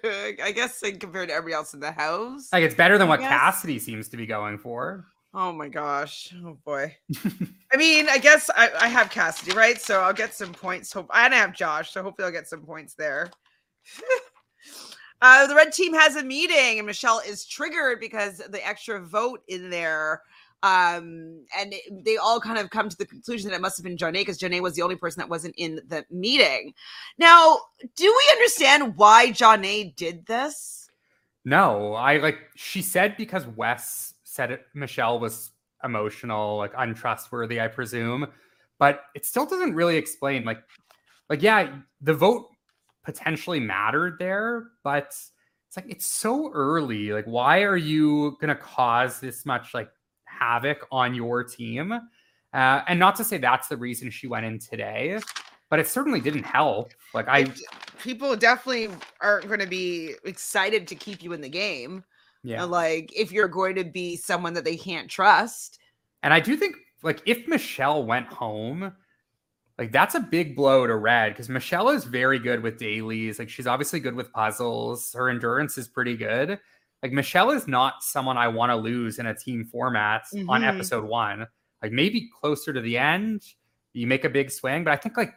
I 0.04 0.52
guess 0.56 0.82
like, 0.82 1.00
compared 1.00 1.30
to 1.30 1.36
everybody 1.36 1.54
else 1.54 1.76
in 1.76 1.80
the 1.80 1.92
house. 1.92 2.50
Like 2.52 2.64
it's 2.64 2.74
better 2.74 2.98
than 2.98 3.06
I 3.06 3.10
what 3.10 3.20
guess. 3.20 3.30
Cassidy 3.30 3.78
seems 3.78 4.10
to 4.10 4.18
be 4.18 4.26
going 4.26 4.58
for. 4.58 5.06
Oh 5.36 5.52
my 5.52 5.68
gosh. 5.68 6.34
Oh 6.44 6.58
boy. 6.66 6.96
I 7.72 7.78
mean, 7.78 8.08
I 8.10 8.18
guess 8.18 8.50
I, 8.56 8.72
I 8.80 8.88
have 8.88 9.12
Cassidy, 9.12 9.56
right? 9.56 9.80
So 9.80 10.02
I'll 10.02 10.14
get 10.14 10.34
some 10.34 10.54
points. 10.54 10.92
Hope 10.92 11.08
I 11.12 11.30
have 11.30 11.54
Josh, 11.54 11.92
so 11.92 12.02
hopefully 12.02 12.26
I'll 12.26 12.32
get 12.32 12.48
some 12.48 12.62
points 12.62 12.96
there. 12.96 13.30
uh, 15.22 15.46
the 15.46 15.56
red 15.56 15.72
team 15.72 15.94
has 15.94 16.16
a 16.16 16.24
meeting, 16.24 16.80
and 16.80 16.88
Michelle 16.88 17.22
is 17.28 17.46
triggered 17.46 18.00
because 18.00 18.38
the 18.50 18.68
extra 18.68 19.00
vote 19.00 19.42
in 19.48 19.70
there. 19.70 20.24
Um, 20.64 21.46
and 21.58 21.74
it- 21.74 22.04
they 22.06 22.16
all 22.18 22.40
kind 22.40 22.58
of 22.58 22.70
come 22.70 22.88
to 22.90 22.98
the 22.98 23.06
conclusion 23.06 23.50
that 23.50 23.56
it 23.58 23.62
must 23.62 23.78
have 23.78 23.84
been 23.84 23.98
Jonna 23.98 24.14
because 24.14 24.40
Jonna 24.40 24.62
was 24.62 24.76
the 24.76 24.82
only 24.82 24.96
person 24.96 25.20
that 25.20 25.30
wasn't 25.30 25.54
in 25.58 25.82
the 25.88 26.06
meeting. 26.10 26.74
Now, 27.18 27.60
do 27.96 28.06
we 28.06 28.32
understand 28.32 28.96
why 28.96 29.32
Jonna 29.32 29.94
did 29.96 30.26
this? 30.26 30.90
No, 31.46 31.94
I 31.94 32.18
like 32.18 32.40
she 32.56 32.82
said 32.82 33.18
because 33.18 33.46
Wes 33.46 34.14
said 34.24 34.52
it 34.52 34.66
Michelle 34.74 35.20
was 35.20 35.52
emotional, 35.84 36.58
like 36.58 36.72
untrustworthy, 36.78 37.60
I 37.60 37.68
presume. 37.68 38.28
But 38.80 39.04
it 39.16 39.26
still 39.26 39.46
doesn't 39.46 39.76
really 39.76 39.98
explain 39.98 40.46
like 40.46 40.64
like 41.30 41.42
yeah, 41.42 41.76
the 42.02 42.14
vote 42.14 42.48
potentially 43.04 43.60
mattered 43.60 44.16
there, 44.18 44.68
but 44.84 45.08
it's 45.68 45.76
like 45.76 45.90
it's 45.90 46.06
so 46.06 46.52
early. 46.54 47.12
Like, 47.12 47.26
why 47.26 47.64
are 47.64 47.76
you 47.76 48.38
gonna 48.40 48.56
cause 48.56 49.20
this 49.20 49.46
much 49.46 49.74
like 49.74 49.90
havoc 50.40 50.88
on 50.92 51.14
your 51.14 51.44
team? 51.44 51.92
Uh, 51.92 52.82
and 52.88 53.00
not 53.00 53.16
to 53.16 53.24
say 53.24 53.38
that's 53.38 53.68
the 53.68 53.78
reason 53.78 54.12
she 54.12 54.28
went 54.28 54.46
in 54.46 54.60
today, 54.60 55.20
but 55.70 55.80
it 55.80 55.88
certainly 55.88 56.20
didn't 56.20 56.44
help. 56.44 56.92
Like 57.14 57.28
I, 57.28 57.52
people 58.00 58.36
definitely 58.36 58.90
aren't 59.22 59.48
going 59.48 59.60
to 59.60 59.68
be 59.68 60.14
excited 60.24 60.88
to 60.88 60.96
keep 60.96 61.24
you 61.24 61.34
in 61.34 61.42
the 61.42 61.50
game. 61.50 62.04
yeah, 62.44 62.64
Like 62.64 63.12
if 63.16 63.32
you're 63.32 63.48
going 63.48 63.76
to 63.76 63.84
be 63.84 64.16
someone 64.18 64.54
that 64.54 64.66
they 64.66 64.78
can't 64.78 65.10
trust. 65.10 65.80
and 66.22 66.34
I 66.34 66.40
do 66.40 66.56
think 66.56 66.76
like 67.02 67.22
if 67.26 67.48
Michelle 67.48 68.06
went 68.06 68.28
home, 68.28 68.94
like 69.80 69.92
that's 69.92 70.14
a 70.14 70.20
big 70.20 70.56
blow 70.56 70.86
to 70.86 70.96
Red 70.96 71.34
because 71.34 71.50
Michelle 71.50 71.90
is 71.90 72.04
very 72.04 72.38
good 72.38 72.62
with 72.62 72.78
dailies. 72.78 73.40
Like 73.40 73.50
she's 73.50 73.66
obviously 73.68 74.00
good 74.00 74.16
with 74.16 74.32
puzzles. 74.32 75.12
Her 75.14 75.30
endurance 75.30 75.78
is 75.78 75.88
pretty 75.88 76.16
good. 76.16 76.60
Like 77.04 77.12
Michelle 77.12 77.52
is 77.52 77.68
not 77.68 78.02
someone 78.02 78.38
I 78.38 78.48
want 78.48 78.72
to 78.72 78.76
lose 78.78 79.20
in 79.20 79.26
a 79.28 79.36
team 79.36 79.66
format 79.66 80.24
on 80.48 80.62
Mhm. 80.62 80.74
episode 80.74 81.04
one. 81.04 81.46
Like 81.82 81.92
maybe 81.92 82.30
closer 82.40 82.72
to 82.72 82.80
the 82.80 82.98
end, 82.98 83.44
you 83.92 84.08
make 84.08 84.24
a 84.24 84.30
big 84.30 84.50
swing, 84.50 84.86
but 84.86 84.92
I 84.94 84.96
think 84.96 85.18
like 85.18 85.34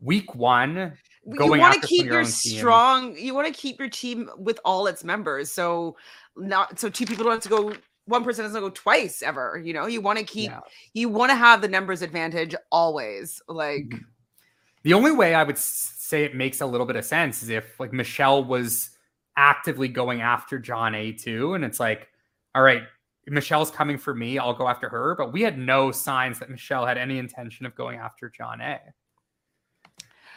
week 0.00 0.34
one, 0.36 0.96
Going 1.36 1.54
you 1.54 1.58
want 1.58 1.82
to 1.82 1.88
keep 1.88 2.04
your 2.04 2.12
your 2.14 2.20
own 2.20 2.26
team. 2.26 2.58
strong 2.58 3.16
you 3.18 3.34
want 3.34 3.48
to 3.48 3.52
keep 3.52 3.80
your 3.80 3.88
team 3.88 4.30
with 4.38 4.60
all 4.64 4.86
its 4.86 5.02
members 5.02 5.50
so 5.50 5.96
not 6.36 6.78
so 6.78 6.88
two 6.88 7.04
people 7.04 7.24
don't 7.24 7.32
have 7.32 7.42
to 7.42 7.48
go 7.48 7.72
one 8.04 8.22
person 8.22 8.44
doesn't 8.44 8.60
go 8.60 8.70
twice 8.70 9.22
ever 9.22 9.60
you 9.64 9.72
know 9.72 9.86
you 9.86 10.00
want 10.00 10.20
to 10.20 10.24
keep 10.24 10.52
yeah. 10.52 10.60
you 10.94 11.08
want 11.08 11.30
to 11.30 11.34
have 11.34 11.62
the 11.62 11.66
numbers 11.68 12.00
advantage 12.00 12.54
always 12.70 13.42
like 13.48 13.86
Mhm. 13.88 14.04
The 14.84 14.92
only 14.94 15.10
way 15.10 15.34
I 15.34 15.42
would 15.42 15.58
say 15.58 16.22
it 16.22 16.36
makes 16.36 16.60
a 16.60 16.66
little 16.66 16.86
bit 16.86 16.94
of 16.94 17.04
sense 17.04 17.42
is 17.42 17.48
if 17.48 17.80
like 17.80 17.92
Michelle 17.92 18.44
was 18.44 18.95
actively 19.36 19.88
going 19.88 20.20
after 20.22 20.58
Jonna 20.60 21.20
too, 21.20 21.54
and 21.54 21.64
it's 21.64 21.78
like, 21.80 22.08
all 22.54 22.62
right, 22.62 22.82
Michelle's 23.26 23.70
coming 23.70 23.98
for 23.98 24.14
me, 24.14 24.38
I'll 24.38 24.54
go 24.54 24.68
after 24.68 24.88
her. 24.88 25.14
But 25.16 25.32
we 25.32 25.42
had 25.42 25.58
no 25.58 25.90
signs 25.92 26.38
that 26.38 26.48
Michelle 26.50 26.86
had 26.86 26.96
any 26.96 27.18
intention 27.18 27.66
of 27.66 27.74
going 27.74 27.98
after 27.98 28.30
John 28.30 28.60
A. 28.60 28.80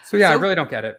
So 0.05 0.17
yeah, 0.17 0.31
I 0.31 0.33
really 0.33 0.55
don't 0.55 0.69
get 0.69 0.85
it. 0.85 0.97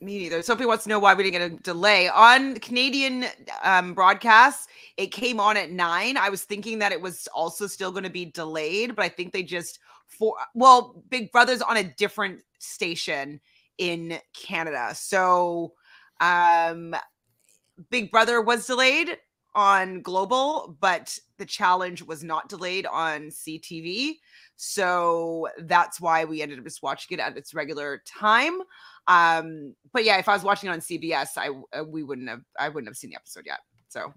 me 0.00 0.18
neither 0.18 0.42
sophie 0.42 0.66
wants 0.66 0.84
to 0.84 0.88
know 0.90 0.98
why 0.98 1.14
we 1.14 1.22
didn't 1.22 1.38
get 1.38 1.60
a 1.60 1.62
delay 1.62 2.08
on 2.08 2.56
canadian 2.58 3.24
um 3.62 3.94
broadcasts 3.94 4.66
it 4.96 5.08
came 5.08 5.38
on 5.38 5.56
at 5.56 5.70
nine 5.70 6.16
i 6.16 6.28
was 6.28 6.42
thinking 6.42 6.78
that 6.78 6.92
it 6.92 7.00
was 7.00 7.28
also 7.34 7.66
still 7.66 7.90
going 7.92 8.02
to 8.04 8.10
be 8.10 8.24
delayed 8.24 8.94
but 8.96 9.04
i 9.04 9.08
think 9.08 9.32
they 9.32 9.42
just 9.42 9.78
for 10.06 10.34
well 10.54 11.02
big 11.08 11.30
brother's 11.32 11.62
on 11.62 11.76
a 11.76 11.84
different 11.84 12.40
station 12.58 13.40
in 13.78 14.18
canada 14.34 14.92
so 14.94 15.72
um 16.20 16.94
big 17.90 18.10
brother 18.10 18.40
was 18.40 18.66
delayed 18.66 19.16
on 19.54 20.00
global 20.00 20.76
but 20.80 21.18
the 21.36 21.44
challenge 21.44 22.02
was 22.02 22.24
not 22.24 22.48
delayed 22.48 22.86
on 22.86 23.24
ctv 23.28 24.14
so 24.64 25.48
that's 25.62 26.00
why 26.00 26.24
we 26.24 26.40
ended 26.40 26.56
up 26.56 26.64
just 26.64 26.84
watching 26.84 27.18
it 27.18 27.20
at 27.20 27.36
its 27.36 27.52
regular 27.52 28.00
time. 28.06 28.60
Um 29.08 29.74
but 29.92 30.04
yeah 30.04 30.18
if 30.18 30.28
i 30.28 30.34
was 30.34 30.44
watching 30.44 30.70
it 30.70 30.72
on 30.72 30.78
cbs 30.78 31.36
i 31.36 31.48
uh, 31.76 31.82
we 31.82 32.04
wouldn't 32.04 32.28
have 32.28 32.42
i 32.58 32.68
wouldn't 32.68 32.88
have 32.88 32.96
seen 32.96 33.10
the 33.10 33.16
episode 33.16 33.44
yet. 33.44 33.58
So 33.88 34.14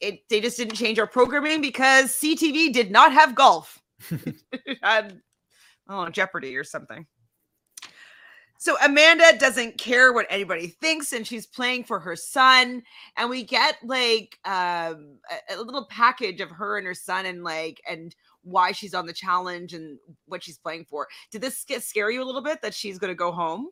it 0.00 0.20
they 0.28 0.42
just 0.42 0.58
didn't 0.58 0.74
change 0.74 0.98
our 0.98 1.06
programming 1.06 1.62
because 1.62 2.12
ctv 2.12 2.74
did 2.74 2.90
not 2.90 3.12
have 3.12 3.34
golf. 3.34 3.80
It 4.66 4.78
had 4.82 5.18
oh 5.88 6.10
jeopardy 6.10 6.56
or 6.56 6.64
something 6.64 7.06
so 8.58 8.76
amanda 8.84 9.36
doesn't 9.38 9.78
care 9.78 10.12
what 10.12 10.26
anybody 10.30 10.68
thinks 10.68 11.12
and 11.12 11.26
she's 11.26 11.46
playing 11.46 11.84
for 11.84 11.98
her 12.00 12.16
son 12.16 12.82
and 13.16 13.28
we 13.30 13.42
get 13.42 13.76
like 13.84 14.38
um 14.44 15.16
a, 15.50 15.54
a 15.54 15.60
little 15.60 15.86
package 15.90 16.40
of 16.40 16.50
her 16.50 16.78
and 16.78 16.86
her 16.86 16.94
son 16.94 17.26
and 17.26 17.44
like 17.44 17.80
and 17.88 18.14
why 18.42 18.72
she's 18.72 18.94
on 18.94 19.06
the 19.06 19.12
challenge 19.12 19.72
and 19.72 19.98
what 20.26 20.42
she's 20.42 20.58
playing 20.58 20.84
for 20.84 21.08
did 21.30 21.40
this 21.40 21.64
get 21.64 21.82
scare 21.82 22.10
you 22.10 22.22
a 22.22 22.24
little 22.24 22.42
bit 22.42 22.60
that 22.62 22.74
she's 22.74 22.98
going 22.98 23.10
to 23.10 23.14
go 23.14 23.32
home 23.32 23.68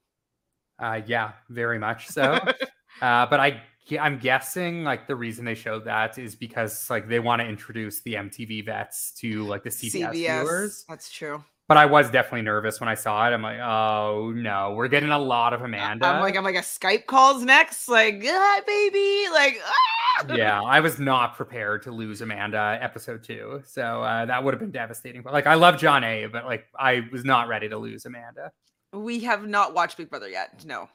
Uh, 0.79 1.01
yeah, 1.07 1.33
very 1.49 1.79
much 1.79 2.09
so. 2.09 2.33
uh, 3.03 3.27
but 3.27 3.41
I, 3.41 3.63
I'm 4.01 4.19
guessing 4.19 4.85
like 4.85 5.07
the 5.07 5.15
reason 5.15 5.45
they 5.45 5.55
showed 5.55 5.85
that 5.85 6.19
is 6.19 6.35
because 6.35 6.89
like 6.91 7.09
they 7.09 7.21
want 7.21 7.41
to 7.41 7.47
introduce 7.47 8.01
the 8.03 8.15
MTV 8.15 8.67
vets 8.67 9.13
to 9.19 9.45
like 9.45 9.63
the 9.63 9.71
CBS, 9.71 10.13
viewers. 10.13 10.85
That's 10.89 11.11
true. 11.11 11.45
But 11.73 11.79
I 11.79 11.87
was 11.87 12.11
definitely 12.11 12.43
nervous 12.43 12.81
when 12.81 12.91
I 12.91 12.95
saw 12.95 13.27
it. 13.27 13.33
I'm 13.33 13.41
like, 13.41 13.59
oh 13.59 14.31
no, 14.37 14.75
we're 14.77 14.89
getting 14.89 15.09
a 15.09 15.19
lot 15.19 15.55
of 15.55 15.63
Amanda. 15.63 16.05
I'm 16.05 16.21
like, 16.21 16.37
I'm 16.37 16.45
like, 16.45 16.55
a 16.55 16.59
Skype 16.59 17.07
calls 17.07 17.43
next, 17.45 17.89
like, 17.89 18.23
ah, 18.27 18.61
baby, 18.67 19.25
like, 19.33 19.59
ah! 19.65 20.35
yeah, 20.35 20.61
I 20.61 20.81
was 20.81 20.99
not 20.99 21.35
prepared 21.35 21.83
to 21.85 21.91
lose 21.91 22.21
Amanda 22.21 22.79
episode 22.83 23.25
two, 23.25 23.63
so 23.65 24.03
uh, 24.03 24.27
that 24.27 24.45
would 24.45 24.53
have 24.53 24.61
been 24.61 24.71
devastating. 24.71 25.23
But 25.23 25.33
like, 25.33 25.47
I 25.47 25.55
love 25.55 25.77
Jonna, 25.77 26.31
but 26.31 26.45
like, 26.45 26.67
I 26.79 27.09
was 27.11 27.25
not 27.25 27.49
ready 27.49 27.71
to 27.71 27.79
lose 27.79 28.05
Amanda. 28.05 28.53
We 28.93 29.21
have 29.21 29.47
not 29.47 29.73
watched 29.73 29.97
Big 29.97 30.11
Brother 30.11 30.29
yet. 30.29 30.67
No. 30.67 30.91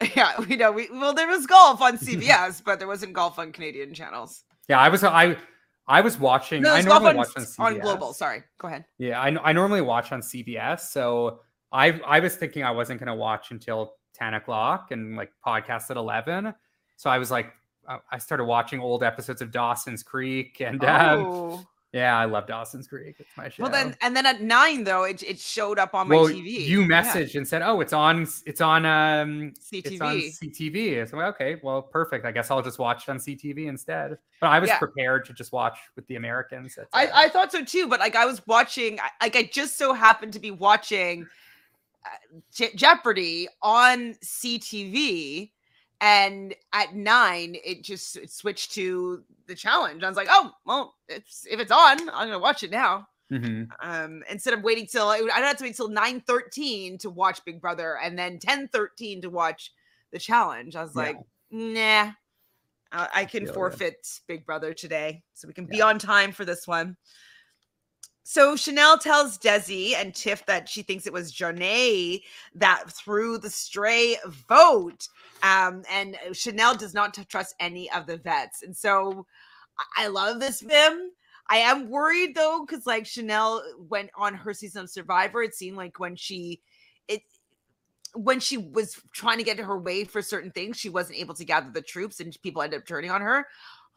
Yeah, 0.16 0.40
we 0.40 0.56
know. 0.56 0.72
We 0.72 0.88
well, 0.90 1.12
there 1.12 1.28
was 1.28 1.46
golf 1.46 1.82
on 1.82 1.98
CBS, 1.98 2.62
but 2.64 2.78
there 2.78 2.88
wasn't 2.88 3.12
golf 3.12 3.38
on 3.38 3.52
Canadian 3.52 3.92
channels. 3.92 4.44
Yeah, 4.66 4.80
I 4.80 4.88
was, 4.88 5.04
I, 5.04 5.36
I 5.88 6.00
was 6.00 6.18
watching. 6.18 6.62
No, 6.62 6.74
I 6.74 6.80
normally 6.80 7.10
on, 7.10 7.16
watch 7.16 7.28
on 7.36 7.42
s- 7.42 7.56
on 7.58 7.78
Global. 7.78 8.12
Sorry, 8.12 8.42
go 8.58 8.68
ahead. 8.68 8.84
Yeah, 8.98 9.20
I, 9.20 9.50
I 9.50 9.52
normally 9.52 9.82
watch 9.82 10.10
on 10.12 10.20
CBS, 10.20 10.80
so 10.80 11.40
I 11.72 12.00
I 12.06 12.20
was 12.20 12.34
thinking 12.36 12.64
I 12.64 12.70
wasn't 12.72 12.98
going 13.00 13.06
to 13.08 13.14
watch 13.14 13.50
until 13.52 13.94
ten 14.14 14.34
o'clock 14.34 14.90
and 14.90 15.16
like 15.16 15.30
podcast 15.46 15.90
at 15.90 15.96
eleven. 15.96 16.52
So 16.96 17.08
I 17.10 17.18
was 17.18 17.30
like, 17.30 17.52
I 18.10 18.18
started 18.18 18.44
watching 18.46 18.80
old 18.80 19.04
episodes 19.04 19.42
of 19.42 19.50
Dawson's 19.52 20.02
Creek, 20.02 20.60
and 20.60 20.82
um, 20.84 21.20
Oh. 21.26 21.66
Yeah, 21.96 22.18
I 22.18 22.26
love 22.26 22.46
Dawson's 22.46 22.86
Creek. 22.86 23.16
It's 23.18 23.36
my 23.36 23.48
show. 23.48 23.62
well, 23.62 23.72
then, 23.72 23.96
and 24.02 24.14
then 24.14 24.26
at 24.26 24.42
nine 24.42 24.84
though, 24.84 25.04
it, 25.04 25.22
it 25.22 25.38
showed 25.38 25.78
up 25.78 25.94
on 25.94 26.08
my 26.08 26.14
well, 26.16 26.26
TV. 26.26 26.60
you 26.66 26.82
Yeah, 26.82 26.86
messaged 27.02 27.34
and 27.36 27.48
said, 27.48 27.62
"Oh, 27.62 27.80
it's 27.80 27.92
on, 27.94 28.28
it's 28.44 28.60
on, 28.60 28.84
um, 28.84 29.52
it's 29.72 30.00
on 30.00 30.16
CTV. 30.16 30.38
CTV." 30.38 31.08
So 31.08 31.16
I'm 31.16 31.24
like, 31.24 31.34
okay, 31.34 31.60
well, 31.62 31.80
perfect. 31.80 32.26
I 32.26 32.32
guess 32.32 32.50
I'll 32.50 32.62
just 32.62 32.78
watch 32.78 33.04
it 33.08 33.10
on 33.10 33.18
CTV 33.18 33.66
instead. 33.66 34.18
But 34.40 34.48
I 34.48 34.58
was 34.58 34.68
Yeah. 34.68 34.78
prepared 34.78 35.24
to 35.26 35.32
just 35.32 35.52
watch 35.52 35.78
with 35.96 36.06
the 36.06 36.16
Americans. 36.16 36.78
I, 36.92 37.06
uh, 37.06 37.10
I 37.14 37.28
thought 37.30 37.50
so 37.50 37.64
too, 37.64 37.88
but 37.88 37.98
like 38.00 38.14
I 38.14 38.26
was 38.26 38.46
watching, 38.46 38.98
like 39.22 39.34
I 39.34 39.44
just 39.50 39.78
so 39.78 39.92
happened 39.94 40.34
to 40.34 40.38
be 40.40 40.50
watching 40.50 41.26
uh, 42.04 42.08
Je- 42.54 42.74
Jeopardy 42.76 43.48
on 43.62 44.14
CTV, 44.22 45.50
and 46.00 46.54
at 46.72 46.94
nine 46.94 47.56
it 47.64 47.82
just 47.82 48.16
it 48.16 48.30
switched 48.30 48.72
to 48.72 49.22
the 49.46 49.54
challenge. 49.54 50.02
I 50.02 50.08
was 50.08 50.16
like, 50.16 50.28
oh 50.30 50.52
well, 50.64 50.94
it's 51.08 51.46
if 51.50 51.60
it's 51.60 51.72
on, 51.72 52.00
I'm 52.10 52.28
gonna 52.28 52.38
watch 52.38 52.62
it 52.62 52.70
now. 52.70 53.08
mhm. 53.30 53.68
Um, 53.80 54.22
instead 54.30 54.54
of 54.54 54.62
waiting 54.62 54.86
till 54.86 55.08
I 55.08 55.18
don't 55.18 55.30
have 55.30 55.56
to 55.58 55.64
wait 55.64 55.76
till 55.76 55.88
nine 55.88 56.20
thirteen 56.20 56.98
to 56.98 57.10
watch 57.10 57.44
Big 57.44 57.60
Brother, 57.60 57.98
and 58.02 58.18
then 58.18 58.38
ten 58.38 58.68
thirteen 58.68 59.22
to 59.22 59.30
watch 59.30 59.72
the 60.12 60.18
challenge. 60.18 60.76
I 60.76 60.82
was 60.82 60.92
Yeah. 60.94 61.02
like, 61.02 61.16
nah. 61.50 62.12
I 62.92 63.08
I 63.14 63.24
can 63.24 63.46
forfeit 63.46 64.06
Big 64.28 64.46
Brother 64.46 64.72
today, 64.72 65.22
so 65.34 65.48
we 65.48 65.54
can 65.54 65.66
be 65.66 65.82
on 65.82 65.98
time 65.98 66.30
for 66.32 66.44
this 66.44 66.66
one. 66.68 66.96
So 68.28 68.56
Chanelle 68.56 68.98
tells 68.98 69.38
Desi 69.38 69.94
and 69.94 70.12
Tiff 70.12 70.44
that 70.46 70.68
she 70.68 70.82
thinks 70.82 71.06
it 71.06 71.12
was 71.12 71.32
Jonna 71.32 72.20
that 72.56 72.90
threw 72.90 73.38
the 73.38 73.48
stray 73.48 74.16
vote. 74.26 75.06
Um, 75.44 75.84
and 75.88 76.18
Chanelle 76.30 76.76
does 76.76 76.92
not 76.92 77.14
t- 77.14 77.24
trust 77.24 77.54
any 77.60 77.88
of 77.92 78.06
the 78.06 78.16
vets. 78.16 78.64
And 78.64 78.76
so 78.76 79.26
I, 79.96 80.06
I 80.06 80.06
love 80.08 80.40
this 80.40 80.60
Vim. 80.60 81.12
I 81.48 81.58
am 81.58 81.88
worried 81.88 82.34
though, 82.34 82.64
because 82.66 82.84
like 82.84 83.04
Chanelle 83.04 83.60
went 83.78 84.10
on 84.16 84.34
her 84.34 84.52
season 84.52 84.82
of 84.82 84.90
Survivor, 84.90 85.44
it 85.44 85.54
seemed 85.54 85.76
like 85.76 86.00
when 86.00 86.16
she 86.16 86.60
it 87.06 87.22
when 88.14 88.40
she 88.40 88.56
was 88.56 89.00
trying 89.12 89.38
to 89.38 89.44
get 89.44 89.58
her 89.60 89.78
way 89.78 90.02
for 90.02 90.20
certain 90.20 90.50
things, 90.50 90.76
she 90.76 90.88
wasn't 90.88 91.18
able 91.18 91.34
to 91.34 91.44
gather 91.44 91.70
the 91.70 91.82
troops 91.82 92.18
and 92.18 92.36
people 92.42 92.62
ended 92.62 92.80
up 92.80 92.86
turning 92.88 93.10
on 93.10 93.20
her. 93.20 93.46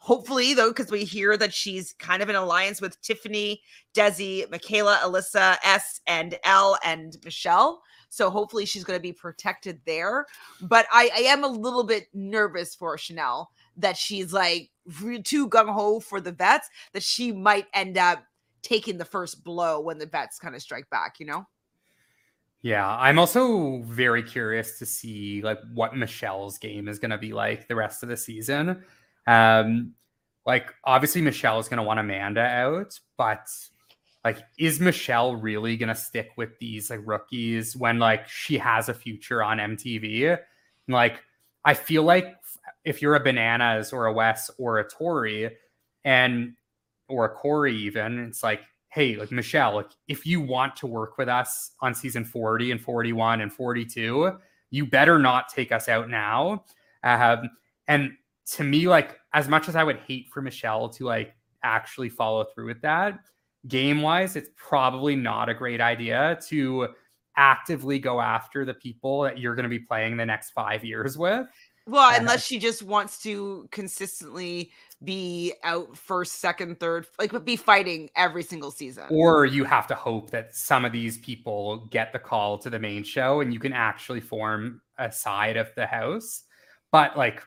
Hopefully, 0.02 0.54
though, 0.54 0.70
because 0.70 0.90
we 0.90 1.04
hear 1.04 1.36
that 1.36 1.52
she's 1.52 1.92
kind 1.92 2.22
of 2.22 2.30
in 2.30 2.34
alliance 2.34 2.80
with 2.80 3.00
Tiffany, 3.02 3.60
Desi, 3.94 4.50
Michaela, 4.50 4.98
Alyssa, 5.02 5.58
S, 5.62 6.00
and 6.06 6.38
L, 6.42 6.78
and 6.82 7.18
Michelle. 7.22 7.82
So 8.08 8.30
hopefully 8.30 8.64
she's 8.64 8.82
going 8.82 8.98
to 8.98 9.02
be 9.02 9.12
protected 9.12 9.78
there. 9.84 10.24
But 10.62 10.86
I, 10.90 11.10
I 11.14 11.20
am 11.24 11.44
a 11.44 11.48
little 11.48 11.84
bit 11.84 12.08
nervous 12.14 12.74
for 12.74 12.96
Chanelle 12.96 13.46
that 13.76 13.96
she's 13.96 14.32
like 14.32 14.70
too 15.22 15.48
gung 15.48 15.68
ho 15.68 16.00
for 16.00 16.18
the 16.18 16.32
vets, 16.32 16.68
that 16.92 17.02
she 17.02 17.30
might 17.30 17.66
end 17.74 17.98
up 17.98 18.24
taking 18.62 18.96
the 18.96 19.04
first 19.04 19.44
blow 19.44 19.80
when 19.80 19.98
the 19.98 20.06
vets 20.06 20.38
kind 20.38 20.54
of 20.54 20.62
strike 20.62 20.88
back, 20.90 21.20
you 21.20 21.26
know? 21.26 21.46
Yeah, 22.62 22.88
I'm 22.88 23.18
also 23.18 23.82
very 23.82 24.22
curious 24.22 24.78
to 24.78 24.86
see 24.86 25.40
like 25.42 25.58
what 25.72 25.94
Michelle's 25.94 26.58
game 26.58 26.88
is 26.88 26.98
going 26.98 27.10
to 27.10 27.18
be 27.18 27.32
like 27.32 27.68
the 27.68 27.76
rest 27.76 28.02
of 28.02 28.08
the 28.08 28.16
season. 28.16 28.82
Um, 29.26 29.94
like 30.46 30.74
obviously 30.84 31.20
Michelle 31.20 31.58
is 31.58 31.68
to 31.68 31.82
want 31.82 32.00
Amanda 32.00 32.40
out, 32.40 32.98
but 33.16 33.48
like 34.24 34.38
is 34.58 34.80
Michelle 34.80 35.36
really 35.36 35.76
gonna 35.76 35.94
stick 35.94 36.30
with 36.36 36.58
these 36.58 36.90
like 36.90 37.00
rookies 37.04 37.76
when 37.76 37.98
like 37.98 38.28
she 38.28 38.58
has 38.58 38.88
a 38.88 38.94
future 38.94 39.42
on 39.42 39.58
MTV? 39.58 40.32
And, 40.32 40.38
like 40.88 41.22
I 41.64 41.74
feel 41.74 42.02
like 42.02 42.34
if 42.84 43.02
you're 43.02 43.14
a 43.14 43.20
bananas 43.22 43.92
or 43.92 44.06
a 44.06 44.12
Wes 44.12 44.50
or 44.58 44.78
a 44.78 44.88
Tori 44.88 45.50
and 46.04 46.54
or 47.08 47.26
a 47.26 47.28
Cory 47.28 47.76
even, 47.76 48.18
it's 48.20 48.42
like, 48.42 48.60
hey, 48.88 49.16
like 49.16 49.30
Michelle, 49.30 49.74
like 49.76 49.90
if 50.08 50.26
you 50.26 50.40
want 50.40 50.76
to 50.76 50.86
work 50.86 51.18
with 51.18 51.28
us 51.28 51.72
on 51.80 51.94
season 51.94 52.24
40 52.24 52.72
and 52.72 52.80
41 52.80 53.40
and 53.40 53.52
42, 53.52 54.32
you 54.70 54.86
better 54.86 55.18
not 55.18 55.48
take 55.48 55.72
us 55.72 55.88
out 55.88 56.08
now. 56.08 56.64
Um, 57.02 57.50
and 57.88 58.12
to 58.52 58.64
me, 58.64 58.88
like 58.88 59.18
as 59.32 59.48
much 59.48 59.68
as 59.68 59.76
I 59.76 59.84
would 59.84 59.98
hate 59.98 60.28
for 60.28 60.42
Michelle 60.42 60.88
to 60.90 61.04
like 61.04 61.34
actually 61.62 62.08
follow 62.08 62.44
through 62.44 62.66
with 62.66 62.80
that, 62.82 63.18
game 63.68 64.02
wise, 64.02 64.36
it's 64.36 64.50
probably 64.56 65.16
not 65.16 65.48
a 65.48 65.54
great 65.54 65.80
idea 65.80 66.38
to 66.48 66.88
actively 67.36 67.98
go 67.98 68.20
after 68.20 68.64
the 68.64 68.74
people 68.74 69.22
that 69.22 69.38
you're 69.38 69.54
going 69.54 69.64
to 69.64 69.70
be 69.70 69.78
playing 69.78 70.16
the 70.16 70.26
next 70.26 70.50
five 70.50 70.84
years 70.84 71.16
with. 71.16 71.46
Well, 71.86 72.14
unless 72.14 72.44
she 72.44 72.58
just 72.58 72.82
wants 72.82 73.20
to 73.22 73.66
consistently 73.72 74.70
be 75.02 75.54
out 75.64 75.96
first, 75.96 76.34
second, 76.34 76.78
third, 76.78 77.06
like 77.18 77.44
be 77.44 77.56
fighting 77.56 78.10
every 78.14 78.42
single 78.42 78.70
season. 78.70 79.04
Or 79.10 79.44
you 79.44 79.64
have 79.64 79.86
to 79.88 79.94
hope 79.94 80.30
that 80.30 80.54
some 80.54 80.84
of 80.84 80.92
these 80.92 81.18
people 81.18 81.88
get 81.90 82.12
the 82.12 82.18
call 82.18 82.58
to 82.58 82.70
the 82.70 82.78
main 82.78 83.02
show 83.02 83.40
and 83.40 83.52
you 83.52 83.58
can 83.58 83.72
actually 83.72 84.20
form 84.20 84.82
a 84.98 85.10
side 85.10 85.56
of 85.56 85.74
the 85.74 85.86
house. 85.86 86.44
But 86.92 87.16
like 87.16 87.42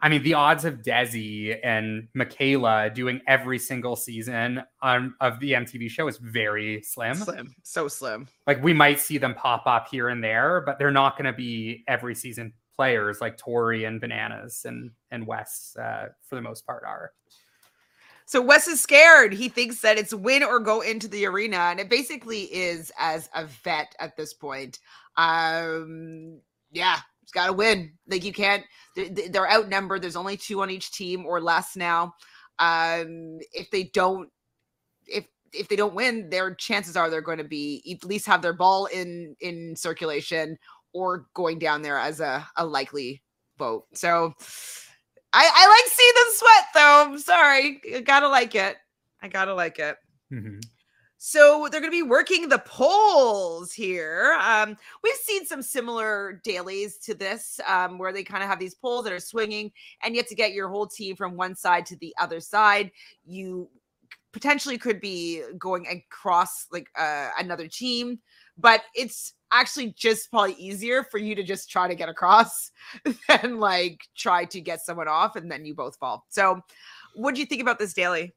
I 0.00 0.08
mean, 0.08 0.22
the 0.22 0.34
odds 0.34 0.64
of 0.64 0.82
Desi 0.82 1.58
and 1.64 2.06
Michaela 2.14 2.88
doing 2.90 3.20
every 3.26 3.58
single 3.58 3.96
season 3.96 4.62
on, 4.80 5.14
of 5.20 5.40
the 5.40 5.52
MTV 5.52 5.90
show 5.90 6.06
is 6.06 6.18
very 6.18 6.82
slim. 6.82 7.16
Slim, 7.16 7.54
so 7.64 7.88
slim. 7.88 8.28
Like 8.46 8.62
we 8.62 8.72
might 8.72 9.00
see 9.00 9.18
them 9.18 9.34
pop 9.34 9.66
up 9.66 9.88
here 9.90 10.08
and 10.08 10.22
there, 10.22 10.62
but 10.64 10.78
they're 10.78 10.92
not 10.92 11.16
going 11.16 11.26
to 11.26 11.32
be 11.32 11.84
every 11.88 12.14
season 12.14 12.52
players 12.76 13.20
like 13.20 13.36
Tori 13.36 13.84
and 13.84 14.00
Bananas 14.00 14.64
and 14.64 14.92
and 15.10 15.26
Wes 15.26 15.76
uh, 15.80 16.06
for 16.22 16.36
the 16.36 16.42
most 16.42 16.64
part 16.64 16.84
are. 16.86 17.10
So 18.24 18.40
Wes 18.40 18.68
is 18.68 18.80
scared. 18.80 19.32
He 19.32 19.48
thinks 19.48 19.80
that 19.80 19.98
it's 19.98 20.14
win 20.14 20.44
or 20.44 20.60
go 20.60 20.82
into 20.82 21.08
the 21.08 21.26
arena, 21.26 21.56
and 21.56 21.80
it 21.80 21.88
basically 21.88 22.42
is 22.42 22.92
as 22.98 23.28
a 23.34 23.46
vet 23.46 23.96
at 23.98 24.16
this 24.16 24.32
point. 24.32 24.78
Um, 25.16 26.40
yeah, 26.70 26.98
it's 27.28 27.34
got 27.34 27.48
to 27.48 27.52
win. 27.52 27.92
Like 28.08 28.24
you 28.24 28.32
can't. 28.32 28.64
They're 28.96 29.52
outnumbered. 29.52 30.00
There's 30.00 30.16
only 30.16 30.38
two 30.38 30.62
on 30.62 30.70
each 30.70 30.92
team 30.92 31.26
or 31.26 31.42
less 31.42 31.76
now. 31.76 32.14
Um, 32.58 33.38
if 33.52 33.70
they 33.70 33.84
don't, 33.92 34.30
if 35.06 35.26
if 35.52 35.68
they 35.68 35.76
don't 35.76 35.94
win, 35.94 36.30
their 36.30 36.54
chances 36.54 36.96
are 36.96 37.10
they're 37.10 37.20
going 37.20 37.36
to 37.36 37.44
be 37.44 37.82
at 37.92 38.08
least 38.08 38.24
have 38.24 38.40
their 38.40 38.54
ball 38.54 38.86
in 38.86 39.36
in 39.40 39.76
circulation 39.76 40.56
or 40.94 41.26
going 41.34 41.58
down 41.58 41.82
there 41.82 41.98
as 41.98 42.20
a 42.20 42.48
a 42.56 42.64
likely 42.64 43.22
vote. 43.58 43.84
So 43.92 44.32
I 45.34 45.50
I 45.54 45.66
like 45.68 45.92
seeing 45.92 46.12
them 46.14 46.32
sweat 46.32 46.64
though. 46.72 47.04
I'm 47.08 47.18
sorry, 47.18 47.80
I 47.94 48.00
gotta 48.00 48.28
like 48.28 48.54
it. 48.54 48.78
I 49.20 49.28
gotta 49.28 49.52
like 49.52 49.78
it. 49.78 49.98
Mm-hmm. 50.32 50.60
So 51.20 51.66
they're 51.70 51.80
going 51.80 51.92
to 51.92 51.96
be 51.96 52.02
working 52.02 52.48
the 52.48 52.60
polls 52.60 53.72
here. 53.72 54.38
Um, 54.40 54.76
we've 55.02 55.16
seen 55.16 55.44
some 55.44 55.62
similar 55.62 56.40
dailies 56.44 56.96
to 56.98 57.14
this, 57.14 57.58
um, 57.66 57.98
where 57.98 58.12
they 58.12 58.22
kind 58.22 58.44
of 58.44 58.48
have 58.48 58.60
these 58.60 58.76
polls 58.76 59.02
that 59.04 59.12
are 59.12 59.18
swinging, 59.18 59.72
and 60.02 60.14
you 60.14 60.20
have 60.20 60.28
to 60.28 60.36
get 60.36 60.52
your 60.52 60.68
whole 60.68 60.86
team 60.86 61.16
from 61.16 61.36
one 61.36 61.56
side 61.56 61.86
to 61.86 61.96
the 61.96 62.14
other 62.20 62.38
side. 62.38 62.92
You 63.26 63.68
potentially 64.32 64.78
could 64.78 65.00
be 65.00 65.42
going 65.58 65.88
across 65.88 66.66
like 66.70 66.88
uh, 66.96 67.30
another 67.36 67.66
team, 67.66 68.20
but 68.56 68.82
it's 68.94 69.34
actually 69.52 69.94
just 69.98 70.30
probably 70.30 70.52
easier 70.54 71.02
for 71.02 71.18
you 71.18 71.34
to 71.34 71.42
just 71.42 71.68
try 71.68 71.88
to 71.88 71.96
get 71.96 72.08
across 72.08 72.70
than 73.28 73.58
like 73.58 74.02
try 74.16 74.44
to 74.44 74.60
get 74.60 74.84
someone 74.84 75.08
off, 75.08 75.34
and 75.34 75.50
then 75.50 75.64
you 75.64 75.74
both 75.74 75.96
fall. 75.96 76.26
So, 76.28 76.60
what 77.16 77.34
do 77.34 77.40
you 77.40 77.46
think 77.46 77.60
about 77.60 77.80
this 77.80 77.92
daily? 77.92 78.34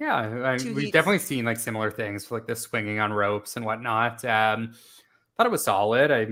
Yeah, 0.00 0.16
I, 0.16 0.52
we've 0.52 0.76
heats. 0.76 0.92
definitely 0.92 1.18
seen 1.18 1.44
like 1.44 1.58
similar 1.58 1.90
things, 1.90 2.30
like 2.30 2.46
the 2.46 2.54
swinging 2.54 3.00
on 3.00 3.12
ropes 3.12 3.56
and 3.56 3.64
whatnot. 3.64 4.24
Um, 4.24 4.74
thought 5.36 5.46
it 5.46 5.50
was 5.50 5.64
solid. 5.64 6.10
I, 6.10 6.26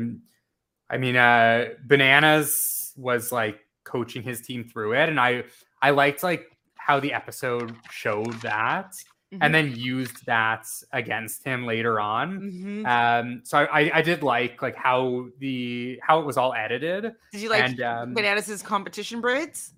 I 0.89 0.99
mean, 0.99 1.17
uh, 1.17 1.71
Bananas 1.85 2.93
was 2.97 3.33
like 3.33 3.61
coaching 3.85 4.23
his 4.23 4.41
team 4.41 4.65
through 4.65 4.95
it, 4.95 5.09
and 5.09 5.19
I, 5.19 5.45
I 5.83 5.91
liked 5.91 6.23
like 6.23 6.47
how 6.77 7.01
the 7.01 7.13
episode 7.13 7.75
showed 7.91 8.35
that, 8.43 8.93
mm-hmm. 9.33 9.43
and 9.43 9.53
then 9.53 9.75
used 9.75 10.25
that 10.27 10.67
against 10.93 11.43
him 11.43 11.67
later 11.67 11.99
on. 11.99 12.41
Mm-hmm. 12.41 12.87
Um, 12.87 13.41
so 13.45 13.59
I, 13.59 13.91
I 13.95 14.03
did 14.03 14.23
like 14.23 14.63
like 14.63 14.77
how 14.77 15.27
the 15.41 15.99
how 16.03 16.21
it 16.21 16.27
was 16.27 16.37
all 16.37 16.55
edited. 16.55 17.13
Did 17.33 17.41
you 17.41 17.51
like 17.51 17.65
and, 17.65 17.81
um, 17.81 18.15
Bananas's 18.15 18.63
competition 18.63 19.21
braids? 19.21 19.73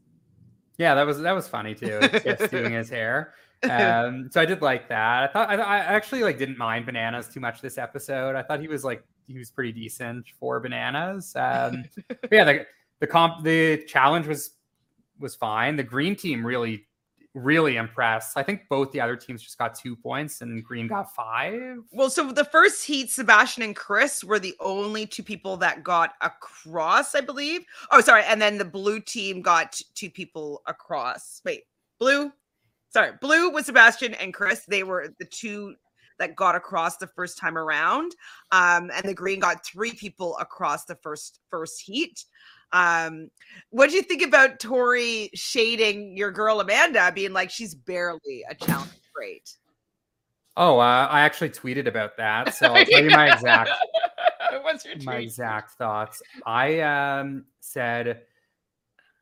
Yeah, 0.76 0.94
that 0.94 1.06
was 1.06 1.20
that 1.20 1.32
was 1.32 1.48
funny 1.48 1.74
too. 1.74 2.00
Just 2.22 2.50
doing 2.50 2.72
his 2.74 2.90
hair 2.90 3.32
um, 3.70 4.28
so 4.30 4.40
I 4.40 4.44
did 4.44 4.62
like 4.62 4.88
that. 4.88 5.24
I 5.24 5.32
thought 5.32 5.50
I, 5.50 5.54
I, 5.54 5.78
actually 5.78 6.22
like 6.22 6.38
didn't 6.38 6.58
mind 6.58 6.86
bananas 6.86 7.28
too 7.28 7.40
much 7.40 7.60
this 7.60 7.76
episode. 7.78 8.36
I 8.36 8.42
thought 8.42 8.60
he 8.60 8.68
was 8.68 8.84
like 8.84 9.02
he 9.26 9.38
was 9.38 9.50
pretty 9.50 9.72
decent 9.72 10.26
for 10.38 10.60
bananas. 10.60 11.34
Um, 11.34 11.84
yeah, 12.30 12.44
the 12.44 12.66
the 13.00 13.06
comp 13.06 13.42
the 13.42 13.84
challenge 13.86 14.26
was 14.26 14.50
was 15.18 15.34
fine. 15.34 15.76
The 15.76 15.82
green 15.82 16.14
team 16.14 16.46
really 16.46 16.88
really 17.34 17.76
impressed. 17.76 18.36
I 18.36 18.42
think 18.42 18.68
both 18.68 18.92
the 18.92 19.00
other 19.00 19.16
teams 19.16 19.42
just 19.42 19.58
got 19.58 19.74
two 19.74 19.96
points 19.96 20.40
and 20.40 20.62
Green 20.64 20.86
got 20.86 21.14
five. 21.14 21.78
Well, 21.92 22.10
so 22.10 22.32
the 22.32 22.44
first 22.44 22.84
heat, 22.84 23.10
Sebastian 23.10 23.62
and 23.62 23.76
Chris 23.76 24.24
were 24.24 24.38
the 24.38 24.54
only 24.60 25.06
two 25.06 25.22
people 25.22 25.56
that 25.58 25.82
got 25.82 26.14
across, 26.20 27.14
I 27.14 27.20
believe. 27.20 27.64
Oh, 27.90 28.00
sorry. 28.00 28.24
And 28.24 28.40
then 28.40 28.58
the 28.58 28.64
blue 28.64 29.00
team 29.00 29.42
got 29.42 29.80
two 29.94 30.10
people 30.10 30.62
across. 30.66 31.40
Wait, 31.44 31.64
blue, 31.98 32.32
sorry, 32.90 33.12
Blue 33.20 33.50
was 33.50 33.66
Sebastian 33.66 34.14
and 34.14 34.32
Chris. 34.32 34.64
They 34.66 34.82
were 34.82 35.14
the 35.18 35.24
two 35.24 35.74
that 36.18 36.36
got 36.36 36.54
across 36.54 36.96
the 36.96 37.06
first 37.06 37.38
time 37.38 37.56
around. 37.56 38.14
Um, 38.50 38.90
and 38.94 39.04
the 39.04 39.14
green 39.14 39.40
got 39.40 39.64
three 39.64 39.92
people 39.92 40.36
across 40.38 40.84
the 40.84 40.96
first 40.96 41.40
first 41.50 41.80
heat. 41.80 42.24
Um, 42.72 43.30
what 43.70 43.88
do 43.88 43.96
you 43.96 44.02
think 44.02 44.22
about 44.22 44.60
Tori 44.60 45.30
shading 45.34 46.16
your 46.16 46.30
girl 46.30 46.60
Amanda, 46.60 47.10
being 47.14 47.32
like 47.32 47.50
she's 47.50 47.74
barely 47.74 48.44
a 48.48 48.54
challenge 48.54 48.90
great? 49.14 49.56
Oh, 50.56 50.78
uh, 50.78 51.08
I 51.08 51.20
actually 51.20 51.50
tweeted 51.50 51.86
about 51.86 52.16
that, 52.16 52.52
so 52.54 52.74
I'll 52.74 52.84
tell 52.84 53.04
you 53.04 53.10
my 53.10 53.32
exact 53.32 53.70
my 55.04 55.16
exact 55.16 55.72
thoughts. 55.72 56.20
I 56.44 56.80
um, 56.80 57.44
said 57.60 58.22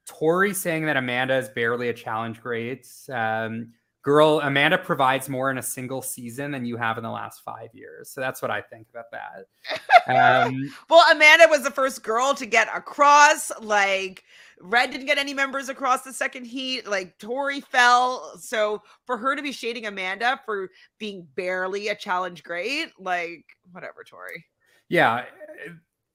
Tori 0.07 0.55
saying 0.55 0.87
that 0.87 0.97
Amanda 0.97 1.37
is 1.37 1.49
barely 1.49 1.89
a 1.89 1.95
challenge 1.95 2.41
great. 2.41 2.89
Um, 3.13 3.73
girl, 4.07 4.41
Amanda 4.41 4.79
provides 4.79 5.29
more 5.29 5.51
in 5.51 5.59
a 5.59 5.63
single 5.63 6.01
season 6.01 6.53
than 6.53 6.65
you 6.65 6.77
have 6.77 6.97
in 6.97 7.03
the 7.03 7.11
last 7.11 7.43
five 7.43 7.71
years. 7.73 8.09
So 8.09 8.21
that's 8.21 8.41
what 8.41 8.53
I 8.53 8.61
think 8.61 8.87
about 8.89 9.07
that. 9.11 10.47
Um, 10.49 10.73
well, 10.89 11.05
Amanda 11.11 11.47
was 11.51 11.65
the 11.65 11.73
first 11.73 12.05
girl 12.05 12.33
to 12.35 12.47
get 12.47 12.69
across. 12.73 13.51
Like, 13.61 14.23
Red 14.61 14.93
didn't 14.93 15.07
get 15.07 15.19
any 15.19 15.35
members 15.35 15.69
across 15.69 16.03
the 16.03 16.13
second 16.13 16.45
heat. 16.45 16.87
Like, 16.87 17.19
Tori 17.19 17.61
fell. 17.61 18.39
So 18.39 18.81
for 19.07 19.17
her 19.19 19.35
to 19.35 19.43
be 19.43 19.51
shading 19.51 19.87
Amanda 19.87 20.41
for 20.47 20.71
being 20.99 21.27
barely 21.35 21.89
a 21.89 21.97
challenge 21.97 22.45
great, 22.45 22.91
like, 23.01 23.45
whatever, 23.73 24.05
Tori. 24.05 24.45
Yeah. 24.89 25.25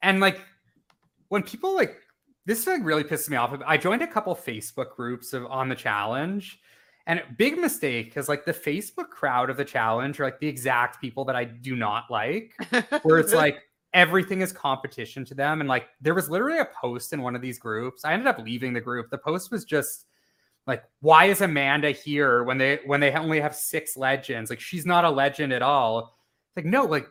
And 0.02 0.22
like, 0.22 0.40
when 1.28 1.44
people 1.44 1.76
like 1.76 1.98
this 2.46 2.66
like 2.66 2.84
really 2.84 3.04
pisses 3.04 3.30
me 3.30 3.38
off. 3.38 3.58
I 3.66 3.78
joined 3.78 4.02
a 4.02 4.08
couple 4.08 4.36
Facebook 4.36 4.96
groups 4.96 5.34
of 5.34 5.46
on 5.46 5.70
the 5.70 5.76
challenge, 5.76 6.60
and 7.06 7.22
big 7.38 7.58
mistake 7.58 8.08
because 8.08 8.28
like 8.28 8.46
the 8.46 8.54
Facebook 8.54 9.10
crowd 9.10 9.50
of 9.50 9.58
the 9.58 9.66
challenge 9.66 10.20
are 10.20 10.26
like 10.26 10.40
the 10.40 10.48
exact 10.48 11.00
people 11.02 11.26
that 11.26 11.36
I 11.36 11.44
do 11.44 11.76
not 11.76 12.10
like. 12.10 12.54
Where 13.04 13.20
it's 13.20 13.34
like 13.34 13.60
everything 13.94 14.42
is 14.42 14.52
competition 14.52 15.24
to 15.26 15.36
them, 15.36 15.60
and 15.60 15.70
like 15.70 15.88
there 16.02 16.16
was 16.16 16.30
literally 16.30 16.60
a 16.60 16.68
post 16.80 17.14
in 17.14 17.22
one 17.22 17.36
of 17.36 17.42
these 17.42 17.60
groups. 17.60 18.06
I 18.06 18.14
ended 18.14 18.28
up 18.28 18.40
leaving 18.40 18.74
the 18.74 18.82
group. 18.82 19.10
The 19.10 19.18
post 19.18 19.52
was 19.52 19.64
just 19.64 20.06
like, 20.66 20.84
"Why 21.02 21.26
is 21.26 21.42
Amanda 21.42 21.92
here 21.92 22.44
when 22.44 22.58
they 22.58 22.80
when 22.86 23.00
they 23.00 23.12
only 23.12 23.40
have 23.40 23.56
six 23.56 23.96
legends? 23.96 24.50
Like 24.50 24.60
she's 24.60 24.86
not 24.86 25.06
a 25.06 25.10
legend 25.10 25.54
at 25.54 25.62
all." 25.62 26.18
It's 26.50 26.58
like 26.58 26.66
no, 26.66 26.86
like 26.86 27.08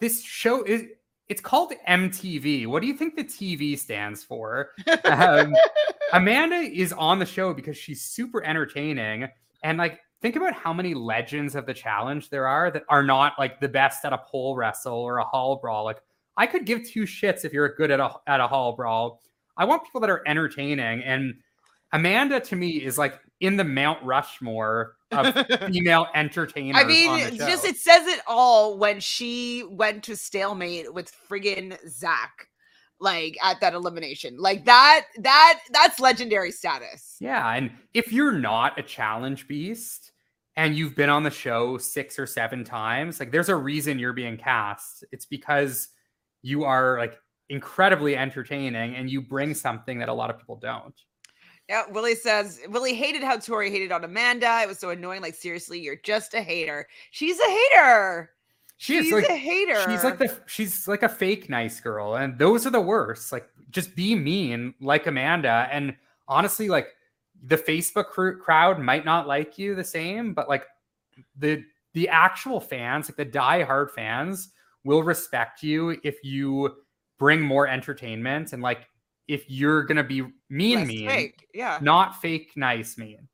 this 0.00 0.22
show 0.22 0.64
is 0.64 0.84
it's 1.28 1.40
called 1.40 1.72
MTV. 1.88 2.66
What 2.66 2.82
do 2.82 2.86
you 2.86 2.94
think 2.94 3.16
the 3.16 3.24
TV 3.24 3.78
stands 3.78 4.22
for? 4.22 4.70
Um, 5.04 5.54
Amanda 6.12 6.56
is 6.56 6.92
on 6.92 7.18
the 7.18 7.26
show 7.26 7.54
because 7.54 7.76
she's 7.76 8.02
super 8.02 8.44
entertaining. 8.44 9.28
And 9.62 9.78
like, 9.78 10.00
think 10.20 10.36
about 10.36 10.54
how 10.54 10.72
many 10.72 10.94
legends 10.94 11.54
of 11.54 11.66
the 11.66 11.74
challenge 11.74 12.30
there 12.30 12.46
are 12.46 12.70
that 12.70 12.84
are 12.88 13.02
not 13.02 13.34
like 13.38 13.60
the 13.60 13.68
best 13.68 14.04
at 14.04 14.12
a 14.12 14.18
pole 14.18 14.54
wrestle 14.54 14.98
or 14.98 15.18
a 15.18 15.24
hall 15.24 15.56
brawl. 15.56 15.84
Like, 15.84 16.00
I 16.36 16.46
could 16.46 16.66
give 16.66 16.88
two 16.88 17.02
shits 17.02 17.44
if 17.44 17.52
you're 17.52 17.74
good 17.74 17.90
at 17.90 18.00
a 18.00 18.10
at 18.26 18.40
a 18.40 18.46
hall 18.46 18.74
brawl. 18.74 19.20
I 19.56 19.64
want 19.64 19.84
people 19.84 20.00
that 20.00 20.10
are 20.10 20.22
entertaining. 20.26 21.02
And 21.04 21.34
Amanda 21.92 22.40
to 22.40 22.56
me 22.56 22.82
is 22.82 22.98
like 22.98 23.20
in 23.40 23.56
the 23.56 23.64
Mount 23.64 24.02
Rushmore 24.02 24.96
of 25.12 25.34
female 25.66 26.08
entertainers. 26.14 26.76
I 26.76 26.82
on 26.82 26.88
the 26.88 26.92
mean, 26.92 27.36
just 27.36 27.64
it 27.64 27.76
says 27.76 28.06
it 28.06 28.20
all 28.26 28.78
when 28.78 29.00
she 29.00 29.64
went 29.70 30.02
to 30.04 30.16
stalemate 30.16 30.92
with 30.92 31.12
friggin' 31.28 31.76
Zach, 31.88 32.48
like 33.00 33.36
at 33.42 33.60
that 33.60 33.74
elimination. 33.74 34.36
Like 34.38 34.64
that, 34.64 35.06
that 35.18 35.60
that's 35.70 36.00
legendary 36.00 36.50
status. 36.50 37.16
Yeah, 37.20 37.48
and 37.54 37.70
if 37.92 38.12
you're 38.12 38.32
not 38.32 38.78
a 38.78 38.82
challenge 38.82 39.46
beast 39.46 40.12
and 40.56 40.76
you've 40.76 40.94
been 40.94 41.10
on 41.10 41.22
the 41.22 41.30
show 41.30 41.78
six 41.78 42.18
or 42.18 42.26
seven 42.26 42.64
times, 42.64 43.20
like 43.20 43.30
there's 43.30 43.48
a 43.48 43.56
reason 43.56 43.98
you're 43.98 44.12
being 44.12 44.36
cast. 44.36 45.04
It's 45.12 45.26
because 45.26 45.88
you 46.42 46.64
are 46.64 46.98
like 46.98 47.18
incredibly 47.48 48.16
entertaining 48.16 48.94
and 48.94 49.10
you 49.10 49.20
bring 49.20 49.54
something 49.54 49.98
that 49.98 50.08
a 50.08 50.14
lot 50.14 50.30
of 50.30 50.38
people 50.38 50.56
don't. 50.56 50.94
Yeah, 51.68 51.84
Willie 51.90 52.14
says 52.14 52.60
Willie 52.68 52.94
hated 52.94 53.22
how 53.22 53.38
Tori 53.38 53.70
hated 53.70 53.90
on 53.90 54.04
Amanda. 54.04 54.60
It 54.62 54.68
was 54.68 54.78
so 54.78 54.90
annoying. 54.90 55.22
Like, 55.22 55.34
seriously, 55.34 55.80
you're 55.80 55.96
just 55.96 56.34
a 56.34 56.42
hater. 56.42 56.86
She's 57.10 57.38
a 57.40 57.48
hater. 57.48 58.30
She 58.76 58.96
is 58.96 59.04
She's 59.04 59.12
like 59.14 59.28
a 59.28 59.36
hater. 59.36 59.82
she's 59.88 60.04
like 60.04 60.18
the 60.18 60.40
she's 60.46 60.88
like 60.88 61.02
a 61.02 61.08
fake 61.08 61.48
nice 61.48 61.80
girl, 61.80 62.16
and 62.16 62.38
those 62.38 62.66
are 62.66 62.70
the 62.70 62.80
worst. 62.80 63.32
Like 63.32 63.48
just 63.70 63.94
be 63.94 64.14
mean 64.14 64.74
like 64.80 65.06
Amanda. 65.06 65.68
And 65.70 65.96
honestly, 66.28 66.68
like 66.68 66.88
the 67.46 67.56
Facebook 67.56 68.06
cr- 68.06 68.32
crowd 68.32 68.80
might 68.80 69.04
not 69.04 69.26
like 69.26 69.58
you 69.58 69.74
the 69.74 69.84
same, 69.84 70.34
but 70.34 70.48
like 70.48 70.64
the 71.38 71.64
the 71.92 72.08
actual 72.08 72.60
fans, 72.60 73.08
like 73.08 73.16
the 73.16 73.24
die-hard 73.24 73.92
fans, 73.92 74.50
will 74.82 75.02
respect 75.02 75.62
you 75.62 75.98
if 76.02 76.22
you 76.24 76.74
bring 77.18 77.40
more 77.40 77.68
entertainment 77.68 78.52
and 78.52 78.60
like 78.60 78.88
if 79.28 79.44
you're 79.48 79.84
gonna 79.84 80.04
be 80.04 80.22
mean 80.50 80.78
less 80.78 80.88
mean, 80.88 81.08
fake. 81.08 81.46
Yeah, 81.54 81.78
not 81.80 82.20
fake 82.20 82.52
nice 82.56 82.98
mean. 82.98 83.28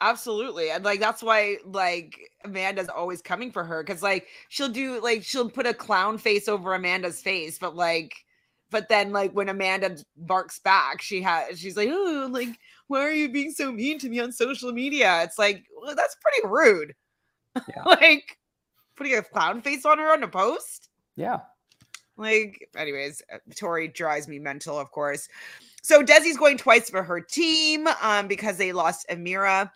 absolutely. 0.00 0.70
And 0.70 0.84
like 0.84 1.00
that's 1.00 1.22
why 1.22 1.58
like 1.64 2.18
Amanda's 2.44 2.88
always 2.88 3.22
coming 3.22 3.50
for 3.50 3.64
her 3.64 3.82
because 3.82 4.02
like 4.02 4.26
she'll 4.48 4.68
do 4.68 5.00
like 5.00 5.22
she'll 5.22 5.50
put 5.50 5.66
a 5.66 5.74
clown 5.74 6.18
face 6.18 6.48
over 6.48 6.74
Amanda's 6.74 7.20
face, 7.22 7.58
but 7.58 7.76
like. 7.76 8.14
But 8.70 8.88
then, 8.88 9.12
like 9.12 9.32
when 9.32 9.50
Amanda 9.50 9.98
barks 10.16 10.58
back, 10.58 11.02
she 11.02 11.20
has 11.20 11.58
she's 11.60 11.76
like, 11.76 11.90
"Oh, 11.92 12.26
like 12.32 12.58
why 12.86 13.00
are 13.00 13.12
you 13.12 13.30
being 13.30 13.50
so 13.50 13.70
mean 13.70 13.98
to 13.98 14.08
me 14.08 14.18
on 14.18 14.32
social 14.32 14.72
media?" 14.72 15.22
It's 15.24 15.38
like, 15.38 15.66
well, 15.78 15.94
that's 15.94 16.16
pretty 16.22 16.48
rude. 16.48 16.94
Yeah. 17.68 17.82
like 17.84 18.38
putting 18.96 19.14
a 19.14 19.22
clown 19.22 19.60
face 19.60 19.84
on 19.84 19.98
her 19.98 20.10
on 20.10 20.22
a 20.22 20.28
post. 20.28 20.88
Yeah. 21.16 21.40
Like, 22.16 22.68
anyways, 22.76 23.22
uh, 23.32 23.38
Tori 23.56 23.88
drives 23.88 24.28
me 24.28 24.38
mental, 24.38 24.78
of 24.78 24.90
course. 24.90 25.28
So 25.82 26.02
Desi's 26.02 26.36
going 26.36 26.58
twice 26.58 26.90
for 26.90 27.02
her 27.02 27.20
team 27.20 27.88
um, 28.00 28.28
because 28.28 28.56
they 28.56 28.72
lost 28.72 29.06
Amira. 29.10 29.70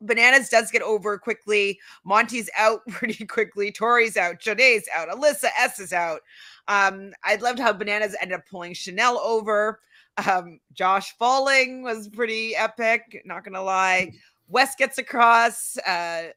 Bananas 0.00 0.48
does 0.48 0.70
get 0.70 0.82
over 0.82 1.18
quickly. 1.18 1.78
Monte's 2.04 2.48
out 2.56 2.80
pretty 2.88 3.26
quickly. 3.26 3.72
Tori's 3.72 4.16
out. 4.16 4.38
Jonna's 4.40 4.88
out. 4.94 5.08
Alyssa 5.08 5.48
S 5.58 5.80
is 5.80 5.92
out. 5.92 6.20
Um, 6.68 7.12
I 7.24 7.36
loved 7.36 7.58
how 7.58 7.72
Bananas 7.72 8.14
ended 8.20 8.38
up 8.38 8.46
pulling 8.50 8.74
Chanelle 8.74 9.18
over. 9.20 9.80
Um, 10.26 10.60
Josh 10.72 11.16
falling 11.16 11.82
was 11.82 12.08
pretty 12.08 12.54
epic, 12.56 13.22
not 13.24 13.44
gonna 13.44 13.62
lie. 13.62 14.12
Wes 14.48 14.74
gets 14.74 14.98
across. 14.98 15.76
Uh, 15.78 16.28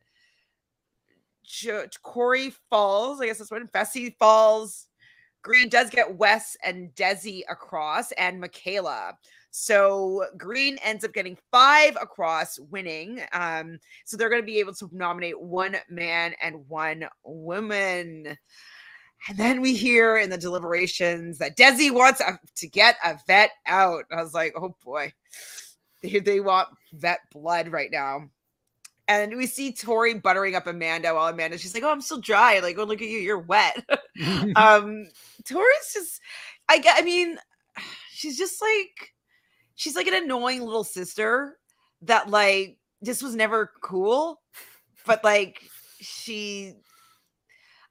Jo- 1.43 1.87
Cory 2.03 2.53
falls. 2.69 3.21
I 3.21 3.25
guess 3.25 3.39
that's 3.39 3.51
what 3.51 3.71
Fessy 3.71 4.15
falls. 4.17 4.87
Green 5.41 5.69
does 5.69 5.89
get 5.89 6.17
Wes 6.17 6.55
and 6.63 6.93
Desi 6.95 7.41
across 7.49 8.11
and 8.13 8.39
Michaela. 8.39 9.17
So 9.51 10.25
Green 10.37 10.77
ends 10.83 11.03
up 11.03 11.13
getting 11.13 11.37
five 11.51 11.97
across, 12.01 12.57
winning. 12.59 13.21
Um, 13.33 13.79
so 14.05 14.15
they're 14.15 14.29
going 14.29 14.41
to 14.41 14.45
be 14.45 14.59
able 14.59 14.73
to 14.75 14.89
nominate 14.93 15.39
one 15.39 15.75
man 15.89 16.33
and 16.41 16.67
one 16.67 17.05
woman. 17.23 18.37
And 19.27 19.37
then 19.37 19.61
we 19.61 19.75
hear 19.75 20.17
in 20.17 20.29
the 20.29 20.37
deliberations 20.37 21.37
that 21.37 21.57
Desi 21.57 21.91
wants 21.91 22.21
a, 22.21 22.39
to 22.55 22.67
get 22.67 22.95
a 23.03 23.19
vet 23.27 23.51
out. 23.67 24.05
I 24.11 24.21
was 24.21 24.33
like, 24.33 24.53
oh 24.55 24.75
boy, 24.83 25.13
they, 26.01 26.19
they 26.19 26.39
want 26.39 26.69
vet 26.93 27.19
blood 27.31 27.67
right 27.67 27.91
now. 27.91 28.29
And 29.07 29.35
we 29.35 29.45
see 29.45 29.73
Tori 29.73 30.13
buttering 30.13 30.55
up 30.55 30.67
Amanda 30.67 31.13
while 31.13 31.27
Amanda, 31.27 31.57
she's 31.57 31.73
like, 31.73 31.83
oh, 31.83 31.91
I'm 31.91 32.01
still 32.01 32.21
dry. 32.21 32.59
Like, 32.59 32.77
oh, 32.79 32.85
look 32.85 33.01
at 33.01 33.09
you, 33.09 33.19
you're 33.19 33.39
wet. 33.39 33.83
um 34.55 35.07
tori's 35.45 35.93
just 35.93 36.19
i 36.69 36.81
i 36.95 37.01
mean 37.01 37.37
she's 38.11 38.37
just 38.37 38.61
like 38.61 39.13
she's 39.75 39.95
like 39.95 40.07
an 40.07 40.23
annoying 40.23 40.61
little 40.61 40.83
sister 40.83 41.57
that 42.01 42.29
like 42.29 42.77
this 43.01 43.21
was 43.21 43.35
never 43.35 43.71
cool 43.81 44.41
but 45.05 45.23
like 45.23 45.61
she 45.99 46.73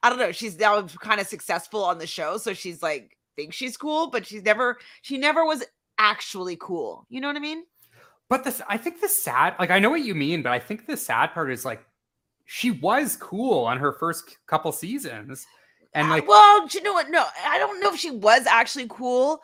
i 0.03 0.09
don't 0.09 0.18
know 0.18 0.32
she's 0.32 0.59
now 0.59 0.82
kind 0.82 1.20
of 1.20 1.26
successful 1.26 1.84
on 1.84 1.98
the 1.98 2.07
show 2.07 2.36
so 2.36 2.53
she's 2.53 2.82
like 2.82 3.16
thinks 3.36 3.57
she's 3.57 3.76
cool 3.76 4.09
but 4.09 4.26
she's 4.26 4.42
never 4.42 4.78
she 5.03 5.16
never 5.16 5.44
was 5.44 5.64
actually 5.98 6.57
cool 6.57 7.07
you 7.09 7.20
know 7.20 7.28
what 7.28 7.36
i 7.36 7.40
mean? 7.40 7.64
But 8.30 8.44
this, 8.44 8.62
I 8.68 8.76
think 8.76 9.01
the 9.01 9.09
sad, 9.09 9.57
like 9.59 9.70
I 9.70 9.80
know 9.80 9.90
what 9.90 10.03
you 10.03 10.14
mean, 10.14 10.42
but 10.42 10.53
I 10.53 10.61
think 10.61 10.86
the 10.86 10.96
sad 10.96 11.34
part 11.34 11.51
is 11.51 11.64
like 11.64 11.84
she 12.46 12.70
was 12.70 13.16
cool 13.16 13.64
on 13.64 13.76
her 13.78 13.92
first 13.92 14.38
couple 14.46 14.70
seasons, 14.70 15.46
and 15.95 16.07
Uh, 16.07 16.11
like 16.11 16.28
well, 16.28 16.66
do 16.66 16.78
you 16.78 16.84
know 16.84 16.93
what? 16.93 17.11
No, 17.11 17.24
I 17.47 17.59
don't 17.59 17.80
know 17.80 17.93
if 17.93 17.99
she 18.01 18.11
was 18.11 18.47
actually 18.47 18.86
cool 18.88 19.43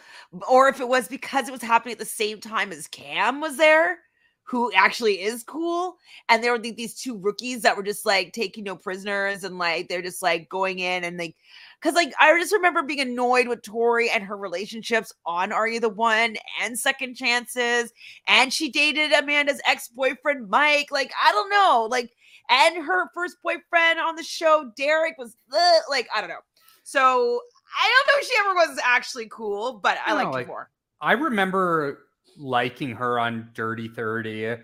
or 0.49 0.68
if 0.68 0.80
it 0.80 0.88
was 0.88 1.09
because 1.09 1.49
it 1.49 1.53
was 1.53 1.62
happening 1.62 1.92
at 1.92 1.99
the 1.99 2.05
same 2.05 2.40
time 2.40 2.72
as 2.72 2.86
Cam 2.86 3.40
was 3.40 3.57
there, 3.57 3.99
who 4.44 4.72
actually 4.74 5.22
is 5.22 5.42
cool. 5.42 5.97
And 6.28 6.42
there 6.42 6.53
were 6.53 6.59
the- 6.59 6.70
these 6.70 6.94
two 7.01 7.18
rookies 7.18 7.62
that 7.62 7.76
were 7.76 7.82
just 7.82 8.07
like 8.07 8.32
taking 8.32 8.64
no 8.64 8.76
prisoners 8.76 9.42
and 9.44 9.59
like 9.59 9.88
they're 9.88 10.03
just 10.03 10.22
like 10.22 10.49
going 10.49 10.78
in 10.78 11.03
and 11.05 11.18
like, 11.18 11.34
because 11.80 11.94
like 11.97 12.12
I 12.20 12.38
just 12.38 12.53
remember 12.53 12.82
being 12.82 13.01
annoyed 13.01 13.49
with 13.49 13.62
Tori 13.62 14.09
and 14.11 14.22
her 14.24 14.36
relationships 14.36 15.12
on 15.24 15.53
Are 15.53 15.66
You 15.68 15.80
the 15.80 15.88
One 15.88 16.36
and 16.62 16.78
Second 16.78 17.16
Chances. 17.16 17.92
And 18.28 18.53
she 18.53 18.70
dated 18.70 19.12
Amanda's 19.12 19.61
ex 19.66 19.88
boyfriend, 19.88 20.49
Mike. 20.49 20.88
Like, 20.92 21.12
I 21.22 21.32
don't 21.32 21.51
know. 21.51 21.88
Like, 21.90 22.12
and 22.49 22.84
her 22.84 23.11
first 23.14 23.36
boyfriend 23.42 23.99
on 24.01 24.16
the 24.16 24.22
show, 24.22 24.70
Derek, 24.76 25.16
was 25.18 25.36
ugh, 25.53 25.82
like, 25.90 26.09
I 26.14 26.20
don't 26.20 26.30
know. 26.30 26.36
So 26.82 27.01
I 27.01 28.05
don't 28.07 28.14
know 28.14 28.20
if 28.20 28.26
she 28.26 28.34
ever 28.40 28.55
was 28.55 28.78
actually 28.84 29.28
cool, 29.30 29.80
but 29.82 29.99
I 30.07 30.11
No, 30.11 30.16
liked 30.16 30.32
like- 30.32 30.47
her 30.47 30.53
more. 30.53 30.70
I 31.01 31.12
remember 31.12 32.07
liking 32.38 32.92
her 32.97 33.18
on 33.18 33.51
Dirty 33.55 33.88
30. 33.88 34.57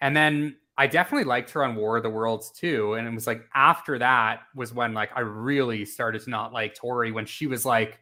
And 0.00 0.16
then 0.16 0.56
I 0.76 0.86
definitely 0.86 1.24
liked 1.24 1.50
her 1.50 1.62
on 1.64 1.76
War 1.76 1.96
of 1.98 2.02
the 2.02 2.10
Worlds 2.10 2.50
too. 2.50 2.94
And 2.94 3.06
it 3.06 3.14
was 3.14 3.26
like 3.26 3.42
after 3.54 3.98
that 3.98 4.40
was 4.54 4.72
when 4.72 4.94
like 4.94 5.10
I 5.14 5.20
really 5.20 5.84
started 5.84 6.22
to 6.22 6.30
not 6.30 6.52
like 6.52 6.74
Tori 6.74 7.12
when 7.12 7.26
she 7.26 7.46
was 7.46 7.64
like 7.66 8.00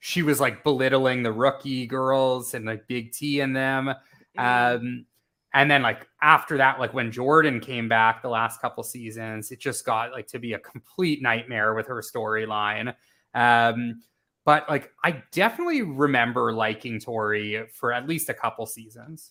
she 0.00 0.22
was 0.22 0.40
like 0.40 0.62
belittling 0.64 1.22
the 1.22 1.32
rookie 1.32 1.86
girls 1.86 2.54
and 2.54 2.64
like 2.66 2.86
Big 2.86 3.12
T 3.12 3.40
in 3.40 3.52
them. 3.52 3.94
Mm. 4.38 4.74
Um 4.76 5.06
and 5.54 5.70
then 5.70 5.82
like 5.82 6.08
after 6.20 6.56
that, 6.58 6.80
like 6.80 6.92
when 6.92 7.12
Jordan 7.12 7.60
came 7.60 7.88
back 7.88 8.22
the 8.22 8.28
last 8.28 8.60
couple 8.60 8.82
seasons, 8.82 9.52
it 9.52 9.60
just 9.60 9.86
got 9.86 10.10
like 10.10 10.26
to 10.28 10.40
be 10.40 10.54
a 10.54 10.58
complete 10.58 11.22
nightmare 11.22 11.74
with 11.74 11.86
her 11.86 12.02
storyline. 12.02 12.92
Um, 13.34 14.02
but 14.44 14.68
like 14.68 14.90
I 15.04 15.22
definitely 15.30 15.82
remember 15.82 16.52
liking 16.52 16.98
Tori 16.98 17.66
for 17.72 17.92
at 17.92 18.08
least 18.08 18.28
a 18.28 18.34
couple 18.34 18.66
seasons. 18.66 19.30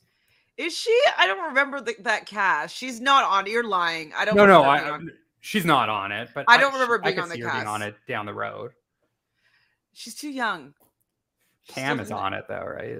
Is 0.55 0.75
she? 0.75 0.97
I 1.17 1.27
don't 1.27 1.43
remember 1.49 1.81
the, 1.81 1.95
that 1.99 2.25
cast. 2.25 2.73
She's 2.73 3.01
not 3.01 3.25
on. 3.25 3.45
You're 3.45 3.67
lying. 3.67 4.13
I 4.15 4.23
don't. 4.23 4.37
Know. 4.37 4.45
No, 4.45 4.61
no, 4.61 4.69
I, 4.69 4.99
she's 5.41 5.65
not 5.65 5.89
on 5.89 6.13
it, 6.13 6.29
but 6.33 6.45
I 6.47 6.57
don't 6.57 6.73
remember 6.73 6.99
being 6.99 7.15
could 7.15 7.23
on 7.23 7.29
the 7.29 7.39
her 7.39 7.51
being 7.51 7.67
on 7.67 7.81
it 7.81 7.95
down 8.07 8.25
the 8.25 8.33
road. 8.33 8.71
she's 9.91 10.15
too 10.15 10.29
young. 10.29 10.73
Cam 11.67 11.99
is 11.99 12.11
on 12.11 12.33
it 12.33 12.45
though, 12.47 12.63
right? 12.63 12.99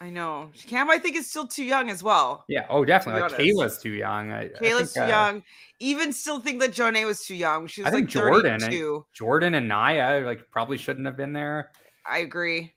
I 0.00 0.10
know. 0.10 0.50
Cam, 0.68 0.88
I 0.90 0.98
think 0.98 1.16
is 1.16 1.28
still 1.28 1.46
too 1.48 1.64
young 1.64 1.90
as 1.90 2.04
well. 2.04 2.44
Yeah. 2.48 2.66
Oh, 2.70 2.84
definitely. 2.84 3.22
Like 3.22 3.32
honest. 3.32 3.42
Kayla's 3.44 3.78
too 3.82 3.90
young. 3.90 4.30
I, 4.30 4.42
I 4.44 4.48
Kayla's 4.48 4.92
think, 4.92 4.94
too 4.94 5.00
uh, 5.02 5.06
young. 5.08 5.42
Even 5.80 6.12
still 6.12 6.38
think 6.38 6.60
that 6.60 6.70
Jonna 6.70 7.04
was 7.04 7.24
too 7.24 7.34
young. 7.34 7.66
She 7.66 7.82
was 7.82 7.88
I 7.88 7.90
think 7.90 8.06
like 8.06 8.12
Jordan 8.12 8.62
and- 8.62 9.02
Jordan 9.12 9.54
and 9.54 9.66
Naya 9.66 10.24
like 10.24 10.48
probably 10.52 10.78
shouldn't 10.78 11.06
have 11.06 11.16
been 11.16 11.32
there. 11.32 11.72
I 12.06 12.18
agree. 12.18 12.74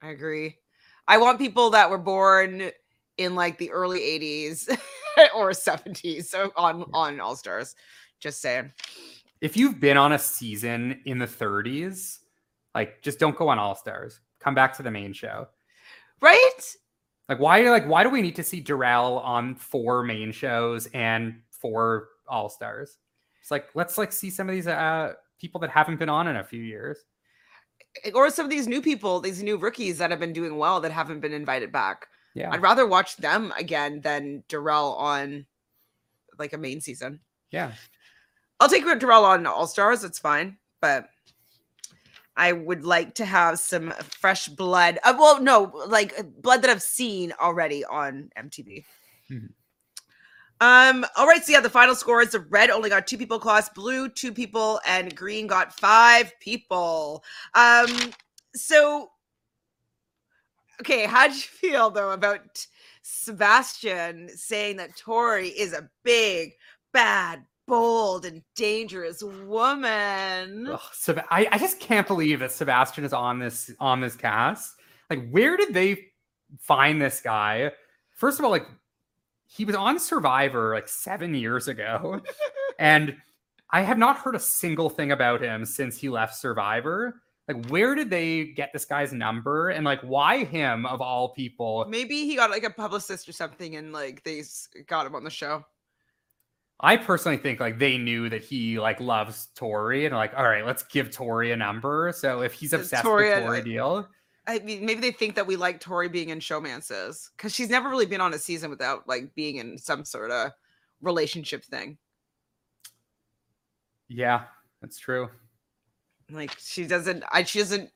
I 0.00 0.10
agree. 0.10 0.58
I 1.08 1.18
want 1.18 1.38
people 1.38 1.70
that 1.70 1.90
were 1.90 1.98
born 1.98 2.70
in 3.18 3.34
like 3.34 3.58
the 3.58 3.70
early 3.72 3.98
80s 4.00 4.68
or 5.34 5.50
70s 5.50 6.26
so 6.26 6.52
on 6.56 6.84
on 6.94 7.20
All 7.20 7.34
Stars. 7.34 7.74
Just 8.20 8.40
saying. 8.40 8.72
if 9.40 9.56
you've 9.56 9.80
been 9.80 9.96
on 9.96 10.12
a 10.12 10.18
season 10.18 11.00
in 11.04 11.18
the 11.18 11.26
30s, 11.26 12.18
like 12.76 13.02
just 13.02 13.18
don't 13.18 13.36
go 13.36 13.48
on 13.48 13.58
All 13.58 13.74
Stars. 13.74 14.20
Come 14.38 14.54
back 14.54 14.76
to 14.76 14.84
the 14.84 14.90
main 14.90 15.12
show. 15.12 15.48
Right? 16.20 16.76
Like 17.28 17.38
why 17.38 17.62
like 17.70 17.86
why 17.86 18.02
do 18.02 18.10
we 18.10 18.22
need 18.22 18.36
to 18.36 18.42
see 18.42 18.60
Darrell 18.60 19.20
on 19.20 19.54
four 19.54 20.02
main 20.02 20.32
shows 20.32 20.88
and 20.92 21.40
four 21.50 22.08
All 22.28 22.48
Stars? 22.48 22.98
It's 23.40 23.50
like 23.50 23.68
let's 23.74 23.96
like 23.98 24.12
see 24.12 24.30
some 24.30 24.48
of 24.48 24.54
these 24.54 24.66
uh 24.66 25.14
people 25.40 25.60
that 25.60 25.70
haven't 25.70 25.98
been 25.98 26.08
on 26.08 26.26
in 26.26 26.36
a 26.36 26.44
few 26.44 26.62
years. 26.62 26.98
Or 28.14 28.30
some 28.30 28.44
of 28.44 28.50
these 28.50 28.68
new 28.68 28.82
people, 28.82 29.20
these 29.20 29.42
new 29.42 29.56
rookies 29.56 29.98
that 29.98 30.10
have 30.10 30.20
been 30.20 30.32
doing 30.32 30.58
well 30.58 30.80
that 30.80 30.92
haven't 30.92 31.20
been 31.20 31.32
invited 31.32 31.72
back. 31.72 32.06
Yeah. 32.34 32.50
I'd 32.52 32.62
rather 32.62 32.86
watch 32.86 33.16
them 33.16 33.52
again 33.58 34.00
than 34.00 34.44
Darrell 34.48 34.94
on 34.94 35.46
like 36.38 36.52
a 36.52 36.58
main 36.58 36.80
season. 36.80 37.20
Yeah. 37.50 37.72
I'll 38.60 38.68
take 38.68 38.84
Darrell 38.84 39.24
on 39.24 39.46
All 39.46 39.66
Stars. 39.66 40.04
It's 40.04 40.18
fine, 40.18 40.58
but 40.80 41.08
I 42.36 42.52
would 42.52 42.84
like 42.84 43.14
to 43.16 43.24
have 43.24 43.58
some 43.58 43.90
fresh 44.02 44.48
blood. 44.48 44.98
Uh, 45.04 45.14
well, 45.18 45.42
no, 45.42 45.72
like 45.86 46.18
uh, 46.18 46.22
blood 46.22 46.62
that 46.62 46.70
I've 46.70 46.82
seen 46.82 47.32
already 47.40 47.84
on 47.84 48.30
MTV. 48.36 48.84
Mhm. 49.30 49.50
Um. 50.60 51.06
All 51.16 51.26
right. 51.26 51.42
So 51.42 51.52
yeah, 51.52 51.60
the 51.60 51.70
final 51.70 51.94
score 51.94 52.20
is 52.20 52.30
the 52.32 52.40
red 52.40 52.68
only 52.70 52.90
got 52.90 53.06
two 53.06 53.16
people 53.16 53.38
across, 53.38 53.68
blue 53.70 54.08
two 54.10 54.32
people, 54.32 54.80
and 54.86 55.14
green 55.16 55.46
got 55.46 55.72
five 55.78 56.32
people. 56.40 57.24
Um. 57.54 57.88
So, 58.54 59.10
okay, 60.80 61.06
how'd 61.06 61.32
you 61.32 61.40
feel 61.40 61.90
though 61.90 62.10
about 62.12 62.66
Sebastian 63.02 64.28
saying 64.36 64.76
that 64.76 64.96
Tori 64.96 65.48
is 65.48 65.72
a 65.72 65.88
big, 66.02 66.52
bad, 66.92 67.44
bold, 67.70 68.24
and 68.26 68.42
dangerous 68.56 69.22
woman? 69.22 70.66
Ugh, 70.66 70.80
Seb- 70.92 71.24
I, 71.30 71.48
I 71.52 71.58
just 71.58 71.80
can't 71.80 72.06
believe 72.06 72.40
that 72.40 72.52
Sebastian 72.52 73.04
is 73.04 73.12
on 73.12 73.38
this 73.38 73.70
on 73.80 74.00
this 74.00 74.16
cast. 74.16 74.74
Like, 75.08 75.30
where 75.30 75.56
did 75.56 75.72
they 75.72 76.08
find 76.60 77.00
this 77.00 77.20
guy? 77.20 77.70
First 78.16 78.38
of 78.38 78.44
all, 78.44 78.50
like 78.50 78.66
he 79.46 79.64
was 79.64 79.74
on 79.76 79.98
Survivor 79.98 80.74
like 80.74 80.88
seven 80.88 81.34
years 81.34 81.68
ago, 81.68 82.20
and 82.78 83.16
I 83.70 83.82
have 83.82 83.98
not 83.98 84.18
heard 84.18 84.34
a 84.34 84.40
single 84.40 84.90
thing 84.90 85.12
about 85.12 85.40
him 85.40 85.64
since 85.64 85.96
he 85.96 86.08
left 86.08 86.34
Survivor. 86.34 87.22
Like, 87.48 87.66
where 87.66 87.94
did 87.96 88.10
they 88.10 88.46
get 88.46 88.72
this 88.72 88.84
guy's 88.84 89.12
number, 89.12 89.70
and 89.70 89.84
like, 89.84 90.00
why 90.02 90.44
him 90.44 90.86
of 90.86 91.00
all 91.00 91.30
people? 91.34 91.84
Maybe 91.88 92.24
he 92.26 92.36
got 92.36 92.50
like 92.50 92.64
a 92.64 92.70
publicist 92.70 93.28
or 93.28 93.32
something, 93.32 93.76
and 93.76 93.92
like 93.92 94.22
they 94.24 94.40
s- 94.40 94.68
got 94.86 95.06
him 95.06 95.14
on 95.14 95.24
the 95.24 95.30
show. 95.30 95.64
I 96.82 96.96
personally 96.96 97.36
think 97.36 97.60
like 97.60 97.78
they 97.78 97.98
knew 97.98 98.28
that 98.30 98.42
he 98.42 98.80
like 98.80 99.00
loves 99.00 99.48
Tori, 99.54 100.06
and 100.06 100.14
like, 100.14 100.32
all 100.36 100.44
right, 100.44 100.64
let's 100.64 100.82
give 100.82 101.10
Tori 101.10 101.52
a 101.52 101.56
number. 101.56 102.12
So 102.16 102.40
if 102.42 102.52
he's 102.54 102.72
Uh, 102.72 102.78
obsessed 102.78 103.02
Tori, 103.02 103.28
with 103.28 103.44
Tori 103.44 103.62
deal, 103.62 104.08
I 104.46 104.60
mean, 104.60 104.86
maybe 104.86 105.00
they 105.00 105.12
think 105.12 105.34
that 105.34 105.46
we 105.46 105.56
like 105.56 105.80
Tori 105.80 106.08
being 106.08 106.30
in 106.30 106.38
showmances 106.40 107.28
because 107.36 107.54
she's 107.54 107.68
never 107.68 107.88
really 107.90 108.06
been 108.06 108.20
on 108.22 108.32
a 108.34 108.38
season 108.38 108.70
without 108.70 109.06
like 109.06 109.34
being 109.34 109.56
in 109.56 109.76
some 109.76 110.04
sort 110.04 110.30
of 110.30 110.52
relationship 111.02 111.64
thing. 111.64 111.98
yeah, 114.10 114.42
that's 114.82 114.98
true. 114.98 115.30
Like 116.30 116.56
she 116.58 116.86
doesn't, 116.86 117.24
I 117.30 117.44
she 117.44 117.60
doesn't, 117.60 117.90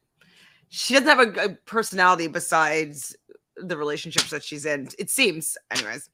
she 0.68 0.94
doesn't 0.94 1.08
have 1.08 1.20
a, 1.20 1.44
a 1.44 1.48
personality 1.66 2.28
besides 2.28 3.16
the 3.56 3.76
relationships 3.76 4.30
that 4.30 4.42
she's 4.42 4.64
in. 4.64 4.88
It 4.98 5.10
seems, 5.10 5.56
anyways. 5.70 6.08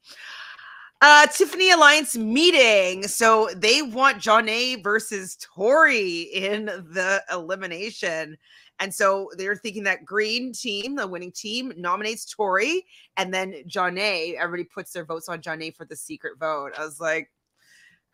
Uh, 1.01 1.25
Tiffany 1.27 1.71
Alliance 1.71 2.15
meeting. 2.15 3.07
So 3.07 3.49
they 3.55 3.81
want 3.81 4.19
Jonna 4.19 4.83
versus 4.83 5.35
Tori 5.41 6.21
in 6.33 6.65
the 6.65 7.23
elimination. 7.31 8.37
And 8.79 8.93
so 8.93 9.29
they're 9.37 9.55
thinking 9.55 9.83
that 9.83 10.05
green 10.05 10.53
team, 10.53 10.95
the 10.95 11.07
winning 11.07 11.31
team, 11.31 11.71
nominates 11.75 12.25
Tori, 12.25 12.85
and 13.17 13.33
then 13.33 13.63
Jonna. 13.67 14.35
Everybody 14.35 14.63
puts 14.63 14.91
their 14.91 15.05
votes 15.05 15.27
on 15.29 15.41
Jonna 15.41 15.75
for 15.75 15.85
the 15.85 15.95
secret 15.95 16.39
vote. 16.39 16.71
I 16.77 16.83
was 16.83 16.99
like, 16.99 17.31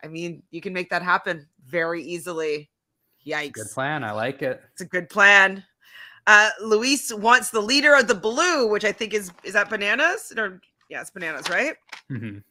I 0.02 0.08
mean, 0.08 0.42
you 0.50 0.60
can 0.60 0.72
make 0.72 0.90
that 0.90 1.02
happen 1.02 1.46
very 1.66 2.02
easily. 2.02 2.70
Yikes. 3.26 3.52
Good 3.52 3.70
plan. 3.72 4.04
I 4.04 4.12
like 4.12 4.42
it. 4.42 4.62
It's 4.72 4.82
a 4.82 4.86
good 4.86 5.10
plan. 5.10 5.64
Uh, 6.26 6.50
Luis 6.62 7.12
wants 7.12 7.50
the 7.50 7.60
leader 7.60 7.94
of 7.94 8.06
the 8.06 8.14
blue, 8.14 8.68
which 8.68 8.84
I 8.84 8.92
think 8.92 9.14
is 9.14 9.32
is 9.44 9.54
that 9.54 9.70
bananas 9.70 10.32
or 10.36 10.60
yeah, 10.90 11.00
it's 11.00 11.10
bananas, 11.10 11.48
right? 11.48 11.76
Mhm. 12.10 12.42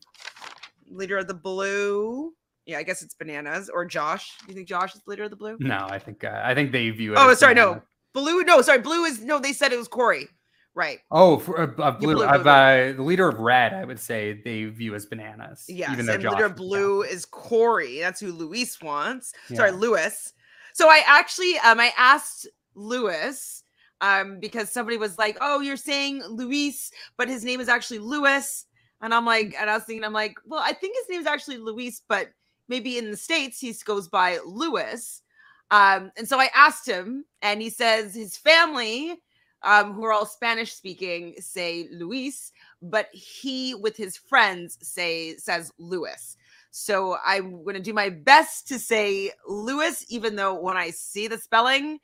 Leader 0.90 1.18
of 1.18 1.28
the 1.28 1.34
blue. 1.34 2.34
Yeah, 2.66 2.80
I 2.80 2.84
guess 2.84 3.02
it's 3.02 3.16
bananas 3.16 3.70
or 3.74 3.86
Josh. 3.86 4.34
You 4.48 4.54
think 4.54 4.68
Josh 4.68 4.94
is 4.96 5.02
the 5.04 5.10
leader 5.12 5.24
of 5.24 5.30
the 5.30 5.36
blue? 5.38 5.58
No, 5.60 5.88
I 5.90 6.00
think 6.00 6.24
uh, 6.24 6.42
I 6.44 6.54
think 6.54 6.72
they 6.72 6.90
view 6.90 7.14
it. 7.14 7.18
Oh, 7.20 7.34
sorry, 7.34 7.54
banana. 7.56 7.76
no. 7.76 7.82
Blue. 8.14 8.44
No, 8.44 8.62
sorry. 8.62 8.80
Blue 8.80 9.06
is 9.06 9.24
no. 9.24 9.40
They 9.40 9.54
said 9.54 9.72
it 9.72 9.78
was 9.78 9.88
Cory. 9.88 10.28
Right. 10.76 11.00
Oh, 11.10 11.40
for 11.40 11.60
uh, 11.60 11.82
uh, 11.82 11.92
blue, 11.92 12.16
blue, 12.16 12.24
uh, 12.26 12.38
blue, 12.38 12.94
the 12.94 13.02
leader 13.02 13.28
of 13.28 13.40
red, 13.40 13.74
I 13.74 13.84
would 13.84 14.00
say 14.00 14.40
they 14.44 14.66
view 14.66 14.94
as 14.94 15.08
bananas. 15.08 15.66
Yes. 15.68 15.92
even 15.92 16.06
though 16.06 16.14
and 16.14 16.22
Josh 16.22 16.34
leader 16.34 16.46
of 16.46 16.56
blue 16.56 17.02
is 17.02 17.26
Cory. 17.26 18.00
That's 18.00 18.20
who 18.20 18.32
Luis 18.32 18.80
wants. 18.82 19.34
down. 19.50 19.56
Sorry, 19.58 19.70
Yeah. 19.72 19.78
Lewis. 19.78 20.34
So 20.74 20.88
I 20.88 21.02
actually 21.08 21.58
um 21.60 21.80
I 21.80 21.92
asked 21.98 22.48
Lewis 22.76 23.64
um 24.02 24.40
because 24.40 24.70
somebody 24.72 24.98
was 24.98 25.18
like, 25.18 25.38
"Oh, 25.42 25.62
you're 25.62 25.78
saying 25.78 26.22
Luis, 26.30 26.92
but 27.18 27.28
his 27.28 27.44
name 27.44 27.60
is 27.60 27.70
actually 27.70 28.00
Lewis." 28.00 28.66
And 29.02 29.14
I'm 29.14 29.26
like, 29.26 29.56
and 29.60 29.70
I 29.70 29.76
was 29.76 29.84
thinking, 29.84 30.04
I'm 30.04 30.14
like, 30.14 30.38
well, 30.46 30.62
I 30.64 30.74
think 30.74 30.96
his 30.96 31.10
name 31.10 31.22
is 31.22 31.28
actually 31.28 31.58
Luis, 31.58 32.02
but 32.08 32.30
maybe 32.68 32.98
in 32.98 33.12
the 33.12 33.18
states 33.18 33.60
he 33.60 33.74
goes 33.86 34.08
by 34.08 34.40
Lewis. 34.46 35.22
Um, 35.70 36.12
and 36.18 36.28
so 36.28 36.40
I 36.40 36.50
asked 36.56 36.88
him, 36.88 37.26
and 37.42 37.62
he 37.62 37.70
says 37.70 38.16
his 38.16 38.38
family, 38.38 39.18
um, 39.64 39.94
who 39.94 40.06
are 40.06 40.14
all 40.14 40.26
Spanish 40.26 40.74
speaking, 40.74 41.36
say 41.40 41.90
Luis, 41.92 42.52
but 42.82 43.10
he 43.12 43.76
with 43.76 43.98
his 43.98 44.16
friends 44.18 44.78
say 44.82 45.36
says 45.38 45.72
Lewis. 45.78 46.38
So 46.72 47.18
I'm 47.26 47.64
going 47.64 47.76
to 47.76 47.82
do 47.82 47.94
my 47.94 48.10
best 48.10 48.68
to 48.68 48.80
say 48.80 49.32
Lewis, 49.48 50.06
even 50.10 50.36
though 50.36 50.60
when 50.60 50.78
I 50.78 50.92
see 50.92 51.28
the 51.28 51.38
spelling, 51.38 52.00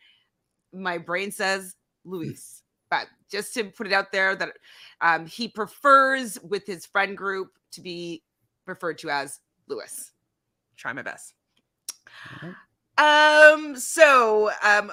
my 0.73 0.97
brain 0.97 1.31
says 1.31 1.75
Luis. 2.05 2.62
But 2.93 3.07
just 3.27 3.55
to 3.55 3.63
put 3.63 3.87
it 3.87 3.93
out 3.93 4.11
there 4.11 4.35
that 4.35 4.49
um, 5.01 5.25
he 5.25 5.47
prefers 5.47 6.37
with 6.43 6.67
his 6.67 6.85
friend 6.85 7.17
group 7.17 7.47
to 7.71 7.81
be 7.81 8.21
referred 8.67 8.99
to 8.99 9.09
as 9.09 9.39
Lewis. 9.67 10.11
Try 10.77 10.93
my 10.93 11.01
best. 11.01 11.33
Um, 12.99 13.75
so 13.75 14.51
um 14.63 14.91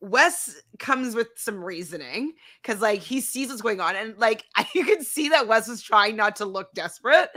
Wes 0.00 0.62
comes 0.78 1.14
with 1.14 1.28
some 1.36 1.62
reasoning 1.62 2.32
because 2.62 2.80
like 2.80 3.00
he 3.00 3.20
sees 3.20 3.50
what's 3.50 3.60
going 3.60 3.82
on, 3.82 3.94
and 3.94 4.16
like 4.16 4.46
you 4.74 4.86
can 4.86 5.04
see 5.04 5.28
that 5.28 5.46
Wes 5.46 5.68
was 5.68 5.82
trying 5.82 6.16
not 6.16 6.34
to 6.36 6.46
look 6.46 6.72
desperate. 6.72 7.28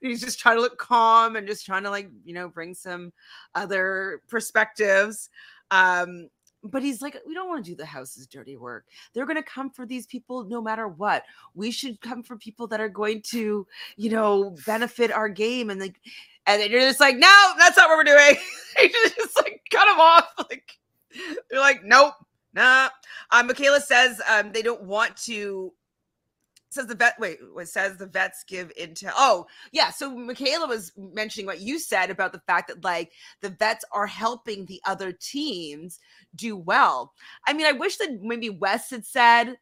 He's 0.00 0.20
just 0.20 0.38
trying 0.38 0.58
to 0.58 0.62
look 0.62 0.78
calm 0.78 1.34
and 1.34 1.48
just 1.48 1.66
trying 1.66 1.82
to 1.82 1.90
like 1.90 2.08
you 2.24 2.32
know 2.32 2.48
bring 2.48 2.74
some 2.74 3.12
other 3.56 4.22
perspectives. 4.28 5.30
Um, 5.72 6.28
but 6.64 6.82
he's 6.82 7.02
like, 7.02 7.16
we 7.26 7.34
don't 7.34 7.48
want 7.48 7.64
to 7.64 7.70
do 7.70 7.76
the 7.76 7.86
house's 7.86 8.26
dirty 8.26 8.56
work. 8.56 8.86
They're 9.12 9.26
going 9.26 9.36
to 9.36 9.42
come 9.42 9.70
for 9.70 9.86
these 9.86 10.06
people 10.06 10.44
no 10.44 10.60
matter 10.62 10.88
what. 10.88 11.24
We 11.54 11.70
should 11.70 12.00
come 12.00 12.22
for 12.22 12.36
people 12.36 12.66
that 12.68 12.80
are 12.80 12.88
going 12.88 13.22
to, 13.30 13.66
you 13.96 14.10
know, 14.10 14.56
benefit 14.66 15.10
our 15.10 15.28
game. 15.28 15.70
And 15.70 15.80
like, 15.80 16.00
and 16.46 16.60
then 16.60 16.70
you're 16.70 16.80
just 16.80 17.00
like, 17.00 17.16
no, 17.16 17.52
that's 17.58 17.76
not 17.76 17.88
what 17.88 17.98
we're 17.98 18.04
doing. 18.04 18.36
you 18.82 18.90
just 19.16 19.36
like 19.36 19.62
cut 19.70 19.86
them 19.86 20.00
off. 20.00 20.32
Like, 20.50 20.78
they're 21.50 21.60
like, 21.60 21.84
nope, 21.84 22.14
nah. 22.54 22.88
Um, 23.30 23.46
Michaela 23.46 23.80
says 23.80 24.20
um, 24.30 24.50
they 24.52 24.62
don't 24.62 24.82
want 24.82 25.16
to. 25.24 25.72
Says 26.72 26.86
the 26.86 26.94
vet. 26.94 27.18
Wait, 27.18 27.38
what 27.52 27.68
says 27.68 27.98
the 27.98 28.06
vets 28.06 28.44
give 28.44 28.72
intel? 28.80 29.12
Oh, 29.14 29.46
yeah. 29.72 29.90
So 29.90 30.16
Michaela 30.16 30.66
was 30.66 30.92
mentioning 30.96 31.46
what 31.46 31.60
you 31.60 31.78
said 31.78 32.10
about 32.10 32.32
the 32.32 32.40
fact 32.46 32.68
that 32.68 32.82
like 32.82 33.12
the 33.42 33.50
vets 33.50 33.84
are 33.92 34.06
helping 34.06 34.64
the 34.64 34.80
other 34.86 35.12
teams 35.12 36.00
do 36.34 36.56
well. 36.56 37.12
I 37.46 37.52
mean, 37.52 37.66
I 37.66 37.72
wish 37.72 37.98
that 37.98 38.22
maybe 38.22 38.48
Wes 38.48 38.88
had 38.88 39.04
said, 39.04 39.58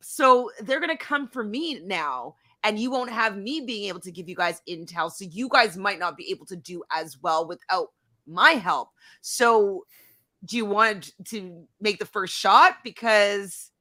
so 0.00 0.50
they're 0.60 0.78
gonna 0.78 0.96
come 0.96 1.28
for 1.28 1.42
me 1.42 1.80
now, 1.80 2.36
and 2.62 2.78
you 2.78 2.92
won't 2.92 3.10
have 3.10 3.36
me 3.36 3.60
being 3.60 3.88
able 3.88 4.00
to 4.00 4.12
give 4.12 4.28
you 4.28 4.36
guys 4.36 4.62
intel, 4.68 5.10
so 5.10 5.24
you 5.24 5.48
guys 5.48 5.76
might 5.76 5.98
not 5.98 6.16
be 6.16 6.30
able 6.30 6.46
to 6.46 6.56
do 6.56 6.84
as 6.92 7.20
well 7.22 7.46
without 7.46 7.88
my 8.24 8.52
help. 8.52 8.90
So 9.20 9.84
do 10.44 10.56
you 10.56 10.64
want 10.64 11.10
to 11.26 11.66
make 11.80 11.98
the 11.98 12.06
first 12.06 12.34
shot 12.34 12.76
because 12.84 13.71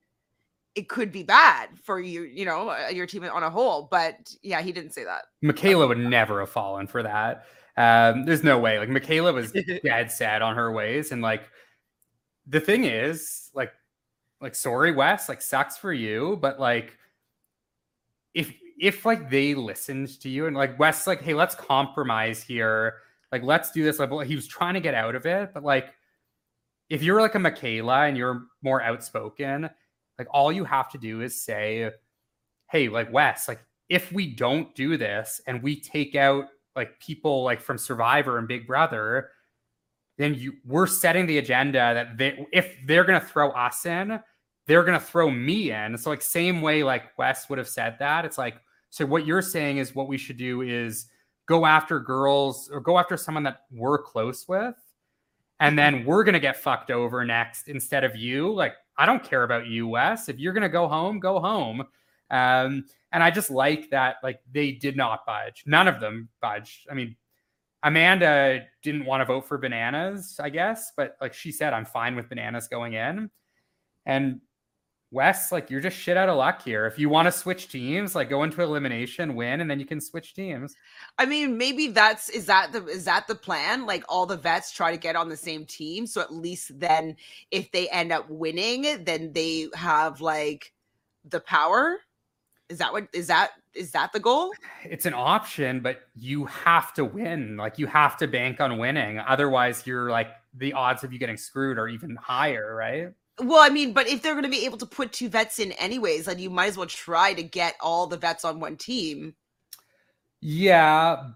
it 0.75 0.87
could 0.87 1.11
be 1.11 1.23
bad 1.23 1.69
for 1.83 1.99
you, 1.99 2.23
you 2.23 2.45
know, 2.45 2.69
uh, 2.69 2.89
your 2.89 3.05
team 3.05 3.23
on 3.23 3.43
a 3.43 3.49
whole. 3.49 3.87
But 3.91 4.33
yeah, 4.41 4.61
he 4.61 4.71
didn't 4.71 4.93
say 4.93 5.03
that. 5.03 5.23
Michaela 5.41 5.87
would 5.87 5.97
never 6.09 6.39
have 6.39 6.49
fallen 6.49 6.87
for 6.87 7.03
that. 7.03 7.45
Um, 7.77 8.25
there's 8.25 8.43
no 8.43 8.59
way. 8.59 8.79
Like 8.79 8.89
Michaela 8.89 9.33
was 9.33 9.51
dead 9.83 10.11
sad 10.11 10.41
on 10.41 10.55
her 10.55 10.71
ways, 10.71 11.11
and 11.11 11.21
like 11.21 11.49
the 12.47 12.59
thing 12.59 12.85
is, 12.85 13.49
like, 13.53 13.71
like 14.39 14.55
sorry, 14.55 14.91
Wes, 14.91 15.29
like 15.29 15.41
sucks 15.41 15.77
for 15.77 15.93
you, 15.93 16.37
but 16.41 16.59
like 16.59 16.97
if 18.33 18.53
if 18.79 19.05
like 19.05 19.29
they 19.29 19.53
listened 19.53 20.19
to 20.21 20.29
you 20.29 20.47
and 20.47 20.55
like 20.55 20.79
Wes, 20.79 21.07
like, 21.07 21.21
hey, 21.21 21.33
let's 21.33 21.55
compromise 21.55 22.41
here. 22.41 22.95
Like, 23.31 23.43
let's 23.43 23.71
do 23.71 23.83
this. 23.83 23.97
Like, 23.97 24.27
he 24.27 24.35
was 24.35 24.47
trying 24.47 24.73
to 24.73 24.81
get 24.81 24.93
out 24.93 25.15
of 25.15 25.25
it, 25.25 25.53
but 25.53 25.63
like 25.63 25.93
if 26.89 27.01
you're 27.01 27.21
like 27.21 27.35
a 27.35 27.39
Michaela 27.39 28.01
and 28.05 28.17
you're 28.17 28.47
more 28.61 28.81
outspoken, 28.81 29.69
like 30.21 30.27
all 30.29 30.51
you 30.51 30.63
have 30.63 30.87
to 30.91 30.99
do 30.99 31.21
is 31.21 31.41
say, 31.41 31.89
hey, 32.69 32.89
like 32.89 33.11
Wes, 33.11 33.47
like 33.47 33.59
if 33.89 34.11
we 34.11 34.27
don't 34.35 34.73
do 34.75 34.97
this 34.97 35.41
and 35.47 35.63
we 35.63 35.79
take 35.79 36.15
out 36.15 36.45
like 36.75 36.99
people 36.99 37.43
like 37.43 37.59
from 37.59 37.79
Survivor 37.79 38.37
and 38.37 38.47
Big 38.47 38.67
Brother, 38.67 39.31
then 40.19 40.35
you 40.35 40.53
we're 40.63 40.85
setting 40.85 41.25
the 41.25 41.39
agenda 41.39 41.79
that 41.95 42.19
they 42.19 42.45
if 42.53 42.77
they're 42.85 43.03
gonna 43.03 43.19
throw 43.19 43.49
us 43.49 43.87
in, 43.87 44.19
they're 44.67 44.83
gonna 44.83 44.99
throw 44.99 45.31
me 45.31 45.71
in. 45.71 45.97
So 45.97 46.11
like 46.11 46.21
same 46.21 46.61
way 46.61 46.83
like 46.83 47.17
Wes 47.17 47.49
would 47.49 47.57
have 47.57 47.67
said 47.67 47.95
that. 47.97 48.23
It's 48.23 48.37
like 48.37 48.61
so 48.91 49.07
what 49.07 49.25
you're 49.25 49.41
saying 49.41 49.77
is 49.77 49.95
what 49.95 50.07
we 50.07 50.19
should 50.19 50.37
do 50.37 50.61
is 50.61 51.07
go 51.47 51.65
after 51.65 51.99
girls 51.99 52.69
or 52.71 52.79
go 52.79 52.99
after 52.99 53.17
someone 53.17 53.43
that 53.45 53.61
we're 53.71 53.97
close 53.97 54.47
with, 54.47 54.75
and 55.59 55.79
then 55.79 56.05
we're 56.05 56.23
gonna 56.23 56.39
get 56.39 56.57
fucked 56.57 56.91
over 56.91 57.25
next 57.25 57.67
instead 57.67 58.03
of 58.03 58.15
you. 58.15 58.53
Like 58.53 58.75
I 58.97 59.05
don't 59.05 59.23
care 59.23 59.43
about 59.43 59.67
you, 59.67 59.87
Wes. 59.87 60.29
If 60.29 60.39
you're 60.39 60.53
gonna 60.53 60.69
go 60.69 60.87
home, 60.87 61.19
go 61.19 61.39
home. 61.39 61.81
Um, 62.29 62.85
and 63.11 63.21
I 63.21 63.29
just 63.29 63.49
like 63.49 63.89
that 63.89 64.17
like 64.23 64.39
they 64.51 64.71
did 64.71 64.95
not 64.95 65.25
budge. 65.25 65.63
None 65.65 65.87
of 65.87 65.99
them 65.99 66.29
budged. 66.41 66.87
I 66.89 66.93
mean, 66.93 67.15
Amanda 67.83 68.65
didn't 68.83 69.05
want 69.05 69.21
to 69.21 69.25
vote 69.25 69.47
for 69.47 69.57
bananas, 69.57 70.39
I 70.41 70.49
guess, 70.49 70.91
but 70.95 71.17
like 71.19 71.33
she 71.33 71.51
said, 71.51 71.73
I'm 71.73 71.85
fine 71.85 72.15
with 72.15 72.29
bananas 72.29 72.67
going 72.67 72.93
in. 72.93 73.29
And 74.05 74.41
Wes, 75.13 75.51
like 75.51 75.69
you're 75.69 75.81
just 75.81 75.97
shit 75.97 76.15
out 76.15 76.29
of 76.29 76.37
luck 76.37 76.63
here. 76.63 76.85
If 76.85 76.97
you 76.97 77.09
want 77.09 77.25
to 77.25 77.33
switch 77.33 77.67
teams, 77.67 78.15
like 78.15 78.29
go 78.29 78.43
into 78.43 78.61
elimination, 78.61 79.35
win, 79.35 79.59
and 79.59 79.69
then 79.69 79.77
you 79.77 79.85
can 79.85 79.99
switch 79.99 80.33
teams. 80.33 80.73
I 81.17 81.25
mean, 81.25 81.57
maybe 81.57 81.87
that's 81.87 82.29
is 82.29 82.45
that 82.45 82.71
the 82.71 82.85
is 82.85 83.03
that 83.05 83.27
the 83.27 83.35
plan? 83.35 83.85
Like 83.85 84.05
all 84.07 84.25
the 84.25 84.37
vets 84.37 84.71
try 84.71 84.89
to 84.89 84.97
get 84.97 85.17
on 85.17 85.27
the 85.27 85.35
same 85.35 85.65
team, 85.65 86.07
so 86.07 86.21
at 86.21 86.33
least 86.33 86.79
then 86.79 87.17
if 87.51 87.69
they 87.71 87.89
end 87.89 88.13
up 88.13 88.29
winning, 88.29 89.03
then 89.03 89.33
they 89.33 89.67
have 89.75 90.21
like 90.21 90.71
the 91.25 91.41
power. 91.41 91.97
Is 92.69 92.77
that 92.77 92.93
what 92.93 93.09
is 93.13 93.27
that 93.27 93.51
is 93.75 93.91
that 93.91 94.13
the 94.13 94.19
goal? 94.21 94.53
It's 94.85 95.05
an 95.05 95.13
option, 95.13 95.81
but 95.81 96.03
you 96.15 96.45
have 96.45 96.93
to 96.93 97.03
win. 97.03 97.57
Like 97.57 97.77
you 97.77 97.85
have 97.87 98.15
to 98.17 98.27
bank 98.27 98.61
on 98.61 98.77
winning. 98.77 99.19
Otherwise, 99.19 99.85
you're 99.85 100.09
like 100.09 100.29
the 100.53 100.71
odds 100.71 101.03
of 101.03 101.11
you 101.11 101.19
getting 101.19 101.35
screwed 101.35 101.77
are 101.77 101.89
even 101.89 102.15
higher, 102.15 102.73
right? 102.73 103.09
Well, 103.41 103.59
I 103.59 103.69
mean, 103.69 103.91
but 103.91 104.07
if 104.07 104.21
they're 104.21 104.33
going 104.33 104.43
to 104.43 104.49
be 104.49 104.65
able 104.65 104.77
to 104.77 104.85
put 104.85 105.11
two 105.11 105.27
vets 105.27 105.57
in 105.57 105.71
anyways, 105.73 106.25
then 106.25 106.37
you 106.37 106.49
might 106.49 106.67
as 106.67 106.77
well 106.77 106.87
try 106.87 107.33
to 107.33 107.41
get 107.41 107.75
all 107.81 108.05
the 108.05 108.17
vets 108.17 108.45
on 108.45 108.59
one 108.59 108.77
team. 108.77 109.33
Yeah, 110.41 111.29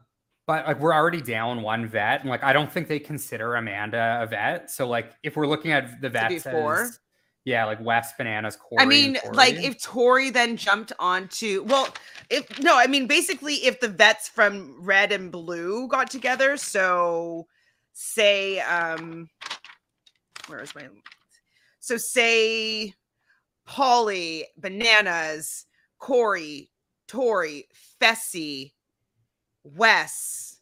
but 0.45 0.67
like 0.67 0.79
we're 0.79 0.93
already 0.93 1.21
down 1.21 1.63
one 1.63 1.87
vet, 1.87 2.21
and 2.21 2.29
like 2.29 2.43
I 2.43 2.53
don't 2.53 2.71
think 2.71 2.87
they 2.87 2.99
consider 2.99 3.55
Amanda 3.55 4.19
a 4.21 4.27
vet. 4.27 4.69
So 4.69 4.87
like 4.87 5.13
if 5.23 5.35
we're 5.35 5.47
looking 5.47 5.71
at 5.71 5.99
the 6.01 6.09
vets 6.09 6.43
four? 6.43 6.83
as 6.83 6.99
yeah, 7.45 7.65
like 7.65 7.79
Wes 7.79 8.13
Bananas 8.17 8.55
Cory. 8.55 8.81
I 8.81 8.85
mean, 8.85 9.17
and 9.23 9.35
like 9.35 9.55
if 9.55 9.81
Tori 9.81 10.31
then 10.31 10.57
jumped 10.57 10.91
onto 10.99 11.63
well, 11.63 11.93
if 12.29 12.59
no, 12.59 12.77
I 12.77 12.87
mean 12.87 13.07
basically 13.07 13.55
if 13.65 13.79
the 13.79 13.87
vets 13.87 14.27
from 14.27 14.75
red 14.79 15.11
and 15.11 15.31
blue 15.31 15.87
got 15.87 16.09
together, 16.09 16.57
so 16.57 17.47
say 17.93 18.59
um 18.61 19.29
where 20.47 20.61
is 20.61 20.73
my 20.75 20.87
so 21.85 21.97
say 21.97 22.95
Paulie, 23.69 24.41
Bananas, 24.57 25.67
Cory, 25.99 26.71
Tori, 27.07 27.67
Fessy, 28.01 28.73
Wes 29.63 30.61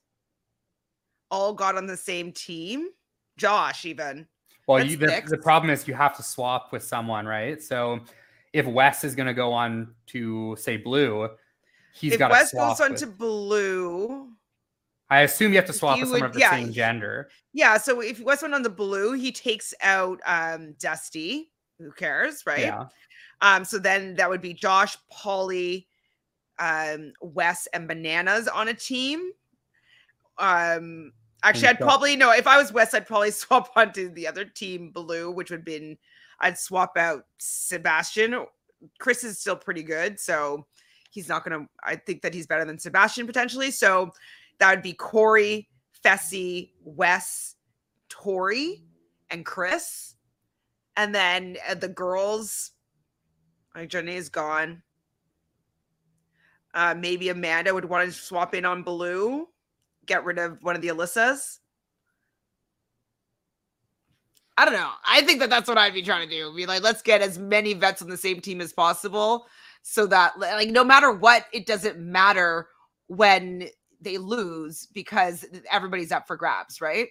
all 1.31 1.53
got 1.53 1.77
on 1.77 1.85
the 1.85 1.95
same 1.95 2.33
team. 2.33 2.89
Josh 3.37 3.85
even. 3.85 4.27
Well, 4.67 4.79
That's 4.79 4.91
you, 4.91 4.97
the, 4.97 5.23
the 5.25 5.37
problem 5.37 5.69
is 5.71 5.87
you 5.87 5.93
have 5.93 6.15
to 6.17 6.23
swap 6.23 6.73
with 6.73 6.83
someone, 6.83 7.25
right? 7.25 7.63
So 7.63 8.01
if 8.51 8.65
Wes 8.65 9.05
is 9.05 9.15
going 9.15 9.27
to 9.27 9.33
go 9.33 9.53
on 9.53 9.95
to 10.07 10.57
say 10.59 10.75
blue, 10.75 11.29
he's 11.93 12.17
got 12.17 12.27
to 12.27 12.33
Wes 12.33 12.51
goes 12.53 12.81
on 12.81 12.91
with- 12.91 12.99
to 12.99 13.07
blue, 13.07 14.27
I 15.09 15.21
assume 15.21 15.51
you 15.51 15.57
have 15.57 15.67
to 15.67 15.73
swap 15.73 15.99
with 15.99 16.09
someone 16.09 16.29
of 16.29 16.33
the 16.33 16.39
yeah, 16.39 16.51
same 16.51 16.71
gender. 16.71 17.29
Yeah, 17.53 17.77
so 17.77 18.01
if 18.01 18.19
Wes 18.21 18.41
went 18.41 18.53
on 18.53 18.63
the 18.63 18.69
blue, 18.69 19.13
he 19.13 19.31
takes 19.31 19.73
out 19.81 20.19
um 20.25 20.75
Dusty. 20.79 21.51
Who 21.79 21.91
cares, 21.91 22.43
right? 22.45 22.59
Yeah. 22.59 22.85
Um, 23.41 23.65
so 23.65 23.77
then 23.77 24.15
that 24.15 24.29
would 24.29 24.41
be 24.41 24.53
Josh, 24.53 24.97
Paulie, 25.11 25.85
um, 26.59 27.11
Wes, 27.21 27.67
and 27.73 27.87
Bananas 27.87 28.47
on 28.47 28.69
a 28.69 28.73
team. 28.73 29.31
Um, 30.37 31.11
actually, 31.43 31.67
I'd 31.67 31.79
probably 31.79 32.15
no. 32.15 32.31
If 32.31 32.47
I 32.47 32.57
was 32.57 32.71
Wes, 32.71 32.93
I'd 32.93 33.05
probably 33.05 33.31
swap 33.31 33.71
onto 33.75 34.09
the 34.09 34.27
other 34.27 34.45
team, 34.45 34.91
blue, 34.91 35.29
which 35.29 35.51
would 35.51 35.65
been 35.65 35.97
I'd 36.39 36.57
swap 36.57 36.97
out 36.97 37.25
Sebastian. 37.37 38.45
Chris 38.99 39.23
is 39.23 39.39
still 39.39 39.55
pretty 39.55 39.83
good, 39.83 40.19
so 40.19 40.65
he's 41.11 41.27
not 41.27 41.43
gonna. 41.43 41.67
I 41.83 41.97
think 41.97 42.21
that 42.21 42.33
he's 42.33 42.47
better 42.47 42.65
than 42.65 42.79
Sebastian 42.79 43.27
potentially. 43.27 43.71
So 43.71 44.11
that 44.63 44.69
would 44.69 44.81
be 44.81 44.93
Cory, 44.93 45.67
Fessy, 46.05 46.69
Wes, 46.85 47.55
Tori, 48.07 48.85
and 49.29 49.45
Chris. 49.45 50.15
And 50.95 51.13
then 51.13 51.57
uh, 51.69 51.73
the 51.73 51.89
girls, 51.89 52.71
like 53.75 53.89
Jonna's 53.89 54.29
gone. 54.29 54.81
Uh, 56.73 56.95
maybe 56.97 57.27
Amanda 57.27 57.73
would 57.73 57.83
want 57.83 58.07
to 58.07 58.17
swap 58.17 58.55
in 58.55 58.63
on 58.63 58.83
Blue, 58.83 59.49
get 60.05 60.23
rid 60.23 60.39
of 60.39 60.59
one 60.61 60.77
of 60.77 60.81
the 60.81 60.87
Alyssas. 60.87 61.59
I 64.57 64.63
don't 64.63 64.75
know. 64.75 64.91
I 65.05 65.23
think 65.23 65.41
that 65.41 65.49
that's 65.49 65.67
what 65.67 65.77
I'd 65.77 65.93
be 65.93 66.03
trying 66.03 66.29
to 66.29 66.33
do. 66.33 66.55
Be 66.55 66.65
like, 66.65 66.83
let's 66.83 67.01
get 67.01 67.21
as 67.21 67.37
many 67.37 67.73
vets 67.73 68.01
on 68.01 68.09
the 68.09 68.15
same 68.15 68.39
team 68.39 68.61
as 68.61 68.71
possible, 68.71 69.45
so 69.81 70.07
that 70.07 70.39
like 70.39 70.69
no 70.69 70.85
matter 70.85 71.11
what, 71.11 71.47
it 71.51 71.65
doesn't 71.65 71.99
matter 71.99 72.69
when 73.07 73.67
they 74.03 74.17
lose 74.17 74.87
because 74.93 75.45
everybody's 75.71 76.11
up 76.11 76.27
for 76.27 76.35
grabs, 76.35 76.81
right? 76.81 77.07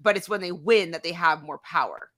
But 0.00 0.16
it's 0.16 0.28
when 0.28 0.40
they 0.40 0.52
win 0.52 0.90
that 0.90 1.02
they 1.02 1.12
have 1.12 1.42
more 1.42 1.58
power. 1.58 2.10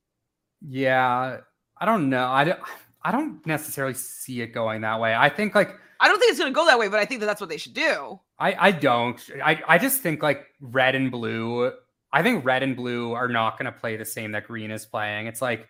Yeah. 0.67 1.39
I 1.79 1.85
don't 1.85 2.09
know. 2.09 2.29
I 2.29 2.45
don't, 2.45 2.61
I 3.03 3.13
don't 3.13 3.45
necessarily 3.47 3.95
see 3.95 4.41
it 4.41 4.49
going 4.49 4.81
that 4.83 5.01
way. 5.01 5.15
I 5.15 5.29
think 5.29 5.55
like 5.55 5.77
I 6.01 6.09
don't 6.09 6.19
think 6.19 6.31
it's 6.31 6.39
going 6.39 6.53
to 6.53 6.55
go 6.55 6.67
that 6.67 6.79
way, 6.79 6.89
but 6.89 7.01
I 7.01 7.05
think 7.05 7.21
that 7.21 7.27
that's 7.27 7.41
what 7.41 7.51
they 7.51 7.57
should 7.57 7.75
do. 7.75 8.21
I, 8.39 8.57
I 8.59 8.71
don't. 8.73 9.21
I, 9.43 9.63
I 9.67 9.79
just 9.79 10.03
think 10.03 10.23
like 10.23 10.47
red 10.61 10.95
and 10.95 11.11
blue. 11.11 11.73
I 12.13 12.23
think 12.23 12.45
red 12.45 12.63
and 12.63 12.77
blue 12.77 13.13
are 13.13 13.29
not 13.29 13.59
going 13.59 13.73
to 13.73 13.79
play 13.79 13.97
the 13.97 14.05
same 14.05 14.33
that 14.33 14.47
green 14.47 14.71
is 14.71 14.87
playing. 14.87 15.27
It's 15.27 15.43
like 15.43 15.69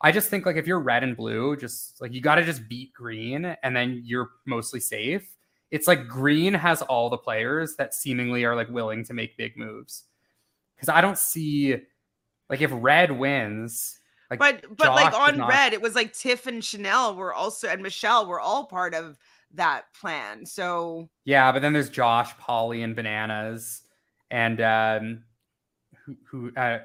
I 0.00 0.12
just 0.12 0.28
think 0.28 0.44
like 0.44 0.56
if 0.56 0.66
you're 0.66 0.80
red 0.80 1.02
and 1.02 1.16
blue, 1.16 1.56
just 1.56 2.00
like 2.00 2.12
you 2.12 2.20
got 2.20 2.34
to 2.34 2.44
just 2.44 2.68
beat 2.68 2.92
green 2.92 3.44
and 3.62 3.74
then 3.74 4.02
you're 4.04 4.30
mostly 4.46 4.80
safe. 4.80 5.26
It's 5.70 5.88
like 5.88 6.06
green 6.06 6.54
has 6.54 6.82
all 6.82 7.10
the 7.10 7.18
players 7.18 7.76
that 7.76 7.94
seemingly 7.94 8.44
are 8.44 8.54
like 8.54 8.68
willing 8.68 9.04
to 9.06 9.14
make 9.14 9.36
big 9.36 9.56
moves. 9.56 10.04
Because 10.76 10.88
I 10.88 11.00
don't 11.00 11.18
see 11.18 11.76
like 12.50 12.60
if 12.60 12.70
red 12.72 13.10
wins, 13.10 13.98
like 14.30 14.38
But 14.38 14.76
but 14.76 14.88
like 14.88 15.12
Josh 15.12 15.26
did 15.26 15.34
on 15.34 15.38
not- 15.38 15.48
red, 15.48 15.72
it 15.72 15.82
was 15.82 15.94
like 15.94 16.12
Tiff 16.12 16.46
and 16.46 16.62
Chanelle 16.62 17.16
were 17.16 17.34
also 17.34 17.68
and 17.68 17.82
Michelle 17.82 18.26
were 18.26 18.40
all 18.40 18.66
part 18.66 18.94
of 18.94 19.18
that 19.54 19.84
plan. 19.98 20.46
So 20.46 21.08
Yeah, 21.24 21.50
but 21.52 21.62
then 21.62 21.72
there's 21.72 21.90
Josh, 21.90 22.34
Paulie, 22.36 22.84
and 22.84 22.94
Bananas, 22.94 23.82
and 24.30 24.60
um, 24.60 25.24
who 26.04 26.16
who 26.26 26.52
uh, 26.56 26.80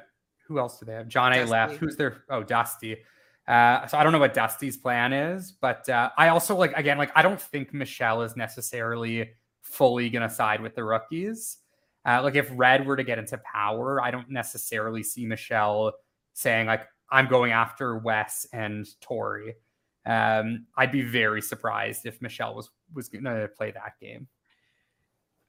who 0.47 0.59
else 0.59 0.80
do 0.80 0.86
they 0.86 0.93
have? 0.93 1.07
Jonna 1.07 1.47
left. 1.47 1.75
Who's 1.75 1.95
their? 1.95 2.23
Oh, 2.30 2.43
Dusty. 2.43 2.97
Uh, 3.49 3.87
so 3.87 3.97
I 3.97 4.03
don't 4.03 4.13
know 4.13 4.19
what 4.19 4.35
Dusty's 4.35 4.77
plan 4.77 5.11
is, 5.11 5.51
but 5.51 5.89
uh, 5.89 6.11
I 6.15 6.27
also 6.27 6.55
like 6.55 6.71
again 6.73 6.99
like 6.99 7.11
I 7.15 7.23
don't 7.23 7.41
think 7.41 7.73
Michelle 7.73 8.21
is 8.21 8.35
necessarily 8.35 9.31
fully 9.63 10.11
gonna 10.11 10.29
side 10.29 10.61
with 10.61 10.75
the 10.75 10.83
rookies. 10.83 11.57
Uh, 12.05 12.21
like 12.21 12.35
if 12.35 12.47
Red 12.53 12.85
were 12.85 12.95
to 12.95 13.03
get 13.03 13.17
into 13.17 13.39
power, 13.39 13.99
I 14.03 14.11
don't 14.11 14.29
necessarily 14.29 15.01
see 15.01 15.25
Michelle 15.25 15.93
saying 16.33 16.67
like 16.67 16.87
I'm 17.09 17.27
going 17.27 17.51
after 17.51 17.97
Wes 17.97 18.45
and 18.53 18.87
Tori. 19.01 19.55
Um, 20.05 20.67
I'd 20.77 20.91
be 20.91 21.01
very 21.01 21.41
surprised 21.41 22.05
if 22.05 22.21
Michelle 22.21 22.53
was 22.53 22.69
was 22.93 23.09
gonna 23.09 23.47
play 23.47 23.71
that 23.71 23.93
game. 23.99 24.27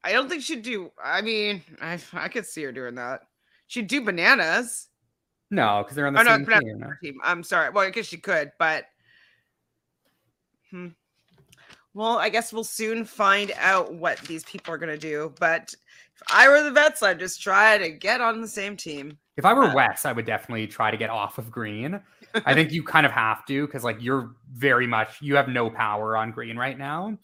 I 0.02 0.12
don't 0.12 0.30
think 0.30 0.42
she'd 0.42 0.62
do. 0.62 0.90
I 1.04 1.20
mean, 1.20 1.62
I 1.82 1.98
I 2.14 2.28
could 2.28 2.46
see 2.46 2.62
her 2.62 2.72
doing 2.72 2.94
that. 2.94 3.24
She'd 3.66 3.88
do 3.88 4.00
bananas. 4.00 4.88
No, 5.50 5.82
because 5.82 5.96
they're 5.96 6.06
on 6.06 6.12
the 6.14 6.20
Oh, 6.20 6.22
no, 6.22 6.36
same 6.36 6.44
but- 6.44 6.60
team. 6.60 6.96
Team. 7.02 7.20
I'm 7.24 7.42
sorry. 7.42 7.70
Well, 7.70 7.84
I 7.84 7.90
guess 7.90 8.06
she 8.06 8.18
could, 8.18 8.52
but 8.58 8.84
hmm. 10.70 10.88
Well, 11.92 12.18
I 12.18 12.28
guess 12.28 12.52
we'll 12.52 12.62
soon 12.64 13.04
find 13.04 13.52
out 13.58 13.92
what 13.92 14.18
these 14.20 14.44
people 14.44 14.72
are 14.72 14.78
gonna 14.78 14.96
do. 14.96 15.34
But 15.40 15.74
if 16.14 16.22
I 16.32 16.48
were 16.48 16.62
the 16.62 16.70
vets, 16.70 17.02
I'd 17.02 17.18
just 17.18 17.42
try 17.42 17.78
to 17.78 17.90
get 17.90 18.20
on 18.20 18.40
the 18.40 18.46
same 18.48 18.76
team. 18.76 19.18
If 19.36 19.44
I 19.44 19.52
were 19.52 19.64
Uh, 19.64 19.74
Wes, 19.74 20.04
I 20.04 20.12
would 20.12 20.26
definitely 20.26 20.68
try 20.68 20.90
to 20.92 20.96
get 20.96 21.10
off 21.10 21.38
of 21.38 21.50
green. 21.50 22.00
I 22.46 22.54
think 22.54 22.70
you 22.72 22.84
kind 22.84 23.04
of 23.06 23.10
have 23.12 23.44
to 23.46 23.66
because 23.66 23.82
like 23.82 24.00
you're 24.00 24.30
very 24.52 24.86
much 24.86 25.20
you 25.20 25.34
have 25.34 25.48
no 25.48 25.68
power 25.68 26.16
on 26.16 26.30
green 26.30 26.56
right 26.56 26.78
now. 26.78 27.18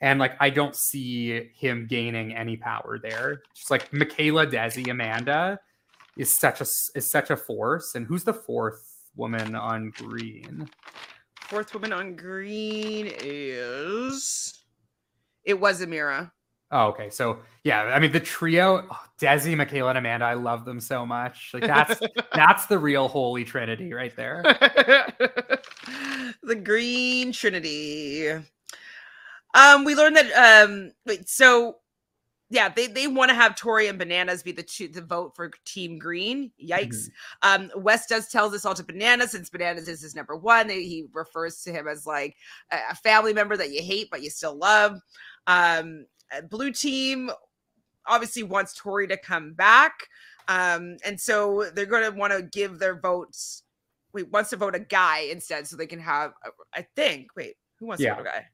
And 0.00 0.20
like 0.20 0.36
I 0.38 0.50
don't 0.50 0.76
see 0.76 1.50
him 1.54 1.86
gaining 1.88 2.32
any 2.36 2.56
power 2.56 3.00
there. 3.02 3.42
Just 3.56 3.72
like 3.72 3.92
Michaela, 3.92 4.46
Desi, 4.46 4.88
Amanda 4.88 5.58
is 6.16 6.32
such 6.32 6.60
a 6.60 6.64
is 6.64 7.08
such 7.08 7.30
a 7.30 7.36
force. 7.36 7.94
And 7.94 8.06
who's 8.06 8.24
the 8.24 8.34
fourth 8.34 9.10
woman 9.14 9.54
on 9.54 9.90
green? 9.90 10.68
Fourth 11.42 11.72
woman 11.74 11.92
on 11.92 12.16
green 12.16 13.12
is 13.22 14.64
it 15.44 15.58
was 15.58 15.80
Amira. 15.80 16.30
Oh, 16.72 16.88
okay. 16.88 17.10
So 17.10 17.38
yeah, 17.62 17.82
I 17.82 18.00
mean 18.00 18.12
the 18.12 18.20
trio, 18.20 18.86
oh, 18.90 19.00
Desi, 19.20 19.56
Michaela, 19.56 19.90
and 19.90 19.98
Amanda. 19.98 20.24
I 20.24 20.34
love 20.34 20.64
them 20.64 20.80
so 20.80 21.06
much. 21.06 21.50
Like 21.54 21.62
that's 21.62 22.00
that's 22.34 22.66
the 22.66 22.78
real 22.78 23.08
holy 23.08 23.44
trinity 23.44 23.92
right 23.92 24.14
there. 24.16 24.42
the 26.42 26.56
Green 26.56 27.32
Trinity. 27.32 28.30
Um, 29.54 29.84
we 29.84 29.94
learned 29.94 30.16
that 30.16 30.64
um 30.64 30.92
wait, 31.06 31.28
so 31.28 31.76
yeah, 32.48 32.68
they, 32.68 32.86
they 32.86 33.06
want 33.08 33.30
to 33.30 33.34
have 33.34 33.56
Tori 33.56 33.88
and 33.88 33.98
Bananas 33.98 34.42
be 34.42 34.52
the 34.52 34.62
two, 34.62 34.88
the 34.88 35.02
vote 35.02 35.34
for 35.34 35.50
Team 35.64 35.98
Green. 35.98 36.52
Yikes. 36.62 37.08
Um, 37.42 37.70
Wes 37.76 38.06
does 38.06 38.28
tell 38.28 38.48
this 38.48 38.64
all 38.64 38.74
to 38.74 38.84
Bananas 38.84 39.32
since 39.32 39.50
Bananas 39.50 39.88
is 39.88 40.02
his 40.02 40.14
number 40.14 40.36
one. 40.36 40.68
They, 40.68 40.84
he 40.84 41.06
refers 41.12 41.62
to 41.62 41.72
him 41.72 41.88
as 41.88 42.06
like 42.06 42.36
a, 42.70 42.78
a 42.90 42.94
family 42.94 43.32
member 43.34 43.56
that 43.56 43.72
you 43.72 43.82
hate 43.82 44.08
but 44.10 44.22
you 44.22 44.30
still 44.30 44.56
love. 44.56 45.00
Um, 45.46 46.06
uh, 46.36 46.42
Blue 46.42 46.72
Team 46.72 47.30
obviously 48.06 48.42
wants 48.44 48.74
Tori 48.74 49.08
to 49.08 49.16
come 49.16 49.52
back. 49.54 50.08
Um, 50.48 50.96
and 51.04 51.20
so 51.20 51.68
they're 51.74 51.86
going 51.86 52.10
to 52.10 52.16
want 52.16 52.32
to 52.32 52.42
give 52.42 52.78
their 52.78 52.98
votes. 53.00 53.64
Wait, 54.12 54.30
wants 54.30 54.50
to 54.50 54.56
vote 54.56 54.74
a 54.76 54.80
guy 54.80 55.20
instead, 55.30 55.66
so 55.66 55.76
they 55.76 55.86
can 55.86 55.98
have. 55.98 56.32
I 56.72 56.86
think. 56.94 57.30
Wait, 57.36 57.56
who 57.78 57.86
wants 57.86 58.02
Yeah. 58.02 58.10
to 58.10 58.22
vote 58.22 58.28
a 58.28 58.30
guy? 58.30 58.46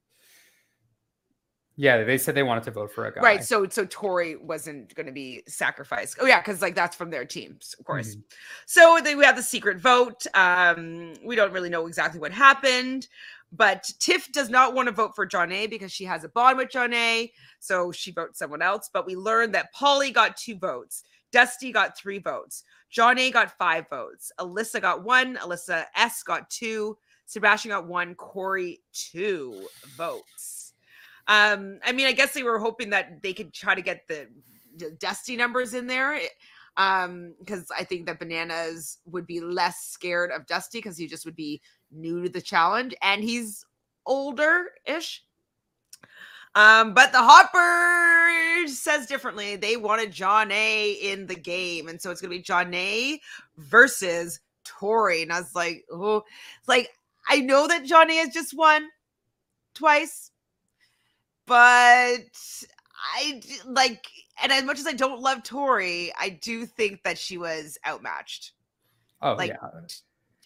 Yeah, 1.76 2.04
they 2.04 2.18
said 2.18 2.34
they 2.34 2.42
wanted 2.42 2.64
to 2.64 2.70
vote 2.70 2.92
for 2.92 3.06
a 3.06 3.14
guy. 3.14 3.20
Right. 3.22 3.44
So 3.44 3.66
so 3.68 3.86
Tori 3.86 4.36
wasn't 4.36 4.94
going 4.94 5.06
to 5.06 5.12
be 5.12 5.42
sacrificed. 5.48 6.18
Oh 6.20 6.26
yeah, 6.26 6.40
because 6.40 6.60
like 6.60 6.74
that's 6.74 6.94
from 6.94 7.10
their 7.10 7.24
teams, 7.24 7.74
of 7.78 7.86
course. 7.86 8.16
Mhm. 8.16 8.22
So 8.66 9.00
then 9.02 9.16
we 9.16 9.24
have 9.24 9.36
the 9.36 9.42
secret 9.42 9.78
vote. 9.78 10.26
Um, 10.34 11.14
we 11.24 11.34
don't 11.34 11.52
really 11.52 11.70
know 11.70 11.86
exactly 11.86 12.20
what 12.20 12.30
happened, 12.32 13.08
but 13.52 13.90
Tiff 13.98 14.30
does 14.32 14.50
not 14.50 14.74
want 14.74 14.88
to 14.88 14.92
vote 14.92 15.14
for 15.14 15.26
Jonna 15.26 15.68
because 15.68 15.90
she 15.90 16.04
has 16.04 16.24
a 16.24 16.28
bond 16.28 16.58
with 16.58 16.68
Jonna. 16.68 17.30
So 17.58 17.90
she 17.90 18.12
votes 18.12 18.38
someone 18.38 18.62
else. 18.62 18.90
But 18.92 19.06
we 19.06 19.16
learned 19.16 19.54
that 19.54 19.74
Paulie 19.74 20.12
got 20.12 20.36
two 20.36 20.56
votes. 20.56 21.04
Dusty 21.32 21.72
got 21.72 21.96
three 21.96 22.18
votes. 22.18 22.64
Jonna 22.94 23.32
got 23.32 23.56
five 23.56 23.88
votes. 23.88 24.30
Alyssa 24.38 24.80
got 24.80 25.02
one. 25.02 25.36
Alyssa 25.36 25.86
S 25.96 26.22
got 26.22 26.50
two. 26.50 26.98
Sebastian 27.24 27.70
got 27.70 27.86
one. 27.86 28.14
Cory 28.14 28.82
two 28.92 29.66
votes. 29.96 30.61
Um, 31.28 31.78
I 31.84 31.92
mean, 31.92 32.06
I 32.06 32.12
guess 32.12 32.34
they 32.34 32.42
were 32.42 32.58
hoping 32.58 32.90
that 32.90 33.22
they 33.22 33.32
could 33.32 33.52
try 33.52 33.74
to 33.74 33.82
get 33.82 34.06
the, 34.08 34.28
Dusty 34.98 35.36
numbers 35.36 35.74
in 35.74 35.86
there. 35.86 36.14
It- 36.14 36.32
Um, 36.78 37.34
because 37.38 37.70
I 37.70 37.84
think 37.84 38.06
that 38.06 38.18
Bananas 38.18 38.96
would 39.04 39.26
be 39.26 39.40
less 39.40 39.84
scared 39.84 40.30
of 40.30 40.46
Dusty 40.46 40.78
because 40.78 40.96
he 40.96 41.06
just 41.06 41.26
would 41.26 41.36
be 41.36 41.60
new 41.90 42.22
to 42.22 42.30
the 42.30 42.40
challenge 42.40 42.94
and 43.02 43.22
he's 43.22 43.66
older 44.06 44.70
ish. 44.86 45.22
Um, 46.54 46.94
but 46.94 47.12
the 47.12 47.18
Hopper 47.22 48.66
says 48.68 49.06
differently. 49.06 49.56
They 49.56 49.76
wanted 49.76 50.12
Jonna 50.12 50.98
in 50.98 51.26
the 51.26 51.34
game, 51.34 51.88
and 51.88 52.00
so 52.00 52.10
it's 52.10 52.22
gonna 52.22 52.30
be 52.34 52.42
Jonna 52.42 53.20
versus 53.58 54.40
Tori. 54.64 55.20
And 55.22 55.32
I 55.32 55.40
was 55.40 55.54
like, 55.54 55.84
oh, 55.92 56.24
like 56.66 56.88
I 57.28 57.40
know 57.40 57.68
that 57.68 57.84
Jonna 57.84 58.18
has 58.24 58.32
just 58.32 58.54
won 58.54 58.88
twice, 59.74 60.30
but 61.46 62.20
I 63.14 63.40
like, 63.66 64.06
and 64.42 64.52
as 64.52 64.64
much 64.64 64.78
as 64.78 64.86
I 64.86 64.92
don't 64.92 65.20
love 65.20 65.42
Tori, 65.42 66.12
I 66.18 66.28
do 66.30 66.66
think 66.66 67.02
that 67.04 67.18
she 67.18 67.38
was 67.38 67.78
outmatched, 67.86 68.52
Oh 69.20 69.34
like- 69.34 69.50
yeah, 69.50 69.80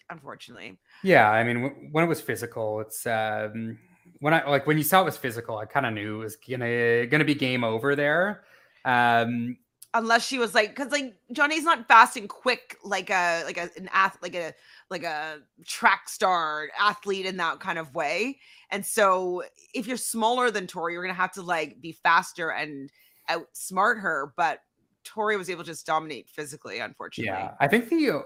unfortunately. 0.09 0.77
yeah. 1.03 1.29
I 1.29 1.43
mean, 1.43 1.61
w- 1.63 1.89
when 1.91 2.03
it 2.03 2.07
was 2.07 2.21
physical, 2.21 2.79
it's 2.81 3.05
um, 3.07 3.77
when 4.19 4.33
I 4.33 4.47
like 4.49 4.65
when 4.67 4.77
you 4.77 4.83
saw 4.83 5.01
it 5.01 5.05
was 5.05 5.17
physical, 5.17 5.57
I 5.57 5.65
kind 5.65 5.85
of 5.85 5.93
knew 5.93 6.21
it 6.21 6.23
was 6.23 6.35
gonna 6.37 7.05
gonna 7.07 7.25
be 7.25 7.35
game 7.35 7.63
over 7.63 7.95
there. 7.95 8.43
Um, 8.85 9.57
Unless 9.93 10.27
she 10.27 10.37
was 10.37 10.53
like, 10.53 10.75
because 10.75 10.91
like 10.91 11.15
Jonna's 11.31 11.63
not 11.63 11.87
fast 11.87 12.17
and 12.17 12.29
quick 12.29 12.77
like 12.83 13.09
a 13.09 13.43
like 13.45 13.57
a 13.57 13.69
an 13.77 13.89
ath 13.91 14.17
like 14.21 14.35
a 14.35 14.53
like 14.89 15.03
a 15.03 15.39
track 15.65 16.09
star 16.09 16.69
athlete 16.79 17.25
in 17.25 17.37
that 17.37 17.59
kind 17.59 17.77
of 17.77 17.93
way. 17.93 18.39
And 18.71 18.85
so 18.85 19.43
if 19.73 19.87
you're 19.87 19.97
smaller 19.97 20.51
than 20.51 20.67
Tori, 20.67 20.93
you're 20.93 21.03
gonna 21.03 21.13
have 21.13 21.33
to 21.33 21.41
like 21.41 21.81
be 21.81 21.91
faster 21.91 22.51
and 22.51 22.89
outsmart 23.29 23.99
her. 24.01 24.33
But 24.37 24.59
Tori 25.03 25.37
was 25.37 25.49
able 25.49 25.63
to 25.63 25.71
just 25.71 25.85
dominate 25.85 26.29
physically, 26.29 26.79
unfortunately. 26.79 27.31
yeah, 27.31 27.51
I 27.59 27.67
think 27.67 27.89
the 27.89 28.11
uh, 28.11 28.21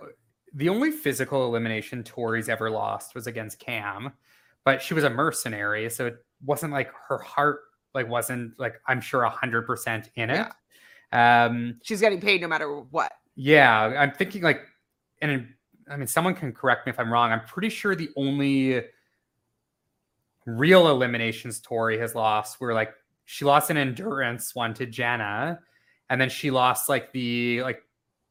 the 0.53 0.69
only 0.69 0.91
physical 0.91 1.45
elimination 1.45 2.03
Tori's 2.03 2.49
ever 2.49 2.69
lost 2.69 3.15
was 3.15 3.27
against 3.27 3.59
Kam, 3.59 4.13
but 4.65 4.81
she 4.81 4.93
was 4.93 5.03
a 5.03 5.09
mercenary, 5.09 5.89
so 5.89 6.07
it 6.07 6.15
wasn't 6.43 6.73
like 6.73 6.91
her 7.07 7.19
heart 7.19 7.61
like 7.93 8.07
wasn't 8.07 8.57
like 8.59 8.75
I'm 8.87 9.01
sure 9.01 9.23
hundred 9.25 9.65
percent 9.65 10.09
in 10.15 10.29
it. 10.29 10.47
Um, 11.11 11.79
She's 11.83 12.01
getting 12.01 12.21
paid 12.21 12.41
no 12.41 12.47
matter 12.47 12.69
what. 12.69 13.11
Yeah, 13.35 13.79
I'm 13.97 14.11
thinking 14.11 14.41
like, 14.41 14.61
and 15.21 15.47
I 15.91 15.97
mean, 15.97 16.07
someone 16.07 16.33
can 16.33 16.53
correct 16.53 16.85
me 16.85 16.91
if 16.91 16.99
I'm 16.99 17.11
wrong. 17.11 17.31
I'm 17.31 17.45
pretty 17.45 17.69
sure 17.69 17.95
the 17.95 18.09
only 18.15 18.81
real 20.45 20.87
eliminations 20.87 21.59
Tori 21.59 21.99
has 21.99 22.15
lost 22.15 22.59
were 22.61 22.73
like 22.73 22.93
she 23.25 23.45
lost 23.45 23.69
an 23.69 23.77
endurance 23.77 24.55
one 24.55 24.73
to 24.75 24.85
Jenna, 24.85 25.59
and 26.09 26.19
then 26.19 26.29
she 26.29 26.49
lost 26.49 26.89
like 26.89 27.11
the 27.11 27.61
like 27.61 27.81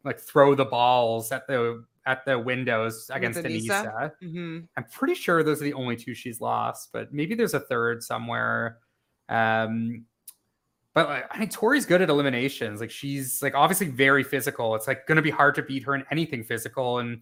like 0.04 0.18
throw 0.18 0.54
the 0.54 0.64
balls 0.64 1.32
at 1.32 1.46
the 1.46 1.84
at 2.06 2.24
the 2.24 2.38
windows 2.38 3.10
against 3.12 3.40
Aneesa? 3.40 4.12
Mm-hmm. 4.22 4.60
I'm 4.76 4.84
pretty 4.84 5.14
sure 5.14 5.42
those 5.42 5.60
are 5.60 5.64
the 5.64 5.74
only 5.74 5.96
two 5.96 6.14
she's 6.14 6.40
lost, 6.40 6.90
but 6.92 7.12
maybe 7.12 7.34
there's 7.34 7.54
a 7.54 7.60
third 7.60 8.02
somewhere. 8.02 8.78
Um, 9.28 10.06
but 10.94 11.08
like, 11.08 11.26
I 11.30 11.38
think 11.38 11.52
Tori's 11.52 11.86
good 11.86 12.02
at 12.02 12.10
eliminations. 12.10 12.80
Like 12.80 12.90
she's 12.90 13.42
like 13.42 13.54
obviously 13.54 13.88
very 13.88 14.24
physical. 14.24 14.74
It's 14.74 14.88
like 14.88 15.06
going 15.06 15.16
to 15.16 15.22
be 15.22 15.30
hard 15.30 15.54
to 15.56 15.62
beat 15.62 15.84
her 15.84 15.94
in 15.94 16.04
anything 16.10 16.42
physical, 16.42 16.98
and 16.98 17.20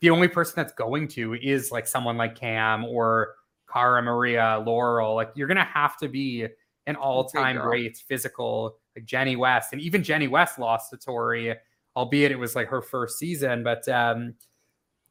the 0.00 0.10
only 0.10 0.28
person 0.28 0.54
that's 0.56 0.72
going 0.72 1.08
to 1.08 1.34
is 1.34 1.70
like 1.70 1.86
someone 1.86 2.16
like 2.16 2.36
Kam 2.36 2.84
or 2.84 3.34
Cara 3.72 4.02
Maria, 4.02 4.62
Laurel. 4.64 5.14
Like 5.14 5.30
you're 5.34 5.48
gonna 5.48 5.64
have 5.64 5.96
to 5.98 6.08
be 6.08 6.46
an 6.86 6.96
all-time 6.96 7.58
great 7.58 7.98
physical, 7.98 8.78
like 8.96 9.04
Jenny 9.04 9.36
West, 9.36 9.72
and 9.72 9.82
even 9.82 10.02
Jenny 10.02 10.28
West 10.28 10.58
lost 10.58 10.90
to 10.90 10.96
Tori, 10.96 11.54
albeit 11.96 12.32
it 12.32 12.38
was 12.38 12.56
like 12.56 12.68
her 12.68 12.80
first 12.80 13.18
season. 13.18 13.62
But 13.62 13.86
um, 13.88 14.34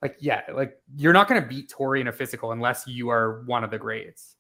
like 0.02 0.18
yeah, 0.20 0.42
like 0.54 0.78
you're 0.96 1.14
not 1.14 1.28
gonna 1.28 1.46
beat 1.46 1.70
Tori 1.70 2.02
in 2.02 2.08
a 2.08 2.14
physical 2.14 2.52
unless 2.52 2.88
you 2.88 3.10
are 3.10 3.44
one 3.46 3.64
of 3.64 3.72
the 3.72 3.78
greats. 3.78 4.36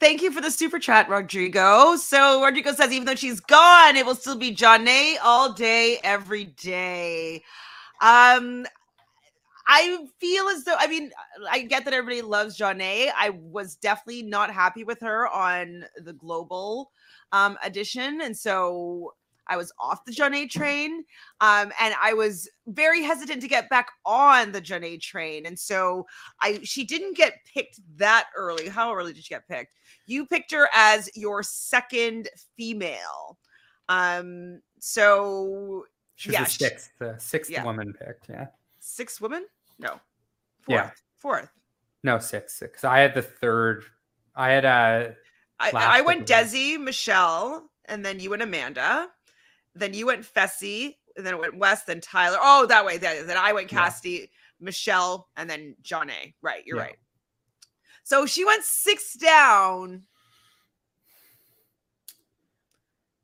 Thank 0.00 0.22
you 0.22 0.32
for 0.32 0.40
the 0.40 0.50
super 0.50 0.78
chat, 0.78 1.08
Rodrigo. 1.08 1.96
So 1.96 2.44
Rodrigo 2.44 2.72
says, 2.72 2.92
even 2.92 3.06
though 3.06 3.14
she's 3.14 3.40
gone, 3.40 3.96
it 3.96 4.04
will 4.04 4.16
still 4.16 4.36
be 4.36 4.54
Jonna 4.54 5.14
all 5.22 5.52
day, 5.52 5.98
every 6.02 6.44
day. 6.44 7.42
Um, 8.02 8.66
I 9.66 10.06
feel 10.18 10.46
as 10.48 10.64
though 10.64 10.76
I 10.78 10.86
mean 10.86 11.10
I 11.50 11.62
get 11.62 11.84
that 11.84 11.94
everybody 11.94 12.22
loves 12.22 12.58
Jonna. 12.58 13.10
I 13.16 13.30
was 13.30 13.76
definitely 13.76 14.22
not 14.22 14.50
happy 14.50 14.84
with 14.84 15.00
her 15.00 15.28
on 15.28 15.84
the 15.96 16.12
global 16.12 16.90
um 17.32 17.56
edition, 17.62 18.20
and 18.20 18.36
so 18.36 19.14
I 19.46 19.56
was 19.56 19.72
off 19.78 20.04
the 20.04 20.12
Jonna 20.12 20.48
train. 20.48 21.04
Um, 21.40 21.70
and 21.80 21.94
I 22.00 22.14
was 22.14 22.48
very 22.66 23.02
hesitant 23.02 23.42
to 23.42 23.48
get 23.48 23.68
back 23.68 23.90
on 24.06 24.52
the 24.52 24.60
Jonna 24.62 25.00
train. 25.00 25.44
And 25.46 25.58
so 25.58 26.06
I 26.40 26.60
she 26.62 26.84
didn't 26.84 27.16
get 27.16 27.34
picked 27.52 27.80
that 27.96 28.28
early. 28.36 28.68
How 28.68 28.94
early 28.94 29.12
did 29.12 29.24
she 29.24 29.34
get 29.34 29.46
picked? 29.48 29.72
You 30.06 30.26
picked 30.26 30.50
her 30.52 30.68
as 30.74 31.10
your 31.14 31.42
second 31.42 32.28
female. 32.56 33.38
Um, 33.88 34.60
so 34.78 35.84
She 36.14 36.30
was 36.30 36.34
Yeah, 36.34 36.44
the 36.44 36.50
sixth, 36.50 36.90
the 36.98 37.16
sixth 37.18 37.50
yeah. 37.50 37.64
woman 37.64 37.92
picked. 37.92 38.28
Yeah, 38.28 38.46
sixth 38.80 39.20
woman? 39.20 39.44
No. 39.78 40.00
Fourth. 40.62 40.68
Yeah. 40.68 40.90
Fourth. 41.18 41.50
no 42.02 42.18
six, 42.18 42.54
six. 42.58 42.84
I 42.84 42.98
had 43.00 43.14
the 43.14 43.22
third. 43.22 43.84
I 44.34 44.50
had 44.50 44.64
uh 44.64 45.10
I, 45.60 45.70
I 45.72 46.00
went 46.02 46.26
Desi, 46.26 46.78
Michelle, 46.78 47.70
and 47.86 48.04
then 48.04 48.18
you 48.20 48.32
and 48.32 48.42
Amanda. 48.42 49.08
Then 49.74 49.94
you 49.94 50.06
went 50.06 50.22
Fessy, 50.24 50.96
and 51.16 51.24
then 51.24 51.34
it 51.34 51.40
went 51.40 51.56
Wes, 51.56 51.84
then 51.84 52.00
Tyler. 52.00 52.38
Oh, 52.40 52.66
that 52.66 52.84
way. 52.84 52.98
Then, 52.98 53.26
then 53.26 53.36
I 53.36 53.52
went 53.52 53.70
Yeah. 53.72 53.90
Michelle, 54.60 55.28
and 55.36 55.48
then 55.48 55.76
Jonna. 55.82 56.34
Right, 56.42 56.64
you're 56.66 56.76
Yeah. 56.76 56.82
right. 56.82 56.96
So 58.02 58.26
she 58.26 58.44
went 58.44 58.64
six 58.64 59.14
down. 59.14 60.02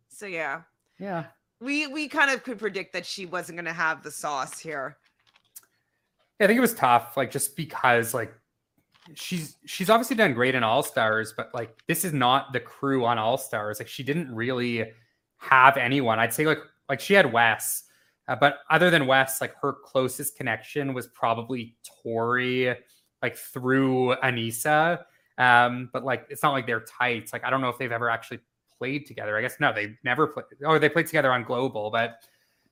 So 0.09 0.27
yeah, 0.27 0.63
yeah. 0.99 1.27
we 1.61 1.87
we 1.87 2.09
kind 2.09 2.31
of 2.31 2.43
could 2.45 2.59
predict 2.59 2.93
that 2.93 3.07
she 3.07 3.27
wasn't 3.27 3.57
going 3.57 3.65
to 3.67 3.73
have 3.73 4.03
the 4.03 4.11
sauce 4.11 4.59
here. 4.59 4.99
I 6.41 6.47
think 6.47 6.57
it 6.57 6.63
was 6.63 6.75
tough, 6.75 7.17
like 7.17 7.31
just 7.31 7.55
because 7.57 8.15
like 8.15 8.33
she's 9.15 9.57
she's 9.67 9.91
obviously 9.91 10.17
done 10.17 10.33
great 10.33 10.55
in 10.55 10.63
All 10.63 10.83
Stars, 10.83 11.35
but 11.37 11.51
like 11.55 11.77
this 11.87 12.05
is 12.05 12.13
not 12.13 12.53
the 12.53 12.61
crew 12.61 13.05
on 13.05 13.19
All 13.19 13.39
Stars. 13.39 13.79
Like 13.79 13.89
she 13.89 14.03
didn't 14.03 14.35
really 14.35 14.91
have 15.39 15.77
anyone. 15.77 16.19
I'd 16.19 16.33
say 16.33 16.47
like 16.47 16.59
like 16.89 17.01
she 17.01 17.15
had 17.15 17.33
Wes, 17.33 17.85
uh, 18.29 18.37
but 18.37 18.59
other 18.71 18.91
than 18.91 19.07
Wes, 19.07 19.41
like 19.41 19.55
her 19.61 19.75
closest 19.85 20.37
connection 20.37 20.95
was 20.95 21.09
probably 21.09 21.77
Tori, 22.03 22.75
like 23.23 23.37
through 23.37 24.15
Aneesa. 24.23 25.05
Um, 25.39 25.91
but 25.93 26.05
like 26.05 26.27
it's 26.31 26.43
not 26.43 26.53
like 26.53 26.67
they're 26.67 26.85
tight. 26.85 27.31
Like 27.33 27.45
I 27.45 27.51
don't 27.51 27.61
know 27.61 27.69
if 27.69 27.79
they've 27.79 27.93
ever 27.93 28.09
actually 28.09 28.41
played 28.79 29.07
together. 29.07 29.37
I 29.37 29.43
guess 29.43 29.57
no, 29.61 29.73
they 29.73 29.97
never 30.05 30.27
played. 30.27 30.47
Oh, 30.65 30.79
they 30.79 30.89
played 30.89 31.07
together 31.07 31.33
on 31.33 31.45
global, 31.45 31.91
but 31.91 32.23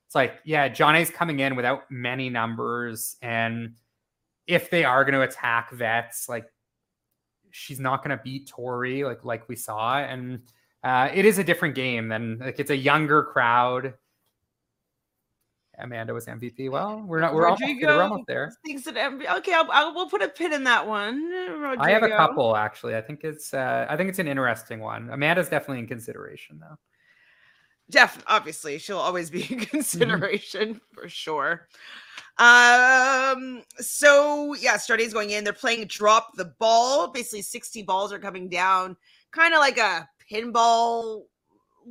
it's 0.09 0.15
like 0.15 0.39
yeah, 0.43 0.67
Jonna's 0.69 1.11
coming 1.11 1.39
in 1.39 1.55
without 1.55 1.83
many 1.91 2.31
numbers, 2.31 3.15
and 3.21 3.75
if 4.47 4.71
they 4.71 4.83
are 4.83 5.05
going 5.05 5.13
to 5.13 5.21
attack 5.21 5.71
vets, 5.71 6.27
like 6.27 6.45
she's 7.51 7.79
not 7.79 8.03
going 8.03 8.17
to 8.17 8.23
beat 8.23 8.47
Tori 8.47 9.03
like 9.03 9.23
like 9.23 9.47
we 9.47 9.55
saw, 9.55 9.99
and 9.99 10.41
uh, 10.83 11.09
it 11.13 11.25
is 11.25 11.37
a 11.37 11.43
different 11.43 11.75
game 11.75 12.07
than 12.07 12.39
like 12.39 12.59
it's 12.59 12.71
a 12.71 12.75
younger 12.75 13.21
crowd. 13.21 13.93
Amanda 15.77 16.11
was 16.11 16.25
MVP. 16.25 16.71
Well, 16.71 17.03
we're 17.05 17.19
not. 17.19 17.35
We're 17.35 17.45
almost, 17.45 17.63
we're 17.79 18.01
almost 18.01 18.25
there. 18.25 18.51
Thinks 18.65 18.85
that 18.85 18.95
MV- 18.95 19.37
okay, 19.37 19.53
I'll, 19.53 19.69
I'll, 19.71 19.93
we'll 19.93 20.09
put 20.09 20.23
a 20.23 20.27
pin 20.27 20.53
in 20.53 20.63
that 20.63 20.87
one. 20.87 21.29
Rodrigo. 21.29 21.83
I 21.83 21.91
have 21.91 22.01
a 22.01 22.09
couple 22.09 22.55
actually. 22.55 22.95
I 22.95 23.01
think 23.01 23.23
it's. 23.23 23.53
Uh, 23.53 23.85
I 23.87 23.95
think 23.95 24.09
it's 24.09 24.17
an 24.17 24.27
interesting 24.27 24.79
one. 24.79 25.11
Amanda's 25.11 25.49
definitely 25.49 25.81
in 25.81 25.87
consideration 25.87 26.59
though. 26.59 26.79
Definitely, 27.89 28.25
obviously, 28.27 28.77
she'll 28.77 28.97
always 28.97 29.29
be 29.29 29.43
a 29.51 29.65
consideration 29.65 30.75
mm-hmm. 30.75 30.93
for 30.93 31.09
sure. 31.09 31.67
Um. 32.37 33.63
So 33.77 34.53
yeah, 34.55 34.77
Starday's 34.77 35.13
going 35.13 35.31
in. 35.31 35.43
They're 35.43 35.53
playing 35.53 35.85
drop 35.87 36.35
the 36.35 36.53
ball. 36.59 37.09
Basically, 37.09 37.41
sixty 37.41 37.81
balls 37.81 38.13
are 38.13 38.19
coming 38.19 38.47
down, 38.47 38.95
kind 39.31 39.53
of 39.53 39.59
like 39.59 39.77
a 39.77 40.07
pinball 40.31 41.23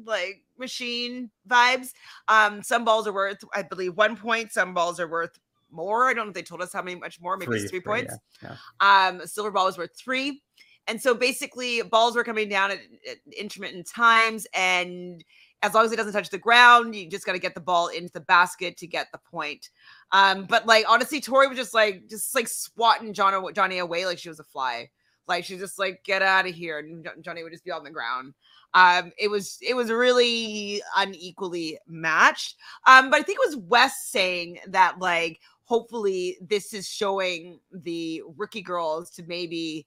like 0.04 0.42
machine 0.58 1.30
vibes. 1.48 1.92
Um, 2.28 2.62
some 2.62 2.84
balls 2.84 3.06
are 3.06 3.12
worth, 3.12 3.38
I 3.54 3.62
believe, 3.62 3.96
one 3.96 4.16
point. 4.16 4.52
Some 4.52 4.74
balls 4.74 5.00
are 5.00 5.08
worth 5.08 5.38
more. 5.70 6.08
I 6.08 6.14
don't 6.14 6.26
know 6.26 6.30
if 6.30 6.34
they 6.34 6.42
told 6.42 6.62
us 6.62 6.72
how 6.72 6.82
many 6.82 6.98
much 6.98 7.20
more. 7.20 7.36
Maybe 7.36 7.46
three, 7.46 7.56
it's 7.60 7.70
three, 7.70 7.80
three 7.80 7.84
points. 7.84 8.14
Yeah, 8.42 8.56
yeah. 8.80 9.08
Um, 9.08 9.26
silver 9.26 9.50
ball 9.50 9.68
is 9.68 9.78
worth 9.78 9.96
three. 9.96 10.42
And 10.86 11.00
so 11.00 11.14
basically, 11.14 11.82
balls 11.82 12.16
were 12.16 12.24
coming 12.24 12.48
down 12.48 12.70
at, 12.70 12.78
at 13.08 13.18
intermittent 13.36 13.86
times, 13.86 14.46
and 14.54 15.22
as 15.62 15.74
long 15.74 15.84
as 15.84 15.92
it 15.92 15.96
doesn't 15.96 16.12
touch 16.12 16.30
the 16.30 16.38
ground, 16.38 16.94
you 16.94 17.08
just 17.08 17.26
got 17.26 17.32
to 17.32 17.38
get 17.38 17.54
the 17.54 17.60
ball 17.60 17.88
into 17.88 18.12
the 18.12 18.20
basket 18.20 18.76
to 18.76 18.86
get 18.86 19.08
the 19.12 19.18
point. 19.18 19.70
Um, 20.12 20.44
but 20.44 20.66
like 20.66 20.84
honestly, 20.88 21.20
Tori 21.20 21.48
was 21.48 21.58
just 21.58 21.74
like 21.74 22.06
just 22.08 22.34
like 22.34 22.48
swatting 22.48 23.12
Jonna 23.12 23.52
Jonna 23.54 23.80
away 23.80 24.06
like 24.06 24.18
she 24.18 24.28
was 24.28 24.40
a 24.40 24.44
fly. 24.44 24.90
Like 25.26 25.44
she 25.44 25.58
just 25.58 25.78
like 25.78 26.02
get 26.04 26.22
out 26.22 26.48
of 26.48 26.54
here, 26.54 26.78
and 26.78 27.06
Jonna 27.22 27.42
would 27.42 27.52
just 27.52 27.64
be 27.64 27.70
on 27.70 27.84
the 27.84 27.90
ground. 27.90 28.34
Um, 28.74 29.12
it 29.18 29.28
was 29.28 29.58
it 29.60 29.74
was 29.74 29.90
really 29.90 30.80
unequally 30.96 31.78
matched. 31.86 32.56
Um, 32.86 33.10
but 33.10 33.20
I 33.20 33.22
think 33.22 33.38
it 33.42 33.48
was 33.48 33.56
Wes 33.56 34.04
saying 34.06 34.58
that 34.68 34.98
like 34.98 35.40
hopefully 35.64 36.38
this 36.40 36.72
is 36.72 36.88
showing 36.88 37.60
the 37.72 38.22
rookie 38.36 38.62
girls 38.62 39.10
to 39.10 39.22
maybe 39.24 39.86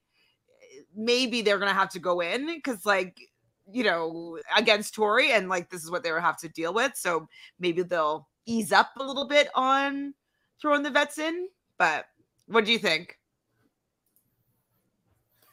maybe 0.96 1.42
they're 1.42 1.58
gonna 1.58 1.74
have 1.74 1.90
to 1.90 2.00
go 2.00 2.20
in 2.20 2.46
because 2.46 2.86
like 2.86 3.31
you 3.70 3.84
know 3.84 4.40
against 4.56 4.94
Tori 4.94 5.32
and 5.32 5.50
like 5.50 5.70
this 5.70 5.84
is 5.84 5.92
what 5.92 6.04
they 6.04 6.12
would 6.12 6.22
have 6.22 6.38
to 6.40 6.50
deal 6.50 6.74
with. 6.74 6.96
So 6.96 7.28
maybe 7.60 7.84
they'll 7.84 8.28
ease 8.46 8.72
up 8.72 8.92
a 8.98 9.04
little 9.04 9.28
bit 9.28 9.50
on 9.56 10.14
throwing 10.62 10.84
the 10.84 10.90
vets 10.90 11.18
in. 11.18 11.48
But 11.78 12.06
what 12.48 12.66
do 12.66 12.72
you 12.72 12.80
think? 12.80 13.18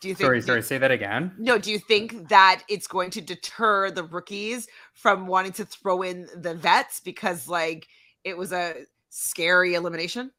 Do 0.00 0.08
you 0.08 0.14
think? 0.14 0.26
Sorry, 0.26 0.42
sorry. 0.42 0.62
say 0.62 0.78
that 0.78 0.90
again. 0.90 1.32
No. 1.38 1.58
Do 1.58 1.72
you 1.72 1.78
think 1.78 2.28
that 2.28 2.62
it's 2.68 2.86
going 2.86 3.10
to 3.10 3.20
deter 3.20 3.90
the 3.90 4.04
rookies 4.04 4.68
from 4.92 5.26
wanting 5.26 5.52
to 5.52 5.64
throw 5.64 6.02
in 6.02 6.28
the 6.36 6.54
vets 6.54 7.00
because, 7.00 7.48
like, 7.48 7.88
it 8.22 8.36
was 8.36 8.52
a 8.52 8.84
scary 9.10 9.74
elimination? 9.74 10.30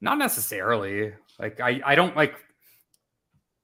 Not 0.00 0.18
necessarily. 0.18 1.12
Like, 1.38 1.60
I, 1.60 1.80
I 1.84 1.94
don't 1.94 2.16
like. 2.16 2.34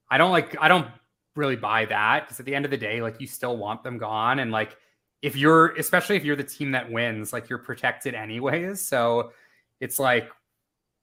I 0.09 0.17
don't 0.17 0.31
like. 0.31 0.55
I 0.61 0.69
don't 0.69 0.87
really 1.35 1.55
buy 1.55 1.85
that 1.85 2.25
because 2.25 2.39
at 2.39 2.45
the 2.45 2.55
end 2.55 2.65
of 2.65 2.71
the 2.71 2.77
day, 2.77 3.01
like, 3.01 3.19
you 3.19 3.27
still 3.27 3.57
want 3.57 3.83
them 3.83 3.97
gone, 3.97 4.39
and 4.39 4.51
like, 4.51 4.77
if 5.21 5.35
you're, 5.35 5.73
especially 5.75 6.15
if 6.15 6.23
you're 6.23 6.35
the 6.35 6.43
team 6.43 6.71
that 6.71 6.91
wins, 6.91 7.33
like, 7.33 7.49
you're 7.49 7.59
protected 7.59 8.13
anyways. 8.13 8.85
So, 8.85 9.31
it's 9.79 9.99
like 9.99 10.29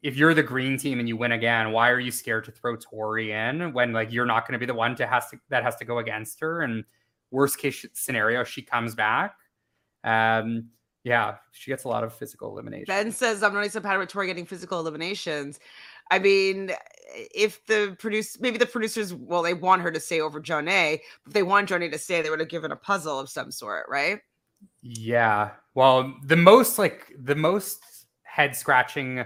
if 0.03 0.17
you're 0.17 0.35
the 0.35 0.43
green 0.43 0.77
team 0.77 0.99
and 0.99 1.09
you 1.09 1.17
win 1.17 1.33
again, 1.33 1.73
why 1.73 1.91
are 1.91 2.01
you 2.01 2.11
scared 2.11 2.45
to 2.45 2.51
throw 2.51 2.77
Tori 2.77 3.33
in 3.33 3.73
when 3.73 3.93
like 3.93 4.13
you're 4.13 4.27
not 4.27 4.47
going 4.47 4.55
to 4.55 4.59
be 4.59 4.67
the 4.67 4.75
one 4.75 4.97
to 4.97 5.07
has 5.07 5.29
to 5.31 5.39
that 5.49 5.63
has 5.63 5.77
to 5.77 5.85
go 5.85 5.99
against 5.99 6.41
her? 6.41 6.63
And 6.63 6.85
worst 7.31 7.59
case 7.59 7.87
scenario, 7.95 8.45
she 8.45 8.63
comes 8.63 8.95
back. 8.95 9.37
Um, 10.05 10.71
yeah, 11.05 11.37
she 11.53 11.71
gets 11.71 11.85
a 11.85 11.89
lot 11.89 12.05
of 12.05 12.13
physical 12.13 12.51
elimination. 12.51 12.87
Ben 12.89 13.13
says 13.13 13.43
I'm 13.43 13.55
not 13.55 13.71
so 13.71 13.81
bad 13.81 13.99
with 13.99 14.09
Tori 14.09 14.27
getting 14.27 14.47
physical 14.47 14.81
eliminations. 14.81 15.61
I 16.11 16.19
mean, 16.19 16.73
if 17.35 17.65
the 17.67 17.97
produce 17.99 18.41
maybe 18.41 18.59
the 18.59 18.67
producers 18.67 19.15
well, 19.15 19.43
they 19.43 19.55
want 19.55 19.83
her 19.83 19.91
to 19.91 20.01
stay 20.01 20.21
over 20.21 20.41
Jonna. 20.41 21.01
If 21.27 21.33
they 21.33 21.43
want 21.43 21.69
Jonna 21.69 21.91
to 21.91 21.99
stay, 21.99 22.23
they 22.23 22.31
would 22.31 22.41
have 22.41 22.49
given 22.49 22.73
a 22.73 22.77
puzzle 22.77 23.19
of 23.19 23.29
some 23.29 23.51
sort, 23.51 23.87
right? 23.89 24.21
Yeah. 24.83 25.51
Well, 25.75 26.15
the 26.25 26.37
most 26.37 26.79
like 26.79 27.13
the 27.19 27.35
most 27.35 27.81
head 28.23 28.57
scratching 28.57 29.25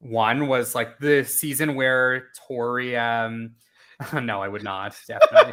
one 0.00 0.48
was 0.48 0.74
like 0.74 0.98
the 0.98 1.24
season 1.24 1.74
where 1.74 2.28
Tori 2.46 2.96
um 2.96 3.52
no, 4.12 4.42
I 4.42 4.48
would 4.48 4.64
not, 4.64 4.96
definitely. 5.06 5.52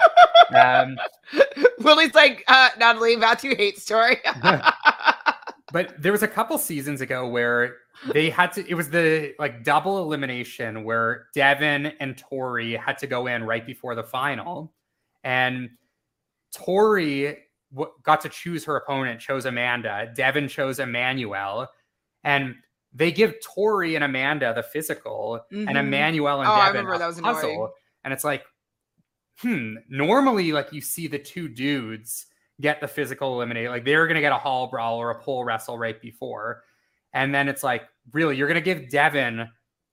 um 0.55 0.97
Willie's 1.79 2.13
like, 2.13 2.43
uh 2.47 2.69
Natalie, 2.77 3.15
Matthew 3.15 3.55
hates 3.55 3.85
Tori. 3.85 4.17
but 5.71 5.93
there 6.01 6.11
was 6.11 6.23
a 6.23 6.27
couple 6.27 6.57
seasons 6.57 7.01
ago 7.01 7.27
where 7.27 7.77
they 8.13 8.29
had 8.29 8.51
to 8.53 8.67
it 8.67 8.73
was 8.73 8.89
the 8.89 9.33
like 9.37 9.63
double 9.63 9.99
elimination 9.99 10.83
where 10.83 11.27
Devin 11.33 11.87
and 11.99 12.17
Tori 12.17 12.75
had 12.75 12.97
to 12.99 13.07
go 13.07 13.27
in 13.27 13.43
right 13.43 13.65
before 13.65 13.95
the 13.95 14.03
final. 14.03 14.73
And 15.23 15.69
Tori 16.53 17.37
w- 17.73 17.91
got 18.03 18.21
to 18.21 18.29
choose 18.29 18.65
her 18.65 18.75
opponent, 18.75 19.19
chose 19.19 19.45
Amanda. 19.45 20.11
Devin 20.15 20.47
chose 20.47 20.79
Emanuel. 20.79 21.69
And 22.23 22.55
they 22.93 23.11
give 23.11 23.35
Tori 23.41 23.95
and 23.95 24.03
Amanda 24.03 24.53
the 24.53 24.63
physical 24.63 25.41
mm-hmm. 25.51 25.67
and 25.67 25.77
Emanuel 25.77 26.41
and 26.41 26.49
oh, 26.49 26.55
Devin 26.55 26.87
I 26.87 26.97
that 26.97 27.07
was 27.07 27.21
puzzle. 27.21 27.71
And 28.03 28.13
it's 28.13 28.23
like, 28.23 28.43
hmm, 29.37 29.75
normally 29.89 30.51
like 30.51 30.73
you 30.73 30.81
see 30.81 31.07
the 31.07 31.19
two 31.19 31.47
dudes 31.47 32.25
get 32.59 32.81
the 32.81 32.87
physical 32.87 33.35
eliminate. 33.35 33.69
Like 33.69 33.85
they're 33.85 34.07
gonna 34.07 34.21
get 34.21 34.31
a 34.31 34.37
hall 34.37 34.67
brawl 34.67 34.97
or 34.97 35.11
a 35.11 35.19
pole 35.19 35.43
wrestle 35.43 35.77
right 35.77 35.99
before. 36.01 36.63
And 37.13 37.33
then 37.33 37.47
it's 37.47 37.63
like, 37.63 37.83
really, 38.13 38.37
you're 38.37 38.47
gonna 38.47 38.61
give 38.61 38.89
Devin 38.89 39.47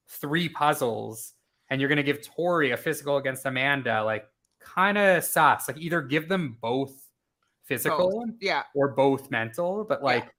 three 0.07 0.49
puzzles 0.49 1.33
and 1.69 1.79
you're 1.79 1.89
gonna 1.89 2.03
give 2.03 2.21
Tori 2.21 2.71
a 2.71 2.77
physical 2.77 3.17
against 3.17 3.45
Amanda, 3.45 4.03
like 4.03 4.25
kind 4.59 4.97
of 4.97 5.23
sus. 5.23 5.67
Like 5.67 5.77
either 5.77 6.01
give 6.01 6.29
them 6.29 6.57
both 6.61 6.93
physical 7.63 8.25
both. 8.25 8.35
yeah 8.41 8.63
or 8.73 8.89
both 8.89 9.29
mental, 9.29 9.85
but 9.87 10.03
like 10.03 10.23
yeah 10.23 10.29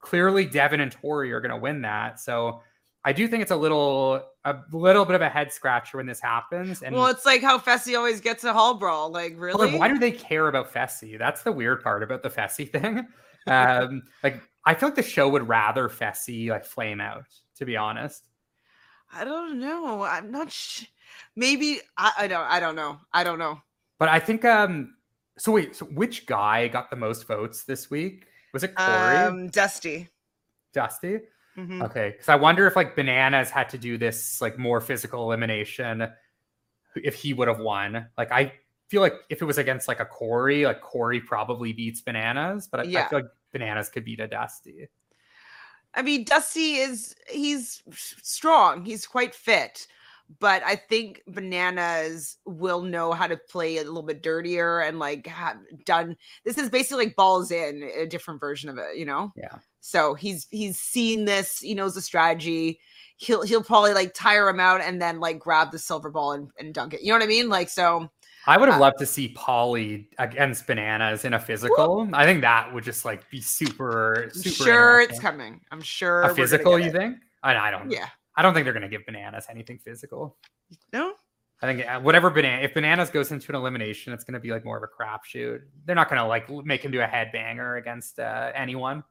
clearly 0.00 0.46
Devin 0.46 0.80
and 0.80 0.90
Tori 0.90 1.32
are 1.32 1.40
going 1.40 1.50
to 1.50 1.56
win 1.56 1.82
that. 1.82 2.18
So 2.18 2.62
I 3.04 3.12
do 3.12 3.28
think 3.28 3.42
it's 3.42 3.50
a 3.50 3.56
little 3.56 4.22
a 4.44 4.56
little 4.72 5.04
bit 5.04 5.14
of 5.14 5.22
a 5.22 5.28
head 5.28 5.52
scratcher 5.52 5.98
when 5.98 6.06
this 6.06 6.20
happens. 6.20 6.82
And 6.82 6.94
well, 6.94 7.06
it's 7.06 7.24
like 7.24 7.42
how 7.42 7.58
Fessy 7.58 7.96
always 7.96 8.20
gets 8.20 8.44
a 8.44 8.52
hall 8.52 8.74
brawl. 8.74 9.10
Like 9.10 9.34
really, 9.38 9.70
like, 9.70 9.78
why 9.78 9.88
do 9.88 9.98
they 9.98 10.12
care 10.12 10.48
about 10.48 10.72
Fessy? 10.72 11.18
That's 11.18 11.42
the 11.42 11.52
weird 11.52 11.82
part 11.82 12.02
about 12.02 12.22
the 12.22 12.30
Fessy 12.30 12.70
thing. 12.72 13.06
Um, 13.46 14.02
like 14.22 14.40
I 14.64 14.74
feel 14.74 14.88
like 14.88 14.96
the 14.96 15.02
show 15.02 15.28
would 15.28 15.48
rather 15.48 15.88
Fessy 15.88 16.48
like 16.48 16.64
flame 16.64 17.00
out. 17.00 17.24
To 17.56 17.64
be 17.64 17.76
honest, 17.76 18.24
I 19.12 19.24
don't 19.24 19.60
know. 19.60 20.02
I'm 20.02 20.30
not. 20.30 20.50
Sh- 20.50 20.84
Maybe 21.36 21.80
I, 21.96 22.12
I 22.18 22.28
don't. 22.28 22.44
I 22.44 22.60
don't 22.60 22.76
know. 22.76 22.98
I 23.12 23.24
don't 23.24 23.38
know. 23.38 23.60
But 23.98 24.08
I 24.08 24.18
think. 24.18 24.44
Um. 24.44 24.94
So 25.38 25.52
wait. 25.52 25.76
So 25.76 25.86
which 25.86 26.26
guy 26.26 26.68
got 26.68 26.90
the 26.90 26.96
most 26.96 27.26
votes 27.26 27.64
this 27.64 27.90
week? 27.90 28.26
Was 28.52 28.64
it 28.64 28.74
Cory? 28.74 29.16
Um, 29.16 29.48
Dusty. 29.48 30.08
Dusty. 30.72 31.20
Mm-hmm. 31.56 31.82
Okay, 31.82 32.10
because 32.10 32.28
I 32.28 32.36
wonder 32.36 32.66
if 32.66 32.76
like 32.76 32.96
Bananas 32.96 33.50
had 33.50 33.68
to 33.70 33.78
do 33.78 33.98
this 33.98 34.40
like 34.40 34.58
more 34.58 34.80
physical 34.80 35.24
elimination, 35.24 36.08
if 36.96 37.14
he 37.14 37.34
would 37.34 37.48
have 37.48 37.58
won. 37.58 38.06
Like 38.16 38.32
I 38.32 38.52
feel 38.90 39.00
like 39.00 39.14
if 39.30 39.40
it 39.40 39.44
was 39.44 39.58
against 39.58 39.88
like 39.88 40.00
a 40.00 40.04
Cory, 40.04 40.64
like 40.64 40.80
Cory 40.80 41.20
probably 41.20 41.72
beats 41.72 42.00
Bananas, 42.00 42.68
but 42.70 42.80
I, 42.80 42.82
yeah. 42.84 43.04
I 43.04 43.08
feel 43.08 43.18
like 43.20 43.30
Bananas 43.52 43.88
could 43.88 44.04
beat 44.04 44.20
a 44.20 44.26
Dusty. 44.26 44.88
I 45.94 46.02
mean, 46.02 46.24
Dusty 46.24 46.76
is 46.76 47.14
he's 47.28 47.82
strong. 48.22 48.84
He's 48.84 49.06
quite 49.06 49.34
fit 49.34 49.86
but 50.38 50.62
I 50.64 50.76
think 50.76 51.22
bananas 51.26 52.36
will 52.44 52.82
know 52.82 53.12
how 53.12 53.26
to 53.26 53.36
play 53.36 53.78
a 53.78 53.84
little 53.84 54.02
bit 54.02 54.22
dirtier 54.22 54.80
and 54.80 54.98
like 54.98 55.26
have 55.26 55.56
done 55.84 56.16
this 56.44 56.56
is 56.56 56.70
basically 56.70 57.06
like 57.06 57.16
balls 57.16 57.50
in 57.50 57.82
a 57.96 58.06
different 58.06 58.40
version 58.40 58.68
of 58.68 58.78
it, 58.78 58.96
you 58.96 59.04
know? 59.04 59.32
Yeah. 59.36 59.56
So 59.80 60.14
he's 60.14 60.46
he's 60.50 60.78
seen 60.78 61.24
this, 61.24 61.58
he 61.58 61.74
knows 61.74 61.94
the 61.94 62.02
strategy. 62.02 62.78
He'll 63.16 63.42
he'll 63.42 63.64
probably 63.64 63.92
like 63.92 64.14
tire 64.14 64.48
him 64.48 64.60
out 64.60 64.80
and 64.80 65.02
then 65.02 65.20
like 65.20 65.38
grab 65.38 65.72
the 65.72 65.78
silver 65.78 66.10
ball 66.10 66.32
and, 66.32 66.50
and 66.58 66.72
dunk 66.72 66.94
it. 66.94 67.02
You 67.02 67.08
know 67.08 67.18
what 67.18 67.24
I 67.24 67.28
mean? 67.28 67.48
Like 67.48 67.68
so 67.68 68.08
I 68.46 68.56
would 68.56 68.68
have 68.68 68.78
uh, 68.78 68.80
loved 68.80 68.98
to 68.98 69.06
see 69.06 69.34
Paulie 69.34 70.06
against 70.18 70.66
bananas 70.66 71.24
in 71.24 71.34
a 71.34 71.38
physical. 71.38 72.08
I 72.12 72.24
think 72.24 72.40
that 72.40 72.72
would 72.72 72.84
just 72.84 73.04
like 73.04 73.28
be 73.30 73.40
super, 73.40 74.30
super 74.32 74.64
sure 74.64 75.00
it's 75.00 75.18
coming. 75.18 75.60
I'm 75.70 75.82
sure 75.82 76.22
a 76.22 76.34
physical, 76.34 76.78
you 76.78 76.90
think? 76.90 77.18
I, 77.42 77.56
I 77.56 77.70
don't 77.70 77.90
yeah. 77.90 78.08
I 78.36 78.42
don't 78.42 78.54
think 78.54 78.64
they're 78.64 78.72
going 78.72 78.82
to 78.82 78.88
give 78.88 79.04
bananas 79.04 79.46
anything 79.50 79.78
physical. 79.78 80.36
No, 80.92 81.14
I 81.62 81.66
think 81.66 81.86
uh, 81.86 82.00
whatever 82.00 82.30
banana, 82.30 82.62
if 82.62 82.72
bananas 82.72 83.10
goes 83.10 83.32
into 83.32 83.50
an 83.50 83.56
elimination, 83.56 84.12
it's 84.12 84.24
going 84.24 84.34
to 84.34 84.40
be 84.40 84.50
like 84.50 84.64
more 84.64 84.78
of 84.78 84.82
a 84.82 84.86
crapshoot. 84.86 85.60
They're 85.84 85.94
not 85.94 86.08
going 86.08 86.20
to 86.20 86.26
like 86.26 86.48
make 86.64 86.82
him 86.82 86.90
do 86.90 87.00
a 87.02 87.06
headbanger 87.06 87.78
against 87.78 88.18
uh, 88.18 88.52
anyone. 88.54 89.04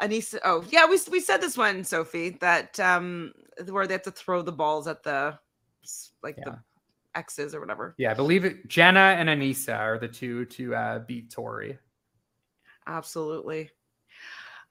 Aneesa. 0.00 0.38
Oh, 0.44 0.64
yeah, 0.70 0.86
we 0.86 0.98
we 1.10 1.20
said 1.20 1.40
this 1.40 1.56
one, 1.56 1.84
Sophie, 1.84 2.30
that 2.40 2.80
um 2.80 3.32
where 3.68 3.86
they 3.86 3.94
have 3.94 4.02
to 4.02 4.10
throw 4.10 4.42
the 4.42 4.52
balls 4.52 4.86
at 4.86 5.02
the 5.02 5.38
like 6.22 6.36
Yeah. 6.38 6.44
the 6.52 6.58
X's 7.14 7.54
or 7.54 7.60
whatever. 7.60 7.94
Yeah, 7.98 8.10
I 8.10 8.14
believe 8.14 8.44
it. 8.44 8.68
Jenna 8.68 9.16
and 9.18 9.28
Aneesa 9.28 9.78
are 9.78 9.98
the 9.98 10.08
two 10.08 10.44
to 10.46 10.74
uh, 10.74 10.98
beat 11.00 11.30
Tori. 11.30 11.78
Absolutely. 12.86 13.70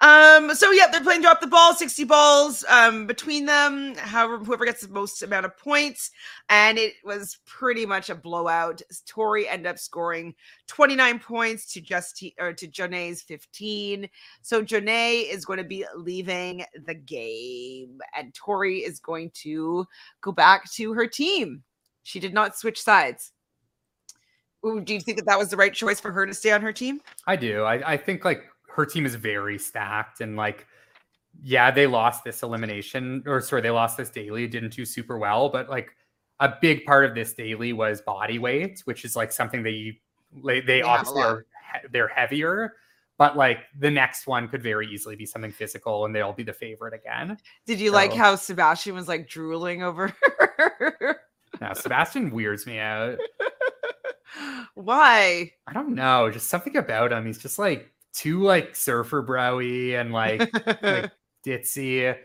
Um, 0.02 0.56
so 0.56 0.72
yeah, 0.72 0.88
they're 0.88 1.04
playing 1.04 1.22
drop 1.22 1.42
the 1.42 1.48
ball, 1.48 1.76
60 1.76 2.06
balls 2.06 2.66
um 2.70 3.06
between 3.06 3.46
them, 3.46 3.94
however, 3.98 4.44
whoever 4.44 4.66
gets 4.66 4.82
the 4.82 4.92
most 4.92 5.22
amount 5.22 5.46
of 5.46 5.56
points, 5.58 6.10
and 6.50 6.80
it 6.80 6.96
was 7.04 7.38
pretty 7.46 7.86
much 7.86 8.10
a 8.10 8.16
blowout. 8.16 8.82
Tori 9.08 9.48
ended 9.48 9.68
up 9.68 9.78
scoring 9.78 10.34
29 10.66 11.20
points 11.20 11.72
to 11.74 11.82
just 11.82 12.24
or 12.40 12.52
to 12.52 12.68
Jonna's 12.68 13.22
15. 13.22 14.10
So 14.42 14.64
Jonna 14.64 15.30
is 15.30 15.46
going 15.46 15.60
to 15.60 15.64
be 15.64 15.86
leaving 15.96 16.66
the 16.88 16.96
game, 16.96 18.00
and 18.18 18.34
Tori 18.34 18.80
is 18.80 19.00
going 19.00 19.30
to 19.36 19.86
go 20.22 20.32
back 20.32 20.72
to 20.74 20.94
her 20.94 21.06
team. 21.06 21.64
She 22.04 22.20
did 22.20 22.34
not 22.34 22.58
switch 22.58 22.82
sides. 22.82 23.32
Ooh, 24.66 24.80
do 24.80 24.94
you 24.94 25.00
think 25.00 25.18
that 25.18 25.26
that 25.26 25.40
was 25.40 25.50
the 25.50 25.58
right 25.58 25.74
choice 25.74 26.00
for 26.00 26.12
her 26.12 26.26
to 26.26 26.34
stay 26.34 26.52
on 26.52 26.62
her 26.62 26.74
team? 26.74 27.02
I 27.26 27.36
do. 27.36 27.64
I, 27.64 27.94
I 27.94 27.98
think 27.98 28.24
like 28.24 28.44
her 28.68 28.86
team 28.86 29.06
is 29.06 29.16
very 29.16 29.58
stacked 29.58 30.22
and 30.22 30.36
like 30.36 30.68
yeah, 31.44 31.72
they 31.72 31.88
lost 31.88 32.24
this 32.24 32.44
elimination 32.44 33.24
or 33.26 33.42
sorry, 33.42 33.62
they 33.62 33.70
lost 33.70 33.98
this 33.98 34.10
daily, 34.10 34.48
didn't 34.48 34.74
do 34.74 34.86
super 34.86 35.18
well, 35.18 35.50
but 35.50 35.70
like 35.70 35.96
a 36.40 36.56
big 36.62 36.86
part 36.86 37.06
of 37.06 37.16
this 37.16 37.34
daily 37.34 37.74
was 37.74 38.02
body 38.02 38.38
weight, 38.40 38.82
which 38.86 39.06
is 39.06 39.16
like 39.16 39.32
something 39.32 39.64
that 39.64 39.72
you 39.72 39.94
they, 40.44 40.62
they 40.62 40.82
obviously 40.82 41.22
are 41.22 41.46
they're 41.92 42.08
heavier, 42.08 42.76
but 43.18 43.38
like 43.38 43.60
the 43.80 43.90
next 43.90 44.28
one 44.28 44.48
could 44.48 44.62
very 44.62 44.88
easily 44.88 45.16
be 45.16 45.26
something 45.26 45.52
physical 45.52 46.06
and 46.06 46.14
they'll 46.14 46.34
be 46.34 46.44
the 46.44 46.54
favorite 46.54 46.94
again. 46.94 47.38
Did 47.66 47.80
you 47.80 47.92
like 47.92 48.14
how 48.14 48.36
Sebastian 48.36 48.96
was 48.96 49.08
like 49.08 49.28
drooling 49.28 49.84
over 49.84 50.14
her? 50.58 51.22
Now 51.62 51.74
Sebastian 51.74 52.32
weirds 52.32 52.66
me 52.66 52.80
out. 52.80 53.20
Why? 54.74 55.52
I 55.68 55.74
don't 55.74 55.94
know, 55.94 56.30
just 56.32 56.50
something 56.50 56.76
about 56.76 57.12
him. 57.12 57.26
He's 57.26 57.38
just 57.38 57.60
like 57.60 57.94
too 58.14 58.42
like 58.44 58.76
surfer 58.76 59.24
browy 59.24 60.00
and 60.00 60.12
like 60.12 60.40
like 60.82 61.12
ditzy. 61.46 62.18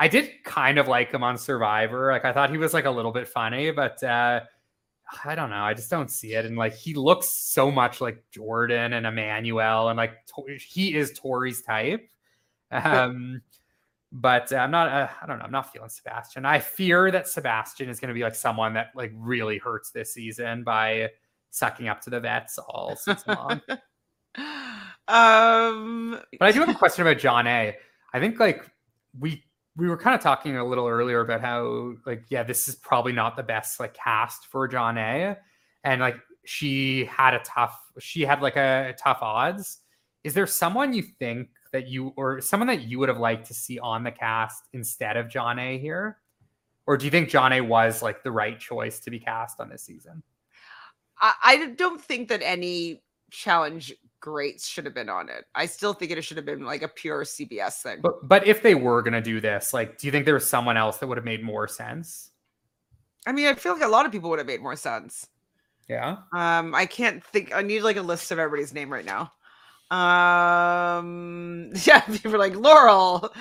I 0.00 0.08
did 0.08 0.42
kind 0.42 0.78
of 0.78 0.88
like 0.88 1.12
him 1.12 1.22
on 1.22 1.36
Survivor. 1.36 2.10
Like 2.10 2.24
I 2.24 2.32
thought 2.32 2.50
he 2.50 2.58
was 2.58 2.72
like 2.72 2.86
a 2.86 2.90
little 2.90 3.12
bit 3.12 3.28
funny, 3.28 3.70
but 3.70 4.02
uh 4.02 4.40
I 5.24 5.34
don't 5.34 5.50
know. 5.50 5.62
I 5.62 5.74
just 5.74 5.90
don't 5.90 6.10
see 6.10 6.34
it. 6.34 6.44
And 6.44 6.56
like 6.56 6.74
he 6.74 6.94
looks 6.94 7.28
so 7.28 7.70
much 7.70 8.00
like 8.00 8.22
Jordan 8.30 8.92
and 8.92 9.06
Emanuel, 9.06 9.88
and 9.88 9.96
like 9.96 10.12
he 10.60 10.94
is 10.94 11.12
Tori's 11.12 11.62
type. 11.62 12.08
Um, 12.70 13.40
but 14.12 14.52
uh, 14.52 14.56
I'm 14.56 14.70
not. 14.70 14.88
Uh, 14.88 15.08
I 15.22 15.26
don't 15.26 15.38
know. 15.38 15.44
I'm 15.44 15.52
not 15.52 15.72
feeling 15.72 15.88
Sebastian. 15.90 16.44
I 16.44 16.60
fear 16.60 17.10
that 17.10 17.28
Sebastian 17.28 17.88
is 17.88 18.00
going 18.00 18.08
to 18.08 18.14
be 18.14 18.22
like 18.22 18.34
someone 18.34 18.74
that 18.74 18.88
like 18.94 19.12
really 19.14 19.58
hurts 19.58 19.90
this 19.90 20.14
season 20.14 20.64
by 20.64 21.10
sucking 21.50 21.88
up 21.88 22.00
to 22.02 22.10
the 22.10 22.20
vets 22.20 22.58
all 22.58 22.96
season 22.96 23.36
long. 23.36 23.60
um 25.08 26.20
But 26.38 26.48
I 26.48 26.52
do 26.52 26.60
have 26.60 26.68
a 26.68 26.74
question 26.78 27.06
about 27.06 27.18
Jonna. 27.18 27.74
I 28.12 28.20
think 28.20 28.40
like 28.40 28.70
we 29.18 29.44
we 29.76 29.88
were 29.88 29.96
kind 29.96 30.14
of 30.14 30.20
talking 30.20 30.56
a 30.56 30.64
little 30.64 30.88
earlier 30.88 31.20
about 31.20 31.40
how 31.40 31.94
like 32.06 32.24
yeah, 32.28 32.42
this 32.42 32.68
is 32.68 32.76
probably 32.76 33.12
not 33.12 33.36
the 33.36 33.42
best 33.42 33.78
like 33.78 33.94
cast 33.94 34.46
for 34.46 34.68
Jonna. 34.68 35.36
And 35.84 36.00
like 36.00 36.16
she 36.44 37.04
had 37.04 37.34
a 37.34 37.40
tough 37.40 37.78
she 37.98 38.22
had 38.22 38.40
like 38.40 38.56
a, 38.56 38.94
tough 39.02 39.18
odds. 39.20 39.78
Is 40.24 40.34
there 40.34 40.46
someone 40.46 40.94
you 40.94 41.02
think 41.02 41.48
that 41.72 41.88
you 41.88 42.12
or 42.16 42.40
someone 42.40 42.66
that 42.68 42.82
you 42.82 42.98
would 42.98 43.08
have 43.08 43.18
liked 43.18 43.46
to 43.48 43.54
see 43.54 43.78
on 43.78 44.04
the 44.04 44.10
cast 44.10 44.64
instead 44.72 45.16
of 45.16 45.26
Jonna 45.26 45.80
here? 45.80 46.18
Or 46.86 46.96
do 46.96 47.04
you 47.04 47.10
think 47.10 47.28
Jonna 47.28 47.66
was 47.66 48.02
like 48.02 48.22
the 48.22 48.32
right 48.32 48.58
choice 48.58 48.98
to 49.00 49.10
be 49.10 49.18
cast 49.18 49.60
on 49.60 49.68
this 49.68 49.82
season? 49.82 50.22
I, 51.20 51.34
I 51.42 51.66
don't 51.76 52.00
think 52.00 52.28
that 52.28 52.42
any 52.42 53.02
challenge 53.30 53.94
greats 54.20 54.66
should 54.66 54.84
have 54.84 54.94
been 54.94 55.08
on 55.08 55.28
it. 55.28 55.44
I 55.54 55.66
still 55.66 55.92
think 55.92 56.10
it 56.10 56.22
should 56.22 56.36
have 56.38 56.46
been 56.46 56.64
like 56.64 56.82
a 56.82 56.88
pure 56.88 57.24
CBS 57.24 57.82
thing. 57.82 57.98
But 58.02 58.26
but 58.26 58.46
if 58.46 58.62
they 58.62 58.74
were 58.74 59.02
gonna 59.02 59.20
do 59.20 59.40
this, 59.40 59.74
like 59.74 59.98
do 59.98 60.06
you 60.06 60.10
think 60.10 60.24
there 60.24 60.34
was 60.34 60.48
someone 60.48 60.76
else 60.76 60.98
that 60.98 61.06
would 61.06 61.18
have 61.18 61.24
made 61.24 61.42
more 61.42 61.68
sense? 61.68 62.30
I 63.26 63.32
mean, 63.32 63.46
I 63.46 63.54
feel 63.54 63.74
like 63.74 63.82
a 63.82 63.88
lot 63.88 64.06
of 64.06 64.12
people 64.12 64.30
would 64.30 64.38
have 64.38 64.48
made 64.48 64.62
more 64.62 64.76
sense. 64.76 65.26
Yeah. 65.88 66.18
Um, 66.32 66.74
I 66.74 66.86
can't 66.86 67.24
think. 67.24 67.54
I 67.54 67.62
need 67.62 67.80
like 67.80 67.96
a 67.96 68.02
list 68.02 68.30
of 68.30 68.38
everybody's 68.38 68.74
name 68.74 68.90
right 68.90 69.04
now. 69.04 69.32
Um, 69.90 71.70
yeah, 71.84 72.00
people 72.00 72.34
are 72.34 72.38
like 72.38 72.54
Laurel. 72.56 73.32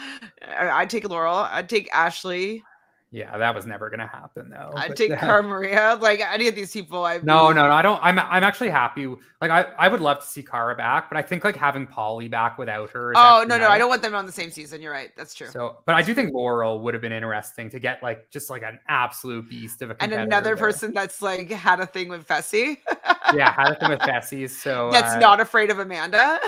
I, 0.48 0.70
I'd 0.70 0.90
take 0.90 1.08
Laurel. 1.10 1.36
I'd 1.36 1.70
take 1.70 1.90
Ashley. 1.94 2.67
Yeah, 3.10 3.38
that 3.38 3.56
was 3.56 3.66
never 3.66 3.90
gonna 3.90 4.06
happen 4.08 4.50
though. 4.50 4.74
I'd 4.76 4.96
take 4.98 5.12
uh, 5.14 5.18
Cara 5.18 5.42
Maria. 5.42 5.98
Like 6.02 6.20
any 6.20 6.50
of 6.50 6.56
these 6.56 6.74
people. 6.74 7.06
I 7.06 7.20
No, 7.24 7.52
no, 7.54 7.68
no. 7.68 7.72
I 7.72 7.82
don't. 7.82 8.00
I'm. 8.04 8.20
I'm 8.20 8.44
actually 8.44 8.70
happy. 8.70 9.08
Like, 9.40 9.52
I, 9.52 9.62
I 9.78 9.88
would 9.88 10.02
love 10.02 10.20
to 10.20 10.26
see 10.26 10.44
Cara 10.44 10.76
back, 10.76 11.10
but 11.10 11.18
I 11.18 11.22
think 11.22 11.44
like 11.46 11.56
having 11.56 11.88
Paulie 11.88 12.30
back 12.30 12.58
without 12.58 12.90
her. 12.90 13.12
Is 13.14 13.18
Oh 13.18 13.46
no, 13.48 13.58
no, 13.58 13.70
I 13.70 13.78
don't 13.78 13.88
want 13.88 14.02
them 14.02 14.14
on 14.14 14.26
the 14.26 14.32
same 14.32 14.52
season. 14.52 14.82
You're 14.82 14.92
right. 14.92 15.12
That's 15.16 15.34
true. 15.34 15.48
So, 15.48 15.78
but 15.86 15.96
I 15.96 16.02
do 16.02 16.14
think 16.14 16.34
Laurel 16.34 16.82
would 16.82 16.94
have 16.94 17.02
been 17.02 17.14
interesting 17.14 17.70
to 17.70 17.80
get 17.80 18.04
like 18.04 18.30
just 18.30 18.50
like 18.50 18.64
an 18.64 18.78
absolute 18.90 19.50
beast 19.50 19.82
of 19.82 19.92
a 19.92 20.04
and 20.04 20.12
another 20.12 20.56
there. 20.56 20.58
person 20.58 20.94
that's 20.94 21.22
like 21.22 21.50
had 21.50 21.80
a 21.80 21.86
thing 21.86 22.10
with 22.10 22.28
Fessy. 22.28 22.78
Yeah, 23.34 23.52
had 23.52 23.74
a 23.74 23.76
thing 23.76 23.90
with 23.90 24.00
Fessy. 24.00 24.50
So 24.50 24.90
that's 24.90 25.16
uh, 25.16 25.20
not 25.20 25.42
afraid 25.42 25.70
of 25.70 25.80
Amanda. 25.80 26.40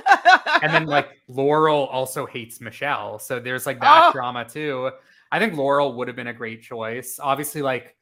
and 0.62 0.74
then 0.74 0.86
like 0.86 1.10
Laurel 1.28 1.88
also 1.88 2.26
hates 2.26 2.62
Michelle. 2.62 3.20
So 3.20 3.38
there's 3.38 3.66
like 3.66 3.82
that 3.82 4.06
Oh. 4.10 4.12
drama 4.14 4.46
too. 4.46 4.90
I 5.32 5.40
think 5.40 5.56
Laurel 5.56 5.94
would 5.94 6.08
have 6.08 6.16
been 6.16 6.28
a 6.28 6.34
great 6.34 6.62
choice. 6.62 7.20
Obviously, 7.22 7.62
like 7.62 7.96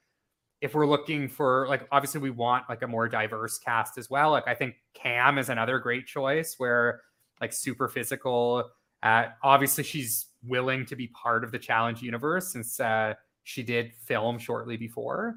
if 0.61 0.73
we're 0.73 0.87
looking 0.87 1.27
for 1.27 1.67
like 1.67 1.87
obviously 1.91 2.19
we 2.19 2.29
want 2.29 2.65
like 2.69 2.81
a 2.81 2.87
more 2.87 3.07
diverse 3.07 3.59
cast 3.59 3.97
as 3.97 4.09
well. 4.09 4.31
Like 4.31 4.47
I 4.47 4.55
think 4.55 4.75
Kam 4.93 5.37
is 5.37 5.49
another 5.49 5.79
great 5.79 6.07
choice 6.07 6.55
where 6.57 7.01
like 7.39 7.53
super 7.53 7.87
physical. 7.87 8.71
Uh 9.03 9.25
obviously 9.43 9.83
she's 9.83 10.27
willing 10.43 10.85
to 10.85 10.95
be 10.95 11.07
part 11.07 11.43
of 11.43 11.51
the 11.51 11.59
challenge 11.59 12.01
universe 12.01 12.51
since 12.51 12.79
uh 12.79 13.13
she 13.43 13.61
did 13.61 13.93
film 14.05 14.39
shortly 14.39 14.77
before. 14.77 15.35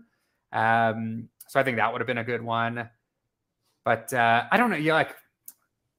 Um 0.52 1.28
so 1.48 1.60
I 1.60 1.64
think 1.64 1.76
that 1.76 1.92
would 1.92 2.00
have 2.00 2.06
been 2.06 2.18
a 2.18 2.24
good 2.24 2.42
one. 2.42 2.88
But 3.84 4.12
uh 4.14 4.44
I 4.50 4.56
don't 4.56 4.70
know. 4.70 4.76
Yeah, 4.76 4.94
like 4.94 5.14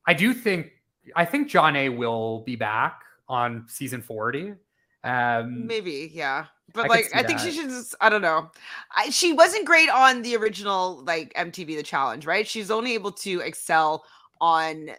I 0.07 0.15
do 0.15 0.34
think 0.34 0.72
I 1.15 1.26
think 1.26 1.47
Jonna 1.49 1.95
will 1.95 2.41
be 2.43 2.55
back 2.55 3.01
on 3.27 3.65
season 3.68 4.01
40. 4.01 4.55
Um 5.03 5.67
Maybe, 5.67 6.11
yeah. 6.13 6.45
But 6.73 6.85
I 6.85 6.87
like, 6.87 7.09
I 7.13 7.23
think 7.23 7.39
she 7.39 7.51
should 7.51 7.69
just, 7.69 7.95
I 7.99 8.09
don't 8.09 8.21
know. 8.21 8.49
I, 8.95 9.09
she 9.09 9.33
wasn't 9.33 9.65
great 9.65 9.89
on 9.89 10.21
the 10.21 10.35
original, 10.37 11.03
like 11.05 11.33
MTV 11.33 11.75
The 11.75 11.83
Challenge, 11.83 12.25
right? 12.25 12.47
She's 12.47 12.71
only 12.71 12.93
able 12.93 13.11
to 13.13 13.41
excel 13.41 14.05
on 14.39 14.91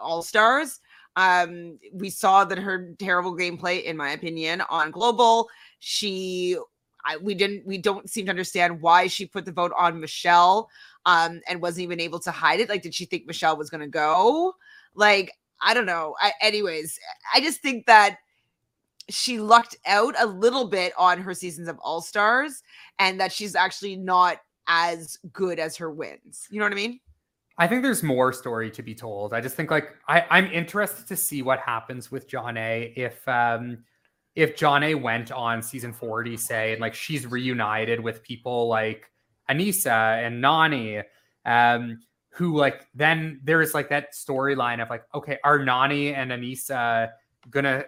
All 0.00 0.22
Stars. 0.22 0.80
Um, 1.16 1.78
we 1.92 2.10
saw 2.10 2.44
that 2.44 2.58
her 2.58 2.94
terrible 2.98 3.36
gameplay, 3.36 3.84
in 3.84 3.96
my 3.96 4.10
opinion, 4.10 4.62
on 4.62 4.90
Global. 4.90 5.48
She, 5.78 6.56
I, 7.04 7.18
we 7.18 7.34
didn't, 7.34 7.66
we 7.66 7.78
don't 7.78 8.08
seem 8.08 8.26
to 8.26 8.30
understand 8.30 8.80
why 8.80 9.06
she 9.06 9.26
put 9.26 9.44
the 9.44 9.52
vote 9.52 9.72
on 9.78 10.00
Michelle, 10.00 10.70
um, 11.04 11.40
and 11.48 11.60
wasn't 11.60 11.84
even 11.84 12.00
able 12.00 12.18
to 12.20 12.30
hide 12.30 12.60
it. 12.60 12.68
Like, 12.68 12.82
did 12.82 12.94
she 12.94 13.04
think 13.04 13.26
Michelle 13.26 13.56
was 13.56 13.70
going 13.70 13.82
to 13.82 13.88
go? 13.88 14.54
Like, 14.94 15.32
I 15.60 15.74
don't 15.74 15.86
know. 15.86 16.16
I, 16.20 16.32
anyways, 16.40 16.98
I 17.34 17.40
just 17.40 17.60
think 17.60 17.86
that 17.86 18.18
she 19.12 19.38
lucked 19.38 19.76
out 19.86 20.14
a 20.18 20.26
little 20.26 20.66
bit 20.66 20.92
on 20.96 21.20
her 21.20 21.34
seasons 21.34 21.68
of 21.68 21.78
All 21.80 22.00
Stars 22.00 22.62
and 22.98 23.18
that 23.20 23.32
she's 23.32 23.54
actually 23.54 23.96
not 23.96 24.38
as 24.66 25.18
good 25.32 25.58
as 25.58 25.76
her 25.76 25.90
wins. 25.90 26.46
You 26.50 26.58
know 26.58 26.66
what 26.66 26.72
I 26.72 26.76
mean? 26.76 27.00
I 27.58 27.66
think 27.66 27.82
there's 27.82 28.02
more 28.02 28.32
story 28.32 28.70
to 28.70 28.82
be 28.82 28.94
told. 28.94 29.34
I 29.34 29.40
just 29.40 29.54
think 29.54 29.70
like 29.70 29.90
I, 30.08 30.24
I'm 30.30 30.46
interested 30.46 31.06
to 31.08 31.16
see 31.16 31.42
what 31.42 31.58
happens 31.60 32.10
with 32.10 32.28
Jonna. 32.28 32.92
If 32.96 33.26
um 33.28 33.78
if 34.34 34.56
Jonna 34.56 35.00
went 35.00 35.30
on 35.30 35.62
season 35.62 35.92
40, 35.92 36.36
say, 36.38 36.72
and 36.72 36.80
like 36.80 36.94
she's 36.94 37.26
reunited 37.26 38.00
with 38.00 38.22
people 38.22 38.68
like 38.68 39.10
Aneesa 39.50 40.26
and 40.26 40.42
Nany, 40.42 41.04
um, 41.44 42.00
who 42.30 42.56
like 42.56 42.86
then 42.94 43.40
there's 43.44 43.74
like 43.74 43.90
that 43.90 44.14
storyline 44.14 44.82
of 44.82 44.88
like, 44.88 45.04
okay, 45.14 45.38
are 45.44 45.58
Nany 45.58 46.16
and 46.16 46.30
Aneesa 46.30 47.10
gonna 47.50 47.84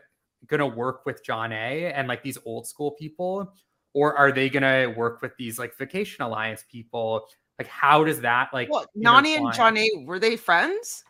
gonna 0.47 0.67
work 0.67 1.07
with 1.07 1.25
Jonna 1.25 1.93
and 1.95 2.09
like 2.09 2.23
these 2.23 2.39
old 2.45 2.67
school 2.67 2.93
people, 2.93 3.53
or 3.93 4.17
are 4.17 4.33
they 4.33 4.49
gonna 4.49 4.93
work 4.97 5.23
with 5.23 5.37
these 5.37 5.59
like 5.59 5.77
vacation 5.77 6.23
alliance 6.23 6.65
people? 6.71 7.27
Like, 7.59 7.69
how 7.69 8.05
does 8.05 8.21
that 8.21 8.51
like 8.53 8.71
Well, 8.71 8.87
Nany 8.97 9.37
and? 9.37 9.53
John 9.53 9.77
A 9.77 9.89
were 10.07 10.19
they 10.19 10.37
friends? 10.37 11.05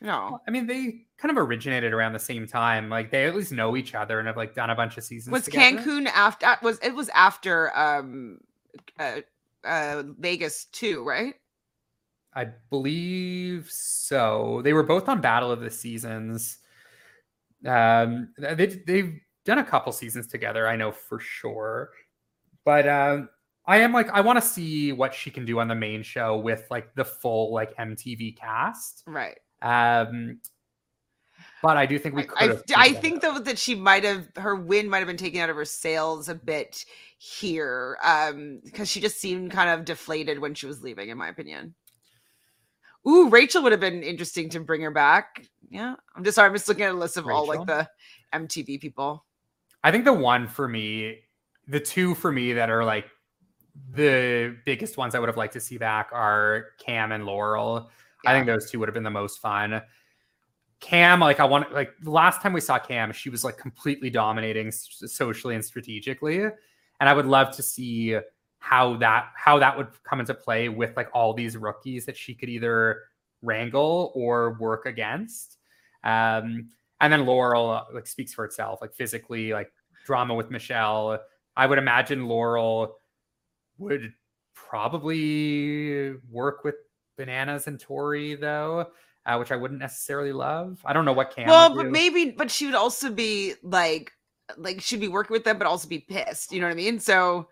No. 0.00 0.38
I 0.46 0.50
mean, 0.50 0.66
they 0.66 1.06
kind 1.16 1.30
of 1.30 1.38
originated 1.38 1.92
around 1.92 2.12
the 2.12 2.18
same 2.18 2.46
time. 2.46 2.90
Like 2.90 3.10
they 3.10 3.24
at 3.24 3.34
least 3.34 3.52
know 3.52 3.76
each 3.76 3.94
other 3.94 4.18
and 4.18 4.26
have 4.28 4.36
like 4.36 4.54
done 4.54 4.70
a 4.70 4.74
bunch 4.74 4.98
of 4.98 5.04
seasons. 5.04 5.32
Was 5.32 5.44
together. 5.44 5.78
Cancun 5.78 6.06
after 6.06 6.56
was 6.62 6.78
it 6.82 6.94
was 6.94 7.08
after 7.10 7.76
um 7.76 8.38
uh, 8.98 9.20
uh, 9.64 10.02
Vegas 10.18 10.66
too, 10.66 11.02
right? 11.04 11.34
I 12.34 12.48
believe 12.68 13.68
so. 13.70 14.60
They 14.64 14.72
were 14.72 14.82
both 14.82 15.08
on 15.08 15.20
Battle 15.20 15.50
of 15.50 15.60
the 15.60 15.70
Seasons. 15.70 16.58
Um, 17.66 18.28
they 18.38 18.66
they've 18.86 19.20
done 19.44 19.58
a 19.58 19.64
couple 19.64 19.92
seasons 19.92 20.26
together. 20.26 20.68
I 20.68 20.76
know 20.76 20.92
for 20.92 21.20
sure, 21.20 21.90
but 22.64 22.88
um, 22.88 23.28
I 23.66 23.78
am 23.78 23.92
like 23.92 24.10
I 24.10 24.20
want 24.20 24.40
to 24.40 24.46
see 24.46 24.92
what 24.92 25.14
she 25.14 25.30
can 25.30 25.44
do 25.44 25.60
on 25.60 25.68
the 25.68 25.74
main 25.74 26.02
show 26.02 26.36
with 26.36 26.66
like 26.70 26.94
the 26.94 27.04
full 27.04 27.52
like 27.52 27.76
MTV 27.76 28.36
cast. 28.36 29.02
Right. 29.06 29.38
Um, 29.62 30.40
but 31.62 31.76
I 31.78 31.86
do 31.86 31.98
think 31.98 32.14
we 32.14 32.24
could. 32.24 32.38
I, 32.38 32.46
have 32.48 32.62
I 32.76 32.92
think 32.92 33.22
though 33.22 33.38
that 33.38 33.58
she 33.58 33.74
might 33.74 34.04
have 34.04 34.28
her 34.36 34.54
win 34.54 34.88
might 34.88 34.98
have 34.98 35.06
been 35.06 35.16
taken 35.16 35.40
out 35.40 35.48
of 35.48 35.56
her 35.56 35.64
sails 35.64 36.28
a 36.28 36.34
bit 36.34 36.84
here, 37.16 37.96
um, 38.04 38.60
because 38.64 38.90
she 38.90 39.00
just 39.00 39.18
seemed 39.18 39.50
kind 39.50 39.70
of 39.70 39.86
deflated 39.86 40.38
when 40.38 40.54
she 40.54 40.66
was 40.66 40.82
leaving, 40.82 41.08
in 41.08 41.16
my 41.16 41.28
opinion. 41.28 41.74
Ooh, 43.06 43.28
Rachel 43.28 43.62
would 43.62 43.72
have 43.72 43.80
been 43.80 44.02
interesting 44.02 44.48
to 44.50 44.60
bring 44.60 44.80
her 44.80 44.90
back. 44.90 45.46
Yeah, 45.70 45.94
I'm 46.14 46.24
just 46.24 46.36
sorry, 46.36 46.48
I'm 46.48 46.54
just 46.54 46.68
looking 46.68 46.84
at 46.84 46.92
a 46.92 46.98
list 46.98 47.16
of 47.16 47.26
all 47.28 47.46
like 47.46 47.66
the 47.66 47.88
MTV 48.32 48.80
people. 48.80 49.24
I 49.82 49.90
think 49.90 50.04
the 50.04 50.12
one 50.12 50.46
for 50.46 50.68
me, 50.68 51.18
the 51.68 51.80
two 51.80 52.14
for 52.14 52.32
me 52.32 52.52
that 52.54 52.70
are 52.70 52.84
like 52.84 53.06
the 53.92 54.56
biggest 54.64 54.96
ones 54.96 55.14
I 55.14 55.18
would 55.18 55.28
have 55.28 55.36
liked 55.36 55.52
to 55.54 55.60
see 55.60 55.78
back 55.78 56.10
are 56.12 56.68
Kam 56.78 57.12
and 57.12 57.26
Laurel. 57.26 57.90
I 58.26 58.32
think 58.32 58.46
those 58.46 58.70
two 58.70 58.78
would 58.78 58.88
have 58.88 58.94
been 58.94 59.02
the 59.02 59.10
most 59.10 59.40
fun. 59.40 59.82
Kam, 60.80 61.20
like 61.20 61.40
I 61.40 61.44
want, 61.44 61.72
like 61.72 61.92
last 62.04 62.40
time 62.40 62.52
we 62.52 62.60
saw 62.60 62.78
Kam, 62.78 63.12
she 63.12 63.30
was 63.30 63.44
like 63.44 63.58
completely 63.58 64.10
dominating 64.10 64.70
socially 64.70 65.54
and 65.54 65.64
strategically, 65.64 66.42
and 66.42 66.54
I 67.00 67.12
would 67.12 67.26
love 67.26 67.54
to 67.56 67.62
see 67.62 68.18
how 68.64 68.96
that 68.96 69.26
how 69.36 69.58
that 69.58 69.76
would 69.76 69.88
come 70.04 70.20
into 70.20 70.32
play 70.32 70.70
with 70.70 70.96
like 70.96 71.10
all 71.12 71.34
these 71.34 71.54
rookies 71.54 72.06
that 72.06 72.16
she 72.16 72.34
could 72.34 72.48
either 72.48 73.02
wrangle 73.42 74.10
or 74.14 74.56
work 74.58 74.86
against. 74.86 75.58
Um, 76.02 76.70
and 76.98 77.12
then 77.12 77.26
Laurel 77.26 77.86
like 77.92 78.06
speaks 78.06 78.32
for 78.32 78.46
itself, 78.46 78.80
like 78.80 78.94
physically, 78.94 79.52
like 79.52 79.70
drama 80.06 80.34
with 80.34 80.50
Michelle. 80.50 81.20
I 81.54 81.66
would 81.66 81.76
imagine 81.76 82.26
Laurel 82.26 82.96
would 83.76 84.14
probably 84.54 86.14
work 86.30 86.64
with 86.64 86.76
Bananas 87.18 87.66
and 87.66 87.78
Tori 87.78 88.34
though, 88.34 88.88
uh, 89.26 89.36
which 89.36 89.52
I 89.52 89.56
wouldn't 89.56 89.80
necessarily 89.80 90.32
love. 90.32 90.80
I 90.86 90.94
don't 90.94 91.04
know 91.04 91.12
what 91.12 91.36
Kam. 91.36 91.48
well, 91.48 91.74
but 91.74 91.82
do. 91.82 91.90
maybe, 91.90 92.30
but 92.30 92.50
she 92.50 92.64
would 92.64 92.74
also 92.74 93.10
be 93.10 93.52
like, 93.62 94.12
like 94.56 94.80
she'd 94.80 95.00
be 95.00 95.08
working 95.08 95.34
with 95.34 95.44
them, 95.44 95.58
but 95.58 95.66
also 95.66 95.86
be 95.86 95.98
pissed. 95.98 96.50
You 96.50 96.60
know 96.60 96.66
what 96.66 96.72
I 96.72 96.76
mean? 96.76 96.98
So 96.98 97.48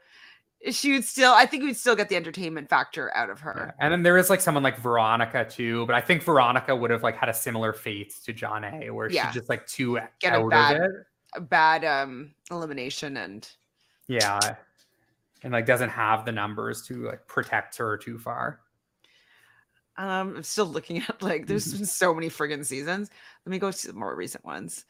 she 0.71 0.93
would 0.93 1.05
still, 1.05 1.33
I 1.33 1.45
think 1.47 1.65
we'd 1.65 1.77
still 1.77 1.97
get 1.97 2.09
the 2.09 2.17
entertainment 2.17 2.69
factor 2.69 3.15
out 3.17 3.31
of 3.31 3.39
Yeah. 3.41 3.45
her. 3.45 3.75
And 3.81 3.93
then 3.93 4.03
there 4.03 4.17
is 4.17 4.31
like 4.31 4.41
someone 4.41 4.63
like 4.63 4.79
Veronica 4.79 5.45
too, 5.45 5.85
but 5.87 5.95
I 5.97 6.01
think 6.01 6.23
Veronica 6.23 6.75
would 6.77 6.91
have 6.91 7.03
like 7.03 7.17
had 7.17 7.29
a 7.29 7.35
similar 7.35 7.73
fate 7.73 8.15
to 8.25 8.33
Jonna, 8.33 8.91
where 8.93 9.11
Yeah. 9.11 9.27
she's 9.27 9.35
just 9.35 9.49
like 9.49 9.67
too 9.67 9.99
Get 10.21 10.35
a 10.35 10.37
out 10.37 10.51
bad- 10.51 10.77
of 10.77 10.83
it. 10.83 10.91
A 11.35 11.41
bad 11.41 11.85
um 11.85 12.35
elimination 12.51 13.17
and 13.17 13.49
Yeah. 14.07 14.39
And 15.43 15.53
like 15.53 15.67
doesn't 15.67 15.89
have 15.89 16.25
the 16.25 16.33
numbers 16.33 16.83
to 16.89 17.07
like 17.07 17.27
protect 17.27 17.77
her 17.79 17.97
too 17.97 18.19
far. 18.19 18.61
Um, 19.97 20.37
I'm 20.37 20.43
still 20.43 20.67
looking 20.67 20.99
at 21.09 21.23
like 21.23 21.47
there's 21.47 21.73
been 21.77 21.87
so 21.87 22.15
many 22.15 22.29
friggin' 22.31 22.65
seasons. 22.65 23.11
Let 23.45 23.51
me 23.51 23.59
go 23.59 23.73
to 23.73 23.87
the 23.89 23.93
more 23.93 24.15
recent 24.15 24.45
ones. 24.45 24.85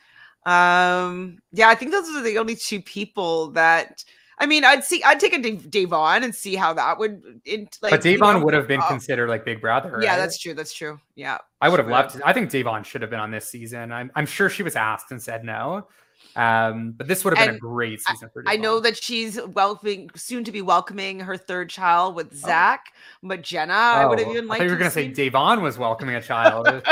Um, 0.44 1.38
yeah, 1.52 1.68
I 1.68 1.74
think 1.74 1.92
those 1.92 2.08
are 2.10 2.22
the 2.22 2.38
only 2.38 2.56
two 2.56 2.82
people 2.82 3.50
that 3.52 4.04
I 4.42 4.46
mean, 4.46 4.64
I'd 4.64 4.82
see 4.82 5.00
I'd 5.04 5.20
take 5.20 5.34
a 5.34 5.38
Da'Vonne 5.38 6.24
and 6.24 6.34
see 6.34 6.56
how 6.56 6.72
that 6.72 6.98
would 6.98 7.40
in, 7.44 7.68
like 7.80 7.92
but 7.92 8.04
you 8.04 8.18
Da'Vonne 8.18 8.40
know, 8.40 8.44
would 8.44 8.54
have 8.54 8.66
been 8.66 8.80
uh, 8.80 8.88
considered 8.88 9.28
like 9.28 9.44
Big 9.44 9.60
Brother. 9.60 10.00
Yeah, 10.02 10.10
right? 10.10 10.16
that's 10.16 10.36
true. 10.36 10.52
That's 10.52 10.74
true. 10.74 10.98
Yeah. 11.14 11.38
I 11.60 11.68
would 11.68 11.78
have 11.78 12.12
to. 12.14 12.26
I 12.26 12.32
think 12.32 12.50
Da'Vonne 12.50 12.84
should 12.84 13.02
have 13.02 13.10
been 13.10 13.20
on 13.20 13.30
this 13.30 13.46
season. 13.46 13.92
I'm, 13.92 14.10
I'm 14.16 14.26
sure 14.26 14.50
she 14.50 14.64
was 14.64 14.74
asked 14.74 15.12
and 15.12 15.22
said 15.22 15.44
no. 15.44 15.86
Um, 16.34 16.92
but 16.96 17.06
this 17.06 17.24
would 17.24 17.38
have 17.38 17.46
been 17.46 17.54
a 17.54 17.58
great 17.58 18.00
season 18.00 18.30
for 18.32 18.42
Da'Vonne. 18.42 18.48
I 18.50 18.56
know 18.56 18.80
that 18.80 18.96
she's 18.96 19.40
welcoming 19.40 20.10
soon 20.16 20.42
to 20.42 20.50
be 20.50 20.60
welcoming 20.60 21.20
her 21.20 21.36
third 21.36 21.70
child 21.70 22.16
with 22.16 22.34
Zach, 22.34 22.86
but 23.22 23.42
Jenna, 23.42 23.72
I 23.74 24.06
would 24.06 24.18
have 24.18 24.26
Oh, 24.26 24.32
even 24.32 24.50
I 24.50 24.58
thought 24.58 24.64
you 24.64 24.70
were 24.70 24.76
going 24.76 24.90
to 24.90 24.94
say 24.94 25.08
Da'Vonne 25.08 25.62
was 25.62 25.78
welcoming 25.78 26.16
a 26.16 26.20
child. 26.20 26.66
no, 26.66 26.82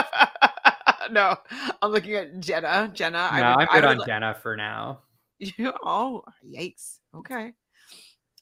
no, 1.11 1.37
I'm 1.83 1.91
looking 1.91 2.15
at 2.15 2.39
Jenna. 2.39 2.93
Jenna, 2.95 3.29
I 3.29 3.57
would, 3.57 3.63
I'm 3.63 3.75
good 3.75 3.85
on 3.85 3.99
li- 3.99 4.05
Jenna 4.07 4.37
for 4.41 4.57
now. 4.57 5.01
You 5.41 5.73
oh 5.83 6.23
yikes. 6.47 7.00
Okay. 7.15 7.53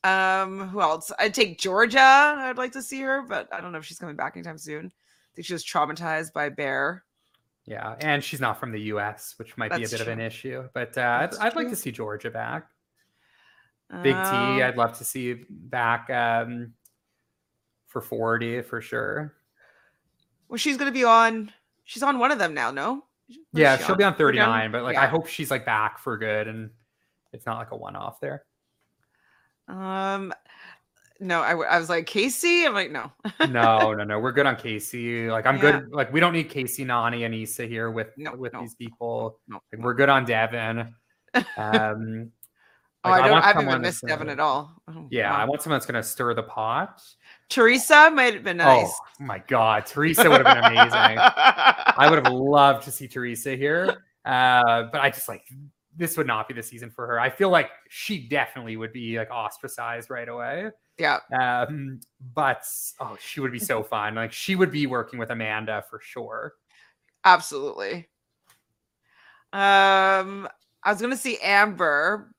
Um, 0.05 0.69
who 0.69 0.81
else? 0.81 1.11
I'd 1.19 1.35
take 1.35 1.59
Georgia. 1.59 2.01
I'd 2.01 2.59
like 2.59 2.73
to 2.73 2.83
see 2.83 3.01
her, 3.01 3.23
but 3.23 3.49
I 3.53 3.61
don't 3.61 3.73
know 3.73 3.79
if 3.79 3.85
she's 3.85 3.99
coming 3.99 4.17
back 4.17 4.37
anytime 4.37 4.59
soon. 4.59 4.87
I 4.87 5.31
think 5.35 5.47
she 5.47 5.53
was 5.53 5.65
traumatized 5.65 6.33
by 6.33 6.49
Bear. 6.49 7.05
Yeah, 7.67 7.97
and 8.01 8.25
she's 8.25 8.41
not 8.41 8.59
from 8.59 8.73
the 8.73 8.81
U.S., 8.83 9.35
which 9.37 9.57
might 9.57 9.71
be 9.71 9.77
a 9.77 9.79
That's 9.81 9.93
bit 9.93 10.01
of 10.01 10.09
an 10.09 10.21
issue. 10.21 10.69
But 10.73 10.97
uh, 10.97 11.29
I'd, 11.31 11.37
I'd 11.37 11.57
like 11.57 11.69
to 11.69 11.77
see 11.77 11.93
Georgia 11.93 12.31
back. 12.31 12.67
Big 14.03 14.15
T, 14.15 14.19
Um, 14.19 14.63
I'd 14.63 14.77
love 14.77 14.97
to 14.99 15.05
see 15.05 15.45
back 15.49 16.09
um, 16.11 16.73
for 17.87 18.01
40 18.01 18.63
for 18.63 18.81
sure. 18.81 19.35
well, 20.49 20.59
she's 20.59 20.77
gonna 20.77 20.93
be 20.93 21.05
on. 21.05 21.53
She's 21.85 22.03
on 22.03 22.19
one 22.19 22.31
of 22.31 22.39
them 22.39 22.55
now. 22.55 22.71
No. 22.71 23.05
Is 23.29 23.39
Yeah, 23.53 23.77
she 23.77 23.85
she'll 23.85 23.97
be 23.97 24.05
on 24.05 24.15
39, 24.15 24.73
but 24.73 24.83
like 24.83 24.97
I 24.97 25.07
hope 25.07 25.27
she's 25.27 25.51
like 25.51 25.65
back 25.65 25.99
for 25.99 26.17
good 26.19 26.49
and 26.49 26.71
it's 27.33 27.47
not 27.47 27.59
like 27.59 27.71
a 27.73 27.77
one-off 27.77 28.21
there. 28.21 28.45
Um, 29.69 30.33
no, 31.21 31.41
I, 31.43 31.51
w- 31.51 31.69
I 31.69 31.79
was 31.79 31.89
like 31.89 32.07
Kaycee. 32.07 32.65
I'm 32.67 32.75
like 32.75 32.91
no. 32.91 33.13
no, 33.49 33.93
no, 33.93 34.05
no. 34.05 34.19
We're 34.19 34.33
good 34.33 34.47
on 34.47 34.57
Kaycee. 34.57 35.31
Like 35.31 35.47
I'm 35.47 35.57
Yeah. 35.57 35.81
good. 35.81 35.93
Like 35.93 36.13
we 36.13 36.21
don't 36.21 36.33
need 36.33 36.51
Kaycee, 36.51 36.87
Nany, 36.87 37.25
and 37.27 37.35
Issa 37.35 37.67
here 37.67 37.91
with 37.91 38.09
No, 38.17 38.35
with 38.35 38.53
no, 38.53 38.61
these 38.61 38.75
people. 38.75 39.41
no. 39.49 39.61
Like, 39.73 39.83
we're 39.83 39.95
good 39.95 40.09
on 40.09 40.25
Devin. 40.25 40.95
Um, 41.57 42.33
Oh, 43.05 43.11
like, 43.11 43.21
I 43.23 43.27
don't. 43.29 43.33
want 43.35 43.45
I 43.45 43.49
haven't 43.49 43.69
even 43.69 43.81
missed 43.83 44.05
Devin 44.05 44.29
at 44.29 44.41
all. 44.41 44.83
Oh, 44.89 45.07
Yeah, 45.11 45.33
I 45.33 45.45
want 45.45 45.63
someone 45.63 45.77
that's 45.77 45.87
gonna 45.87 46.03
stir 46.03 46.35
the 46.35 46.43
pot. 46.43 47.01
Teresa 47.49 48.11
might 48.13 48.35
have 48.35 48.43
been 48.43 48.57
nice. 48.57 48.91
Oh 49.21 49.25
my 49.25 49.39
god, 49.47 49.87
Teresa 49.87 50.29
would 50.29 50.45
have 50.45 50.57
been 50.57 50.65
amazing. 50.65 50.91
I 51.21 52.07
would 52.11 52.19
have 52.19 52.33
loved 52.33 52.83
to 52.85 52.91
see 52.91 53.07
Teresa 53.07 53.55
here. 53.55 54.05
Uh, 54.25 54.85
but 54.91 55.01
I 55.01 55.11
just 55.11 55.29
like 55.29 55.43
this 55.99 56.17
would 56.17 56.27
not 56.27 56.49
be 56.49 56.55
the 56.55 56.63
season 56.63 56.91
for 56.91 57.07
her. 57.07 57.21
I 57.21 57.29
feel 57.29 57.51
like 57.51 57.71
she 57.89 58.29
definitely 58.29 58.77
would 58.77 58.93
be 58.93 59.19
like 59.19 59.31
ostracized 59.31 60.11
right 60.11 60.29
away. 60.29 60.71
yeah. 60.99 61.19
Um, 61.39 62.01
but 62.35 62.65
oh, 63.01 63.17
she 63.21 63.41
would 63.41 63.53
be 63.53 63.59
so 63.59 63.83
fun. 63.95 64.15
Like 64.15 64.33
she 64.33 64.55
would 64.55 64.71
be 64.71 64.87
working 64.87 65.19
with 65.19 65.31
Amanda 65.31 65.85
for 65.91 66.01
sure. 66.01 66.55
Absolutely. 67.25 68.09
Um, 69.53 70.49
I 70.85 70.93
was 70.93 71.01
gonna 71.01 71.17
see 71.17 71.39
Amber, 71.43 72.33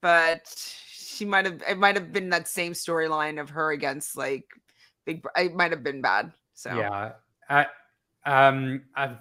but 0.00 0.42
she 0.88 1.24
might 1.24 1.46
have. 1.46 1.62
It 1.68 1.78
might 1.78 1.96
have 1.96 2.12
been 2.12 2.30
that 2.30 2.46
same 2.48 2.72
storyline 2.72 3.40
of 3.40 3.50
her 3.50 3.72
against 3.72 4.16
like 4.16 4.44
Big. 5.04 5.24
It 5.36 5.54
might 5.54 5.72
have 5.72 5.82
been 5.82 6.00
bad. 6.00 6.32
So 6.54 6.76
Yeah. 6.76 7.12
Uh, 7.48 7.64
um, 8.24 8.82
uh, 8.96 9.14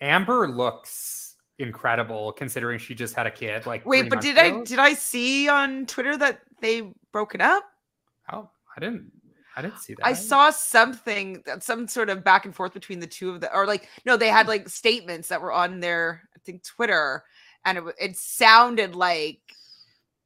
Amber 0.00 0.48
looks 0.48 1.23
incredible 1.58 2.32
considering 2.32 2.78
she 2.78 2.94
just 2.94 3.14
had 3.14 3.26
a 3.26 3.30
kid. 3.30 3.66
Like 3.66 3.86
Wait, 3.86 4.10
but 4.10 4.20
did 4.20 4.38
I 4.38 4.62
did 4.62 4.78
I 4.78 4.94
see 4.94 5.48
on 5.48 5.86
Twitter 5.86 6.16
that 6.16 6.40
they 6.60 6.92
broken 7.12 7.40
up? 7.40 7.64
Oh, 8.32 8.50
I 8.76 8.80
didn't. 8.80 9.10
I 9.56 9.62
didn't 9.62 9.78
see 9.78 9.94
that. 9.94 10.04
I 10.04 10.14
saw 10.14 10.50
something, 10.50 11.40
that- 11.46 11.62
some 11.62 11.86
sort 11.86 12.10
of 12.10 12.24
back 12.24 12.44
and 12.44 12.54
forth 12.54 12.74
between 12.74 12.98
the 12.98 13.06
two 13.06 13.30
of 13.30 13.40
them, 13.40 13.50
or 13.54 13.66
like 13.66 13.88
no, 14.04 14.16
they 14.16 14.28
had 14.28 14.48
like 14.48 14.68
statements 14.68 15.28
that 15.28 15.40
were 15.40 15.52
on 15.52 15.80
their 15.80 16.22
I 16.34 16.40
think 16.40 16.64
Twitter, 16.64 17.24
and 17.64 17.78
it 17.78 17.84
it 18.00 18.16
sounded 18.16 18.96
like 18.96 19.40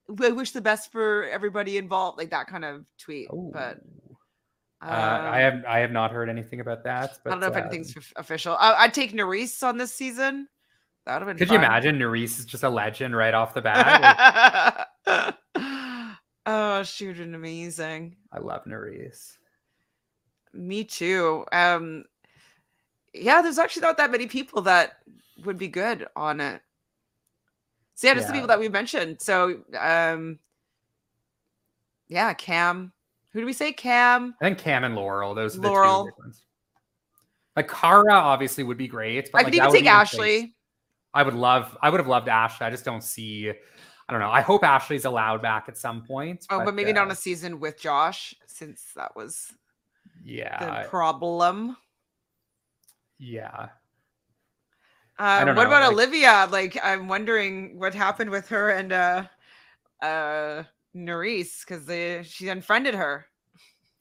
we 0.09 0.33
wish 0.33 0.53
the 0.53 0.63
best 0.63 0.91
for 0.91 1.25
everybody 1.25 1.77
involved, 1.77 2.17
like 2.17 2.31
that 2.31 2.47
kind 2.47 2.65
of 2.65 2.85
tweet. 2.99 3.29
But 3.31 3.81
Oh. 4.81 4.87
Uh, 4.87 4.91
I 4.91 5.45
um, 5.45 5.55
have 5.55 5.65
I 5.67 5.79
have 5.81 5.91
not 5.91 6.13
heard 6.13 6.29
anything 6.29 6.61
about 6.61 6.85
that. 6.85 7.19
But 7.25 7.31
I 7.31 7.35
don't 7.35 7.41
know 7.41 7.49
if 7.49 7.57
uh, 7.57 7.67
anything's 7.67 7.95
official. 8.15 8.57
I, 8.59 8.75
I'd 8.75 8.95
take 8.95 9.13
Nurys 9.13 9.63
on 9.67 9.77
this 9.77 9.93
season. 9.93 10.49
That 11.09 11.15
would 11.15 11.29
have 11.29 11.39
been. 11.39 11.47
Could 11.47 11.51
you 11.51 11.57
imagine 11.57 11.99
Nurys 11.99 12.39
is 12.39 12.45
just 12.45 12.65
a 12.65 12.69
legend 12.69 13.17
right 13.17 13.33
off 13.33 13.55
the 13.55 13.63
bat? 13.63 14.89
Like, 15.07 15.35
oh, 16.45 16.83
she 16.83 17.07
would 17.07 17.17
have 17.17 17.25
been 17.25 17.35
amazing. 17.35 18.17
I 18.31 18.41
love 18.41 18.65
Nurys. 18.67 19.39
Me 20.53 20.85
too. 20.85 21.47
Um 21.51 22.05
yeah, 23.15 23.41
there's 23.41 23.59
actually 23.59 23.81
not 23.83 23.97
that 23.97 24.11
many 24.11 24.27
people 24.27 24.61
that 24.63 24.99
would 25.47 25.57
be 25.57 25.69
good 25.69 26.07
on 26.15 26.43
it. 26.43 26.61
So 27.95 28.07
yeah, 28.07 28.15
just 28.15 28.27
the 28.27 28.35
people 28.35 28.49
that 28.49 28.61
we 28.61 28.69
mentioned. 28.69 29.23
So 29.23 29.63
um 29.81 30.39
yeah, 32.09 32.35
Kam. 32.35 32.93
Who 33.33 33.41
do 33.41 33.47
we 33.47 33.55
say? 33.55 33.73
Kam. 33.73 34.35
I 34.43 34.45
think 34.45 34.59
Kam 34.59 34.85
and 34.85 34.95
Laurel, 34.95 35.35
those 35.35 35.57
are 35.57 35.61
the 35.61 35.69
Laurel. 35.69 36.05
two 36.05 36.11
big 36.11 36.19
ones. 36.19 36.43
Like 37.57 37.69
Cara 37.69 38.13
obviously 38.13 38.63
would 38.63 38.77
be 38.77 38.89
great. 38.89 39.33
But 39.33 39.39
I 39.39 39.41
like, 39.45 39.47
could 39.47 39.55
even 39.55 39.73
take 39.73 39.85
be 39.85 39.89
in 39.89 39.95
face- 39.95 40.13
Ashley. 40.13 40.55
I 41.19 41.25
would 41.25 41.35
love 41.35 41.77
I 41.83 41.91
would 41.91 41.99
have 41.99 42.07
loved 42.07 42.29
Ashley. 42.29 42.65
I 42.65 42.71
just 42.71 42.85
don't 42.85 43.03
see 43.03 43.51
I 43.51 44.13
don't 44.13 44.21
know. 44.21 44.31
I 44.31 44.41
hope 44.41 44.63
Ashley's 44.63 45.05
allowed 45.05 45.43
back 45.43 45.65
at 45.69 45.77
some 45.77 46.05
point. 46.05 46.47
Oh, 46.49 46.65
but, 46.65 46.75
maybe 46.77 46.93
not 46.93 47.09
uh, 47.09 47.11
a 47.11 47.15
season 47.17 47.59
with 47.59 47.79
Josh, 47.79 48.35
since 48.47 48.93
that 48.95 49.15
was 49.17 49.53
Yeah, 50.25 50.83
the 50.83 50.89
problem. 50.89 51.77
yeah. 53.19 53.71
Uh, 55.19 55.45
what 55.45 55.55
know, 55.57 55.63
about 55.63 55.83
like- 55.83 55.93
Olivia? 55.93 56.49
Like, 56.51 56.79
I'm 56.83 57.09
wondering 57.09 57.81
what 57.81 57.93
happened 57.95 58.31
with 58.31 58.49
her 58.49 58.71
and 58.71 58.93
uh, 58.93 59.25
uh, 60.01 60.63
Nurys 60.95 61.67
because 61.67 61.85
they 61.85 62.23
she 62.23 62.49
unfriended 62.49 62.95
her. 62.95 63.27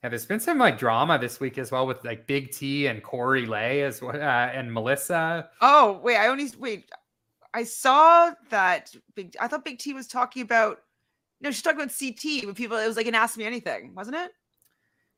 Yeah, 0.04 0.10
there's 0.10 0.28
been 0.28 0.40
some 0.40 0.60
like 0.60 0.78
drama 0.78 1.18
this 1.18 1.40
week 1.40 1.58
as 1.58 1.72
well 1.72 1.88
with 1.88 2.06
like 2.06 2.28
Big 2.28 2.52
T 2.52 2.86
and 2.86 3.02
Corey 3.04 3.48
Lay 3.48 3.82
as 3.82 4.02
well, 4.02 4.16
uh, 4.16 4.20
and 4.20 4.72
Melissa. 4.72 5.50
Oh 5.60 6.00
wait, 6.04 6.18
I 6.18 6.28
only 6.28 6.50
wait. 6.60 6.90
I 7.58 7.64
saw 7.64 8.34
that 8.52 8.96
big. 9.16 9.36
I 9.40 9.48
thought 9.48 9.66
Big 9.66 9.80
T 9.80 9.92
was 9.92 10.06
talking 10.06 10.44
about. 10.44 10.78
No, 11.42 11.50
she's 11.50 11.64
talking 11.64 11.82
about 11.82 11.94
CT 11.98 12.46
with 12.46 12.56
people. 12.56 12.78
It 12.78 12.86
was 12.86 12.98
like 12.98 13.08
an 13.08 13.16
Ask 13.16 13.36
Me 13.36 13.46
Anything, 13.46 13.96
wasn't 13.96 14.18
it? 14.18 14.32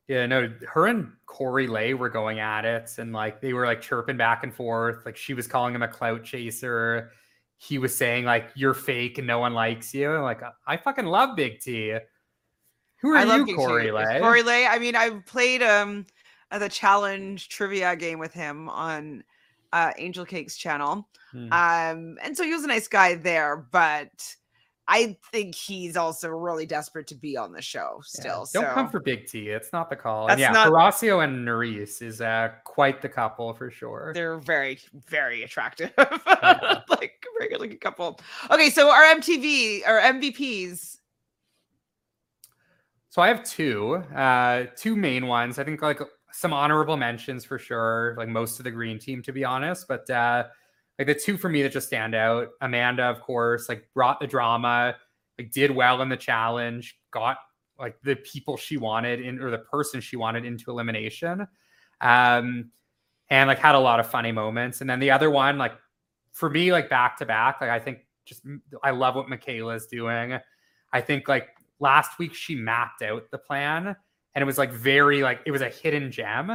Yeah, 0.08 0.24
no, 0.24 0.50
her 0.66 0.86
and 0.86 1.12
Corey 1.26 1.66
Lay 1.66 1.92
were 1.92 2.08
going 2.08 2.40
at 2.40 2.64
it, 2.64 2.92
and 2.96 3.12
like 3.12 3.42
they 3.42 3.52
were 3.52 3.66
like 3.66 3.82
chirping 3.82 4.16
back 4.16 4.42
and 4.42 4.54
forth. 4.54 5.04
Like 5.04 5.18
she 5.18 5.34
was 5.34 5.46
calling 5.46 5.74
him 5.74 5.82
a 5.82 5.88
clout 5.88 6.24
chaser. 6.24 7.12
He 7.58 7.76
was 7.76 7.94
saying 7.94 8.24
like 8.24 8.48
you're 8.54 8.72
fake 8.72 9.18
and 9.18 9.26
no 9.26 9.38
one 9.38 9.52
likes 9.52 9.92
you. 9.92 10.10
And, 10.14 10.22
like 10.22 10.40
I 10.66 10.78
fucking 10.78 11.04
love 11.04 11.36
Big 11.36 11.60
T. 11.60 11.94
Who 13.02 13.10
are 13.10 13.18
I 13.18 13.36
you, 13.36 13.54
Corey. 13.54 13.92
Lay? 13.92 14.18
Corey 14.18 14.42
Lay. 14.42 14.66
I 14.66 14.78
mean, 14.78 14.96
I've 14.96 15.26
played 15.26 15.62
um 15.62 16.06
the 16.50 16.70
challenge 16.70 17.50
trivia 17.50 17.96
game 17.96 18.18
with 18.18 18.32
him 18.32 18.70
on 18.70 19.24
uh, 19.72 19.92
Angel 19.98 20.24
Cake's 20.24 20.56
channel. 20.56 21.08
Hmm. 21.32 21.52
Um, 21.52 22.18
and 22.22 22.36
so 22.36 22.44
he 22.44 22.52
was 22.52 22.64
a 22.64 22.68
nice 22.68 22.88
guy 22.88 23.14
there, 23.14 23.56
but 23.70 24.34
I 24.88 25.16
think 25.30 25.54
he's 25.54 25.96
also 25.96 26.28
really 26.30 26.66
desperate 26.66 27.06
to 27.08 27.14
be 27.14 27.36
on 27.36 27.52
the 27.52 27.62
show 27.62 27.98
Yeah, 27.98 28.20
still. 28.20 28.48
Don't 28.52 28.64
so 28.64 28.74
come 28.74 28.88
for 28.88 28.98
Big 28.98 29.26
T. 29.26 29.48
It's 29.48 29.72
not 29.72 29.88
the 29.88 29.94
call. 29.94 30.26
That's 30.26 30.32
and 30.32 30.40
yeah, 30.40 30.50
not- 30.50 30.68
Horacio 30.68 31.22
and 31.22 31.46
Nurys 31.46 32.02
is 32.02 32.20
uh, 32.20 32.50
quite 32.64 33.00
the 33.00 33.08
couple 33.08 33.54
for 33.54 33.70
sure. 33.70 34.10
they're 34.12 34.38
very, 34.38 34.80
very 35.08 35.44
attractive. 35.44 35.92
like 35.96 37.24
very 37.38 37.50
good 37.50 37.60
looking 37.60 37.78
couple. 37.78 38.18
Okay, 38.50 38.68
so 38.70 38.90
our 38.90 39.02
MTV 39.14 39.82
or 39.86 40.00
MVPs. 40.00 40.96
So 43.10 43.22
I 43.22 43.28
have 43.28 43.44
two, 43.44 43.94
uh, 44.14 44.66
two 44.76 44.96
main 44.96 45.28
ones. 45.28 45.60
I 45.60 45.64
think 45.64 45.82
like 45.82 46.00
some 46.32 46.52
honorable 46.52 46.96
mentions 46.96 47.44
for 47.44 47.58
sure. 47.58 48.14
Like 48.18 48.28
most 48.28 48.58
of 48.58 48.64
the 48.64 48.70
green 48.70 48.98
team, 48.98 49.22
to 49.22 49.32
be 49.32 49.44
honest. 49.44 49.86
But 49.88 50.08
uh, 50.10 50.44
like 50.98 51.06
the 51.06 51.14
two 51.14 51.36
for 51.36 51.48
me 51.48 51.62
that 51.62 51.72
just 51.72 51.86
stand 51.86 52.14
out. 52.14 52.48
Amanda, 52.60 53.04
of 53.04 53.20
course, 53.20 53.68
like 53.68 53.88
brought 53.94 54.20
the 54.20 54.26
drama, 54.26 54.96
like 55.38 55.50
did 55.50 55.70
well 55.70 56.02
in 56.02 56.08
the 56.08 56.16
challenge, 56.16 56.98
got 57.10 57.38
like 57.78 57.96
the 58.02 58.16
people 58.16 58.56
she 58.56 58.76
wanted 58.76 59.20
in 59.20 59.40
or 59.40 59.50
the 59.50 59.58
person 59.58 60.00
she 60.00 60.16
wanted 60.16 60.44
into 60.44 60.70
elimination, 60.70 61.46
um, 62.00 62.70
and 63.30 63.48
like 63.48 63.58
had 63.58 63.74
a 63.74 63.80
lot 63.80 64.00
of 64.00 64.06
funny 64.06 64.32
moments. 64.32 64.80
And 64.82 64.90
then 64.90 65.00
the 65.00 65.10
other 65.10 65.30
one, 65.30 65.56
like 65.56 65.72
for 66.32 66.50
me, 66.50 66.72
like 66.72 66.90
back 66.90 67.16
to 67.18 67.26
back, 67.26 67.60
like 67.60 67.70
I 67.70 67.78
think 67.78 68.00
just 68.26 68.42
I 68.82 68.90
love 68.90 69.14
what 69.14 69.28
Michaela's 69.28 69.86
doing. 69.86 70.38
I 70.92 71.00
think 71.00 71.28
like 71.28 71.48
last 71.78 72.18
week 72.18 72.34
she 72.34 72.54
mapped 72.54 73.02
out 73.02 73.30
the 73.30 73.38
plan 73.38 73.96
and 74.34 74.42
it 74.42 74.46
was 74.46 74.58
like 74.58 74.72
very 74.72 75.22
like 75.22 75.40
it 75.46 75.50
was 75.50 75.62
a 75.62 75.68
hidden 75.68 76.10
gem. 76.10 76.50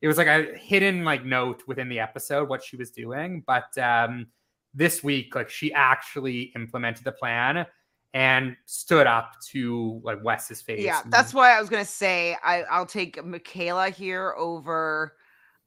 It 0.00 0.08
was 0.08 0.16
like 0.16 0.26
a 0.26 0.56
hidden 0.56 1.04
like 1.04 1.24
note 1.24 1.62
within 1.66 1.88
the 1.88 2.00
episode 2.00 2.48
what 2.48 2.64
she 2.64 2.76
was 2.76 2.90
doing, 2.90 3.42
but 3.46 3.76
um 3.78 4.26
this 4.72 5.02
week 5.02 5.34
like 5.34 5.50
she 5.50 5.72
actually 5.72 6.52
implemented 6.54 7.04
the 7.04 7.12
plan 7.12 7.66
and 8.12 8.56
stood 8.66 9.06
up 9.06 9.34
to 9.50 10.00
like 10.04 10.18
Wes's 10.24 10.62
face. 10.62 10.84
Yeah, 10.84 11.02
that's 11.06 11.32
why 11.32 11.56
I 11.56 11.60
was 11.60 11.68
gonna 11.68 11.84
say 11.84 12.36
I, 12.42 12.62
I'll 12.62 12.86
take 12.86 13.24
Michaela 13.24 13.90
here 13.90 14.34
over 14.36 15.14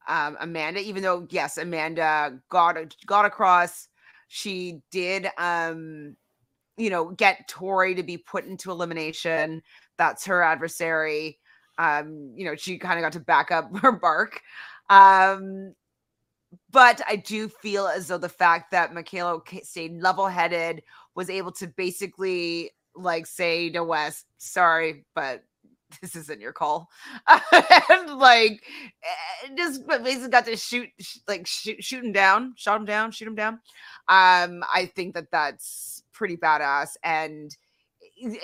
um, 0.06 0.36
Amanda, 0.40 0.80
even 0.80 1.02
though 1.02 1.26
yes, 1.30 1.56
Amanda 1.58 2.38
got 2.50 2.76
got 3.06 3.24
across. 3.24 3.88
She 4.28 4.80
did, 4.90 5.28
um, 5.38 6.16
you 6.76 6.90
know, 6.90 7.10
get 7.10 7.46
Tori 7.48 7.94
to 7.94 8.02
be 8.02 8.18
put 8.18 8.44
into 8.44 8.70
elimination. 8.70 9.62
That's 9.96 10.26
her 10.26 10.42
adversary. 10.42 11.38
Um, 11.78 12.32
you 12.36 12.44
know, 12.44 12.56
she 12.56 12.78
kind 12.78 12.98
of 12.98 13.02
got 13.02 13.12
to 13.12 13.20
back 13.20 13.50
up 13.50 13.76
her 13.82 13.92
bark. 13.92 14.40
Um, 14.90 15.74
but 16.70 17.00
I 17.08 17.16
do 17.16 17.48
feel 17.48 17.86
as 17.86 18.08
though 18.08 18.18
the 18.18 18.28
fact 18.28 18.70
that 18.70 18.94
Michaela 18.94 19.40
stayed 19.62 20.00
level 20.00 20.26
headed 20.28 20.82
was 21.14 21.30
able 21.30 21.52
to 21.52 21.66
basically 21.66 22.70
like 22.94 23.26
say 23.26 23.70
to 23.70 23.82
Wes, 23.82 24.24
sorry, 24.38 25.04
but 25.14 25.42
this 26.00 26.16
isn't 26.16 26.40
your 26.40 26.52
call. 26.52 26.88
and 27.28 28.18
like 28.18 28.62
eh, 29.02 29.48
just 29.56 29.86
but 29.86 30.04
basically 30.04 30.28
got 30.28 30.44
to 30.46 30.56
shoot 30.56 30.88
like 31.28 31.46
shoot, 31.46 31.82
shoot 31.82 32.04
him 32.04 32.12
down, 32.12 32.54
shot 32.56 32.80
him 32.80 32.86
down, 32.86 33.10
shoot 33.10 33.28
him 33.28 33.34
down. 33.34 33.54
Um, 34.08 34.64
I 34.72 34.90
think 34.94 35.14
that 35.14 35.30
that's 35.30 36.02
pretty 36.12 36.36
badass. 36.36 36.96
And 37.02 37.54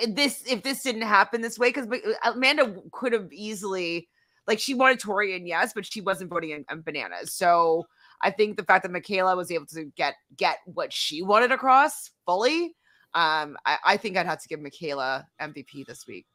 this 0.07 0.43
if 0.47 0.63
this 0.63 0.83
didn't 0.83 1.03
happen 1.03 1.41
this 1.41 1.59
way, 1.59 1.69
because 1.69 1.87
Amanda 2.23 2.75
could 2.91 3.13
have 3.13 3.31
easily 3.31 4.07
like 4.47 4.59
she 4.59 4.73
wanted 4.73 4.99
Tori 4.99 5.35
in, 5.35 5.45
yes, 5.45 5.71
but 5.73 5.85
she 5.85 6.01
wasn't 6.01 6.29
voting 6.29 6.51
in, 6.51 6.65
in 6.71 6.81
bananas. 6.81 7.33
So 7.33 7.87
I 8.21 8.31
think 8.31 8.57
the 8.57 8.63
fact 8.63 8.83
that 8.83 8.91
Michaela 8.91 9.35
was 9.35 9.51
able 9.51 9.67
to 9.67 9.85
get 9.95 10.15
get 10.37 10.57
what 10.65 10.91
she 10.91 11.21
wanted 11.21 11.51
across 11.51 12.11
fully, 12.25 12.75
um, 13.13 13.57
I, 13.65 13.77
I 13.85 13.97
think 13.97 14.17
I'd 14.17 14.25
have 14.25 14.41
to 14.41 14.47
give 14.47 14.59
Michaela 14.59 15.25
MVP 15.41 15.85
this 15.85 16.05
week. 16.07 16.27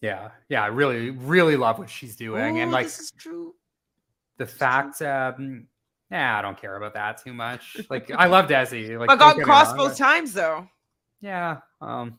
yeah, 0.00 0.30
yeah, 0.48 0.62
I 0.62 0.66
really, 0.66 1.10
really 1.10 1.56
love 1.56 1.78
what 1.78 1.90
she's 1.90 2.16
doing. 2.16 2.60
and 2.60 2.72
like 2.72 2.86
this 2.86 3.00
is 3.00 3.10
true. 3.12 3.54
the 4.38 4.46
fact 4.46 5.00
um 5.02 5.66
yeah, 6.10 6.38
I 6.38 6.42
don't 6.42 6.60
care 6.60 6.76
about 6.76 6.92
that 6.94 7.22
too 7.24 7.32
much. 7.32 7.78
Like 7.88 8.10
I 8.10 8.26
love 8.26 8.46
Desi. 8.46 8.98
Like 8.98 9.08
but 9.08 9.18
got 9.18 9.36
crossed 9.40 9.76
both 9.76 9.96
times 9.96 10.34
though. 10.34 10.68
Yeah. 11.22 11.58
Um 11.80 12.18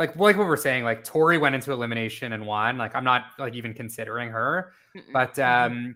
like 0.00 0.16
like 0.16 0.38
what 0.38 0.46
we're 0.46 0.56
saying, 0.56 0.82
like 0.82 1.04
Tori 1.04 1.36
went 1.36 1.54
into 1.54 1.72
elimination 1.72 2.32
and 2.32 2.46
won. 2.46 2.78
Like 2.78 2.96
I'm 2.96 3.04
not 3.04 3.26
like 3.38 3.54
even 3.54 3.74
considering 3.74 4.30
her. 4.30 4.72
Mm-mm, 4.96 5.12
But 5.12 5.38
um 5.38 5.94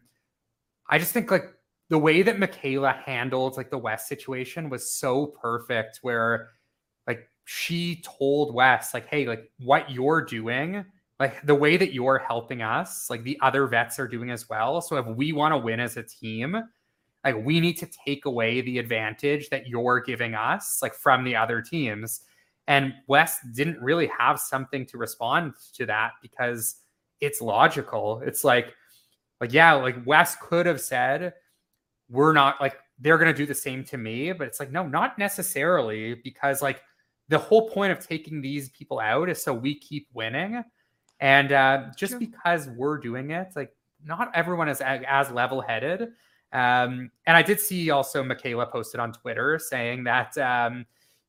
I 0.91 0.99
just 0.99 1.13
think 1.13 1.31
like 1.31 1.55
the 1.89 1.99
way 1.99 2.21
that 2.21 2.39
Michaela 2.39 2.93
handled 2.93 3.57
like 3.57 3.71
the 3.71 3.79
Wes 3.79 4.07
situation 4.07 4.69
was 4.69 4.93
so 4.93 5.29
perfect 5.41 6.01
where 6.03 6.51
like 7.07 7.31
she 7.47 8.03
told 8.03 8.55
Wes 8.55 8.93
like 8.93 9.09
hey 9.09 9.27
like 9.27 9.51
what 9.59 9.91
you're 9.91 10.23
doing 10.23 10.85
like 11.19 11.45
the 11.47 11.55
way 11.55 11.79
that 11.79 11.95
you're 11.95 12.19
helping 12.19 12.61
us 12.61 13.09
like 13.09 13.23
the 13.25 13.39
other 13.41 13.67
vets 13.67 13.99
are 13.99 14.09
doing 14.09 14.31
as 14.31 14.49
well 14.51 14.83
so 14.83 14.97
if 14.97 15.07
we 15.07 15.33
want 15.33 15.53
to 15.53 15.59
win 15.59 15.81
as 15.81 15.97
a 15.97 16.03
team 16.03 16.61
like 17.25 17.37
we 17.45 17.61
need 17.61 17.79
to 17.79 17.89
take 18.05 18.25
away 18.25 18.61
the 18.63 18.79
advantage 18.79 19.49
that 19.51 19.67
you're 19.67 20.01
giving 20.01 20.35
us 20.35 20.81
like 20.83 20.95
from 20.95 21.23
the 21.23 21.37
other 21.37 21.63
teams 21.63 22.23
and 22.67 22.95
Wes 23.07 23.39
didn't 23.55 23.81
really 23.81 24.11
have 24.19 24.41
something 24.41 24.87
to 24.87 24.99
respond 24.99 25.55
to 25.75 25.87
that 25.87 26.13
because 26.23 26.77
it's 27.21 27.41
logical. 27.41 28.23
It's 28.25 28.45
like 28.45 28.75
like 29.41 29.53
yeah 29.53 29.73
like 29.73 29.97
Wes 30.07 30.37
could 30.41 30.67
have 30.67 30.81
said 30.81 31.35
we're 32.09 32.33
not 32.33 32.61
like 32.61 32.77
they're 32.99 33.19
going 33.19 33.33
to 33.33 33.37
do 33.37 33.47
the 33.47 33.55
same 33.55 33.83
to 33.83 33.97
me 33.97 34.31
but 34.31 34.47
it's 34.47 34.61
like 34.61 34.71
no 34.71 34.87
not 34.87 35.19
necessarily 35.19 36.15
because 36.23 36.63
like 36.63 36.81
the 37.29 37.39
whole 37.39 37.69
point 37.71 37.91
of 37.91 38.07
taking 38.07 38.41
these 38.41 38.69
people 38.71 39.01
out 39.01 39.29
is 39.29 39.43
so 39.43 39.53
we 39.53 39.79
keep 39.79 40.09
winning. 40.13 40.63
And 41.21 41.53
uh, 41.53 41.85
just 41.97 42.19
because 42.19 42.69
we're 42.69 42.99
doing 42.99 43.31
it 43.31 43.53
like 43.57 43.75
not 44.05 44.31
everyone 44.35 44.69
is 44.69 44.83
as 44.83 45.31
level-headed. 45.31 46.13
Um, 46.53 47.11
and 47.27 47.37
i 47.37 47.43
did 47.43 47.59
see 47.59 47.91
also 47.91 48.23
michaela 48.23 48.67
posted 48.67 49.01
on 49.01 49.13
twitter 49.13 49.59
saying 49.59 50.05
that 50.05 50.39
um, 50.39 50.87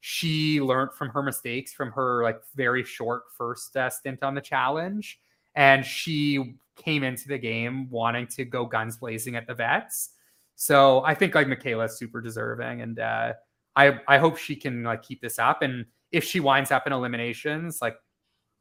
she 0.08 0.62
learned 0.62 0.94
from 0.94 1.10
her 1.10 1.24
mistakes 1.24 1.74
from 1.74 1.92
her 1.92 2.22
like 2.22 2.40
very 2.56 2.84
short 2.84 3.24
first 3.36 3.76
uh, 3.76 3.90
stint 3.90 4.22
on 4.22 4.36
the 4.36 4.42
challenge 4.42 5.20
and 5.56 5.86
she 5.86 6.56
came 6.76 7.04
into 7.04 7.28
the 7.28 7.38
game 7.38 7.90
wanting 7.90 8.28
to 8.28 8.46
go 8.46 8.66
guns 8.66 8.98
blazing 8.98 9.36
at 9.36 9.48
the 9.48 9.54
vets 9.54 10.12
so 10.56 11.04
I 11.04 11.14
think 11.14 11.36
like 11.36 11.48
Michaela's 11.48 11.98
super 11.98 12.22
deserving, 12.22 12.82
and 12.82 13.00
uh, 13.00 13.34
I 13.76 14.00
I 14.08 14.18
hope 14.18 14.38
she 14.38 14.56
can 14.56 14.84
like 14.84 15.04
keep 15.04 15.22
this 15.22 15.38
up. 15.38 15.62
And 15.62 15.86
if 16.12 16.24
she 16.24 16.40
winds 16.40 16.72
up 16.72 16.88
in 16.88 16.94
eliminations, 16.94 17.80
like 17.82 17.98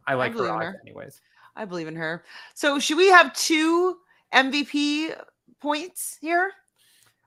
I 0.07 0.15
like 0.15 0.35
her 0.35 0.45
in 0.45 0.51
odds 0.51 0.65
her. 0.65 0.81
anyways. 0.85 1.21
I 1.57 1.65
believe 1.65 1.87
in 1.87 1.95
her. 1.97 2.25
So 2.55 2.81
should 2.81 2.99
we 2.99 3.07
have 3.09 3.33
two 3.33 3.97
MVP 4.35 5.17
points 5.61 6.19
here? 6.21 6.51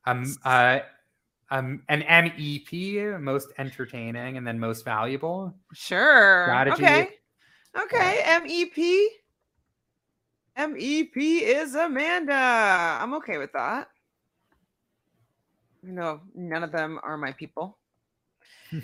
Um, 0.06 0.36
uh, 0.44 0.80
um, 1.50 1.84
an 1.90 2.02
MEP, 2.02 3.22
most 3.22 3.50
entertaining, 3.58 4.38
and 4.38 4.46
then 4.46 4.60
most 4.60 4.84
valuable. 4.84 5.54
Sure. 5.74 6.44
Strategy. 6.46 6.84
Okay. 6.84 7.10
Okay. 7.84 8.22
MEP. 8.26 9.08
MEP 10.58 11.16
is 11.16 11.76
Amanda. 11.76 12.34
I'm 12.34 13.14
okay 13.16 13.38
with 13.38 13.54
that. 13.54 13.90
No, 15.84 16.22
none 16.36 16.64
of 16.64 16.72
them 16.72 17.00
are 17.04 17.18
my 17.18 17.32
people. 17.32 17.78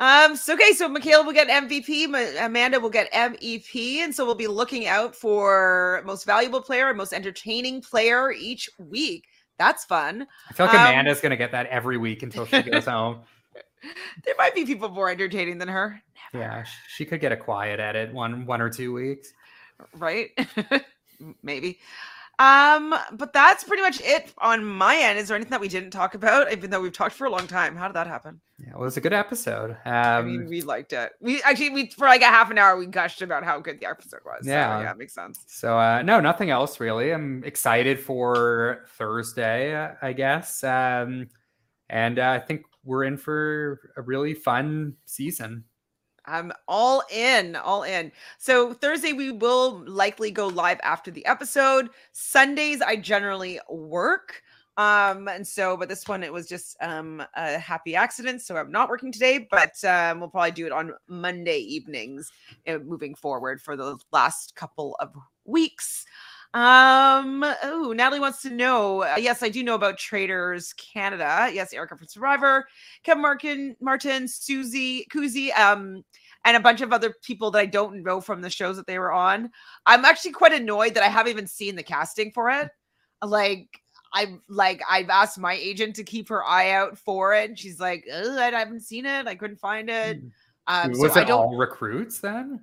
Um. 0.00 0.36
So 0.36 0.54
okay. 0.54 0.74
So 0.74 0.88
Michaela 0.88 1.24
will 1.24 1.32
get 1.32 1.48
MVP. 1.48 2.08
Ma- 2.08 2.44
Amanda 2.44 2.78
will 2.78 2.88
get 2.88 3.12
MEP, 3.12 3.96
and 3.96 4.14
so 4.14 4.24
we'll 4.24 4.36
be 4.36 4.46
looking 4.46 4.86
out 4.86 5.16
for 5.16 6.02
most 6.06 6.24
valuable 6.24 6.60
player 6.60 6.88
and 6.88 6.96
most 6.96 7.12
entertaining 7.12 7.82
player 7.82 8.30
each 8.30 8.70
week. 8.78 9.24
That's 9.58 9.84
fun. 9.84 10.26
I 10.48 10.52
feel 10.52 10.66
like 10.66 10.74
Um, 10.78 10.86
Amanda's 10.86 11.20
gonna 11.20 11.36
get 11.36 11.52
that 11.52 11.66
every 11.66 11.98
week 11.98 12.22
until 12.22 12.46
she 12.46 12.62
goes 12.62 12.84
home. 12.86 13.20
There 14.24 14.34
might 14.38 14.54
be 14.54 14.64
people 14.64 14.88
more 14.88 15.10
entertaining 15.10 15.58
than 15.58 15.68
her. 15.68 16.02
Yeah, 16.34 16.64
she 16.88 17.04
could 17.04 17.20
get 17.20 17.32
a 17.32 17.36
quiet 17.36 17.80
edit 17.80 18.12
one 18.12 18.46
one 18.46 18.60
or 18.60 18.70
two 18.70 18.92
weeks. 18.92 19.32
right? 19.94 20.30
Maybe. 21.42 21.78
Um, 22.38 22.94
but 23.12 23.32
that's 23.32 23.64
pretty 23.64 23.82
much 23.82 24.00
it 24.00 24.32
on 24.38 24.64
my 24.64 24.96
end. 24.96 25.18
Is 25.18 25.26
there 25.26 25.34
anything 25.34 25.50
that 25.50 25.60
we 25.60 25.66
didn't 25.68 25.90
talk 25.90 26.14
about, 26.14 26.52
even 26.52 26.70
though 26.70 26.80
we've 26.80 26.92
talked 26.92 27.16
for 27.16 27.26
a 27.26 27.30
long 27.30 27.48
time? 27.48 27.74
How 27.74 27.88
did 27.88 27.94
that 27.96 28.06
happen? 28.06 28.40
Yeah, 28.58 28.72
well, 28.74 28.82
it 28.82 28.84
was 28.84 28.96
a 28.96 29.00
good 29.00 29.12
episode. 29.12 29.70
Um, 29.70 29.76
I 29.86 30.22
mean, 30.22 30.46
we 30.48 30.62
liked 30.62 30.92
it. 30.92 31.12
We 31.20 31.42
actually 31.42 31.70
we 31.70 31.86
for 31.90 32.06
like 32.06 32.22
a 32.22 32.26
half 32.26 32.50
an 32.50 32.58
hour 32.58 32.76
we 32.76 32.86
gushed 32.86 33.22
about 33.22 33.42
how 33.42 33.58
good 33.60 33.80
the 33.80 33.86
episode 33.86 34.20
was. 34.24 34.44
So, 34.44 34.50
Yeah. 34.50 34.80
yeah, 34.82 34.90
it 34.92 34.98
makes 34.98 35.14
sense. 35.14 35.40
So 35.48 35.76
uh, 35.78 36.02
no, 36.02 36.20
nothing 36.20 36.50
else 36.50 36.78
really. 36.78 37.10
I'm 37.12 37.42
excited 37.44 37.98
for 37.98 38.84
Thursday, 38.96 39.74
I 40.00 40.12
guess, 40.12 40.62
um, 40.62 41.28
and 41.90 42.18
uh, 42.18 42.30
I 42.30 42.38
think 42.38 42.62
we're 42.84 43.04
in 43.04 43.16
for 43.16 43.80
a 43.96 44.02
really 44.02 44.34
fun 44.34 44.94
season. 45.06 45.64
I'm 46.28 46.52
all 46.68 47.02
in, 47.10 47.56
all 47.56 47.82
in. 47.82 48.12
So 48.38 48.74
Thursday 48.74 49.12
we 49.12 49.32
will 49.32 49.82
likely 49.86 50.30
go 50.30 50.46
live 50.46 50.78
after 50.82 51.10
the 51.10 51.24
episode. 51.26 51.88
Sundays 52.12 52.80
I 52.80 52.96
generally 52.96 53.60
work. 53.68 54.42
Um 54.76 55.26
and 55.26 55.44
so 55.44 55.76
but 55.76 55.88
this 55.88 56.06
one 56.06 56.22
it 56.22 56.32
was 56.32 56.46
just 56.46 56.76
um 56.80 57.20
a 57.34 57.58
happy 57.58 57.96
accident 57.96 58.42
so 58.42 58.56
I'm 58.56 58.70
not 58.70 58.88
working 58.88 59.10
today 59.10 59.48
but 59.50 59.82
um 59.84 60.20
we'll 60.20 60.28
probably 60.28 60.52
do 60.52 60.66
it 60.66 60.72
on 60.72 60.92
Monday 61.08 61.58
evenings 61.58 62.30
uh, 62.68 62.78
moving 62.78 63.16
forward 63.16 63.60
for 63.60 63.76
the 63.76 63.98
last 64.12 64.54
couple 64.54 64.94
of 65.00 65.12
weeks. 65.44 66.04
Um 66.54 67.44
oh 67.62 67.92
Natalie 67.94 68.20
wants 68.20 68.40
to 68.42 68.50
know 68.50 69.02
uh, 69.02 69.16
yes 69.18 69.42
I 69.42 69.50
do 69.50 69.62
know 69.62 69.74
about 69.74 69.98
Traitors 69.98 70.72
Canada. 70.74 71.50
Yes, 71.52 71.72
Erica 71.74 71.96
from 71.96 72.06
Survivor, 72.06 72.66
Kevin 73.02 73.22
Martin, 73.22 73.76
Martin, 73.80 74.26
Susie, 74.26 75.06
Kuzi, 75.12 75.56
um 75.58 76.02
and 76.44 76.56
a 76.56 76.60
bunch 76.60 76.80
of 76.80 76.92
other 76.92 77.14
people 77.22 77.50
that 77.50 77.58
I 77.58 77.66
don't 77.66 78.02
know 78.02 78.20
from 78.20 78.40
the 78.40 78.48
shows 78.48 78.76
that 78.76 78.86
they 78.86 78.98
were 78.98 79.12
on. 79.12 79.50
I'm 79.84 80.04
actually 80.04 80.32
quite 80.32 80.52
annoyed 80.54 80.94
that 80.94 81.02
I 81.02 81.08
haven't 81.08 81.32
even 81.32 81.46
seen 81.46 81.76
the 81.76 81.82
casting 81.82 82.30
for 82.32 82.48
it. 82.48 82.70
Like 83.22 83.68
I've 84.14 84.38
like 84.48 84.80
I've 84.88 85.10
asked 85.10 85.38
my 85.38 85.52
agent 85.52 85.96
to 85.96 86.04
keep 86.04 86.28
her 86.30 86.44
eye 86.44 86.70
out 86.70 86.96
for 86.96 87.34
it. 87.34 87.50
And 87.50 87.58
she's 87.58 87.78
like, 87.78 88.06
"Ugh, 88.10 88.38
I 88.38 88.50
haven't 88.50 88.80
seen 88.80 89.04
it. 89.04 89.26
I 89.26 89.34
couldn't 89.34 89.58
find 89.60 89.90
it. 89.90 90.22
Um, 90.66 90.94
so 90.94 91.02
was 91.02 91.16
I 91.16 91.22
it 91.22 91.26
don't. 91.26 91.40
all 91.40 91.56
recruits 91.56 92.20
then? 92.20 92.60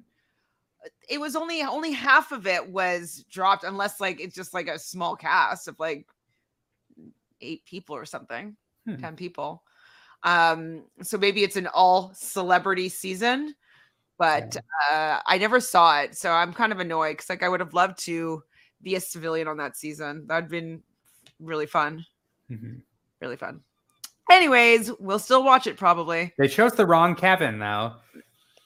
It 1.09 1.19
was 1.19 1.35
only 1.35 1.61
only 1.61 1.91
half 1.91 2.31
of 2.31 2.47
it 2.47 2.67
was 2.69 3.25
dropped, 3.29 3.63
unless 3.63 3.99
like 3.99 4.19
it's 4.19 4.35
just 4.35 4.53
like 4.53 4.67
a 4.67 4.77
small 4.79 5.15
cast 5.15 5.67
of 5.67 5.79
like 5.79 6.07
eight 7.41 7.63
people 7.65 7.95
or 7.95 8.05
something, 8.05 8.55
Hmm. 8.85 8.97
ten 8.97 9.15
people. 9.15 9.63
Um, 10.23 10.83
so 11.03 11.17
maybe 11.17 11.43
it's 11.43 11.55
an 11.55 11.67
all 11.67 12.11
celebrity 12.15 12.89
season, 12.89 13.53
but 14.17 14.55
uh, 14.91 15.19
I 15.25 15.37
never 15.37 15.59
saw 15.59 15.99
it, 16.01 16.15
so 16.17 16.31
I'm 16.31 16.53
kind 16.53 16.71
of 16.71 16.79
annoyed 16.79 17.13
because 17.13 17.29
like 17.29 17.43
I 17.43 17.49
would 17.49 17.59
have 17.59 17.73
loved 17.73 17.99
to 18.05 18.41
be 18.81 18.95
a 18.95 18.99
civilian 18.99 19.47
on 19.47 19.57
that 19.57 19.75
season. 19.77 20.25
That'd 20.27 20.49
been 20.49 20.81
really 21.39 21.67
fun, 21.67 22.05
Mhm. 22.49 22.81
really 23.21 23.37
fun. 23.37 23.61
Anyways, 24.31 24.91
we'll 24.99 25.19
still 25.19 25.43
watch 25.43 25.67
it 25.67 25.77
probably. 25.77 26.33
They 26.37 26.47
chose 26.47 26.73
the 26.73 26.85
wrong 26.87 27.15
Kevin 27.15 27.59
though. 27.59 27.93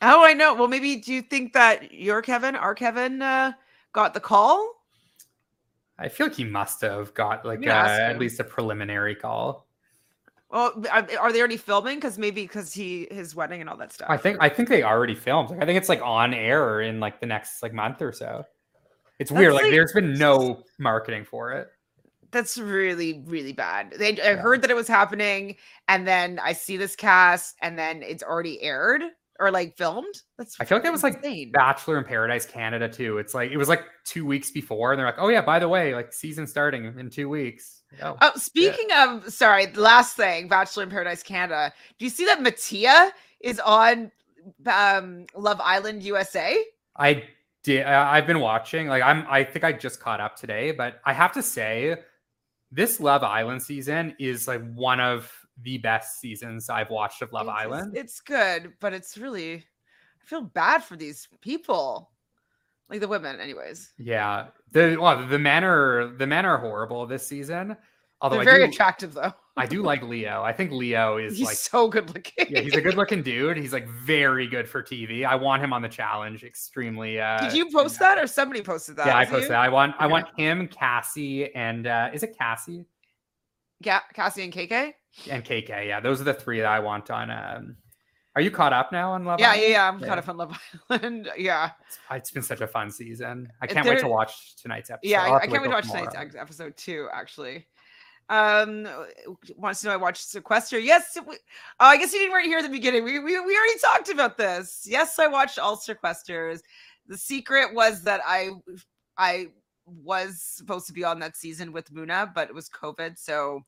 Oh, 0.02 0.24
I 0.24 0.34
know. 0.34 0.54
Well, 0.54 0.68
maybe 0.68 0.96
do 0.98 1.14
you 1.14 1.22
think 1.22 1.54
that 1.54 1.92
your 1.92 2.22
Kevin, 2.22 2.56
our 2.56 2.74
Kevin, 2.74 3.22
uh, 3.22 3.52
got 3.92 4.14
the 4.14 4.20
call? 4.20 4.76
I 5.98 6.08
feel 6.08 6.28
like 6.28 6.36
he 6.36 6.46
must 6.46 6.80
have 6.82 7.14
got 7.14 7.46
like 7.46 7.62
Yeah, 7.62 7.84
uh, 7.84 8.12
at 8.12 8.20
least 8.20 8.40
a 8.40 8.44
preliminary 8.46 9.16
call. 9.16 9.68
Well, 10.50 10.84
are, 10.90 11.06
are 11.20 11.32
they 11.34 11.40
already 11.40 11.58
filming? 11.58 11.98
Because 11.98 12.18
maybe 12.18 12.44
because 12.44 12.74
he 12.74 13.08
his 13.12 13.36
wedding 13.36 13.60
and 13.62 13.70
all 13.70 13.76
that 13.78 13.92
stuff. 13.92 14.08
I 14.10 14.16
think 14.18 14.38
I 14.40 14.48
think 14.50 14.70
they 14.70 14.84
already 14.84 15.16
filmed. 15.16 15.50
Like 15.50 15.62
I 15.62 15.66
think 15.66 15.78
it's 15.78 15.90
like 15.90 16.02
on 16.02 16.34
air 16.34 16.82
in 16.82 17.00
like 17.02 17.20
the 17.20 17.26
next 17.26 17.62
like 17.62 17.74
month 17.74 18.02
or 18.02 18.14
so. 18.14 18.46
It's 19.20 19.32
weird. 19.32 19.54
Like, 19.54 19.64
like- 19.64 19.72
there's 19.74 19.92
been 19.92 20.14
no 20.14 20.64
marketing 20.78 21.26
for 21.26 21.52
it. 21.52 21.68
that's 22.32 22.58
really 22.58 23.22
really 23.26 23.52
bad. 23.54 23.94
They 24.00 24.12
I 24.22 24.32
Yeah. 24.32 24.36
heard 24.38 24.62
that 24.62 24.72
it 24.72 24.76
was 24.76 24.88
happening, 24.88 25.58
and 25.90 26.08
then 26.08 26.40
I 26.42 26.54
see 26.54 26.78
this 26.78 26.96
cast, 26.96 27.58
and 27.62 27.78
then 27.78 28.02
it's 28.02 28.24
already 28.24 28.62
aired 28.64 29.02
or 29.40 29.52
like 29.52 29.78
filmed. 29.78 30.22
That's 30.38 30.60
I 30.60 30.66
feel 30.66 30.78
like 30.78 30.84
that 30.84 30.92
was 30.92 31.04
like 31.04 31.16
insane. 31.16 31.52
Bachelor 31.52 31.98
in 31.98 32.04
Paradise 32.04 32.46
Canada 32.46 32.90
too. 32.90 33.18
It's 33.18 33.34
like 33.34 33.52
it 33.52 33.58
was 33.58 33.70
like 33.70 33.86
two 34.04 34.26
weeks 34.26 34.52
before, 34.52 34.92
and 34.92 35.00
they're 35.00 35.06
like, 35.06 35.16
"Oh 35.18 35.30
yeah, 35.30 35.42
by 35.42 35.60
the 35.60 35.68
way, 35.70 35.96
like 35.96 36.14
season 36.14 36.46
starting 36.46 36.86
in 37.00 37.10
two 37.10 37.30
weeks." 37.30 37.82
Oh, 38.02 38.18
Oh, 38.22 38.32
speaking 38.36 38.88
of, 38.96 39.32
sorry, 39.34 39.68
last 39.74 40.16
thing, 40.16 40.48
Bachelor 40.48 40.84
in 40.84 40.90
Paradise 40.90 41.24
Canada. 41.24 41.74
Do 41.98 42.06
you 42.06 42.12
see 42.12 42.26
that 42.26 42.42
Mattia 42.42 43.12
is 43.40 43.60
on 43.60 44.12
um 44.66 45.26
Love 45.36 45.60
Island 45.62 46.04
USA? 46.04 46.64
I 46.98 47.24
did. 47.64 47.86
I've 47.86 48.28
been 48.28 48.40
watching. 48.40 48.88
Like 48.88 49.04
I'm. 49.04 49.26
I 49.30 49.44
think 49.44 49.64
I 49.64 49.72
just 49.72 50.00
caught 50.00 50.20
up 50.20 50.36
today, 50.36 50.72
but 50.72 51.00
I 51.06 51.14
have 51.14 51.32
to 51.34 51.42
say, 51.42 51.98
this 52.72 53.00
Love 53.00 53.24
Island 53.24 53.64
season 53.64 54.16
is 54.20 54.48
like 54.48 54.62
one 54.74 55.00
of 55.00 55.32
the 55.64 55.78
best 55.80 56.20
seasons 56.20 56.70
I've 56.70 56.90
watched 56.90 57.22
of 57.22 57.32
Love 57.34 57.48
It's- 57.48 57.58
Island. 57.64 57.98
It's 57.98 58.20
good, 58.22 58.74
but 58.80 58.94
it's 58.94 59.18
really 59.18 59.56
I 59.56 60.26
feel 60.26 60.42
bad 60.42 60.84
for 60.84 60.96
these 60.96 61.28
people. 61.42 62.12
Like 62.90 63.02
the 63.02 63.08
women, 63.08 63.40
anyways. 63.40 63.94
Yeah, 64.00 64.48
the 64.72 64.98
well, 65.00 65.26
the 65.28 65.38
men 65.40 65.64
are 65.64 66.08
the 66.18 66.26
men 66.26 66.46
are 66.46 66.58
horrible 66.58 67.06
this 67.06 67.26
season. 67.28 67.78
Although 68.22 68.38
They're 68.38 68.42
I 68.42 68.58
very 68.58 68.64
do, 68.66 68.72
attractive 68.74 69.14
though. 69.14 69.32
I 69.56 69.66
do 69.66 69.82
like 69.82 70.02
Leo. 70.04 70.42
I 70.42 70.52
think 70.52 70.72
Leo 70.72 71.18
is 71.18 71.38
He's 71.38 71.46
like 71.48 71.56
so 71.56 71.88
good 71.88 72.14
looking. 72.14 72.48
yeah, 72.50 72.60
he's 72.62 72.76
a 72.76 72.82
good 72.82 72.96
looking 72.96 73.22
dude. 73.24 73.56
He's 73.58 73.72
like 73.72 73.88
very 73.88 74.46
good 74.48 74.68
for 74.68 74.82
TV. 74.84 75.24
I 75.26 75.36
want 75.36 75.64
him 75.64 75.72
on 75.72 75.82
the 75.82 75.88
challenge. 75.88 76.44
Extremely. 76.44 77.20
Uh, 77.22 77.40
Did 77.40 77.54
you 77.54 77.72
post 77.72 77.98
that 78.00 78.18
or 78.18 78.28
somebody 78.28 78.62
posted 78.62 78.98
that? 78.98 79.06
Yeah, 79.08 79.18
I 79.18 79.24
posted. 79.24 79.44
you? 79.44 79.48
that. 79.50 79.60
I 79.60 79.70
want. 79.70 79.96
I 80.00 80.08
want 80.08 80.28
him, 80.38 80.68
Cassie, 80.68 81.54
and 81.56 81.88
uh, 81.88 82.10
is 82.14 82.24
it 82.24 82.36
Cassie 82.38 82.86
Yeah, 83.82 84.00
Cassie 84.14 84.44
and 84.44 84.52
KK. 84.52 84.94
And 85.30 85.44
KK? 85.44 85.88
Yeah, 85.88 86.00
those 86.00 86.22
are 86.22 86.26
the 86.26 86.34
three 86.34 86.60
that 86.60 86.68
I 86.68 86.80
want 86.80 87.10
on. 87.12 87.30
Um, 87.32 87.76
are 88.36 88.42
you 88.42 88.52
caught 88.52 88.74
up 88.74 88.92
now 88.92 89.12
on 89.14 89.26
Love? 89.26 89.40
Yeah, 89.40 89.50
Island? 89.50 89.64
yeah, 89.64 89.70
yeah. 89.70 89.88
I'm 89.90 90.00
Yeah. 90.00 90.08
kind 90.08 90.20
of 90.20 90.30
on 90.30 90.38
Love 90.38 90.60
Island. 90.90 91.30
yeah, 91.38 91.72
It's, 91.88 91.98
it's 92.12 92.32
been 92.32 92.44
such 92.44 92.62
a 92.62 92.68
fun 92.68 92.92
season. 92.92 93.52
I 93.62 93.68
can't 93.68 93.88
wait 93.88 94.00
to 94.00 94.08
watch 94.08 94.56
tonight's 94.62 94.90
episode. 94.90 95.10
yeah. 95.10 95.24
I, 95.34 95.40
can't 95.48 95.52
wait 95.62 95.64
to 95.64 95.70
watch 95.70 95.88
tonight's 95.88 96.12
tomorrow. 96.14 96.26
ex- 96.28 96.36
episode 96.36 96.78
too. 96.78 97.08
Actually, 97.12 97.68
um, 98.30 98.88
wants 99.58 99.82
to 99.82 99.88
know 99.88 99.94
I 99.94 99.98
watched 99.98 100.28
Sequester. 100.30 100.78
Yes, 100.80 101.18
we, 101.28 101.36
oh, 101.36 101.38
I 101.80 101.98
guess 101.98 102.14
you 102.14 102.20
didn't 102.20 102.32
weren't 102.32 102.46
here 102.46 102.60
at 102.60 102.64
the 102.64 102.70
beginning. 102.70 103.04
We, 103.04 103.18
we 103.20 103.40
we 103.40 103.58
already 103.58 103.80
talked 103.82 104.10
about 104.10 104.38
this. 104.38 104.86
Yes, 104.88 105.18
I 105.18 105.26
watched 105.28 105.58
all 105.58 105.76
Sequesters. 105.76 106.60
The 107.08 107.18
secret 107.18 107.74
was 107.74 108.04
that 108.04 108.22
I 108.26 108.52
I 109.18 109.48
was 109.88 110.40
supposed 110.44 110.86
to 110.86 110.94
be 110.94 111.04
on 111.04 111.18
that 111.20 111.36
season 111.36 111.72
with 111.74 111.92
Muna, 111.92 112.32
but 112.32 112.48
it 112.48 112.54
was 112.54 112.70
COVID, 112.70 113.18
so 113.18 113.66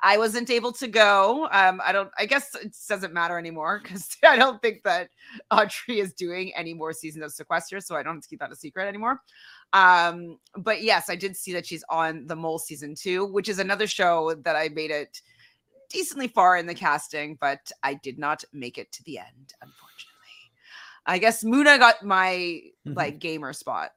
I 0.00 0.16
wasn't 0.16 0.48
able 0.50 0.72
to 0.72 0.86
go. 0.86 1.48
Um, 1.50 1.80
I 1.84 1.90
don't. 1.92 2.10
I 2.18 2.26
guess 2.26 2.54
it 2.54 2.76
doesn't 2.88 3.12
matter 3.12 3.36
anymore 3.38 3.80
because 3.82 4.08
I 4.24 4.36
don't 4.36 4.62
think 4.62 4.82
that 4.84 5.10
Audrey 5.50 5.98
is 6.00 6.14
doing 6.14 6.52
any 6.54 6.72
more 6.72 6.92
seasons 6.92 7.24
of 7.24 7.32
Sequester, 7.32 7.80
so 7.80 7.96
I 7.96 8.02
don't 8.02 8.14
have 8.14 8.22
to 8.22 8.28
keep 8.28 8.38
that 8.40 8.52
a 8.52 8.56
secret 8.56 8.86
anymore. 8.86 9.20
Um, 9.72 10.38
but 10.56 10.82
yes, 10.82 11.10
I 11.10 11.16
did 11.16 11.36
see 11.36 11.52
that 11.52 11.66
she's 11.66 11.84
on 11.90 12.26
the 12.26 12.36
Mole 12.36 12.58
season 12.58 12.94
two, 12.94 13.26
which 13.26 13.48
is 13.48 13.58
another 13.58 13.86
show 13.86 14.34
that 14.44 14.54
I 14.56 14.68
made 14.68 14.90
it 14.92 15.20
decently 15.90 16.28
far 16.28 16.56
in 16.56 16.66
the 16.66 16.74
casting, 16.74 17.36
but 17.40 17.70
I 17.82 17.94
did 17.94 18.18
not 18.18 18.44
make 18.52 18.78
it 18.78 18.92
to 18.92 19.02
the 19.04 19.18
end, 19.18 19.52
unfortunately. 19.60 20.14
I 21.06 21.18
guess 21.18 21.42
Muna 21.42 21.78
got 21.78 22.04
my 22.04 22.60
Mhm. 22.86 22.96
like 22.96 23.18
gamer 23.18 23.52
spot. 23.52 23.90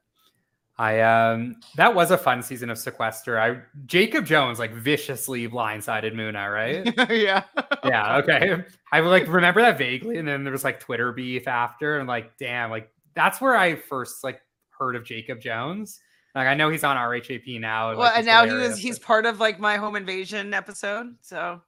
I 0.82 0.98
um 1.00 1.54
that 1.76 1.94
was 1.94 2.10
a 2.10 2.18
fun 2.18 2.42
season 2.42 2.68
of 2.68 2.76
Sequester. 2.76 3.38
I 3.38 3.60
Jacob 3.86 4.26
Jones 4.26 4.58
like 4.58 4.74
viciously 4.74 5.48
blindsided 5.48 6.12
Muna, 6.12 6.52
right? 6.52 7.10
yeah. 7.10 7.44
yeah, 7.84 8.16
okay. 8.16 8.64
I 8.90 8.98
like 8.98 9.28
remember 9.28 9.60
that 9.60 9.78
vaguely, 9.78 10.16
and 10.18 10.26
then 10.26 10.42
there 10.42 10.52
was 10.52 10.64
like 10.64 10.80
Twitter 10.80 11.12
beef 11.12 11.46
after, 11.46 12.00
and 12.00 12.08
like, 12.08 12.36
damn, 12.36 12.68
like 12.68 12.90
that's 13.14 13.40
where 13.40 13.56
I 13.56 13.76
first 13.76 14.24
like 14.24 14.42
heard 14.76 14.96
of 14.96 15.04
Jacob 15.04 15.40
Jones. 15.40 16.00
Like 16.34 16.48
I 16.48 16.54
know 16.54 16.68
he's 16.68 16.82
on 16.82 16.96
RHAP 16.96 17.60
now. 17.60 17.90
Well, 17.90 18.00
like, 18.00 18.16
and 18.16 18.26
now 18.26 18.44
he 18.44 18.52
was 18.52 18.76
he's 18.76 18.98
but- 18.98 19.06
part 19.06 19.26
of 19.26 19.38
like 19.38 19.60
my 19.60 19.76
home 19.76 19.94
invasion 19.94 20.52
episode. 20.52 21.14
So 21.20 21.62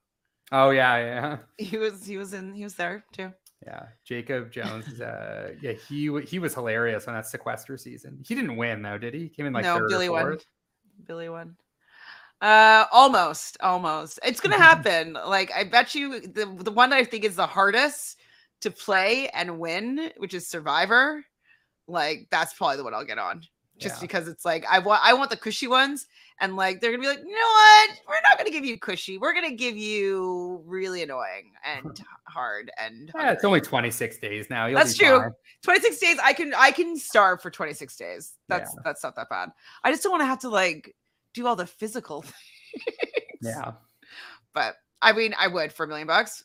Oh 0.51 0.71
yeah, 0.71 0.97
yeah, 0.97 1.37
he 1.57 1.77
was 1.77 2.05
he 2.05 2.17
was 2.17 2.33
in 2.33 2.53
he 2.53 2.65
was 2.65 2.75
there 2.75 3.05
too. 3.13 3.31
Yeah. 3.63 3.83
Jacob 4.03 4.51
Jones 4.51 4.87
is 4.87 5.01
uh 5.01 5.53
yeah 5.61 5.73
he 5.73 6.11
he 6.21 6.39
was 6.39 6.53
hilarious 6.53 7.07
on 7.07 7.13
that 7.13 7.27
Sequester 7.27 7.77
season. 7.77 8.19
He 8.25 8.35
didn't 8.35 8.57
win 8.57 8.81
though, 8.81 8.97
did 8.97 9.13
he? 9.13 9.29
Came 9.29 9.45
in 9.45 9.53
like 9.53 9.63
no, 9.63 9.87
Billy 9.87 10.09
won. 10.09 10.37
Billy 11.07 11.29
won. 11.29 11.55
Uh 12.41 12.85
almost, 12.91 13.57
almost. 13.61 14.19
It's 14.23 14.39
gonna 14.39 14.57
happen. 14.61 15.13
Like 15.13 15.51
I 15.55 15.63
bet 15.63 15.95
you 15.95 16.19
the 16.21 16.45
the 16.59 16.71
one 16.71 16.93
I 16.93 17.03
think 17.03 17.23
is 17.23 17.35
the 17.35 17.47
hardest 17.47 18.19
to 18.61 18.71
play 18.71 19.29
and 19.29 19.59
win, 19.59 20.11
which 20.17 20.33
is 20.33 20.47
Survivor, 20.47 21.23
like 21.87 22.27
that's 22.31 22.53
probably 22.53 22.77
the 22.77 22.83
one 22.83 22.93
I'll 22.93 23.05
get 23.05 23.19
on. 23.19 23.41
Just 23.77 23.95
Yeah. 23.95 24.01
because 24.01 24.27
it's 24.27 24.45
like 24.45 24.65
I 24.69 24.79
want 24.79 25.01
I 25.03 25.13
want 25.13 25.29
the 25.29 25.37
cushy 25.37 25.67
ones, 25.67 26.07
and 26.41 26.55
like 26.55 26.81
they're 26.81 26.91
gonna 26.91 27.01
be 27.01 27.07
like, 27.07 27.19
you 27.19 27.31
know 27.31 27.31
what? 27.31 27.89
We're 28.07 28.21
not 28.29 28.37
gonna 28.37 28.51
give 28.51 28.65
you 28.65 28.77
cushy. 28.77 29.17
We're 29.17 29.33
gonna 29.33 29.53
give 29.55 29.77
you 29.77 30.61
really 30.65 31.01
annoying 31.03 31.51
and 31.65 31.99
hard 32.27 32.69
and 32.79 33.11
Yeah, 33.15 33.31
it's 33.31 33.43
only 33.45 33.61
26 33.61 34.17
days 34.19 34.49
now. 34.49 34.65
You'll 34.65 34.77
That's 34.77 34.95
true. 34.97 35.31
26 35.63 35.97
days 35.99 36.17
i 36.21 36.31
can 36.33 36.53
i 36.55 36.69
can 36.69 36.95
starve 36.97 37.41
for 37.41 37.49
26 37.49 37.95
days 37.95 38.33
that's 38.49 38.71
Yeah. 38.75 38.81
that's 38.83 39.03
not 39.03 39.15
that 39.15 39.29
bad 39.29 39.49
i 39.83 39.89
just 39.91 40.03
don't 40.03 40.11
want 40.11 40.21
to 40.21 40.27
have 40.27 40.39
to 40.41 40.49
like 40.49 40.93
do 41.33 41.47
all 41.47 41.55
the 41.55 41.65
physical 41.65 42.21
things. 42.23 42.35
Yeah. 43.41 43.71
but 44.53 44.75
i 45.01 45.11
mean 45.11 45.33
i 45.39 45.47
would 45.47 45.73
for 45.73 45.85
a 45.85 45.87
million 45.87 46.05
bucks 46.07 46.43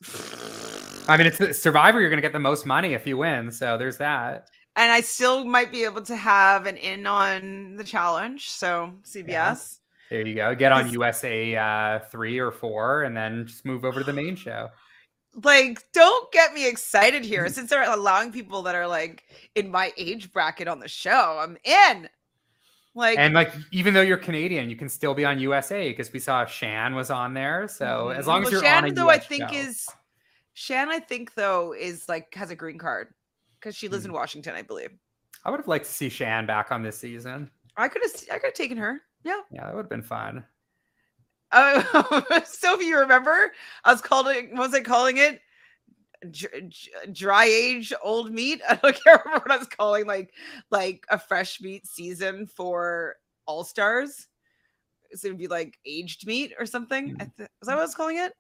I 1.09 1.17
mean, 1.17 1.27
it's 1.27 1.39
the 1.39 1.53
Survivor. 1.53 2.01
You're 2.01 2.11
to 2.11 2.21
get 2.21 2.33
the 2.33 2.39
most 2.39 2.67
money 2.67 2.93
if 2.93 3.05
you 3.05 3.17
win. 3.17 3.51
So 3.51 3.77
there's 3.77 3.97
that. 3.99 4.49
and 4.77 4.93
i 4.93 5.01
still 5.01 5.45
might 5.45 5.73
be 5.73 5.83
able 5.85 6.03
to 6.03 6.15
have 6.17 6.67
an 6.67 6.77
in 6.77 7.07
on 7.07 7.75
the 7.77 7.85
challenge 7.85 8.49
so 8.51 8.93
cbs 9.03 9.80
There 10.11 10.27
you 10.27 10.35
go. 10.35 10.55
Get 10.55 10.73
on 10.73 10.91
USA 10.91 11.55
uh, 11.57 11.99
three 12.11 12.39
or 12.39 12.51
four, 12.51 13.05
and 13.05 13.17
then 13.17 13.47
just 13.47 13.65
move 13.65 13.85
over 13.85 14.01
to 14.01 14.05
the 14.05 14.13
main 14.13 14.35
show. 14.37 14.69
like 15.45 15.81
don't 15.93 16.33
get 16.33 16.53
me 16.53 16.67
excited 16.69 17.25
here 17.25 17.49
since 17.49 17.71
they're 17.71 17.89
allowing 17.89 18.33
people 18.33 18.63
that 18.63 18.75
are 18.75 18.89
like 18.89 19.23
in 19.55 19.71
my 19.71 19.93
age 19.97 20.33
bracket 20.33 20.67
on 20.67 20.81
the 20.81 20.89
show 20.89 21.39
i'm 21.41 21.57
in 21.63 22.09
like 22.97 23.17
And 23.17 23.33
like, 23.35 23.55
even 23.71 23.95
though 23.95 24.01
you're 24.01 24.17
Canadian, 24.19 24.69
you 24.69 24.75
can 24.75 24.89
still 24.89 25.15
be 25.15 25.25
on 25.25 25.39
USA 25.39 25.91
because 25.91 26.13
we 26.13 26.19
saw 26.19 26.45
Shan 26.45 26.97
was 26.97 27.09
on 27.09 27.35
there. 27.35 27.69
So 27.69 28.09
as 28.09 28.25
Mhm. 28.25 28.29
long 28.29 28.43
as 28.43 28.45
Well, 28.47 28.53
you're 28.53 28.61
Shan, 28.63 28.85
on 28.85 28.95
though, 28.95 29.09
I 29.09 29.19
think 29.19 29.49
show. 29.51 29.55
is 29.55 29.87
Shan. 30.55 30.89
I 30.91 30.99
think 30.99 31.35
though 31.35 31.73
is 31.73 32.09
like 32.09 32.35
has 32.35 32.51
a 32.51 32.57
green 32.57 32.79
card 32.79 33.15
because 33.61 33.77
she 33.77 33.87
lives 33.87 34.05
in 34.05 34.13
Washington, 34.13 34.57
I 34.57 34.63
believe. 34.63 34.91
I 35.45 35.51
would 35.53 35.61
have 35.61 35.69
liked 35.69 35.85
to 35.85 35.93
see 35.93 36.09
Shan 36.09 36.47
back 36.47 36.73
on 36.73 36.83
this 36.83 36.99
season. 36.99 37.49
I 37.77 37.87
could 37.87 38.03
have, 38.03 38.13
I 38.33 38.39
could 38.41 38.47
have 38.49 38.55
taken 38.55 38.77
her. 38.79 39.01
Yeah. 39.25 39.41
Yeah, 39.51 39.67
that 39.67 39.75
would 39.75 39.83
have 39.83 39.91
been 39.91 40.03
fun. 40.03 40.45
Uh, 41.53 42.43
Sophie, 42.45 42.87
you 42.87 42.99
remember? 42.99 43.53
I 43.85 43.93
was 43.93 44.01
calling. 44.01 44.51
What 44.51 44.71
was 44.71 44.75
I 44.75 44.81
calling 44.81 45.19
it? 45.19 45.41
Dr- 46.31 46.69
dr- 46.69 47.15
dry 47.15 47.47
age 47.47 47.93
old 48.03 48.31
meat. 48.33 48.61
I 48.69 48.77
don't 48.77 49.03
can't 49.05 49.25
what 49.27 49.51
I 49.51 49.57
was 49.57 49.67
calling 49.67 50.07
like 50.07 50.33
like 50.71 51.05
a 51.11 51.19
fresh 51.19 51.61
meat 51.61 51.87
season 51.87 52.47
for 52.47 53.17
All 53.47 53.65
Stars. 53.65 54.29
So 55.15 55.29
it'd 55.29 55.39
be 55.39 55.49
like 55.49 55.77
aged 55.85 56.27
meat 56.27 56.53
or 56.59 56.67
something. 56.67 57.17
I 57.19 57.25
th- 57.25 57.51
was 57.61 57.67
that 57.67 57.75
what 57.75 57.79
I 57.79 57.85
was 57.85 57.95
calling 57.95 58.19
it? 58.19 58.33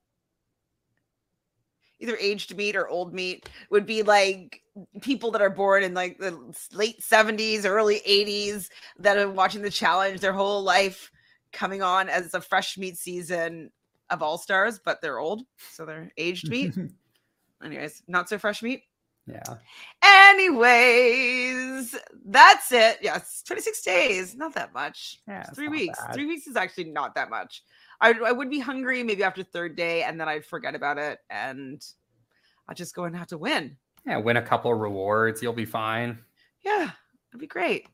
Either 1.98 2.16
aged 2.18 2.56
meat 2.56 2.76
or 2.76 2.88
old 2.88 3.12
meat 3.12 3.48
would 3.70 3.86
be 3.86 4.02
like 4.02 4.62
people 5.00 5.30
that 5.32 5.42
are 5.42 5.50
born 5.50 5.82
in 5.82 5.94
like 5.94 6.18
the 6.18 6.38
late 6.72 7.00
70s, 7.00 7.64
early 7.64 8.00
80s 8.06 8.68
that 8.98 9.16
are 9.18 9.30
watching 9.30 9.62
the 9.62 9.70
challenge 9.70 10.20
their 10.20 10.32
whole 10.32 10.62
life 10.62 11.10
coming 11.52 11.82
on 11.82 12.08
as 12.08 12.34
a 12.34 12.40
fresh 12.40 12.78
meat 12.78 12.96
season 12.96 13.70
of 14.10 14.22
All 14.22 14.38
Stars, 14.38 14.80
but 14.84 15.00
they're 15.00 15.18
old, 15.18 15.42
so 15.72 15.84
they're 15.84 16.10
aged 16.16 16.48
meat. 16.48 16.74
Anyways, 17.64 18.02
not 18.08 18.28
so 18.28 18.38
fresh 18.38 18.62
meat. 18.62 18.82
yeah. 19.26 19.42
Anyways, 20.02 21.94
that's 22.26 22.72
it. 22.72 22.98
Yes, 23.02 23.42
26 23.46 23.82
days, 23.82 24.34
not 24.34 24.54
that 24.54 24.72
much. 24.72 25.20
Yeah. 25.28 25.44
Three 25.54 25.68
weeks. 25.68 25.98
bad. 26.00 26.14
Three 26.14 26.26
weeks 26.26 26.46
is 26.46 26.56
actually 26.56 26.84
not 26.84 27.14
that 27.14 27.30
much. 27.30 27.62
I, 28.00 28.12
I 28.12 28.32
would 28.32 28.50
be 28.50 28.58
hungry 28.60 29.02
maybe 29.02 29.22
after 29.22 29.42
third 29.42 29.76
day, 29.76 30.02
and 30.02 30.18
then 30.20 30.28
I'd 30.28 30.44
forget 30.46 30.74
about 30.74 30.98
it, 30.98 31.18
and 31.28 31.84
I'll 32.68 32.74
just 32.74 32.94
go 32.94 33.04
and 33.04 33.14
have 33.16 33.28
to 33.28 33.38
win. 33.38 33.76
Yeah, 34.06 34.16
win 34.18 34.36
a 34.36 34.42
couple 34.42 34.72
of 34.72 34.80
rewards. 34.80 35.42
You'll 35.42 35.52
be 35.52 35.64
fine. 35.64 36.18
Yeah, 36.64 36.90
that'd 37.30 37.40
be 37.40 37.46
great. 37.46 37.86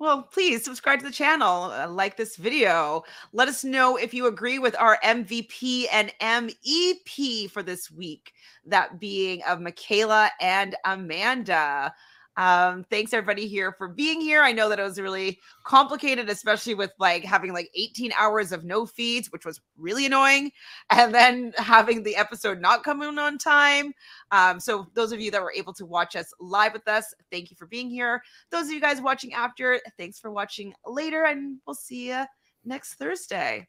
Well, 0.00 0.22
please 0.22 0.64
subscribe 0.64 1.00
to 1.00 1.04
the 1.04 1.12
channel, 1.12 1.64
uh, 1.64 1.86
like 1.86 2.16
this 2.16 2.36
video. 2.36 3.02
Let 3.34 3.48
us 3.48 3.64
know 3.64 3.96
if 3.96 4.14
you 4.14 4.28
agree 4.28 4.58
with 4.58 4.74
our 4.78 4.98
MVP 5.04 5.88
and 5.92 6.10
MEP 6.22 7.50
for 7.50 7.62
this 7.62 7.90
week, 7.90 8.32
that 8.64 8.98
being 8.98 9.42
of 9.42 9.60
Michaela 9.60 10.30
and 10.40 10.74
Amanda. 10.86 11.92
Um, 12.40 12.86
thanks 12.88 13.12
everybody 13.12 13.46
here 13.46 13.72
for 13.76 13.86
being 13.86 14.18
here. 14.18 14.42
I 14.42 14.52
know 14.52 14.70
that 14.70 14.80
it 14.80 14.82
was 14.82 14.98
really 14.98 15.38
complicated, 15.64 16.30
especially 16.30 16.74
with 16.74 16.90
like 16.98 17.22
having 17.22 17.52
like 17.52 17.68
18 17.74 18.12
hours 18.18 18.50
of 18.50 18.64
no 18.64 18.86
feeds, 18.86 19.30
which 19.30 19.44
was 19.44 19.60
really 19.76 20.06
annoying, 20.06 20.50
and 20.90 21.14
then 21.14 21.52
having 21.58 22.02
the 22.02 22.16
episode 22.16 22.58
not 22.58 22.82
come 22.82 23.02
in 23.02 23.18
on 23.18 23.36
time. 23.36 23.92
Um, 24.30 24.58
so 24.58 24.86
those 24.94 25.12
of 25.12 25.20
you 25.20 25.30
that 25.32 25.42
were 25.42 25.52
able 25.54 25.74
to 25.74 25.84
watch 25.84 26.16
us 26.16 26.32
live 26.40 26.72
with 26.72 26.88
us, 26.88 27.12
thank 27.30 27.50
you 27.50 27.58
for 27.58 27.66
being 27.66 27.90
here. 27.90 28.22
Those 28.50 28.68
of 28.68 28.72
you 28.72 28.80
guys 28.80 29.02
watching 29.02 29.34
after, 29.34 29.78
thanks 29.98 30.18
for 30.18 30.30
watching 30.30 30.72
later, 30.86 31.24
and 31.24 31.58
we'll 31.66 31.74
see 31.74 32.08
you 32.08 32.24
next 32.64 32.94
Thursday. 32.94 33.68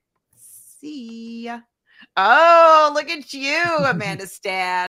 See 0.79 1.43
ya. 1.43 1.59
Oh, 2.15 2.91
look 2.93 3.09
at 3.09 3.33
you, 3.33 3.65
Amanda 3.85 4.27
Stan. 4.27 4.71